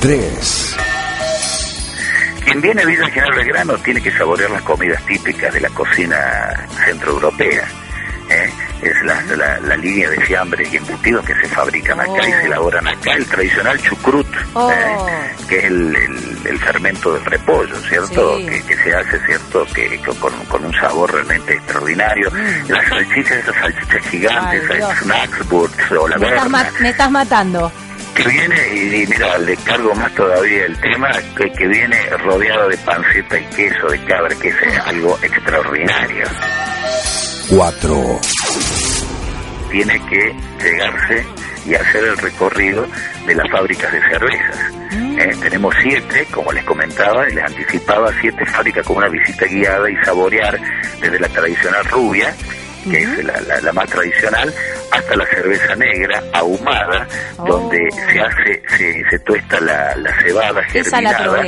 3. 0.00 0.76
Quien 2.44 2.60
viene 2.60 2.82
a 2.82 2.86
Villa 2.86 3.06
General 3.08 3.36
Belgrano 3.36 3.78
tiene 3.78 4.00
que 4.00 4.10
saborear 4.12 4.50
las 4.50 4.62
comidas 4.62 5.04
típicas 5.04 5.52
de 5.52 5.60
la 5.60 5.68
cocina 5.68 6.66
centroeuropea. 6.84 7.64
¿eh? 8.30 8.50
Es 8.82 9.02
la, 9.04 9.20
la- 9.36 9.60
la 9.60 9.76
línea 9.76 10.10
de 10.10 10.20
fiambres 10.22 10.72
y 10.72 10.76
embutidos 10.76 11.24
que 11.24 11.34
se 11.36 11.48
fabrican 11.48 12.00
acá 12.00 12.28
y 12.28 12.32
se 12.32 12.46
elaboran 12.46 12.86
acá. 12.88 13.12
El 13.14 13.26
tradicional 13.26 13.80
chucrut, 13.80 14.26
Oh. 14.54 14.70
¿eh? 14.72 14.96
que 15.48 15.58
es 15.58 15.64
el, 15.66 15.94
el- 15.96 16.38
el 16.46 16.58
fermento 16.58 17.14
del 17.14 17.24
repollo, 17.24 17.74
¿cierto? 17.88 18.36
Sí. 18.38 18.46
Que, 18.46 18.62
que 18.64 18.76
se 18.82 18.94
hace, 18.94 19.18
¿cierto? 19.26 19.64
Que, 19.74 19.88
que 19.88 19.98
con, 20.18 20.32
con 20.46 20.64
un 20.64 20.74
sabor 20.74 21.12
realmente 21.12 21.54
extraordinario. 21.54 22.30
Las 22.68 22.86
salchichas, 22.88 23.38
esas 23.38 23.54
salchichas 23.54 24.06
gigantes, 24.10 24.62
Mm. 24.62 25.02
Snacksburgs 25.04 25.92
o 25.92 26.08
la 26.08 26.18
Me 26.18 26.28
estás, 26.28 26.80
me 26.80 26.88
estás 26.90 27.10
matando. 27.10 27.72
que 28.16 28.28
viene, 28.28 28.56
y, 28.74 29.02
y 29.02 29.06
mira, 29.06 29.38
le 29.38 29.56
cargo 29.58 29.94
más 29.94 30.12
todavía 30.14 30.66
el 30.66 30.76
tema, 30.80 31.08
que, 31.36 31.50
que 31.52 31.66
viene 31.68 31.96
rodeado 32.24 32.68
de 32.68 32.76
panceta 32.78 33.38
y 33.38 33.44
queso 33.54 33.86
de 33.88 34.04
cabra, 34.04 34.34
que 34.40 34.48
es 34.48 34.56
algo 34.86 35.18
extraordinario. 35.22 36.24
4. 37.48 38.20
Tiene 39.70 40.00
que 40.06 40.34
llegarse 40.62 41.24
y 41.66 41.74
hacer 41.74 42.04
el 42.04 42.18
recorrido 42.18 42.86
de 43.26 43.34
las 43.34 43.50
fábricas 43.50 43.92
de 43.92 44.00
cervezas. 44.08 44.72
Eh, 44.92 45.36
tenemos 45.40 45.74
siete, 45.82 46.26
como 46.30 46.52
les 46.52 46.64
comentaba 46.64 47.28
y 47.28 47.34
les 47.34 47.44
anticipaba, 47.44 48.10
siete 48.20 48.44
fábricas 48.46 48.86
con 48.86 48.96
una 48.96 49.08
visita 49.08 49.46
guiada 49.46 49.90
y 49.90 49.96
saborear 50.04 50.58
desde 51.00 51.18
la 51.18 51.28
tradicional 51.28 51.84
rubia, 51.86 52.34
que 52.90 52.98
es 53.02 53.24
la, 53.24 53.40
la- 53.42 53.60
la 53.60 53.72
más 53.72 53.88
tradicional, 53.88 54.52
hasta 54.90 55.16
la 55.16 55.26
cerveza 55.26 55.74
negra 55.76 56.22
ahumada, 56.32 57.06
donde 57.38 57.88
se 57.90 58.20
hace, 58.20 58.62
se, 58.76 59.10
se 59.10 59.18
tuesta 59.20 59.60
la, 59.60 59.94
la 59.96 60.14
cebada 60.22 60.62
germinada 60.64 61.42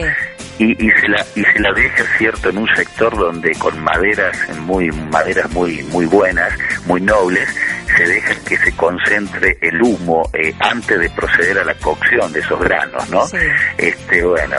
y, 0.58 0.86
y 0.86 0.90
se 1.00 1.08
la 1.08 1.24
y 1.34 1.42
se 1.44 1.58
la 1.58 1.72
deja 1.72 2.04
cierto 2.16 2.48
en 2.50 2.58
un 2.58 2.68
sector 2.76 3.16
donde 3.16 3.50
con 3.56 3.76
maderas 3.82 4.36
muy 4.60 4.88
maderas 4.92 5.50
muy 5.50 5.82
muy 5.84 6.06
buenas 6.06 6.52
muy 6.86 7.00
nobles 7.00 7.48
se 7.96 8.04
deja 8.06 8.34
que 8.46 8.56
se 8.58 8.70
concentre 8.76 9.58
el 9.60 9.82
humo 9.82 10.30
eh, 10.32 10.54
antes 10.60 11.00
de 11.00 11.10
proceder 11.10 11.58
a 11.58 11.64
la 11.64 11.74
cocción 11.74 12.32
de 12.32 12.38
esos 12.38 12.60
granos 12.60 13.10
no 13.10 13.26
Sí. 13.26 13.36
este 13.78 14.22
bueno. 14.22 14.56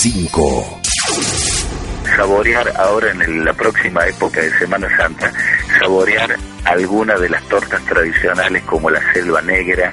5. 0.00 0.80
Saborear 2.16 2.72
ahora 2.76 3.10
en 3.10 3.22
el- 3.22 3.44
la 3.44 3.52
próxima 3.52 4.06
época 4.06 4.40
de 4.40 4.50
Semana 4.58 4.88
Santa, 4.96 5.32
saborear 5.80 6.36
alguna 6.64 7.14
de 7.18 7.28
las 7.28 7.42
tortas 7.44 7.80
tradicionales 7.84 8.62
como 8.64 8.90
la 8.90 9.00
selva 9.12 9.40
negra, 9.42 9.90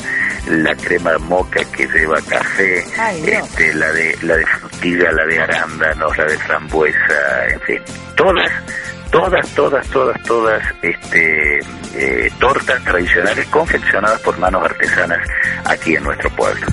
la 0.47 0.75
crema 0.75 1.17
moca 1.19 1.63
que 1.65 1.87
lleva 1.87 2.19
café, 2.21 2.83
Ay, 2.97 3.23
este, 3.29 3.73
la 3.75 3.91
de 3.91 4.17
la 4.23 4.35
de 4.35 4.45
frutilla, 4.45 5.11
la 5.11 5.25
de 5.25 5.39
arándanos, 5.41 6.17
la 6.17 6.25
de 6.25 6.37
frambuesa, 6.39 7.47
en 7.49 7.59
fin, 7.61 7.81
todas 8.15 8.51
todas, 9.11 9.47
todas, 9.49 9.87
todas, 9.89 10.19
todas 10.23 10.63
este, 10.81 11.59
eh, 11.95 12.31
tortas 12.39 12.83
tradicionales 12.83 13.45
confeccionadas 13.49 14.19
por 14.21 14.35
manos 14.39 14.63
artesanas 14.65 15.19
aquí 15.65 15.95
en 15.95 16.03
nuestro 16.03 16.29
pueblo. 16.31 16.65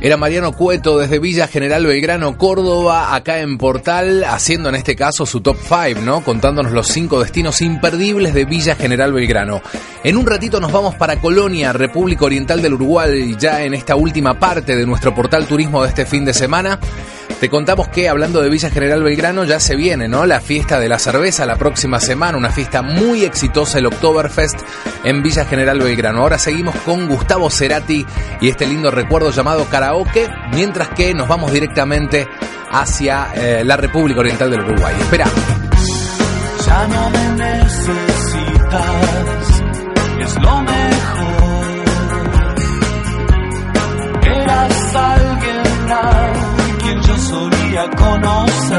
Era 0.00 0.16
Mariano 0.16 0.52
Cueto 0.52 0.96
desde 0.96 1.18
Villa 1.18 1.48
General 1.48 1.84
Belgrano, 1.84 2.38
Córdoba, 2.38 3.16
acá 3.16 3.40
en 3.40 3.58
Portal, 3.58 4.22
haciendo 4.22 4.68
en 4.68 4.76
este 4.76 4.94
caso 4.94 5.26
su 5.26 5.40
top 5.40 5.56
5, 5.60 6.02
¿no? 6.02 6.22
Contándonos 6.22 6.70
los 6.70 6.86
cinco 6.86 7.20
destinos 7.20 7.60
imperdibles 7.62 8.32
de 8.32 8.44
Villa 8.44 8.76
General 8.76 9.12
Belgrano. 9.12 9.60
En 10.04 10.16
un 10.16 10.24
ratito 10.24 10.60
nos 10.60 10.70
vamos 10.70 10.94
para 10.94 11.20
Colonia, 11.20 11.72
República 11.72 12.26
Oriental 12.26 12.62
del 12.62 12.74
Uruguay, 12.74 13.34
ya 13.40 13.64
en 13.64 13.74
esta 13.74 13.96
última 13.96 14.38
parte 14.38 14.76
de 14.76 14.86
nuestro 14.86 15.12
portal 15.12 15.48
turismo 15.48 15.82
de 15.82 15.88
este 15.88 16.06
fin 16.06 16.24
de 16.24 16.32
semana. 16.32 16.78
Te 17.40 17.48
contamos 17.48 17.88
que 17.88 18.08
hablando 18.08 18.42
de 18.42 18.50
Villa 18.50 18.68
General 18.68 19.00
Belgrano 19.02 19.44
ya 19.44 19.60
se 19.60 19.76
viene, 19.76 20.08
¿no? 20.08 20.26
La 20.26 20.40
fiesta 20.40 20.80
de 20.80 20.88
la 20.88 20.98
cerveza 20.98 21.46
la 21.46 21.54
próxima 21.54 22.00
semana, 22.00 22.36
una 22.36 22.50
fiesta 22.50 22.82
muy 22.82 23.24
exitosa, 23.24 23.78
el 23.78 23.86
Oktoberfest 23.86 24.58
en 25.04 25.22
Villa 25.22 25.44
General 25.44 25.78
Belgrano. 25.78 26.22
Ahora 26.22 26.38
seguimos 26.38 26.74
con 26.84 27.06
Gustavo 27.06 27.48
Cerati 27.48 28.04
y 28.40 28.48
este 28.48 28.66
lindo 28.66 28.90
recuerdo 28.90 29.30
llamado 29.30 29.66
karaoke, 29.66 30.28
mientras 30.52 30.88
que 30.88 31.14
nos 31.14 31.28
vamos 31.28 31.52
directamente 31.52 32.26
hacia 32.72 33.28
eh, 33.34 33.62
la 33.64 33.76
República 33.76 34.18
Oriental 34.20 34.50
del 34.50 34.62
Uruguay. 34.62 34.96
Espera. 34.98 35.26
Ya 36.66 36.88
no 36.88 37.10
me 37.10 37.28
necesitas, 37.44 38.82
es 40.20 40.34
lo 40.42 40.62
mejor. 40.62 41.84
Eras 44.24 44.96
alguien 44.96 45.58
yo 45.88 46.27
solía 47.78 47.90
conocer. 47.90 48.77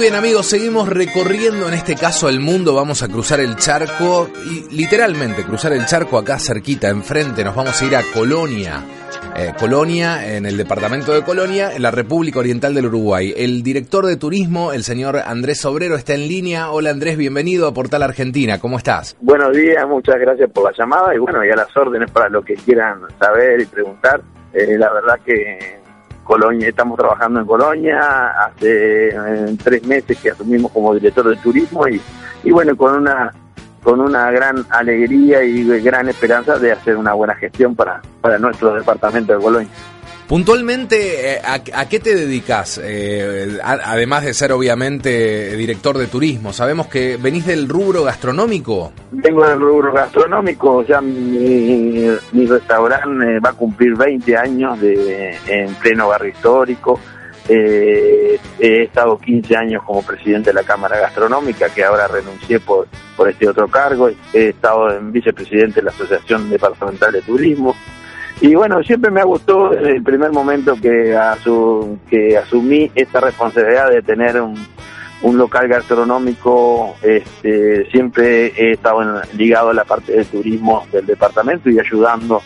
Bien 0.00 0.14
amigos, 0.14 0.46
seguimos 0.46 0.88
recorriendo 0.88 1.68
en 1.68 1.74
este 1.74 1.94
caso 1.94 2.30
el 2.30 2.40
mundo, 2.40 2.74
vamos 2.74 3.02
a 3.02 3.08
cruzar 3.08 3.38
el 3.38 3.56
charco 3.56 4.30
y 4.46 4.74
literalmente 4.74 5.44
cruzar 5.44 5.74
el 5.74 5.84
charco 5.84 6.16
acá 6.16 6.38
cerquita, 6.38 6.88
enfrente, 6.88 7.44
nos 7.44 7.54
vamos 7.54 7.80
a 7.80 7.84
ir 7.84 7.94
a 7.94 8.02
Colonia. 8.14 8.82
Eh, 9.36 9.52
Colonia, 9.58 10.34
en 10.34 10.46
el 10.46 10.56
departamento 10.56 11.12
de 11.12 11.22
Colonia, 11.22 11.74
en 11.74 11.82
la 11.82 11.90
República 11.90 12.38
Oriental 12.38 12.72
del 12.72 12.86
Uruguay. 12.86 13.34
El 13.36 13.62
director 13.62 14.06
de 14.06 14.16
turismo, 14.16 14.72
el 14.72 14.84
señor 14.84 15.18
Andrés 15.18 15.62
Obrero, 15.66 15.96
está 15.96 16.14
en 16.14 16.28
línea. 16.28 16.70
Hola 16.70 16.88
Andrés, 16.88 17.18
bienvenido 17.18 17.68
a 17.68 17.74
Portal 17.74 18.02
Argentina, 18.02 18.58
¿cómo 18.58 18.78
estás? 18.78 19.18
Buenos 19.20 19.54
días, 19.54 19.86
muchas 19.86 20.18
gracias 20.18 20.50
por 20.50 20.64
la 20.64 20.72
llamada 20.78 21.14
y 21.14 21.18
bueno, 21.18 21.44
y 21.44 21.50
a 21.50 21.56
las 21.56 21.76
órdenes 21.76 22.10
para 22.10 22.30
lo 22.30 22.40
que 22.40 22.54
quieran 22.54 23.02
saber 23.18 23.60
y 23.60 23.66
preguntar. 23.66 24.22
Eh, 24.54 24.78
la 24.78 24.90
verdad 24.92 25.20
que 25.24 25.69
Colonia, 26.30 26.68
estamos 26.68 26.96
trabajando 26.96 27.40
en 27.40 27.46
Colonia, 27.46 28.28
hace 28.44 29.08
eh, 29.08 29.56
tres 29.64 29.82
meses 29.82 30.16
que 30.16 30.30
asumimos 30.30 30.70
como 30.70 30.94
director 30.94 31.28
de 31.28 31.34
turismo 31.34 31.88
y, 31.88 32.00
y 32.44 32.52
bueno, 32.52 32.76
con 32.76 32.94
una 32.94 33.32
con 33.82 33.98
una 33.98 34.30
gran 34.30 34.64
alegría 34.70 35.42
y 35.42 35.64
gran 35.80 36.08
esperanza 36.08 36.56
de 36.56 36.70
hacer 36.70 36.96
una 36.96 37.14
buena 37.14 37.34
gestión 37.34 37.74
para, 37.74 38.00
para 38.20 38.38
nuestro 38.38 38.74
departamento 38.74 39.32
de 39.32 39.42
Colonia. 39.42 39.68
Puntualmente, 40.30 41.32
eh, 41.32 41.40
¿a, 41.44 41.54
a 41.54 41.88
qué 41.88 41.98
te 41.98 42.14
dedicas? 42.14 42.80
Eh, 42.80 43.58
además 43.64 44.24
de 44.24 44.32
ser 44.32 44.52
obviamente 44.52 45.56
director 45.56 45.98
de 45.98 46.06
turismo, 46.06 46.52
sabemos 46.52 46.86
que 46.86 47.16
venís 47.16 47.46
del 47.46 47.68
rubro 47.68 48.04
gastronómico. 48.04 48.92
Vengo 49.10 49.44
del 49.44 49.58
rubro 49.58 49.92
gastronómico, 49.92 50.84
ya 50.84 51.00
mi, 51.00 52.06
mi 52.30 52.46
restaurante 52.46 53.38
eh, 53.38 53.40
va 53.40 53.50
a 53.50 53.54
cumplir 53.54 53.96
20 53.96 54.36
años 54.36 54.80
de, 54.80 55.36
en 55.48 55.74
pleno 55.74 56.06
barrio 56.06 56.30
histórico. 56.30 57.00
Eh, 57.48 58.38
he 58.60 58.82
estado 58.84 59.18
15 59.18 59.56
años 59.56 59.82
como 59.84 60.04
presidente 60.04 60.50
de 60.50 60.54
la 60.54 60.62
Cámara 60.62 61.00
Gastronómica, 61.00 61.70
que 61.70 61.82
ahora 61.82 62.06
renuncié 62.06 62.60
por, 62.60 62.86
por 63.16 63.28
este 63.28 63.48
otro 63.48 63.66
cargo. 63.66 64.08
He 64.32 64.50
estado 64.50 64.96
en 64.96 65.10
vicepresidente 65.10 65.80
de 65.80 65.86
la 65.86 65.90
Asociación 65.90 66.48
Departamental 66.48 67.10
de 67.10 67.22
Turismo. 67.22 67.74
Y 68.42 68.54
bueno, 68.54 68.82
siempre 68.82 69.10
me 69.10 69.20
ha 69.20 69.24
gustado 69.24 69.70
desde 69.70 69.96
el 69.96 70.02
primer 70.02 70.32
momento 70.32 70.74
que, 70.80 71.14
asu- 71.14 71.98
que 72.08 72.38
asumí 72.38 72.90
esta 72.94 73.20
responsabilidad 73.20 73.90
de 73.90 74.00
tener 74.02 74.40
un, 74.40 74.56
local 75.36 75.68
gastronómico, 75.68 76.96
este, 77.02 77.84
siempre 77.90 78.46
he 78.56 78.72
estado 78.72 79.20
ligado 79.36 79.70
a 79.70 79.74
la 79.74 79.84
parte 79.84 80.12
de 80.12 80.24
turismo 80.24 80.86
del 80.90 81.04
departamento 81.04 81.68
y 81.68 81.78
ayudando 81.78 82.40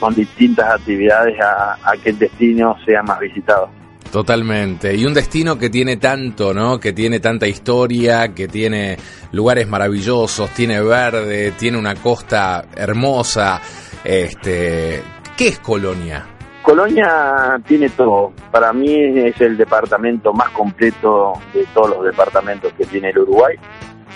con 0.00 0.14
distintas 0.14 0.74
actividades 0.74 1.38
a, 1.40 1.78
a 1.84 1.92
que 2.02 2.10
el 2.10 2.18
destino 2.18 2.76
sea 2.84 3.02
más 3.04 3.20
visitado. 3.20 3.70
Totalmente. 4.10 4.96
Y 4.96 5.04
un 5.06 5.14
destino 5.14 5.56
que 5.56 5.70
tiene 5.70 5.96
tanto, 5.98 6.52
¿no? 6.52 6.80
Que 6.80 6.92
tiene 6.92 7.20
tanta 7.20 7.46
historia, 7.46 8.34
que 8.34 8.48
tiene 8.48 8.96
lugares 9.30 9.68
maravillosos, 9.68 10.50
tiene 10.50 10.80
verde, 10.82 11.52
tiene 11.52 11.78
una 11.78 11.94
costa 11.94 12.64
hermosa. 12.76 13.60
Este, 14.02 15.00
¿qué 15.40 15.48
es 15.48 15.58
Colonia? 15.60 16.26
Colonia 16.60 17.58
tiene 17.66 17.88
todo. 17.88 18.30
Para 18.50 18.74
mí 18.74 18.94
es 18.94 19.40
el 19.40 19.56
departamento 19.56 20.34
más 20.34 20.50
completo 20.50 21.32
de 21.54 21.64
todos 21.72 21.88
los 21.88 22.04
departamentos 22.04 22.70
que 22.74 22.84
tiene 22.84 23.08
el 23.08 23.20
Uruguay. 23.20 23.56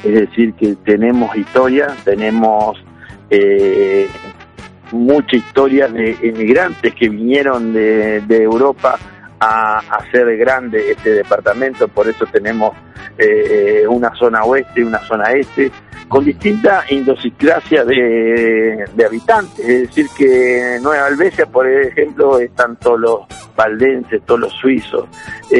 Es 0.04 0.12
decir, 0.12 0.52
que 0.52 0.74
tenemos 0.84 1.34
historia, 1.34 1.96
tenemos 2.04 2.76
eh, 3.30 4.06
mucha 4.92 5.36
historia 5.36 5.88
de 5.88 6.14
emigrantes 6.20 6.94
que 6.94 7.08
vinieron 7.08 7.72
de, 7.72 8.20
de 8.20 8.42
Europa 8.42 8.98
a 9.40 9.78
hacer 9.78 10.36
grande 10.36 10.90
este 10.90 11.08
departamento. 11.08 11.88
Por 11.88 12.06
eso 12.06 12.26
tenemos 12.26 12.76
eh, 13.16 13.84
una 13.88 14.14
zona 14.14 14.44
oeste 14.44 14.80
y 14.80 14.82
una 14.82 14.98
zona 15.06 15.32
este 15.32 15.70
con 16.08 16.24
distinta 16.24 16.84
idiosincrasia 16.88 17.84
de, 17.84 18.84
de 18.94 19.04
habitantes. 19.04 19.66
Es 19.66 19.88
decir, 19.88 20.06
que 20.16 20.78
Nueva 20.82 21.06
Albesia, 21.06 21.46
por 21.46 21.68
ejemplo, 21.68 22.38
están 22.38 22.76
todos 22.76 23.00
los 23.00 23.20
valdenses, 23.56 24.22
todos 24.24 24.40
los 24.40 24.52
suizos. 24.54 25.06
Eh, 25.50 25.58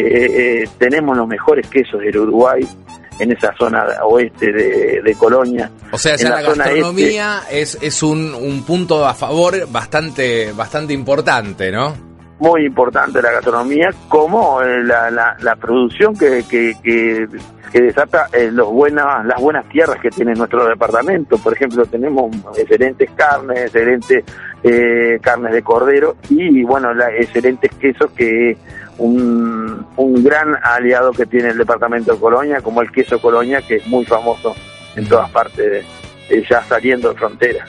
eh, 0.64 0.68
tenemos 0.78 1.16
los 1.16 1.26
mejores 1.26 1.66
quesos 1.68 2.00
del 2.00 2.16
Uruguay 2.18 2.66
en 3.18 3.32
esa 3.32 3.54
zona 3.56 3.86
oeste 4.04 4.52
de, 4.52 5.02
de 5.02 5.14
Colonia. 5.14 5.70
O 5.92 5.98
sea, 5.98 6.16
ya 6.16 6.30
la, 6.30 6.40
este, 6.40 6.58
gastronomía 6.58 7.42
es, 7.50 7.78
es 7.80 8.02
un, 8.02 8.34
un 8.34 8.64
punto 8.64 9.06
a 9.06 9.14
favor 9.14 9.68
bastante, 9.70 10.52
bastante 10.52 10.92
importante, 10.92 11.70
¿no? 11.70 12.13
Muy 12.44 12.66
importante 12.66 13.22
la 13.22 13.32
gastronomía 13.32 13.88
como 14.08 14.60
eh, 14.62 14.84
la, 14.84 15.10
la, 15.10 15.36
la 15.40 15.56
producción 15.56 16.14
que, 16.16 16.44
que, 16.48 16.74
que, 16.82 17.26
desata 17.80 18.28
eh, 18.32 18.50
los 18.52 18.68
buenas, 18.70 19.24
las 19.24 19.40
buenas 19.40 19.68
tierras 19.68 19.98
que 20.00 20.10
tiene 20.10 20.34
nuestro 20.34 20.64
departamento. 20.68 21.38
Por 21.38 21.54
ejemplo, 21.54 21.84
tenemos 21.86 22.30
excelentes 22.56 23.10
carnes, 23.16 23.58
excelentes 23.64 24.24
eh, 24.62 25.18
carnes 25.20 25.52
de 25.54 25.62
cordero 25.62 26.16
y, 26.28 26.62
bueno, 26.62 26.92
la, 26.94 27.10
excelentes 27.16 27.72
quesos 27.76 28.10
que 28.12 28.56
un, 28.98 29.86
un 29.96 30.22
gran 30.22 30.54
aliado 30.62 31.10
que 31.12 31.26
tiene 31.26 31.48
el 31.48 31.58
departamento 31.58 32.12
de 32.14 32.20
Colonia, 32.20 32.60
como 32.60 32.80
el 32.82 32.92
queso 32.92 33.20
Colonia, 33.20 33.60
que 33.66 33.76
es 33.76 33.86
muy 33.88 34.04
famoso 34.04 34.54
en 34.94 35.08
todas 35.08 35.30
partes, 35.30 35.84
de- 36.28 36.44
ya 36.48 36.62
saliendo 36.64 37.08
de 37.10 37.16
frontera. 37.16 37.64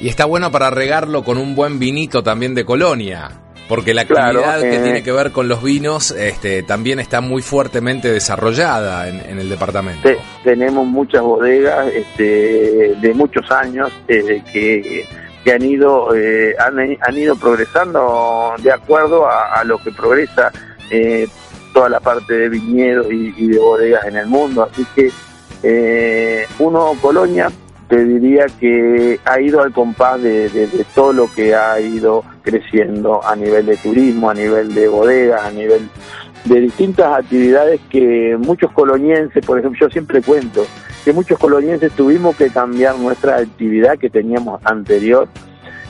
Y 0.00 0.08
está 0.08 0.24
bueno 0.26 0.52
para 0.52 0.70
regarlo 0.70 1.24
con 1.24 1.36
un 1.38 1.56
buen 1.56 1.78
vinito 1.80 2.22
también 2.22 2.54
de 2.54 2.64
Colonia. 2.64 3.28
Porque 3.68 3.92
la 3.92 4.06
Claro, 4.06 4.40
actividad 4.40 4.60
que 4.62 4.76
eh. 4.76 4.82
tiene 4.82 5.02
que 5.02 5.12
ver 5.12 5.30
con 5.30 5.46
los 5.46 5.62
vinos 5.62 6.10
este, 6.12 6.62
también 6.62 7.00
está 7.00 7.20
muy 7.20 7.42
fuertemente 7.42 8.10
desarrollada 8.10 9.08
en, 9.08 9.20
en 9.20 9.38
el 9.38 9.48
departamento. 9.50 10.02
Te- 10.08 10.16
tenemos 10.42 10.86
muchas 10.86 11.20
bodegas 11.22 11.86
este, 11.92 12.94
de 13.00 13.14
muchos 13.14 13.50
años 13.50 13.92
eh, 14.08 14.42
que, 14.52 15.06
que 15.44 15.52
han 15.52 15.62
ido 15.62 16.14
eh, 16.14 16.54
han, 16.58 16.78
han 16.78 17.18
ido 17.18 17.36
progresando 17.36 18.54
de 18.62 18.72
acuerdo 18.72 19.26
a, 19.28 19.60
a 19.60 19.64
lo 19.64 19.76
que 19.78 19.92
progresa 19.92 20.50
eh, 20.90 21.28
toda 21.74 21.90
la 21.90 22.00
parte 22.00 22.32
de 22.34 22.48
viñedos 22.48 23.06
y, 23.12 23.34
y 23.36 23.48
de 23.48 23.58
bodegas 23.58 24.06
en 24.06 24.16
el 24.16 24.26
mundo. 24.26 24.66
Así 24.72 24.86
que 24.94 25.10
eh, 25.62 26.46
uno 26.58 26.92
Colonia 27.02 27.50
te 27.88 28.04
diría 28.04 28.46
que 28.60 29.18
ha 29.24 29.40
ido 29.40 29.62
al 29.62 29.72
compás 29.72 30.22
de, 30.22 30.48
de- 30.50 30.68
todo 30.94 31.12
lo 31.12 31.32
que 31.32 31.54
ha 31.54 31.80
ido 31.80 32.22
creciendo 32.42 33.24
a 33.26 33.34
nivel 33.34 33.66
de 33.66 33.76
turismo, 33.76 34.28
a 34.30 34.34
nivel 34.34 34.74
de 34.74 34.88
bodegas, 34.88 35.44
a 35.44 35.50
nivel 35.50 35.88
de 36.44 36.60
distintas 36.60 37.12
actividades 37.18 37.80
que 37.90 38.36
muchos 38.38 38.70
colonienses, 38.72 39.44
por 39.44 39.58
ejemplo, 39.58 39.78
yo 39.80 39.90
siempre 39.90 40.22
cuento 40.22 40.66
que 41.04 41.12
muchos 41.12 41.38
colonienses 41.38 41.92
tuvimos 41.92 42.36
que 42.36 42.50
cambiar 42.50 42.98
nuestra 42.98 43.36
actividad 43.38 43.98
que 43.98 44.10
teníamos 44.10 44.60
anterior 44.64 45.26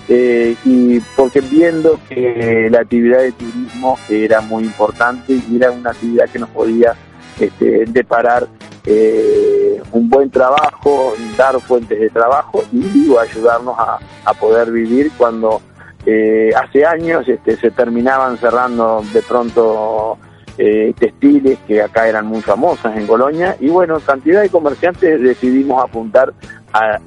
eh, 0.08 0.54
y 0.64 1.00
porque 1.16 1.40
viendo 1.40 1.98
que 2.08 2.68
la 2.70 2.80
actividad 2.80 3.18
de 3.20 3.32
turismo 3.32 3.98
era 4.08 4.40
muy 4.40 4.64
importante 4.64 5.34
y 5.34 5.56
era 5.56 5.70
una 5.70 5.90
actividad 5.90 6.28
que 6.30 6.38
nos 6.38 6.48
podía 6.50 6.94
este, 7.38 7.84
deparar 7.86 8.46
eh, 8.90 9.82
un 9.93 10.09
buen 10.09 10.31
trabajo, 10.31 11.12
dar 11.36 11.60
fuentes 11.60 12.01
de 12.01 12.09
trabajo 12.09 12.65
y 12.73 13.15
ayudarnos 13.16 13.77
a, 13.78 13.98
poder 14.40 14.70
vivir 14.70 15.10
cuando 15.16 15.60
eh, 16.06 16.51
hace 16.56 16.86
años 16.86 17.28
este, 17.28 17.56
se 17.56 17.70
terminaban 17.70 18.39
cerrando 18.39 19.02
de 19.12 19.20
pronto 19.23 20.16
eh, 20.56 20.94
textiles 20.98 21.59
que 21.66 21.82
acá 21.82 22.09
eran 22.09 22.27
muy 22.27 22.40
famosas 22.40 22.97
en 22.97 23.06
Colonia 23.06 23.56
y 23.60 23.69
bueno, 23.69 23.98
cantidad 24.01 24.43
de 24.43 24.48
comerciantes 24.48 25.20
decidimos 25.20 25.82
apuntar 25.82 26.32
al, 26.73 27.01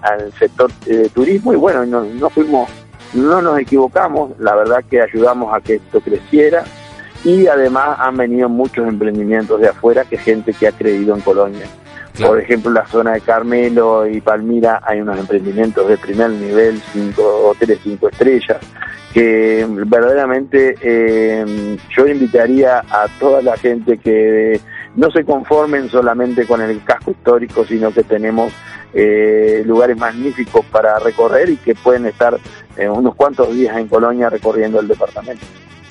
al 0.00 0.32
sector 0.38 0.70
eh, 0.86 1.08
turismo 1.12 1.52
y 1.52 1.56
bueno, 1.56 1.84
no, 1.86 2.04
no 2.04 2.30
fuimos, 2.30 2.68
no 3.12 3.42
nos 3.42 3.58
equivocamos, 3.58 4.32
la 4.38 4.54
verdad 4.54 4.84
que 4.88 5.00
ayudamos 5.00 5.54
a 5.54 5.60
que 5.60 5.74
esto 5.74 6.00
creciera 6.00 6.64
y 7.24 7.46
además 7.46 7.98
han 7.98 8.16
venido 8.16 8.48
muchos 8.48 8.86
emprendimientos 8.86 9.60
de 9.60 9.68
afuera 9.68 10.04
que 10.04 10.18
gente 10.18 10.52
que 10.52 10.68
ha 10.68 10.72
creído 10.72 11.14
en 11.14 11.22
Colonia. 11.22 11.66
Por 12.20 12.38
ejemplo, 12.38 12.70
en 12.70 12.74
la 12.74 12.86
zona 12.86 13.12
de 13.14 13.20
Carmelo 13.22 14.06
y 14.06 14.20
Palmira 14.20 14.80
hay 14.84 15.00
unos 15.00 15.18
emprendimientos 15.18 15.88
de 15.88 15.98
primer 15.98 16.30
nivel, 16.30 16.80
cinco 16.92 17.48
hoteles 17.48 17.80
cinco 17.82 18.08
estrellas, 18.08 18.58
que 19.12 19.66
verdaderamente 19.68 20.76
eh, 20.80 21.76
yo 21.96 22.06
invitaría 22.06 22.78
a 22.78 23.08
toda 23.18 23.42
la 23.42 23.56
gente 23.56 23.98
que 23.98 24.60
no 24.94 25.10
se 25.10 25.24
conformen 25.24 25.88
solamente 25.88 26.46
con 26.46 26.60
el 26.62 26.84
casco 26.84 27.10
histórico, 27.10 27.64
sino 27.64 27.92
que 27.92 28.04
tenemos 28.04 28.52
eh, 28.92 29.64
lugares 29.66 29.96
magníficos 29.96 30.64
para 30.66 31.00
recorrer 31.00 31.50
y 31.50 31.56
que 31.56 31.74
pueden 31.74 32.06
estar 32.06 32.38
eh, 32.76 32.88
unos 32.88 33.16
cuantos 33.16 33.52
días 33.52 33.76
en 33.76 33.88
Colonia 33.88 34.30
recorriendo 34.30 34.78
el 34.78 34.86
departamento. 34.86 35.44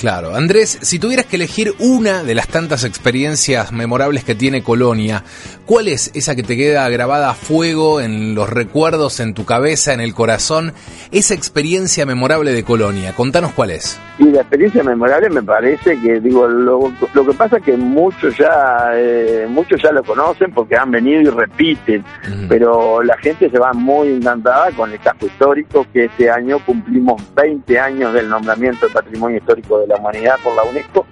Claro, 0.03 0.35
Andrés, 0.35 0.79
si 0.81 0.99
tuvieras 0.99 1.27
que 1.27 1.37
elegir 1.37 1.75
una 1.79 2.25
de 2.25 2.35
las 2.35 2.49
tantas 2.49 2.83
experiencias 2.83 3.71
memorables 3.71 4.25
que 4.25 4.35
tiene 4.35 4.61
Colonia, 4.61 5.23
¿cuál 5.65 5.87
es 5.87 6.11
esa 6.13 6.35
que 6.35 6.43
te 6.43 6.57
queda 6.57 6.89
grabada 6.89 7.29
a 7.29 7.33
fuego 7.35 8.01
en 8.01 8.35
los 8.35 8.49
recuerdos, 8.49 9.21
en 9.21 9.33
tu 9.33 9.45
cabeza, 9.45 9.93
en 9.93 10.01
el 10.01 10.13
corazón? 10.13 10.73
Esa 11.13 11.35
experiencia 11.35 12.05
memorable 12.05 12.51
de 12.51 12.65
Colonia, 12.65 13.13
contanos 13.15 13.53
cuál 13.53 13.71
es. 13.71 13.97
Y 14.19 14.25
la 14.25 14.41
experiencia 14.41 14.83
memorable 14.83 15.29
me 15.29 15.41
parece 15.41 15.97
que, 16.01 16.19
digo, 16.19 16.49
lo, 16.49 16.91
lo 17.13 17.25
que 17.25 17.33
pasa 17.33 17.57
es 17.57 17.63
que 17.63 17.77
muchos 17.77 18.37
ya, 18.37 18.91
eh, 18.95 19.47
muchos 19.47 19.81
ya 19.81 19.93
lo 19.93 20.03
conocen 20.03 20.51
porque 20.51 20.75
han 20.75 20.91
venido 20.91 21.21
y 21.21 21.29
repiten, 21.29 22.03
pero 22.49 23.01
la 23.01 23.17
gente 23.19 23.49
se 23.49 23.57
va 23.57 23.71
muy 23.71 24.09
encantada 24.09 24.69
con 24.71 24.91
el 24.91 24.99
casco 24.99 25.27
histórico 25.27 25.87
que 25.93 26.05
este 26.05 26.29
año 26.29 26.59
cumplimos 26.65 27.21
20 27.35 27.79
años 27.79 28.13
del 28.13 28.27
nombramiento 28.27 28.85
de 28.85 28.93
Patrimonio 28.93 29.37
Histórico 29.37 29.79
de 29.79 29.87
la 29.87 29.92
Humanidad 29.97 30.35
por 30.43 30.55
la 30.55 30.63
UNESCO, 30.63 31.05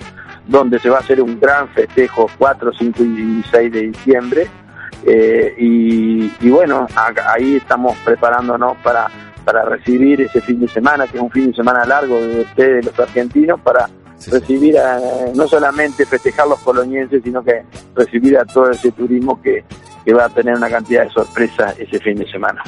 donde 0.47 0.79
se 0.79 0.89
va 0.89 0.97
a 0.97 0.99
hacer 1.01 1.21
un 1.21 1.39
gran 1.39 1.67
festejo 1.69 2.27
4, 2.37 2.71
5 2.77 3.03
y 3.03 3.43
6 3.51 3.71
de 3.71 3.81
diciembre. 3.81 4.47
Eh, 5.05 5.55
y, 5.57 6.31
y 6.39 6.49
bueno, 6.49 6.85
a- 6.95 7.13
ahí 7.33 7.55
estamos 7.57 7.97
preparándonos 8.05 8.77
para, 8.77 9.07
para 9.43 9.63
recibir 9.65 10.21
ese 10.21 10.41
fin 10.41 10.59
de 10.59 10.67
semana, 10.67 11.07
que 11.07 11.17
es 11.17 11.23
un 11.23 11.31
fin 11.31 11.49
de 11.51 11.55
semana 11.55 11.85
largo 11.85 12.17
de 12.19 12.41
ustedes, 12.41 12.85
los 12.85 12.99
argentinos, 12.99 13.59
para 13.61 13.89
recibir 14.31 14.77
a, 14.77 14.99
no 15.33 15.47
solamente 15.47 16.05
festejar 16.05 16.47
los 16.47 16.59
colonienses, 16.59 17.23
sino 17.23 17.43
que 17.43 17.63
recibir 17.95 18.37
a 18.37 18.45
todo 18.45 18.69
ese 18.69 18.91
turismo 18.91 19.41
que, 19.41 19.63
que 20.05 20.13
va 20.13 20.25
a 20.25 20.29
tener 20.29 20.55
una 20.55 20.69
cantidad 20.69 21.03
de 21.05 21.09
sorpresas 21.09 21.75
ese 21.79 21.99
fin 21.99 22.17
de 22.17 22.29
semana. 22.29 22.61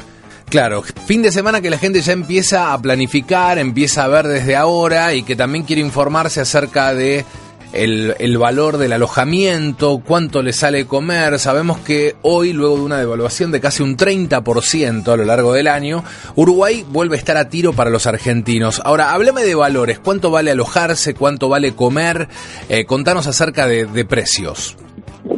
Claro, 0.53 0.83
fin 0.83 1.23
de 1.23 1.31
semana 1.31 1.61
que 1.61 1.71
la 1.71 1.79
gente 1.79 1.99
ya 2.01 2.13
empieza 2.13 2.73
a 2.73 2.77
planificar, 2.79 3.57
empieza 3.57 4.03
a 4.03 4.07
ver 4.07 4.27
desde 4.27 4.55
ahora 4.55 5.15
y 5.15 5.23
que 5.23 5.35
también 5.35 5.65
quiere 5.65 5.81
informarse 5.81 6.41
acerca 6.41 6.93
de 6.93 7.25
el, 7.71 8.15
el 8.19 8.37
valor 8.37 8.77
del 8.77 8.93
alojamiento, 8.93 10.03
cuánto 10.05 10.43
le 10.43 10.53
sale 10.53 10.85
comer. 10.85 11.39
Sabemos 11.39 11.79
que 11.79 12.17
hoy, 12.21 12.53
luego 12.53 12.75
de 12.77 12.83
una 12.83 12.99
devaluación 12.99 13.51
de 13.51 13.61
casi 13.61 13.81
un 13.81 13.97
30% 13.97 15.11
a 15.11 15.17
lo 15.17 15.25
largo 15.25 15.53
del 15.53 15.67
año, 15.67 16.03
Uruguay 16.35 16.85
vuelve 16.87 17.15
a 17.15 17.19
estar 17.19 17.35
a 17.35 17.49
tiro 17.49 17.73
para 17.73 17.89
los 17.89 18.05
argentinos. 18.05 18.79
Ahora, 18.85 19.11
háblame 19.11 19.41
de 19.41 19.55
valores, 19.55 19.97
cuánto 19.97 20.29
vale 20.29 20.51
alojarse, 20.51 21.15
cuánto 21.15 21.49
vale 21.49 21.73
comer, 21.73 22.27
Eh, 22.69 22.85
contanos 22.85 23.25
acerca 23.25 23.65
de, 23.65 23.87
de 23.87 24.05
precios. 24.05 24.77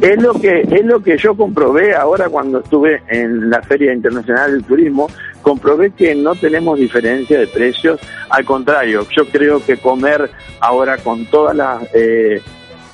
Es 0.00 0.20
lo 0.20 0.34
que 0.34 0.62
es 0.62 0.84
lo 0.84 1.00
que 1.00 1.16
yo 1.16 1.36
comprobé 1.36 1.94
ahora 1.94 2.28
cuando 2.28 2.58
estuve 2.58 3.02
en 3.08 3.48
la 3.50 3.62
Feria 3.62 3.92
Internacional 3.92 4.50
del 4.50 4.64
Turismo, 4.64 5.06
comprobé 5.42 5.92
que 5.92 6.14
no 6.14 6.34
tenemos 6.34 6.78
diferencia 6.78 7.38
de 7.38 7.46
precios, 7.46 8.00
al 8.28 8.44
contrario, 8.44 9.06
yo 9.16 9.26
creo 9.26 9.64
que 9.64 9.76
comer 9.76 10.28
ahora 10.58 10.98
con 10.98 11.24
todas 11.26 11.54
las 11.54 11.82
eh, 11.94 12.42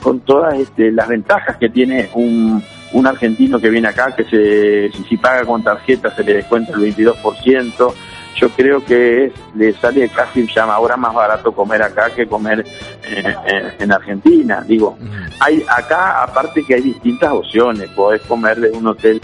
con 0.03 0.21
todas 0.21 0.59
este, 0.59 0.93
las 0.93 1.09
ventajas 1.09 1.57
que 1.57 1.71
tiene 1.71 2.11
un, 2.15 2.63
un 2.93 3.07
argentino 3.07 3.59
que 3.59 3.71
viene 3.71 3.89
acá, 3.89 4.15
que 4.15 4.25
se 4.25 4.91
si, 5.09 5.17
paga 5.17 5.45
con 5.45 5.63
tarjeta 5.63 6.15
se 6.15 6.25
le 6.25 6.35
descuenta 6.35 6.73
el 6.73 6.95
22%, 6.95 7.95
yo 8.37 8.49
creo 8.51 8.85
que 8.85 9.27
es, 9.27 9.33
le 9.55 9.73
sale 9.75 10.09
casi 10.09 10.47
ya 10.55 10.65
ahora 10.65 10.97
más 10.97 11.15
barato 11.15 11.53
comer 11.53 11.83
acá 11.83 12.11
que 12.15 12.27
comer 12.27 12.65
eh, 13.07 13.35
en- 13.47 13.73
en 13.83 13.93
Argentina, 13.93 14.63
digo 14.67 14.97
hay 15.41 15.65
acá 15.69 16.23
aparte 16.23 16.65
que 16.65 16.75
hay 16.75 16.83
distintas 16.83 17.33
opciones 17.33 17.89
podés 17.91 18.23
comer 18.23 18.61
de 18.61 18.71
un 18.71 18.87
hotel 18.87 19.21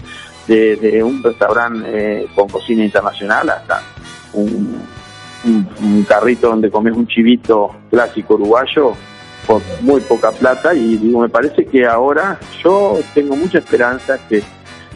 de, 0.47 0.75
de 0.77 1.03
un 1.03 1.21
restaurante 1.23 1.83
eh, 2.23 2.27
con 2.35 2.47
cocina 2.49 2.83
internacional 2.83 3.49
hasta 3.49 3.81
un, 4.33 4.81
un- 5.45 5.67
un 5.81 6.03
carrito 6.03 6.49
donde 6.49 6.69
comes 6.71 6.93
un 6.95 7.07
chivito 7.07 7.75
clásico 7.89 8.33
uruguayo 8.35 8.93
por 9.47 9.61
muy 9.81 10.01
poca 10.01 10.31
plata. 10.31 10.73
Y 10.75 10.97
digo 10.97 11.21
me 11.21 11.29
parece 11.29 11.65
que 11.65 11.85
ahora 11.85 12.39
yo 12.63 12.99
tengo 13.13 13.35
mucha 13.35 13.59
esperanza 13.59 14.17
que 14.27 14.43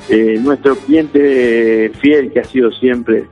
eh, 0.09 0.37
nuestro 0.41 0.75
cliente 0.75 1.91
fiel 2.01 2.31
que 2.31 2.39
ha 2.41 2.43
sido 2.43 2.71
siempre 2.71 3.25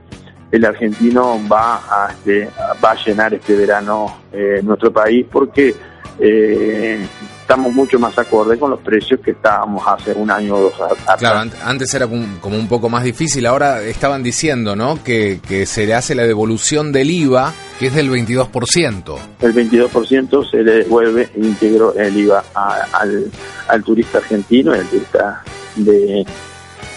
el 0.52 0.64
argentino 0.64 1.40
va 1.50 1.76
a, 2.06 2.12
este, 2.12 2.48
va 2.84 2.92
a 2.92 3.04
llenar 3.04 3.34
este 3.34 3.56
verano 3.56 4.18
eh, 4.32 4.60
nuestro 4.62 4.92
país 4.92 5.26
porque 5.32 5.74
eh, 6.20 7.04
estamos 7.40 7.72
mucho 7.74 7.98
más 7.98 8.16
acorde 8.18 8.58
con 8.58 8.70
los 8.70 8.80
precios 8.80 9.18
que 9.20 9.32
estábamos 9.32 9.82
hace 9.86 10.12
un 10.12 10.30
año 10.30 10.54
o 10.54 10.60
dos 10.64 10.74
atrás. 10.80 11.16
Claro, 11.18 11.38
ant- 11.40 11.56
antes 11.64 11.92
era 11.94 12.06
como 12.06 12.26
como 12.40 12.56
un 12.56 12.68
poco 12.68 12.88
más 12.88 13.02
difícil, 13.02 13.46
ahora 13.46 13.82
estaban 13.82 14.22
diciendo, 14.22 14.76
¿no? 14.76 15.02
Que, 15.02 15.40
que 15.46 15.66
se 15.66 15.86
le 15.86 15.94
hace 15.94 16.14
la 16.14 16.22
devolución 16.24 16.92
del 16.92 17.10
IVA, 17.10 17.52
que 17.78 17.86
es 17.88 17.94
del 17.94 18.10
22%. 18.10 19.16
El 19.40 19.54
22% 19.54 20.50
se 20.50 20.62
le 20.62 20.72
devuelve 20.84 21.30
íntegro 21.36 21.94
el 21.94 22.16
IVA 22.16 22.44
a- 22.54 22.86
al, 22.92 23.30
al 23.68 23.82
turista 23.82 24.18
argentino 24.18 24.74
y 24.76 24.78
al 24.78 24.86
turista 24.86 25.42
de, 25.76 26.26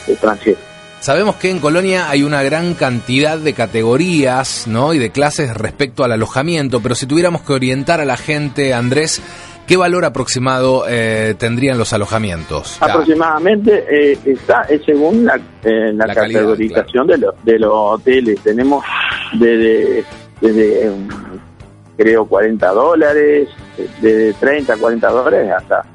de 0.08 0.14
extranjero. 0.14 0.58
Sabemos 1.00 1.36
que 1.36 1.52
en 1.52 1.60
Colonia 1.60 2.10
hay 2.10 2.24
una 2.24 2.42
gran 2.42 2.74
cantidad 2.74 3.38
de 3.38 3.54
categorías, 3.54 4.68
¿no? 4.68 4.94
Y 4.94 5.00
de 5.00 5.12
clases 5.12 5.56
respecto 5.56 6.04
al 6.04 6.12
alojamiento, 6.12 6.82
pero 6.82 6.96
si 6.96 7.06
tuviéramos 7.06 7.42
que 7.42 7.54
orientar 7.54 8.02
a 8.02 8.06
la 8.06 8.18
gente, 8.18 8.74
Andrés, 8.74 9.22
¿qué 9.68 9.78
valor 9.78 10.06
aproximado 10.06 10.86
eh, 10.88 11.36
tendrían 11.38 11.78
los 11.78 11.94
alojamientos? 11.94 12.78
Aproximadamente 12.82 13.86
eh, 13.90 14.18
está 14.26 14.64
es 14.64 14.82
según 14.84 15.26
la, 15.26 15.36
eh, 15.64 15.94
la, 15.94 16.08
La 16.08 16.16
calidad, 16.16 16.42
categorización 16.42 17.08
de, 17.08 17.18
los, 17.20 17.36
de 17.44 17.60
los 17.60 17.72
hoteles. 17.72 18.40
Tenemos 18.42 18.84
desde, 19.34 20.04
desde 20.42 20.92
creo 21.98 22.26
40 22.26 22.68
dólares, 22.72 23.50
de 24.02 24.34
30 24.34 24.74
a 24.74 24.78
40 24.78 25.08
dólares 25.10 25.52
hasta 25.52 25.86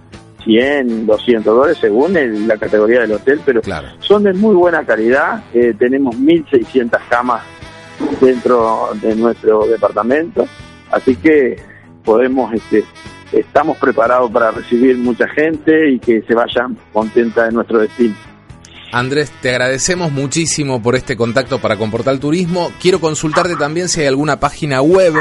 100, 0.44 1.06
200 1.06 1.44
dólares 1.54 1.78
según 1.80 2.16
el- 2.16 2.46
la 2.48 2.56
categoría 2.56 3.00
del 3.00 3.12
hotel, 3.12 3.40
pero 3.44 3.60
son 4.00 4.22
de 4.24 4.32
muy 4.32 4.54
buena 4.54 4.84
calidad. 4.84 5.42
Eh, 5.54 5.74
tenemos 5.78 6.16
1.600 6.16 7.00
camas 7.08 7.42
dentro 8.20 8.90
de 9.00 9.14
nuestro 9.16 9.66
departamento, 9.66 10.46
así 10.90 11.16
que 11.16 11.56
podemos, 12.04 12.52
este, 12.54 12.84
estamos 13.32 13.76
preparados 13.78 14.30
para 14.30 14.50
recibir 14.50 14.96
mucha 14.98 15.28
gente 15.28 15.90
y 15.90 15.98
que 15.98 16.22
se 16.22 16.34
vayan 16.34 16.76
contenta 16.92 17.44
de 17.44 17.52
nuestro 17.52 17.78
destino. 17.78 18.14
Andrés, 18.92 19.30
te 19.40 19.50
agradecemos 19.50 20.10
muchísimo 20.10 20.82
por 20.82 20.96
este 20.96 21.16
contacto 21.16 21.60
para 21.60 21.76
Comportal 21.76 22.18
Turismo. 22.18 22.72
Quiero 22.80 22.98
consultarte 23.00 23.54
también 23.56 23.88
si 23.88 24.00
hay 24.00 24.08
alguna 24.08 24.40
página 24.40 24.82
web 24.82 25.14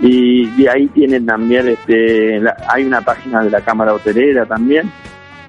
y 0.00 0.46
de 0.62 0.70
ahí 0.70 0.86
tienen 0.88 1.26
también, 1.26 1.68
este, 1.68 2.38
la- 2.40 2.56
hay 2.68 2.84
una 2.84 3.00
página 3.02 3.42
de 3.42 3.50
la 3.50 3.60
Cámara 3.60 3.92
Hotelera 3.94 4.46
también. 4.46 4.90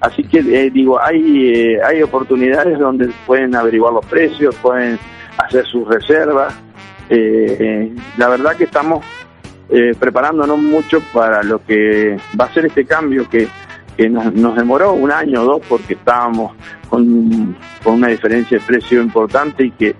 Así 0.00 0.24
que 0.24 0.38
eh, 0.38 0.70
digo, 0.70 1.00
hay, 1.00 1.50
eh, 1.54 1.78
hay 1.82 2.02
oportunidades 2.02 2.78
donde 2.78 3.10
pueden 3.26 3.54
averiguar 3.54 3.92
los 3.92 4.06
precios, 4.06 4.54
pueden 4.56 4.98
hacer 5.36 5.66
sus 5.66 5.86
reservas. 5.86 6.54
Eh, 7.08 7.56
eh, 7.60 7.94
la 8.16 8.28
verdad 8.28 8.56
que 8.56 8.64
estamos 8.64 9.04
eh, 9.68 9.94
preparándonos 9.98 10.58
mucho 10.58 11.00
para 11.12 11.42
lo 11.42 11.64
que 11.64 12.16
va 12.40 12.46
a 12.46 12.54
ser 12.54 12.66
este 12.66 12.84
cambio 12.84 13.28
que, 13.28 13.48
que 13.96 14.08
nos, 14.08 14.32
nos 14.32 14.56
demoró 14.56 14.92
un 14.94 15.12
año 15.12 15.42
o 15.42 15.44
dos 15.44 15.62
porque 15.68 15.94
estábamos 15.94 16.52
con, 16.88 17.56
con 17.82 17.94
una 17.94 18.08
diferencia 18.08 18.58
de 18.58 18.64
precio 18.64 19.02
importante 19.02 19.64
y 19.66 19.70
que, 19.72 19.94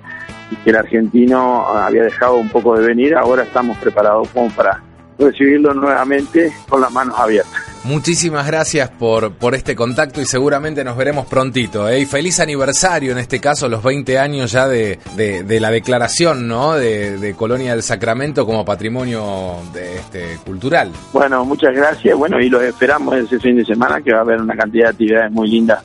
y 0.51 0.57
que 0.57 0.71
el 0.71 0.77
argentino 0.77 1.67
había 1.69 2.05
dejado 2.05 2.37
un 2.37 2.49
poco 2.49 2.79
de 2.79 2.87
venir. 2.87 3.15
Ahora 3.17 3.43
estamos 3.43 3.77
preparados 3.79 4.29
como 4.31 4.49
para 4.51 4.83
recibirlo 5.19 5.75
nuevamente 5.75 6.51
con 6.69 6.81
las 6.81 6.93
manos 6.93 7.19
abiertas. 7.19 7.70
Muchísimas 7.85 8.47
gracias 8.47 8.91
por, 8.91 9.33
por 9.33 9.55
este 9.55 9.75
contacto 9.75 10.21
y 10.21 10.27
seguramente 10.27 10.85
nos 10.85 10.99
veremos 10.99 11.25
prontito. 11.27 11.89
¿eh? 11.89 12.01
Y 12.01 12.05
feliz 12.07 12.39
aniversario, 12.39 13.13
en 13.13 13.19
este 13.19 13.41
caso, 13.41 13.71
los 13.71 13.83
20 13.83 14.19
años 14.19 14.53
ya 14.53 14.69
de, 14.69 14.99
de- 15.17 15.61
la 15.61 15.71
declaración 15.71 16.47
¿no? 16.47 16.75
de, 16.75 17.17
de 17.19 17.35
Colonia 17.35 17.73
del 17.73 17.83
Sacramento 17.83 18.45
como 18.45 18.65
patrimonio 18.67 19.57
de, 19.73 19.97
este, 19.97 20.37
cultural. 20.45 20.93
Bueno, 21.13 21.45
muchas 21.47 21.75
gracias. 21.75 22.17
Bueno, 22.19 22.39
y 22.39 22.51
los 22.51 22.63
esperamos 22.63 23.15
ese 23.17 23.39
fin 23.41 23.57
de 23.57 23.65
semana 23.65 24.03
que 24.03 24.13
va 24.13 24.19
a 24.19 24.23
haber 24.23 24.41
una 24.43 24.55
cantidad 24.57 24.85
de 24.85 24.91
actividades 24.91 25.33
muy 25.33 25.49
lindas 25.49 25.83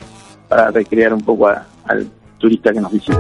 para 0.50 0.72
recrear 0.72 1.14
un 1.14 1.22
poco 1.22 1.48
al 1.48 2.08
turista 2.38 2.74
que 2.74 2.82
nos 2.82 2.92
visite. 2.92 3.18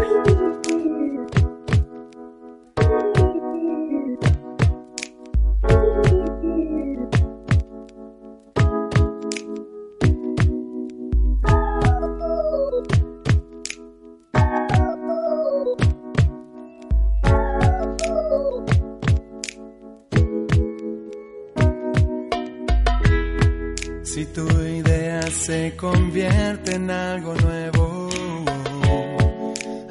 En 26.75 26.91
algo 26.91 27.33
nuevo, 27.35 28.09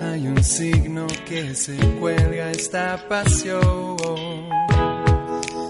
hay 0.00 0.26
un 0.26 0.44
signo 0.44 1.06
que 1.26 1.54
se 1.54 1.76
cuelga 1.98 2.50
esta 2.50 2.98
pasión. 3.08 4.06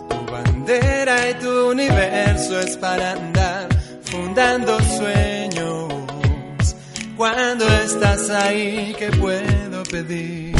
Tu 0.08 0.32
bandera 0.32 1.30
y 1.30 1.34
tu 1.34 1.70
universo 1.70 2.58
es 2.58 2.76
para 2.76 3.12
andar 3.12 3.68
fundando 4.02 4.76
sueños. 4.98 6.74
Cuando 7.16 7.64
estás 7.84 8.28
ahí, 8.30 8.94
¿qué 8.98 9.10
puedo 9.12 9.84
pedir? 9.84 10.56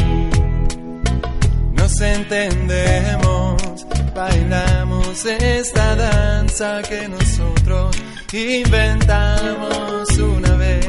Nos 1.72 2.00
entendemos, 2.00 3.86
bailamos 4.14 5.26
esta 5.26 5.96
danza 5.96 6.80
que 6.82 7.08
nosotros 7.08 7.96
inventamos 8.34 10.08
una 10.18 10.56
vez. 10.56 10.84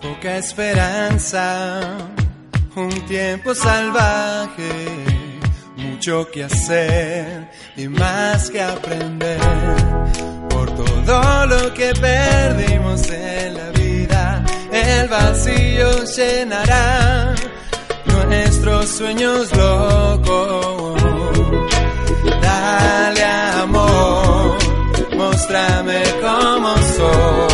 Poca 0.00 0.36
un 2.76 2.90
tiempo 3.06 3.54
salvaje, 3.54 4.86
mucho 5.76 6.30
que 6.30 6.44
hacer 6.44 7.50
y 7.76 7.88
más 7.88 8.50
que 8.50 8.62
aprender. 8.62 9.40
Por 10.48 10.70
todo 10.74 11.46
lo 11.46 11.74
que 11.74 11.92
perdimos 11.94 13.10
en 13.10 13.54
la 13.54 13.70
vida, 13.70 14.44
el 14.70 15.08
vacío 15.08 16.04
llenará 16.04 17.34
nuestros 18.06 18.88
sueños 18.88 19.50
locos. 19.56 21.02
Dale 22.40 23.24
amor, 23.24 24.56
muéstrame 25.16 26.02
cómo 26.22 26.76
sos. 26.96 27.51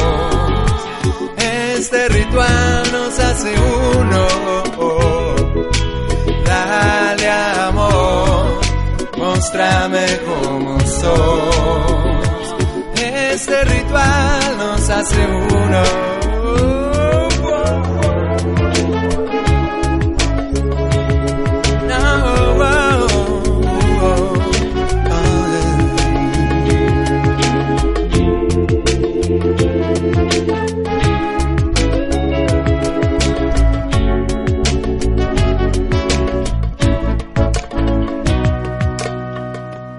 Este 1.79 2.09
ritual 2.09 2.83
nos 2.91 3.19
hace 3.21 3.55
uno. 3.57 4.27
Dale 6.45 7.31
amor, 7.31 8.61
muéstrame 9.17 10.05
cómo 10.27 10.81
sos. 10.81 12.55
Este 12.97 13.65
ritual 13.65 14.59
nos 14.59 14.91
hace 14.91 15.25
uno. 15.25 16.09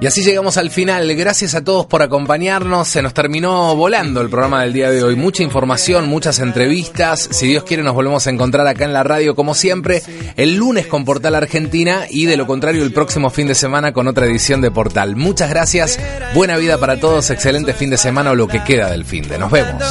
Y 0.02 0.08
así 0.08 0.24
llegamos 0.24 0.56
al 0.56 0.72
final. 0.72 1.14
Gracias 1.14 1.56
a 1.56 1.64
todos 1.64 1.86
por 1.86 2.02
acompañarnos. 2.02 2.88
Se 2.88 3.02
nos 3.02 3.14
terminó 3.14 3.76
volando 3.76 4.22
el 4.22 4.30
programa 4.30 4.62
del 4.62 4.72
día 4.72 4.90
de 4.90 5.04
hoy. 5.04 5.18
Mucha 5.18 5.44
información, 5.44 6.08
muchas 6.08 6.40
entrevistas. 6.40 7.28
Si 7.32 7.48
Dios 7.48 7.66
quiere, 7.66 7.84
nos 7.84 7.96
volvemos 7.96 8.26
a 8.26 8.30
encontrar 8.30 8.66
acá 8.66 8.86
en 8.86 8.94
la 8.94 9.04
radio, 9.04 9.36
como 9.36 9.54
siempre, 9.54 10.02
el 10.38 10.56
lunes 10.56 10.88
con 10.88 11.04
Portal 11.04 11.36
Argentina 11.36 12.06
y 12.10 12.28
de 12.28 12.38
lo 12.38 12.48
contrario, 12.48 12.84
el 12.84 12.94
próximo 12.94 13.30
fin 13.30 13.48
de 13.48 13.56
semana 13.56 13.92
con 13.92 14.08
otra 14.08 14.26
edición 14.26 14.62
de 14.62 14.72
Portal. 14.72 15.18
Muchas 15.18 15.50
gracias. 15.50 16.00
Buena 16.34 16.56
vida 16.56 16.78
para 16.78 16.98
todos. 16.98 17.30
Excelente 17.30 17.74
fin 17.74 17.90
de 17.90 17.98
semana 17.98 18.32
o 18.32 18.36
lo 18.36 18.48
que 18.48 18.64
queda 18.64 18.90
del 18.90 19.04
fin 19.04 19.28
de. 19.28 19.38
Nos 19.38 19.52
vemos. 19.52 19.84